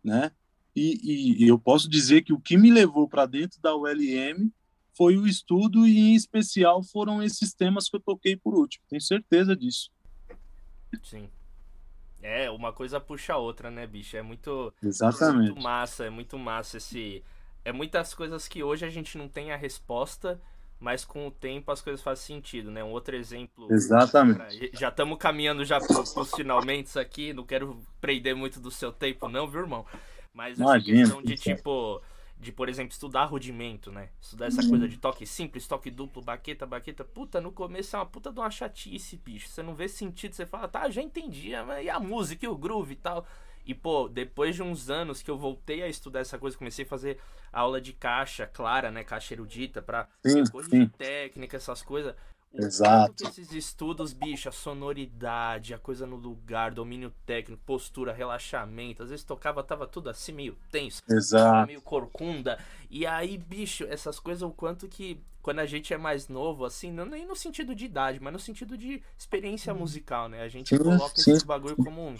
né? 0.03 0.31
E, 0.75 1.43
e, 1.43 1.47
eu 1.47 1.59
posso 1.59 1.89
dizer 1.89 2.21
que 2.21 2.31
o 2.31 2.39
que 2.39 2.55
me 2.55 2.71
levou 2.71 3.07
para 3.07 3.25
dentro 3.25 3.59
da 3.59 3.75
ULM 3.75 4.49
foi 4.93 5.17
o 5.17 5.27
estudo 5.27 5.85
e, 5.85 5.97
em 5.97 6.15
especial, 6.15 6.83
foram 6.83 7.21
esses 7.21 7.53
temas 7.53 7.89
que 7.89 7.95
eu 7.95 7.99
toquei 7.99 8.37
por 8.37 8.53
último. 8.53 8.83
Tenho 8.87 9.01
certeza 9.01 9.55
disso. 9.55 9.91
Sim. 11.03 11.27
É, 12.21 12.49
uma 12.49 12.73
coisa 12.73 12.99
puxa 12.99 13.33
a 13.33 13.37
outra, 13.37 13.71
né, 13.71 13.87
bicho? 13.87 14.17
É 14.17 14.21
muito, 14.21 14.73
Exatamente. 14.83 15.51
muito 15.51 15.61
massa, 15.61 16.05
é 16.05 16.09
muito 16.09 16.37
massa 16.37 16.77
esse 16.77 17.23
é 17.63 17.71
muitas 17.71 18.13
coisas 18.13 18.47
que 18.47 18.63
hoje 18.63 18.85
a 18.85 18.89
gente 18.89 19.17
não 19.17 19.27
tem 19.27 19.51
a 19.51 19.55
resposta, 19.55 20.41
mas 20.79 21.03
com 21.03 21.27
o 21.27 21.31
tempo 21.31 21.71
as 21.71 21.81
coisas 21.81 22.01
fazem 22.01 22.37
sentido, 22.37 22.71
né? 22.71 22.83
Um 22.83 22.91
outro 22.91 23.15
exemplo. 23.15 23.67
Exatamente. 23.71 24.71
já 24.73 24.89
estamos 24.89 25.17
caminhando 25.17 25.65
já 25.65 25.79
para 25.79 25.99
os 25.99 26.31
finalmente 26.35 26.97
aqui, 26.97 27.33
não 27.33 27.43
quero 27.43 27.79
prender 27.99 28.35
muito 28.35 28.59
do 28.59 28.71
seu 28.71 28.91
tempo, 28.91 29.27
não, 29.27 29.47
viu, 29.47 29.61
irmão? 29.61 29.85
Mas 30.33 30.53
essa 30.53 30.63
Imagina, 30.63 31.01
questão 31.01 31.21
de 31.21 31.35
tipo. 31.35 32.01
De, 32.39 32.53
por 32.53 32.69
exemplo, 32.69 32.93
estudar 32.93 33.25
rudimento, 33.25 33.91
né? 33.91 34.11
Estudar 34.21 34.47
essa 34.47 34.65
coisa 34.67 34.87
de 34.87 34.97
toque 34.97 35.25
simples, 35.25 35.67
toque 35.67 35.91
duplo, 35.91 36.21
baqueta, 36.21 36.65
baqueta. 36.65 37.03
Puta, 37.03 37.41
no 37.41 37.51
começo 37.51 37.97
é 37.97 37.99
uma 37.99 38.05
puta 38.05 38.31
de 38.31 38.39
uma 38.39 38.49
chatice, 38.49 39.17
bicho. 39.17 39.49
Você 39.49 39.61
não 39.61 39.75
vê 39.75 39.89
sentido, 39.89 40.33
você 40.33 40.45
fala, 40.45 40.67
tá, 40.69 40.89
já 40.89 41.01
entendi, 41.01 41.51
mas 41.67 41.85
e 41.85 41.89
a 41.89 41.99
música, 41.99 42.45
e 42.45 42.47
o 42.47 42.55
groove 42.55 42.93
e 42.93 42.95
tal. 42.95 43.27
E, 43.65 43.73
pô, 43.73 44.07
depois 44.07 44.55
de 44.55 44.63
uns 44.63 44.89
anos 44.89 45.21
que 45.21 45.29
eu 45.29 45.37
voltei 45.37 45.83
a 45.83 45.87
estudar 45.87 46.21
essa 46.21 46.39
coisa, 46.39 46.57
comecei 46.57 46.85
a 46.85 46.87
fazer 46.87 47.19
aula 47.51 47.81
de 47.81 47.93
caixa 47.93 48.47
clara, 48.47 48.89
né? 48.89 49.03
Caixa 49.03 49.33
erudita, 49.33 49.81
pra 49.81 50.07
sim. 50.25 50.41
de 50.43 50.87
técnica, 50.87 51.57
essas 51.57 51.81
coisas. 51.81 52.15
O 52.51 52.65
Exato. 52.65 53.27
esses 53.27 53.51
estudos, 53.51 54.11
bicho, 54.11 54.49
a 54.49 54.51
sonoridade, 54.51 55.73
a 55.73 55.77
coisa 55.77 56.07
no 56.07 56.15
lugar, 56.15 56.71
domínio 56.71 57.13
técnico, 57.25 57.61
postura, 57.63 58.11
relaxamento. 58.11 59.03
Às 59.03 59.11
vezes 59.11 59.23
tocava, 59.23 59.63
tava 59.63 59.85
tudo 59.85 60.09
assim, 60.09 60.31
meio 60.31 60.57
tenso. 60.71 61.01
Exato. 61.07 61.67
Meio 61.67 61.81
corcunda. 61.81 62.57
E 62.89 63.05
aí, 63.05 63.37
bicho, 63.37 63.85
essas 63.85 64.19
coisas, 64.19 64.41
o 64.41 64.49
quanto 64.49 64.87
que 64.87 65.21
quando 65.43 65.59
a 65.59 65.65
gente 65.65 65.93
é 65.93 65.97
mais 65.97 66.27
novo, 66.27 66.65
assim, 66.65 66.91
não 66.91 67.05
nem 67.05 67.25
no 67.25 67.35
sentido 67.35 67.73
de 67.73 67.85
idade, 67.85 68.19
mas 68.19 68.33
no 68.33 68.39
sentido 68.39 68.77
de 68.77 69.01
experiência 69.17 69.71
uhum. 69.71 69.79
musical, 69.79 70.27
né? 70.27 70.41
A 70.41 70.47
gente 70.47 70.69
sim, 70.69 70.77
coloca 70.77 71.15
sim. 71.15 71.31
esses 71.31 71.43
bagulho 71.43 71.75
como 71.75 72.15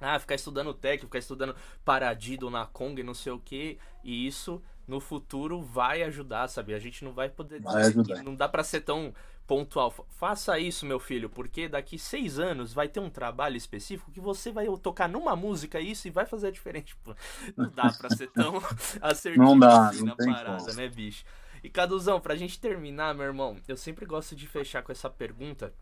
ah, 0.00 0.18
ficar 0.18 0.34
estudando 0.34 0.72
técnico, 0.72 1.06
ficar 1.06 1.18
estudando 1.18 1.54
paradido 1.84 2.50
na 2.50 2.66
Kong, 2.66 3.02
não 3.02 3.14
sei 3.14 3.32
o 3.32 3.38
que, 3.38 3.78
e 4.02 4.26
isso 4.26 4.62
no 4.86 5.00
futuro 5.00 5.60
vai 5.60 6.02
ajudar, 6.02 6.48
sabe? 6.48 6.74
A 6.74 6.78
gente 6.78 7.04
não 7.04 7.12
vai 7.12 7.28
poder 7.28 7.60
vai 7.60 7.82
ajudar. 7.82 8.22
não 8.22 8.34
dá 8.34 8.48
para 8.48 8.64
ser 8.64 8.80
tão 8.80 9.12
pontual. 9.48 9.92
Faça 10.10 10.58
isso, 10.58 10.84
meu 10.84 11.00
filho, 11.00 11.30
porque 11.30 11.66
daqui 11.66 11.98
seis 11.98 12.38
anos 12.38 12.74
vai 12.74 12.86
ter 12.86 13.00
um 13.00 13.08
trabalho 13.08 13.56
específico 13.56 14.12
que 14.12 14.20
você 14.20 14.52
vai 14.52 14.66
tocar 14.80 15.08
numa 15.08 15.34
música 15.34 15.80
isso 15.80 16.06
e 16.06 16.10
vai 16.10 16.26
fazer 16.26 16.52
diferente. 16.52 16.94
Pô, 16.96 17.16
não 17.56 17.70
dá 17.70 17.90
para 17.90 18.10
ser 18.10 18.28
tão 18.30 18.62
assertivo 19.00 19.42
não 19.42 19.58
dá, 19.58 19.88
assim 19.88 20.04
não 20.04 20.14
na 20.14 20.34
parada, 20.34 20.64
como. 20.64 20.76
né, 20.76 20.86
bicho? 20.86 21.24
E 21.64 21.70
Caduzão, 21.70 22.20
pra 22.20 22.36
gente 22.36 22.60
terminar, 22.60 23.14
meu 23.14 23.24
irmão, 23.24 23.56
eu 23.66 23.76
sempre 23.76 24.04
gosto 24.04 24.36
de 24.36 24.46
fechar 24.46 24.82
com 24.82 24.92
essa 24.92 25.08
pergunta 25.08 25.72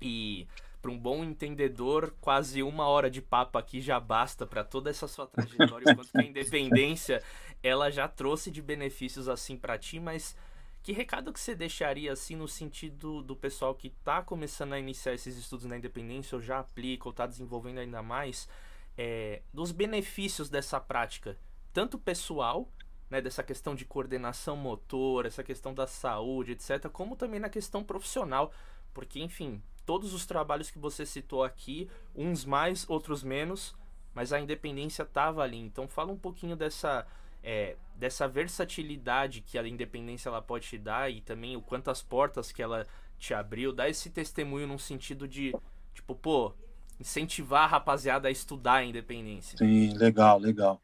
e 0.00 0.48
para 0.80 0.90
um 0.90 0.98
bom 0.98 1.22
entendedor, 1.22 2.14
quase 2.20 2.62
uma 2.62 2.86
hora 2.86 3.10
de 3.10 3.22
papo 3.22 3.58
aqui 3.58 3.80
já 3.80 4.00
basta 4.00 4.46
para 4.46 4.64
toda 4.64 4.90
essa 4.90 5.06
sua 5.06 5.26
trajetória, 5.26 5.92
enquanto 5.92 6.10
que 6.10 6.20
a 6.20 6.24
independência 6.24 7.22
ela 7.62 7.90
já 7.90 8.08
trouxe 8.08 8.50
de 8.50 8.60
benefícios 8.60 9.28
assim 9.28 9.56
para 9.56 9.78
ti, 9.78 10.00
mas 10.00 10.36
que 10.84 10.92
recado 10.92 11.32
que 11.32 11.40
você 11.40 11.54
deixaria 11.54 12.12
assim 12.12 12.36
no 12.36 12.46
sentido 12.46 13.22
do 13.22 13.34
pessoal 13.34 13.74
que 13.74 13.88
está 13.88 14.22
começando 14.22 14.74
a 14.74 14.78
iniciar 14.78 15.14
esses 15.14 15.34
estudos 15.34 15.64
na 15.64 15.78
independência 15.78 16.36
ou 16.36 16.42
já 16.42 16.58
aplica 16.58 17.08
ou 17.08 17.10
está 17.10 17.26
desenvolvendo 17.26 17.78
ainda 17.78 18.02
mais 18.02 18.46
é, 18.94 19.40
dos 19.50 19.72
benefícios 19.72 20.50
dessa 20.50 20.78
prática, 20.78 21.38
tanto 21.72 21.98
pessoal, 21.98 22.68
né, 23.08 23.22
dessa 23.22 23.42
questão 23.42 23.74
de 23.74 23.86
coordenação 23.86 24.58
motor, 24.58 25.24
essa 25.24 25.42
questão 25.42 25.72
da 25.72 25.86
saúde, 25.86 26.52
etc., 26.52 26.90
como 26.90 27.16
também 27.16 27.40
na 27.40 27.48
questão 27.48 27.82
profissional, 27.82 28.52
porque 28.92 29.20
enfim, 29.20 29.62
todos 29.86 30.12
os 30.12 30.26
trabalhos 30.26 30.70
que 30.70 30.78
você 30.78 31.06
citou 31.06 31.42
aqui, 31.42 31.90
uns 32.14 32.44
mais, 32.44 32.88
outros 32.90 33.22
menos, 33.22 33.74
mas 34.12 34.34
a 34.34 34.38
independência 34.38 35.02
estava 35.02 35.42
ali. 35.42 35.58
Então 35.58 35.88
fala 35.88 36.12
um 36.12 36.18
pouquinho 36.18 36.54
dessa 36.54 37.06
é, 37.44 37.76
dessa 37.94 38.26
versatilidade 38.26 39.42
que 39.42 39.58
a 39.58 39.68
independência 39.68 40.28
ela 40.28 40.40
pode 40.40 40.66
te 40.66 40.78
dar 40.78 41.10
e 41.10 41.20
também 41.20 41.56
o 41.56 41.62
quantas 41.62 42.02
portas 42.02 42.50
que 42.50 42.62
ela 42.62 42.86
te 43.18 43.34
abriu. 43.34 43.72
Dá 43.72 43.88
esse 43.88 44.10
testemunho 44.10 44.66
num 44.66 44.78
sentido 44.78 45.28
de 45.28 45.54
tipo, 45.92 46.14
pô, 46.14 46.54
incentivar 46.98 47.64
a 47.64 47.66
rapaziada 47.66 48.28
a 48.28 48.30
estudar 48.30 48.76
a 48.76 48.84
independência. 48.84 49.58
Sim, 49.58 49.94
legal, 49.94 50.38
legal. 50.38 50.82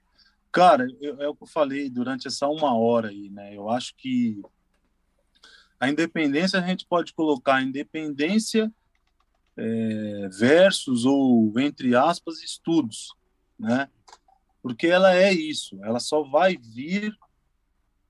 Cara, 0.52 0.86
eu, 1.00 1.20
é 1.20 1.28
o 1.28 1.34
que 1.34 1.44
eu 1.44 1.48
falei 1.48 1.88
durante 1.88 2.28
essa 2.28 2.46
uma 2.46 2.74
hora 2.74 3.08
aí, 3.08 3.30
né? 3.30 3.56
Eu 3.56 3.70
acho 3.70 3.94
que 3.96 4.42
a 5.78 5.88
independência 5.88 6.58
a 6.58 6.66
gente 6.66 6.84
pode 6.86 7.14
colocar 7.14 7.62
independência 7.62 8.70
é, 9.56 10.28
versos 10.28 11.04
ou, 11.04 11.58
entre 11.58 11.96
aspas, 11.96 12.42
estudos, 12.42 13.14
né? 13.58 13.88
Porque 14.62 14.86
ela 14.86 15.14
é 15.14 15.32
isso, 15.32 15.82
ela 15.82 15.98
só 15.98 16.22
vai 16.22 16.56
vir 16.56 17.16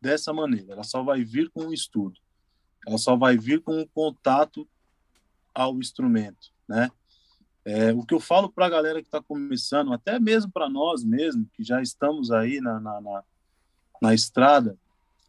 dessa 0.00 0.32
maneira, 0.32 0.72
ela 0.72 0.84
só 0.84 1.02
vai 1.02 1.24
vir 1.24 1.50
com 1.50 1.66
o 1.66 1.74
estudo, 1.74 2.18
ela 2.86 2.98
só 2.98 3.16
vai 3.16 3.36
vir 3.36 3.62
com 3.62 3.80
o 3.80 3.88
contato 3.88 4.66
ao 5.54 5.78
instrumento, 5.78 6.52
né? 6.68 6.90
É, 7.62 7.92
o 7.92 8.04
que 8.04 8.14
eu 8.14 8.20
falo 8.20 8.50
para 8.50 8.66
a 8.66 8.70
galera 8.70 9.02
que 9.02 9.08
está 9.08 9.22
começando, 9.22 9.92
até 9.92 10.18
mesmo 10.18 10.50
para 10.50 10.68
nós 10.68 11.04
mesmos, 11.04 11.46
que 11.52 11.62
já 11.62 11.82
estamos 11.82 12.30
aí 12.30 12.58
na, 12.58 12.80
na, 12.80 13.00
na, 13.00 13.24
na 14.00 14.14
estrada, 14.14 14.78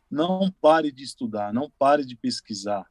não 0.09 0.49
pare 0.61 0.91
de 0.91 1.03
estudar, 1.03 1.53
não 1.53 1.69
pare 1.77 2.05
de 2.05 2.15
pesquisar, 2.15 2.89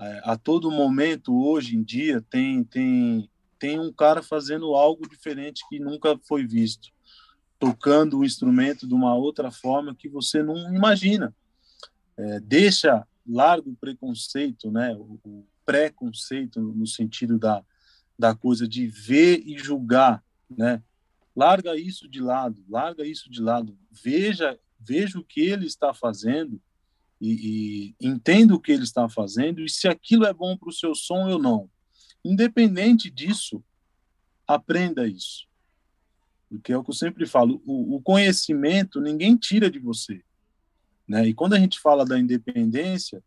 é, 0.00 0.20
a 0.24 0.36
todo 0.36 0.70
momento 0.70 1.36
hoje 1.46 1.76
em 1.76 1.82
dia 1.82 2.24
tem 2.30 2.64
tem 2.64 3.28
tem 3.58 3.78
um 3.78 3.92
cara 3.92 4.22
fazendo 4.22 4.74
algo 4.74 5.06
diferente 5.06 5.62
que 5.68 5.78
nunca 5.78 6.18
foi 6.26 6.46
visto 6.46 6.88
tocando 7.60 8.18
o 8.18 8.24
instrumento 8.24 8.88
de 8.88 8.94
uma 8.94 9.14
outra 9.14 9.52
forma 9.52 9.94
que 9.94 10.08
você 10.08 10.42
não 10.42 10.74
imagina 10.74 11.32
é, 12.16 12.40
deixa 12.40 13.06
largo 13.24 13.70
o 13.70 13.76
preconceito 13.76 14.72
né 14.72 14.96
o, 14.96 15.46
preconceito 15.64 16.60
no 16.60 16.86
sentido 16.86 17.38
da 17.38 17.62
da 18.18 18.34
coisa 18.34 18.66
de 18.66 18.88
ver 18.88 19.42
e 19.46 19.56
julgar 19.56 20.24
né 20.50 20.82
larga 21.36 21.76
isso 21.76 22.08
de 22.08 22.20
lado 22.20 22.64
larga 22.68 23.06
isso 23.06 23.30
de 23.30 23.40
lado 23.40 23.78
veja 23.90 24.58
veja 24.80 25.18
o 25.18 25.24
que 25.24 25.40
ele 25.40 25.66
está 25.66 25.94
fazendo 25.94 26.60
e, 27.20 27.94
e 28.00 28.06
entenda 28.06 28.54
o 28.54 28.60
que 28.60 28.72
ele 28.72 28.82
está 28.82 29.08
fazendo 29.08 29.60
e 29.60 29.68
se 29.68 29.86
aquilo 29.86 30.24
é 30.24 30.32
bom 30.32 30.56
para 30.56 30.70
o 30.70 30.72
seu 30.72 30.94
som 30.94 31.28
ou 31.28 31.38
não. 31.38 31.70
Independente 32.24 33.10
disso, 33.10 33.62
aprenda 34.46 35.06
isso. 35.06 35.46
Porque 36.50 36.72
é 36.72 36.76
o 36.76 36.82
que 36.82 36.90
eu 36.90 36.94
sempre 36.94 37.26
falo, 37.26 37.62
o, 37.64 37.96
o 37.96 38.02
conhecimento 38.02 39.00
ninguém 39.00 39.36
tira 39.36 39.70
de 39.70 39.78
você. 39.78 40.22
Né? 41.06 41.28
E 41.28 41.34
quando 41.34 41.54
a 41.54 41.58
gente 41.58 41.78
fala 41.78 42.04
da 42.04 42.18
independência, 42.18 43.22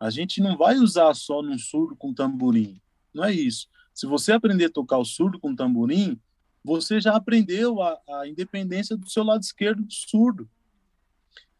a 0.00 0.10
gente 0.10 0.40
não 0.40 0.56
vai 0.56 0.76
usar 0.76 1.14
só 1.14 1.42
num 1.42 1.58
surdo 1.58 1.94
com 1.94 2.14
tamborim. 2.14 2.80
Não 3.14 3.24
é 3.24 3.32
isso. 3.32 3.68
Se 3.94 4.06
você 4.06 4.32
aprender 4.32 4.64
a 4.64 4.70
tocar 4.70 4.98
o 4.98 5.04
surdo 5.04 5.38
com 5.38 5.54
tamborim, 5.54 6.18
você 6.64 7.00
já 7.00 7.14
aprendeu 7.14 7.82
a, 7.82 8.00
a 8.08 8.28
independência 8.28 8.96
do 8.96 9.08
seu 9.08 9.22
lado 9.22 9.42
esquerdo 9.42 9.82
do 9.82 9.92
surdo. 9.92 10.48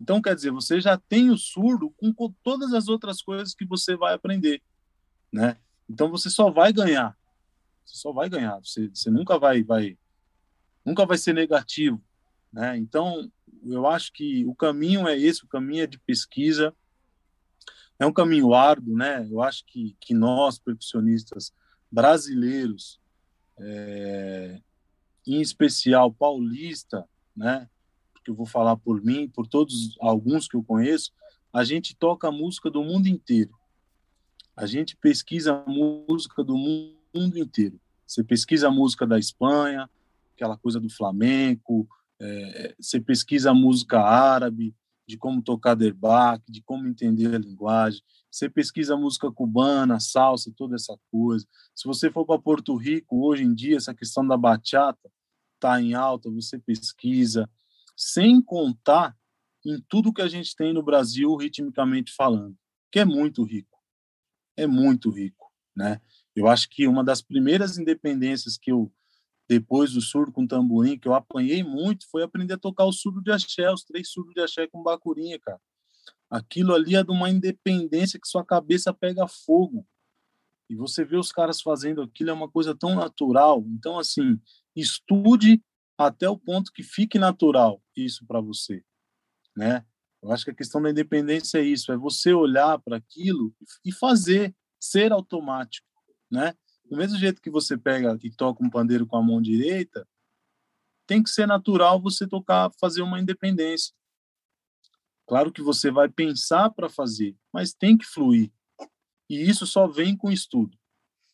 Então, 0.01 0.21
quer 0.21 0.35
dizer, 0.35 0.51
você 0.51 0.81
já 0.81 0.97
tem 0.97 1.31
o 1.31 1.37
surdo 1.37 1.91
com, 1.91 2.13
todas 2.43 2.73
as 2.73 2.89
outras 2.89 3.23
coisas 3.23 3.55
que 3.55 3.65
você 3.65 3.97
vai 3.97 4.15
aprender, 4.15 4.61
né? 5.31 5.57
Então, 5.89 6.11
você 6.11 6.29
só 6.29 6.51
vai 6.51 6.73
ganhar. 6.73 7.17
Você 7.85 7.97
só 7.99 8.13
vai 8.13 8.29
ganhar. 8.29 8.59
Você, 8.59 8.89
você 8.89 9.11
nunca 9.11 9.39
vai, 9.39 9.63
vai, 9.63 9.97
nunca 10.85 11.07
vai 11.07 11.19
ser 11.19 11.33
negativo, 11.33 12.03
né? 12.53 12.77
Então, 12.77 13.31
eu 13.65 13.87
acho 13.87 14.13
que 14.13 14.45
o 14.47 14.55
caminho 14.55 15.07
é 15.07 15.19
esse, 15.19 15.45
o 15.45 15.49
caminho 15.49 15.85
é 15.85 15.87
de 15.87 15.99
pesquisa. 15.99 16.75
É 17.99 18.07
um 18.07 18.13
caminho 18.13 18.53
árduo, 18.53 18.97
né? 18.97 19.27
Eu 19.31 19.41
acho 19.41 19.65
que, 19.65 19.97
que 20.01 20.13
nós, 20.13 20.59
percussionistas 20.59 21.53
brasileiros, 21.91 23.01
é, 23.59 24.61
em 25.27 25.41
especial 25.41 26.13
paulista, 26.13 27.09
né? 27.37 27.69
que 28.23 28.31
eu 28.31 28.35
vou 28.35 28.47
falar 28.47 28.77
por 28.77 29.03
mim, 29.03 29.29
por 29.29 29.47
todos 29.47 29.97
alguns 30.01 30.47
que 30.47 30.57
eu 30.57 30.63
conheço, 30.63 31.13
a 31.53 31.65
gente 31.65 31.95
toca 31.95 32.31
música 32.31 32.71
do 32.71 32.83
mundo 32.83 33.07
inteiro. 33.09 33.55
A 34.57 34.67
gente 34.67 34.97
pesquisa 34.97 35.65
música 35.67 36.43
do 36.45 36.57
mundo 36.57 37.39
inteiro. 37.39 37.81
Você 38.07 38.23
pesquisa 38.23 38.71
música 38.71 39.07
da 39.07 39.19
Espanha, 39.19 39.89
aquela 40.43 40.59
coisa 40.59 40.81
do 40.81 40.91
flamenco, 40.91 41.89
é, 42.21 42.75
você 42.81 43.01
pesquisa 43.01 43.51
a 43.51 43.55
música 43.55 44.01
árabe, 44.01 44.75
de 45.07 45.17
como 45.17 45.43
tocar 45.43 45.75
derbaque, 45.75 46.51
de 46.51 46.63
como 46.63 46.87
entender 46.87 47.35
a 47.35 47.39
linguagem. 47.39 48.03
Você 48.31 48.49
pesquisa 48.49 48.95
a 48.95 48.97
música 48.97 49.31
cubana, 49.31 50.01
salsa, 50.01 50.53
toda 50.57 50.75
essa 50.75 50.97
coisa. 51.11 51.47
Se 51.75 51.87
você 51.87 52.11
for 52.11 52.25
para 52.25 52.41
Porto 52.41 52.75
Rico, 52.77 53.27
hoje 53.27 53.43
em 53.43 53.55
dia, 53.55 53.77
essa 53.77 53.95
questão 53.95 54.27
da 54.27 54.37
bachata 54.37 55.11
está 55.55 55.81
em 55.81 55.95
alta, 55.95 56.31
você 56.31 56.59
pesquisa 56.59 57.49
sem 57.97 58.41
contar 58.41 59.17
em 59.65 59.81
tudo 59.89 60.13
que 60.13 60.23
a 60.23 60.29
gente 60.29 60.57
tem 60.57 60.73
no 60.73 60.83
Brasil 60.83 61.37
ritmicamente 61.37 62.13
falando, 62.13 62.57
que 62.91 62.99
é 62.99 63.05
muito 63.05 63.45
rico. 63.45 63.79
É 64.57 64.67
muito 64.67 65.11
rico, 65.11 65.53
né? 65.77 66.01
Eu 66.35 66.49
acho 66.49 66.69
que 66.69 66.89
uma 66.89 67.05
das 67.05 67.23
primeiras 67.23 67.79
independências 67.79 68.57
que 68.57 68.73
eu 68.73 68.93
depois 69.49 69.93
do 69.93 70.01
surdo 70.01 70.33
com 70.33 70.47
tamborim, 70.47 70.99
que 70.99 71.09
eu 71.09 71.15
apanhei 71.15 71.63
muito, 71.63 72.09
foi 72.11 72.23
aprender 72.23 72.55
a 72.55 72.59
tocar 72.59 72.85
o 72.85 72.93
surdo 72.93 73.23
de 73.23 73.31
axé, 73.31 73.71
os 73.71 73.85
três 73.85 74.11
surdos 74.11 74.35
de 74.35 74.41
axé 74.41 74.67
com 74.67 74.83
bacurinha, 74.83 75.39
cara. 75.39 75.61
Aquilo 76.31 76.75
ali 76.75 76.97
é 76.97 77.05
de 77.05 77.11
uma 77.11 77.29
independência 77.29 78.19
que 78.19 78.27
sua 78.27 78.45
cabeça 78.45 78.93
pega 78.93 79.29
fogo. 79.29 79.87
E 80.71 80.75
você 80.75 81.05
vê 81.05 81.17
os 81.17 81.31
caras 81.31 81.61
fazendo 81.61 82.01
aquilo, 82.01 82.31
é 82.31 82.33
uma 82.33 82.49
coisa 82.49 82.75
tão 82.75 82.95
natural. 82.95 83.63
Então, 83.69 83.99
assim, 83.99 84.41
estude 84.75 85.63
até 85.99 86.29
o 86.29 86.39
ponto 86.39 86.73
que 86.73 86.83
fique 86.83 87.19
natural 87.19 87.83
isso 87.95 88.25
para 88.27 88.41
você, 88.41 88.83
né? 89.55 89.85
Eu 90.23 90.33
acho 90.33 90.45
que 90.45 90.53
a 90.53 90.55
questão 90.55 90.81
da 90.81 90.91
independência 90.91 91.59
é 91.59 91.63
isso, 91.63 91.93
é 91.93 91.97
você 91.97 92.33
olhar 92.33 92.79
para 92.79 92.97
aquilo 92.97 93.53
e 93.85 93.93
fazer, 93.93 94.55
ser 94.81 95.13
automático, 95.13 95.87
né? 96.31 96.55
Do 96.93 96.99
mesmo 96.99 97.17
jeito 97.17 97.41
que 97.41 97.49
você 97.49 97.75
pega 97.79 98.19
e 98.23 98.31
toca 98.31 98.63
um 98.63 98.69
pandeiro 98.69 99.07
com 99.07 99.17
a 99.17 99.23
mão 99.23 99.41
direita, 99.41 100.07
tem 101.07 101.23
que 101.23 101.31
ser 101.31 101.47
natural 101.47 101.99
você 101.99 102.27
tocar, 102.27 102.71
fazer 102.79 103.01
uma 103.01 103.19
independência. 103.19 103.95
Claro 105.27 105.51
que 105.51 105.63
você 105.63 105.91
vai 105.91 106.11
pensar 106.11 106.69
para 106.69 106.91
fazer, 106.91 107.35
mas 107.51 107.73
tem 107.73 107.97
que 107.97 108.05
fluir. 108.05 108.53
E 109.27 109.41
isso 109.41 109.67
só 109.67 109.87
vem 109.87 110.15
com 110.15 110.31
estudo. 110.31 110.77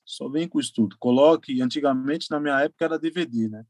Só 0.05 0.29
vem 0.29 0.49
com 0.49 0.61
estudo. 0.61 0.97
Coloque, 0.97 1.61
antigamente 1.61 2.31
na 2.31 2.39
minha 2.39 2.61
época 2.61 2.85
era 2.85 2.97
DVD, 2.97 3.49
né? 3.49 3.67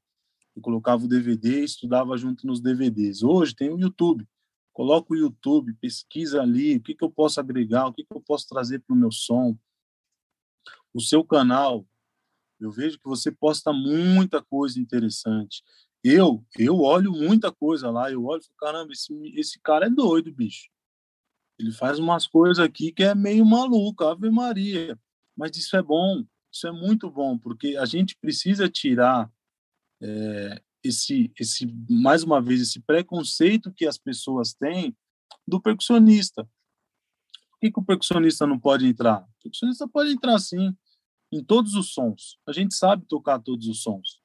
Eu 0.54 0.60
colocava 0.60 1.06
o 1.06 1.08
DVD 1.08 1.62
e 1.62 1.64
estudava 1.64 2.18
junto 2.18 2.46
nos 2.46 2.60
DVDs. 2.60 3.22
Hoje 3.22 3.54
tem 3.54 3.70
o 3.70 3.80
YouTube. 3.80 4.28
Coloca 4.74 5.14
o 5.14 5.16
YouTube, 5.16 5.72
pesquisa 5.80 6.42
ali, 6.42 6.76
o 6.76 6.82
que, 6.82 6.94
que 6.94 7.02
eu 7.02 7.10
posso 7.10 7.40
agregar, 7.40 7.86
o 7.86 7.94
que, 7.94 8.04
que 8.04 8.14
eu 8.14 8.20
posso 8.20 8.46
trazer 8.46 8.80
para 8.80 8.94
o 8.94 8.98
meu 8.98 9.10
som. 9.10 9.56
O 10.92 11.00
seu 11.00 11.24
canal, 11.24 11.86
eu 12.60 12.70
vejo 12.70 12.98
que 12.98 13.08
você 13.08 13.30
posta 13.30 13.72
muita 13.72 14.42
coisa 14.42 14.80
interessante. 14.80 15.62
Eu, 16.02 16.44
eu 16.56 16.80
olho 16.80 17.12
muita 17.12 17.52
coisa 17.52 17.90
lá, 17.90 18.10
eu 18.10 18.24
olho 18.24 18.40
e 18.40 18.44
falo, 18.44 18.56
caramba, 18.58 18.92
esse, 18.92 19.12
esse 19.34 19.60
cara 19.60 19.86
é 19.86 19.90
doido, 19.90 20.32
bicho. 20.32 20.68
Ele 21.58 21.72
faz 21.72 21.98
umas 21.98 22.26
coisas 22.26 22.58
aqui 22.58 22.92
que 22.92 23.02
é 23.02 23.14
meio 23.14 23.44
maluco, 23.44 24.04
Ave 24.04 24.30
Maria. 24.30 24.98
Mas 25.36 25.56
isso 25.56 25.76
é 25.76 25.82
bom, 25.82 26.24
isso 26.52 26.66
é 26.66 26.72
muito 26.72 27.10
bom, 27.10 27.36
porque 27.36 27.76
a 27.76 27.84
gente 27.84 28.16
precisa 28.16 28.68
tirar 28.68 29.30
é, 30.00 30.62
esse, 30.82 31.32
esse, 31.38 31.66
mais 31.90 32.22
uma 32.22 32.40
vez, 32.40 32.60
esse 32.60 32.80
preconceito 32.80 33.72
que 33.72 33.86
as 33.86 33.98
pessoas 33.98 34.54
têm 34.54 34.96
do 35.46 35.60
percussionista. 35.60 36.48
Que, 37.60 37.70
que 37.70 37.80
o 37.80 37.84
percussionista 37.84 38.46
não 38.46 38.58
pode 38.58 38.86
entrar? 38.86 39.22
O 39.22 39.42
percussionista 39.42 39.88
pode 39.88 40.12
entrar 40.12 40.38
sim, 40.38 40.76
em 41.32 41.44
todos 41.44 41.74
os 41.74 41.92
sons. 41.92 42.38
A 42.46 42.52
gente 42.52 42.74
sabe 42.74 43.04
tocar 43.06 43.40
todos 43.40 43.66
os 43.66 43.82
sons. 43.82 44.20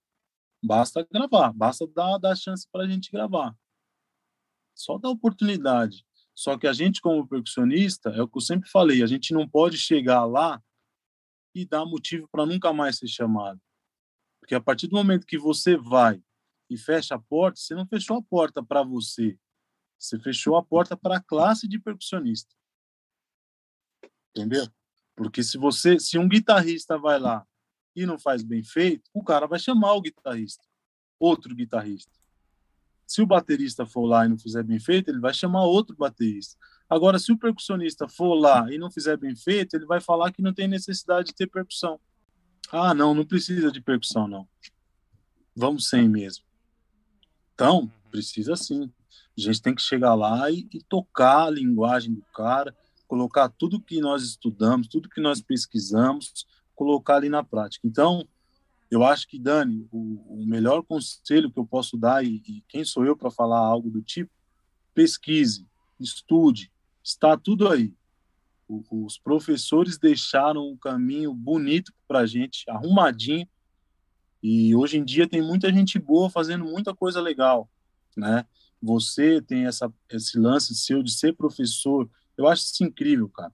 Basta 0.64 1.06
gravar, 1.12 1.52
basta 1.52 1.86
dar, 1.88 2.18
dar 2.18 2.36
chance 2.36 2.68
para 2.72 2.84
a 2.84 2.88
gente 2.88 3.12
gravar. 3.12 3.56
Só 4.76 4.98
dar 4.98 5.10
oportunidade. 5.10 6.06
Só 6.36 6.58
que 6.58 6.68
a 6.68 6.74
gente, 6.74 7.02
como 7.02 7.28
percussionista, 7.28 8.10
é 8.10 8.22
o 8.22 8.28
que 8.28 8.38
eu 8.38 8.42
sempre 8.42 8.70
falei, 8.70 9.04
a 9.04 9.08
gente 9.08 9.34
não 9.34 9.48
pode 9.48 9.78
chegar 9.78 10.26
lá 10.26 10.62
e 11.54 11.66
dar 11.66 11.86
motivo 11.86 12.28
para 12.32 12.46
nunca 12.46 12.74
mais 12.74 12.98
ser 12.98 13.08
chamado. 13.08 13.62
Porque 14.40 14.56
a 14.56 14.62
partir 14.62 14.88
do 14.88 14.96
momento 14.96 15.28
que 15.28 15.38
você 15.38 15.78
vai 15.78 16.22
e 16.70 16.78
fecha 16.78 17.16
a 17.16 17.20
porta, 17.20 17.60
você 17.60 17.76
não 17.76 17.86
fechou 17.86 18.18
a 18.18 18.24
porta 18.24 18.64
para 18.64 18.84
você, 18.84 19.38
você 20.00 20.20
fechou 20.20 20.56
a 20.56 20.64
porta 20.64 20.98
para 20.98 21.18
a 21.18 21.24
classe 21.24 21.68
de 21.68 21.80
percussionista. 21.80 22.54
Entendeu? 24.36 24.68
Porque 25.16 25.44
se 25.44 25.58
você, 25.58 26.00
se 26.00 26.18
um 26.18 26.28
guitarrista 26.28 26.98
vai 26.98 27.20
lá 27.20 27.46
e 27.96 28.06
não 28.06 28.18
faz 28.18 28.42
bem 28.42 28.64
feito, 28.64 29.10
o 29.14 29.24
cara 29.24 29.46
vai 29.46 29.60
chamar 29.60 29.94
o 29.94 30.02
guitarrista, 30.02 30.64
outro 31.20 31.54
guitarrista. 31.56 32.12
Se 33.06 33.22
o 33.22 33.28
baterista 33.28 33.86
for 33.86 34.06
lá 34.06 34.26
e 34.26 34.30
não 34.30 34.38
fizer 34.38 34.64
bem 34.64 34.80
feito, 34.80 35.10
ele 35.10 35.20
vai 35.20 35.34
chamar 35.34 35.66
outro 35.66 35.96
baterista. 35.96 36.58
Agora, 36.90 37.20
se 37.20 37.32
o 37.32 37.38
percussionista 37.38 38.08
for 38.08 38.34
lá 38.34 38.72
e 38.72 38.78
não 38.78 38.90
fizer 38.90 39.18
bem 39.18 39.36
feito, 39.36 39.76
ele 39.76 39.86
vai 39.86 40.02
falar 40.02 40.32
que 40.32 40.42
não 40.42 40.54
tem 40.54 40.68
necessidade 40.68 41.28
de 41.28 41.36
ter 41.36 41.48
percussão. 41.48 42.00
Ah, 42.72 42.94
não, 42.94 43.14
não 43.14 43.26
precisa 43.26 43.72
de 43.72 43.82
percussão, 43.82 44.28
não. 44.28 44.48
Vamos 45.56 45.88
sem 45.88 46.10
mesmo. 46.10 46.44
Então, 47.54 47.92
precisa 48.10 48.56
sim. 48.56 48.92
A 49.38 49.42
gente 49.42 49.62
tem 49.62 49.76
que 49.76 49.82
chegar 49.82 50.16
lá 50.16 50.50
e, 50.50 50.68
e 50.74 50.82
tocar 50.84 51.48
a 51.48 51.50
linguagem 51.52 52.14
do 52.14 52.24
cara, 52.34 52.76
colocar 53.14 53.48
tudo 53.48 53.80
que 53.80 54.02
nós 54.02 54.24
estudamos, 54.24 54.88
tudo 54.88 55.08
que 55.08 55.22
nós 55.22 55.40
pesquisamos, 55.40 56.48
colocar 56.74 57.18
ali 57.18 57.30
na 57.30 57.44
prática. 57.44 57.88
Então, 57.88 58.28
eu 58.90 59.04
acho 59.04 59.28
que, 59.28 59.38
Dani, 59.38 59.88
o, 59.92 60.42
o 60.42 60.44
melhor 60.48 60.82
conselho 60.82 61.52
que 61.52 61.60
eu 61.60 61.66
posso 61.66 61.96
dar, 61.96 62.26
e, 62.26 62.42
e 62.48 62.64
quem 62.68 62.84
sou 62.84 63.06
eu 63.06 63.16
para 63.16 63.30
falar 63.30 63.60
algo 63.60 63.92
do 63.92 64.02
tipo, 64.02 64.32
pesquise, 64.96 65.68
estude, 66.00 66.72
está 67.04 67.38
tudo 67.38 67.70
aí. 67.70 67.94
O, 68.68 69.06
os 69.06 69.20
professores 69.20 70.00
deixaram 70.00 70.68
um 70.68 70.76
caminho 70.76 71.36
bonito 71.36 71.94
para 72.08 72.22
a 72.22 72.26
gente, 72.26 72.68
arrumadinho, 72.68 73.48
e 74.42 74.76
hoje 74.76 74.98
em 74.98 75.06
dia 75.06 75.28
tem 75.28 75.40
muita 75.40 75.72
gente 75.72 76.00
boa 76.00 76.32
fazendo 76.32 76.66
muita 76.66 76.96
coisa 76.96 77.22
legal, 77.22 77.70
né? 78.18 78.44
Você 78.82 79.40
tem 79.40 79.68
essa, 79.68 79.94
esse 80.10 80.40
lance 80.40 80.74
seu 80.74 81.04
de 81.04 81.14
ser 81.14 81.36
professor, 81.36 82.10
eu 82.38 82.48
acho 82.48 82.64
isso 82.64 82.84
incrível, 82.84 83.30
cara. 83.30 83.54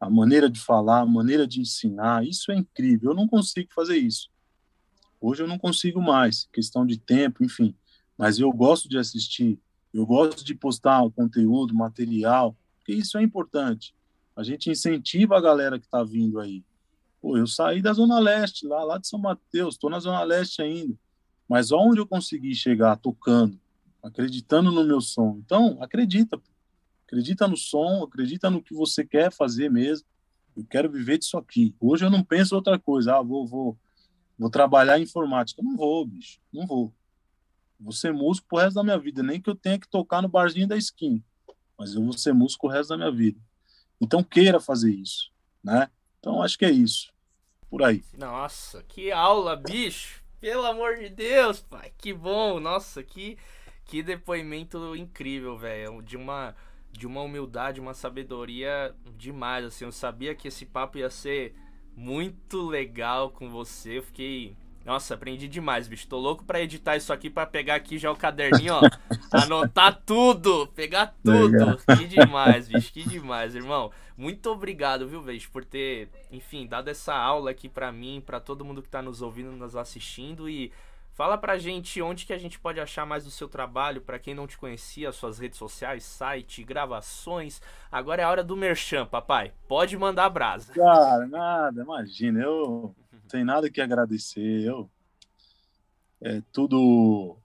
A 0.00 0.10
maneira 0.10 0.50
de 0.50 0.58
falar, 0.60 1.00
a 1.00 1.06
maneira 1.06 1.46
de 1.46 1.60
ensinar, 1.60 2.26
isso 2.26 2.50
é 2.50 2.56
incrível. 2.56 3.10
Eu 3.10 3.16
não 3.16 3.28
consigo 3.28 3.68
fazer 3.72 3.96
isso. 3.96 4.28
Hoje 5.20 5.42
eu 5.42 5.46
não 5.46 5.58
consigo 5.58 6.02
mais, 6.02 6.48
questão 6.52 6.84
de 6.84 6.98
tempo, 6.98 7.44
enfim. 7.44 7.74
Mas 8.18 8.38
eu 8.38 8.50
gosto 8.52 8.88
de 8.88 8.98
assistir, 8.98 9.58
eu 9.94 10.04
gosto 10.04 10.44
de 10.44 10.54
postar 10.54 11.08
conteúdo, 11.10 11.74
material, 11.74 12.56
porque 12.78 12.92
isso 12.92 13.16
é 13.16 13.22
importante. 13.22 13.94
A 14.34 14.42
gente 14.42 14.70
incentiva 14.70 15.36
a 15.36 15.40
galera 15.40 15.78
que 15.78 15.84
está 15.84 16.02
vindo 16.02 16.40
aí. 16.40 16.64
Pô, 17.20 17.36
eu 17.36 17.46
saí 17.46 17.80
da 17.80 17.92
Zona 17.92 18.18
Leste, 18.18 18.66
lá, 18.66 18.82
lá 18.82 18.98
de 18.98 19.06
São 19.06 19.18
Mateus, 19.18 19.74
estou 19.74 19.88
na 19.88 20.00
Zona 20.00 20.24
Leste 20.24 20.60
ainda. 20.60 20.94
Mas 21.48 21.70
onde 21.70 22.00
eu 22.00 22.06
consegui 22.06 22.54
chegar 22.54 22.96
tocando, 22.96 23.56
acreditando 24.02 24.72
no 24.72 24.84
meu 24.84 25.00
som? 25.00 25.40
Então, 25.44 25.78
acredita. 25.80 26.40
Acredita 27.12 27.46
no 27.46 27.58
som, 27.58 28.02
acredita 28.02 28.48
no 28.48 28.62
que 28.62 28.72
você 28.72 29.04
quer 29.04 29.30
fazer 29.30 29.70
mesmo. 29.70 30.06
Eu 30.56 30.64
quero 30.64 30.90
viver 30.90 31.18
disso 31.18 31.36
aqui. 31.36 31.76
Hoje 31.78 32.06
eu 32.06 32.10
não 32.10 32.24
penso 32.24 32.54
outra 32.54 32.78
coisa. 32.78 33.16
Ah, 33.16 33.22
vou, 33.22 33.46
vou, 33.46 33.78
vou 34.38 34.48
trabalhar 34.48 34.98
em 34.98 35.02
informática. 35.02 35.62
Não 35.62 35.76
vou, 35.76 36.06
bicho. 36.06 36.40
Não 36.50 36.66
vou. 36.66 36.90
Vou 37.78 37.92
ser 37.92 38.14
músico 38.14 38.48
pro 38.48 38.60
resto 38.60 38.76
da 38.76 38.82
minha 38.82 38.98
vida. 38.98 39.22
Nem 39.22 39.38
que 39.38 39.50
eu 39.50 39.54
tenha 39.54 39.78
que 39.78 39.86
tocar 39.86 40.22
no 40.22 40.28
barzinho 40.28 40.66
da 40.66 40.74
esquina. 40.74 41.22
Mas 41.78 41.94
eu 41.94 42.02
vou 42.02 42.14
ser 42.14 42.32
músico 42.32 42.66
o 42.66 42.70
resto 42.70 42.88
da 42.88 42.96
minha 42.96 43.12
vida. 43.12 43.38
Então 44.00 44.24
queira 44.24 44.58
fazer 44.58 44.90
isso, 44.90 45.30
né? 45.62 45.90
Então 46.18 46.42
acho 46.42 46.58
que 46.58 46.64
é 46.64 46.70
isso 46.70 47.12
por 47.68 47.82
aí. 47.82 48.02
Nossa, 48.16 48.82
que 48.84 49.12
aula, 49.12 49.54
bicho! 49.54 50.22
Pelo 50.40 50.64
amor 50.64 50.96
de 50.96 51.10
Deus, 51.10 51.60
pai, 51.60 51.92
que 51.98 52.14
bom! 52.14 52.58
Nossa, 52.58 53.02
que, 53.02 53.36
que 53.84 54.02
depoimento 54.02 54.96
incrível, 54.96 55.58
velho. 55.58 56.00
De 56.00 56.16
uma, 56.16 56.56
de 56.92 57.06
uma 57.06 57.22
humildade, 57.22 57.80
uma 57.80 57.94
sabedoria 57.94 58.94
demais. 59.16 59.64
Assim, 59.64 59.84
eu 59.84 59.92
sabia 59.92 60.34
que 60.34 60.48
esse 60.48 60.66
papo 60.66 60.98
ia 60.98 61.10
ser 61.10 61.54
muito 61.96 62.62
legal 62.62 63.30
com 63.30 63.50
você. 63.50 63.98
Eu 63.98 64.02
fiquei 64.02 64.56
nossa, 64.84 65.14
aprendi 65.14 65.46
demais, 65.46 65.86
bicho. 65.86 66.08
Tô 66.08 66.18
louco 66.18 66.44
pra 66.44 66.60
editar 66.60 66.96
isso 66.96 67.12
aqui 67.12 67.30
pra 67.30 67.46
pegar 67.46 67.76
aqui 67.76 67.98
já 67.98 68.10
o 68.10 68.16
caderninho, 68.16 68.74
ó. 68.74 68.80
anotar 69.32 70.02
tudo, 70.04 70.66
pegar 70.68 71.14
tudo. 71.22 71.52
Legal. 71.52 71.78
Que 71.96 72.06
demais, 72.06 72.68
bicho, 72.68 72.92
que 72.92 73.08
demais, 73.08 73.54
irmão. 73.54 73.92
Muito 74.16 74.50
obrigado, 74.50 75.06
viu, 75.06 75.22
bicho, 75.22 75.50
por 75.50 75.64
ter, 75.64 76.08
enfim, 76.30 76.66
dado 76.66 76.88
essa 76.88 77.14
aula 77.14 77.50
aqui 77.50 77.68
pra 77.68 77.92
mim, 77.92 78.22
pra 78.24 78.40
todo 78.40 78.64
mundo 78.64 78.82
que 78.82 78.88
tá 78.88 79.00
nos 79.00 79.22
ouvindo, 79.22 79.52
nos 79.52 79.76
assistindo 79.76 80.48
e 80.48 80.72
Fala 81.12 81.36
pra 81.36 81.58
gente 81.58 82.00
onde 82.00 82.24
que 82.24 82.32
a 82.32 82.38
gente 82.38 82.58
pode 82.58 82.80
achar 82.80 83.04
mais 83.04 83.24
do 83.24 83.30
seu 83.30 83.48
trabalho, 83.48 84.00
para 84.00 84.18
quem 84.18 84.34
não 84.34 84.46
te 84.46 84.56
conhecia, 84.56 85.12
suas 85.12 85.38
redes 85.38 85.58
sociais, 85.58 86.04
site, 86.04 86.64
gravações. 86.64 87.60
Agora 87.90 88.22
é 88.22 88.24
a 88.24 88.30
hora 88.30 88.42
do 88.42 88.56
merchan, 88.56 89.04
papai. 89.04 89.52
Pode 89.68 89.96
mandar 89.96 90.30
brasa. 90.30 90.72
Cara, 90.72 91.26
nada, 91.26 91.82
imagina, 91.82 92.42
eu 92.42 92.94
tem 93.28 93.44
nada 93.44 93.70
que 93.70 93.80
agradecer. 93.80 94.64
Eu 94.64 94.90
é 96.20 96.42
tudo 96.50 97.36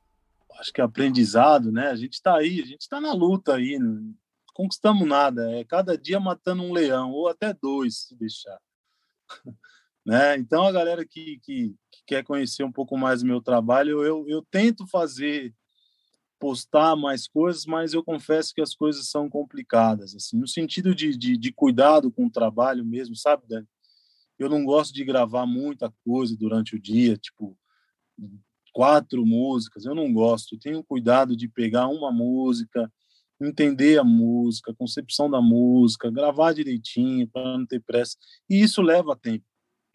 acho 0.60 0.72
que 0.72 0.82
é 0.82 0.84
aprendizado, 0.84 1.72
né? 1.72 1.90
A 1.90 1.96
gente 1.96 2.14
está 2.14 2.36
aí, 2.38 2.62
a 2.62 2.66
gente 2.66 2.82
está 2.82 3.02
na 3.02 3.14
luta 3.14 3.56
aí, 3.56 3.78
não 3.78 4.16
conquistamos 4.54 5.08
nada, 5.08 5.52
é 5.52 5.64
cada 5.64 5.96
dia 5.96 6.20
matando 6.20 6.64
um 6.64 6.74
leão 6.74 7.12
ou 7.12 7.28
até 7.28 7.54
dois, 7.54 8.08
se 8.08 8.16
deixar. 8.16 8.58
Né? 10.08 10.38
Então 10.38 10.66
a 10.66 10.72
galera 10.72 11.06
que, 11.06 11.38
que, 11.44 11.76
que, 11.92 12.04
quer 12.08 12.24
conhecer 12.24 12.64
um 12.64 12.72
pouco 12.72 12.98
mais 12.98 13.22
do 13.22 13.28
meu 13.28 13.42
trabalho, 13.42 14.02
eu, 14.04 14.26
eu 14.30 14.42
tento 14.50 14.88
fazer 14.88 15.54
postar 16.40 16.96
mais 16.96 17.28
coisas, 17.28 17.66
mas 17.66 17.94
eu 17.94 18.04
confesso 18.04 18.54
que 18.54 18.62
as 18.62 18.74
coisas 18.74 19.10
são 19.10 19.30
complicadas, 19.30 20.16
assim, 20.16 20.38
no 20.38 20.48
sentido 20.48 20.96
de, 20.96 21.18
de, 21.18 21.36
de 21.36 21.52
cuidado 21.52 22.10
com 22.10 22.28
o 22.28 22.32
trabalho 22.32 22.86
mesmo, 22.86 23.16
sabe, 23.16 23.44
Dani? 23.50 23.68
Eu 24.40 24.48
não 24.48 24.64
gosto 24.64 24.94
de 24.94 25.04
gravar 25.04 25.46
muita 25.46 25.92
coisa 26.06 26.38
durante 26.38 26.76
o 26.76 26.80
dia, 26.80 27.18
tipo, 27.18 27.58
quatro 28.72 29.26
músicas. 29.26 29.84
Eu 29.84 29.96
não 29.96 30.14
gosto. 30.14 30.54
Eu 30.54 30.60
tenho 30.60 30.84
cuidado 30.84 31.36
de 31.36 31.48
pegar 31.48 31.88
uma 31.88 32.12
música, 32.12 32.92
entender 33.42 34.00
a 34.00 34.04
música, 34.04 34.76
concepção 34.76 35.28
da 35.28 35.42
música, 35.42 36.12
gravar 36.12 36.54
direitinho 36.54 37.28
para 37.28 37.58
não 37.58 37.66
ter 37.66 37.82
pressa. 37.82 38.16
E 38.48 38.62
isso 38.62 38.84
leva 38.84 39.16
tempo, 39.16 39.44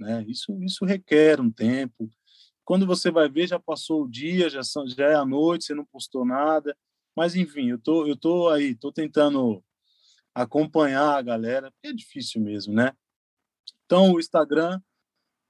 né? 0.02 0.24
Isso 0.28 0.58
isso 0.62 0.84
requer 0.84 1.40
um 1.40 1.50
tempo. 1.50 2.10
Quando 2.64 2.86
você 2.86 3.10
vai 3.10 3.28
ver, 3.28 3.48
já 3.48 3.58
passou 3.58 4.04
o 4.04 4.10
dia, 4.10 4.50
já 4.50 4.62
são, 4.62 4.86
já 4.88 5.06
é 5.08 5.14
a 5.14 5.24
noite, 5.24 5.64
você 5.64 5.74
não 5.74 5.84
postou 5.86 6.24
nada. 6.24 6.76
Mas 7.16 7.36
enfim, 7.36 7.70
eu 7.70 7.78
tô 7.78 8.06
eu 8.06 8.16
tô 8.16 8.48
aí, 8.50 8.74
tô 8.74 8.92
tentando 8.92 9.62
acompanhar 10.34 11.16
a 11.16 11.22
galera, 11.22 11.70
porque 11.72 11.88
é 11.88 11.92
difícil 11.92 12.40
mesmo, 12.40 12.72
né? 12.74 12.92
Então, 13.84 14.12
o 14.12 14.20
Instagram 14.20 14.80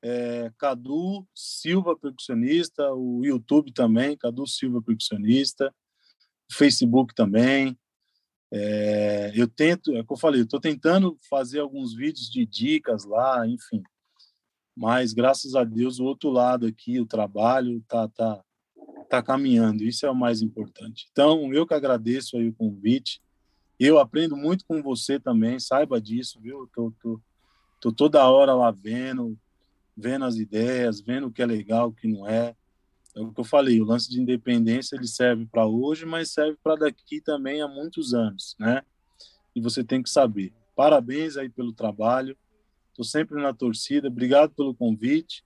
é 0.03 0.51
Cadu 0.59 1.27
Silva 1.35 1.97
Percussionista, 1.97 2.93
o 2.93 3.25
YouTube 3.25 3.73
também, 3.73 4.17
Cadu 4.17 4.47
Silva 4.47 4.83
Percussionista, 4.83 5.73
o 6.51 6.55
Facebook 6.55 7.15
também. 7.15 7.79
É, 8.53 9.33
eu 9.35 9.49
tento, 9.49 9.97
é 9.97 10.03
como 10.03 10.17
eu 10.17 10.21
falei, 10.21 10.41
eu 10.41 10.45
estou 10.45 10.61
tentando 10.61 11.17
fazer 11.31 11.61
alguns 11.61 11.95
vídeos 11.95 12.29
de 12.29 12.45
dicas 12.45 13.05
lá, 13.05 13.47
enfim. 13.47 13.83
Mas 14.77 15.13
graças 15.13 15.55
a 15.55 15.65
Deus 15.65 15.99
o 15.99 16.05
outro 16.05 16.31
lado 16.31 16.67
aqui, 16.67 16.99
o 16.99 17.07
trabalho 17.07 17.83
tá 17.89 18.09
tá 18.09 18.43
tá 19.09 19.23
caminhando. 19.23 19.85
Isso 19.85 20.07
é 20.07 20.11
o 20.11 20.15
mais 20.15 20.41
importante. 20.41 21.07
Então 21.13 21.53
eu 21.53 21.67
que 21.67 21.75
agradeço 21.75 22.39
aí 22.39 22.49
o 22.49 22.55
convite. 22.55 23.21
Eu 23.79 23.99
aprendo 23.99 24.37
muito 24.37 24.65
com 24.65 24.83
você 24.83 25.21
também, 25.21 25.61
saiba 25.61 26.01
disso, 26.01 26.41
viu? 26.41 26.61
Eu 26.61 26.71
tô, 26.73 26.93
tô, 27.03 27.21
tô 27.79 27.93
toda 27.93 28.27
hora 28.27 28.55
lá 28.55 28.71
vendo, 28.71 29.37
vendo 29.95 30.25
as 30.25 30.37
ideias, 30.37 31.03
vendo 31.03 31.27
o 31.27 31.31
que 31.31 31.43
é 31.43 31.47
legal, 31.47 31.89
o 31.89 31.93
que 31.93 32.09
não 32.09 32.27
é. 32.27 32.55
É 33.15 33.21
o 33.21 33.33
que 33.33 33.41
eu 33.41 33.45
falei, 33.45 33.81
o 33.83 33.85
lance 33.85 34.09
de 34.09 34.19
independência 34.19 34.97
ele 34.97 35.07
serve 35.07 35.45
para 35.45 35.67
hoje, 35.67 36.07
mas 36.07 36.33
serve 36.33 36.57
para 36.63 36.77
daqui 36.77 37.21
também 37.21 37.61
há 37.61 37.69
muitos 37.69 38.15
anos, 38.15 38.57
né? 38.59 38.83
E 39.55 39.61
você 39.61 39.85
tem 39.85 40.03
que 40.03 40.09
saber. 40.09 40.55
Parabéns 40.75 41.37
aí 41.37 41.51
pelo 41.51 41.75
trabalho. 41.75 42.35
Estou 42.93 43.05
sempre 43.05 43.41
na 43.41 43.55
torcida. 43.55 44.09
Obrigado 44.09 44.55
pelo 44.55 44.75
convite. 44.75 45.43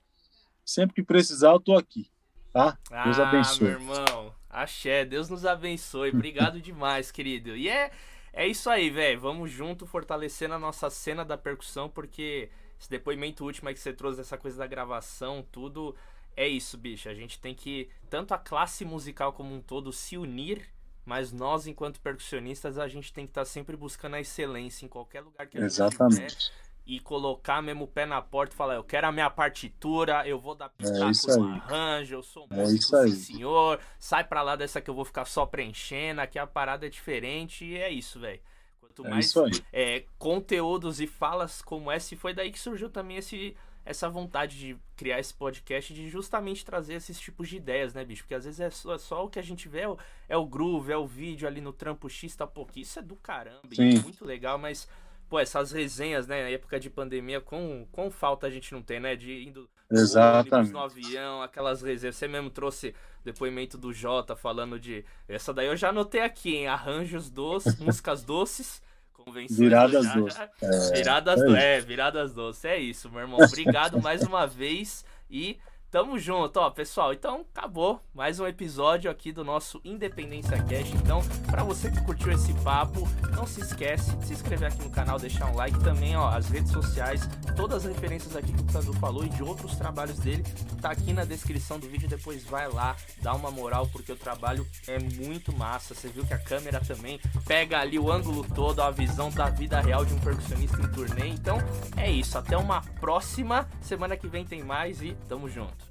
Sempre 0.64 0.96
que 0.96 1.02
precisar, 1.02 1.50
eu 1.50 1.58
estou 1.58 1.78
aqui, 1.78 2.10
tá? 2.52 2.76
Deus 3.04 3.20
ah, 3.20 3.28
abençoe. 3.28 3.68
meu 3.68 3.72
irmão. 3.74 4.34
Axé, 4.50 5.04
Deus 5.04 5.28
nos 5.28 5.46
abençoe. 5.46 6.10
Obrigado 6.10 6.58
demais, 6.62 7.12
querido. 7.12 7.56
E 7.56 7.68
é, 7.68 7.92
é 8.32 8.48
isso 8.48 8.68
aí, 8.68 8.90
velho. 8.90 9.20
Vamos 9.20 9.50
junto 9.50 9.86
fortalecendo 9.86 10.54
a 10.54 10.58
nossa 10.58 10.90
cena 10.90 11.24
da 11.24 11.38
percussão, 11.38 11.88
porque 11.88 12.50
esse 12.80 12.90
depoimento 12.90 13.44
último 13.44 13.68
aí 13.68 13.74
que 13.74 13.80
você 13.80 13.92
trouxe 13.92 14.18
dessa 14.18 14.36
coisa 14.36 14.58
da 14.58 14.66
gravação, 14.66 15.46
tudo 15.52 15.94
é 16.36 16.48
isso, 16.48 16.76
bicho. 16.76 17.08
A 17.08 17.14
gente 17.14 17.38
tem 17.38 17.54
que, 17.54 17.88
tanto 18.10 18.34
a 18.34 18.38
classe 18.38 18.84
musical 18.84 19.32
como 19.32 19.54
um 19.54 19.60
todo, 19.60 19.92
se 19.92 20.18
unir, 20.18 20.68
mas 21.04 21.30
nós, 21.30 21.68
enquanto 21.68 22.00
percussionistas, 22.00 22.76
a 22.76 22.88
gente 22.88 23.12
tem 23.12 23.24
que 23.24 23.30
estar 23.30 23.42
tá 23.42 23.46
sempre 23.46 23.76
buscando 23.76 24.14
a 24.14 24.20
excelência 24.20 24.84
em 24.84 24.88
qualquer 24.88 25.20
lugar 25.20 25.46
que 25.46 25.56
a 25.56 25.60
gente 25.60 25.70
Exatamente. 25.70 26.52
E 26.86 27.00
colocar 27.00 27.60
mesmo 27.60 27.84
o 27.84 27.88
pé 27.88 28.06
na 28.06 28.22
porta 28.22 28.54
e 28.54 28.56
falar, 28.56 28.76
eu 28.76 28.84
quero 28.84 29.08
a 29.08 29.12
minha 29.12 29.28
partitura, 29.28 30.26
eu 30.26 30.38
vou 30.38 30.54
dar 30.54 30.68
pitaco 30.68 31.30
é 31.30 31.36
no 31.36 31.48
arranjo, 31.48 32.14
eu 32.14 32.22
sou 32.22 32.46
um 32.48 32.54
é 32.54 32.62
músico, 32.62 32.96
é 32.96 33.08
senhor, 33.08 33.80
sai 33.98 34.22
pra 34.22 34.40
lá 34.40 34.54
dessa 34.54 34.80
que 34.80 34.88
eu 34.88 34.94
vou 34.94 35.04
ficar 35.04 35.24
só 35.24 35.44
preenchendo, 35.44 36.20
aqui 36.20 36.38
a 36.38 36.46
parada 36.46 36.86
é 36.86 36.88
diferente 36.88 37.64
e 37.64 37.76
é 37.76 37.90
isso, 37.90 38.20
velho. 38.20 38.40
Quanto 38.78 39.04
é 39.04 39.10
mais 39.10 39.34
é, 39.72 40.04
conteúdos 40.16 41.00
e 41.00 41.08
falas 41.08 41.60
como 41.60 41.90
essa, 41.90 42.14
e 42.14 42.16
foi 42.16 42.32
daí 42.32 42.52
que 42.52 42.58
surgiu 42.58 42.88
também 42.88 43.16
esse 43.16 43.56
essa 43.86 44.08
vontade 44.08 44.58
de 44.58 44.76
criar 44.96 45.20
esse 45.20 45.32
podcast 45.32 45.94
de 45.94 46.10
justamente 46.10 46.64
trazer 46.64 46.94
esses 46.94 47.20
tipos 47.20 47.48
de 47.48 47.56
ideias, 47.56 47.94
né, 47.94 48.04
bicho? 48.04 48.24
Porque 48.24 48.34
às 48.34 48.44
vezes 48.44 48.58
é 48.58 48.68
só, 48.68 48.94
é 48.94 48.98
só 48.98 49.24
o 49.24 49.30
que 49.30 49.38
a 49.38 49.42
gente 49.42 49.68
vê, 49.68 49.82
é 49.82 49.88
o, 49.88 49.96
é 50.28 50.36
o, 50.36 50.44
groove, 50.44 50.90
é 50.90 50.96
o 50.96 51.06
vídeo 51.06 51.46
ali 51.46 51.60
no 51.60 51.72
trampo 51.72 52.10
X, 52.10 52.34
tá 52.34 52.48
pouquinho. 52.48 52.82
Isso 52.82 52.98
é 52.98 53.02
do 53.02 53.14
caramba, 53.14 53.60
é 53.78 54.00
muito 54.00 54.24
legal, 54.24 54.58
mas, 54.58 54.88
pô, 55.28 55.38
essas 55.38 55.72
resenhas, 55.72 56.26
né, 56.26 56.42
na 56.42 56.48
época 56.50 56.78
de 56.78 56.88
pandemia, 56.88 57.40
com, 57.40 57.86
com 57.90 58.10
falta 58.10 58.46
a 58.46 58.50
gente 58.50 58.72
não 58.72 58.82
tem, 58.82 59.00
né? 59.00 59.16
De 59.16 59.46
indo 59.46 59.68
Exatamente. 59.90 60.72
no 60.72 60.80
avião, 60.80 61.42
aquelas 61.42 61.82
resenhas. 61.82 62.16
Você 62.16 62.26
mesmo 62.26 62.50
trouxe 62.50 62.94
depoimento 63.24 63.76
do 63.78 63.92
Jota 63.92 64.34
falando 64.36 64.78
de. 64.78 65.04
Essa 65.28 65.52
daí 65.52 65.66
eu 65.66 65.76
já 65.76 65.90
anotei 65.90 66.20
aqui, 66.20 66.56
hein? 66.56 66.68
Arranjos 66.68 67.30
doces, 67.30 67.76
músicas 67.80 68.22
doces 68.22 68.82
convenções. 69.26 69.58
Viradas 69.58 70.14
doces. 70.14 70.40
É, 70.62 70.92
viradas, 70.92 71.42
é, 71.42 71.76
é, 71.76 71.80
viradas 71.80 72.32
doces. 72.32 72.64
É 72.64 72.78
isso, 72.78 73.10
meu 73.10 73.20
irmão. 73.20 73.40
Obrigado 73.40 74.00
mais 74.02 74.22
uma 74.22 74.46
vez 74.46 75.04
e 75.28 75.58
Tamo 75.96 76.18
junto, 76.18 76.58
ó, 76.58 76.68
pessoal. 76.68 77.14
Então, 77.14 77.46
acabou 77.54 78.02
mais 78.12 78.38
um 78.38 78.46
episódio 78.46 79.10
aqui 79.10 79.32
do 79.32 79.42
nosso 79.42 79.80
Independência 79.82 80.62
Cash. 80.62 80.92
Então, 80.92 81.22
para 81.50 81.64
você 81.64 81.90
que 81.90 82.04
curtiu 82.04 82.32
esse 82.32 82.52
papo, 82.62 83.08
não 83.34 83.46
se 83.46 83.62
esquece 83.62 84.14
de 84.16 84.26
se 84.26 84.34
inscrever 84.34 84.68
aqui 84.68 84.84
no 84.84 84.90
canal, 84.90 85.18
deixar 85.18 85.46
um 85.46 85.56
like 85.56 85.82
também, 85.82 86.14
ó, 86.14 86.28
as 86.28 86.50
redes 86.50 86.70
sociais, 86.70 87.26
todas 87.56 87.86
as 87.86 87.94
referências 87.94 88.36
aqui 88.36 88.52
que 88.52 88.60
o 88.60 88.66
Cadu 88.66 88.92
falou 88.92 89.24
e 89.24 89.30
de 89.30 89.42
outros 89.42 89.74
trabalhos 89.76 90.18
dele, 90.18 90.44
tá 90.82 90.90
aqui 90.90 91.14
na 91.14 91.24
descrição 91.24 91.78
do 91.78 91.88
vídeo. 91.88 92.06
Depois 92.06 92.44
vai 92.44 92.70
lá, 92.70 92.94
dá 93.22 93.32
uma 93.32 93.50
moral 93.50 93.88
porque 93.90 94.12
o 94.12 94.16
trabalho 94.16 94.66
é 94.86 94.98
muito 94.98 95.50
massa. 95.56 95.94
Você 95.94 96.08
viu 96.08 96.26
que 96.26 96.34
a 96.34 96.38
câmera 96.38 96.78
também 96.78 97.18
pega 97.46 97.80
ali 97.80 97.98
o 97.98 98.12
ângulo 98.12 98.44
todo, 98.54 98.82
a 98.82 98.90
visão 98.90 99.30
da 99.30 99.48
vida 99.48 99.80
real 99.80 100.04
de 100.04 100.12
um 100.12 100.20
percussionista 100.20 100.78
em 100.78 100.92
turnê. 100.92 101.28
Então, 101.28 101.56
é 101.96 102.10
isso. 102.10 102.36
Até 102.36 102.54
uma 102.54 102.82
próxima. 103.00 103.66
Semana 103.80 104.14
que 104.14 104.28
vem 104.28 104.44
tem 104.44 104.62
mais 104.62 105.00
e 105.00 105.14
tamo 105.26 105.48
junto. 105.48 105.85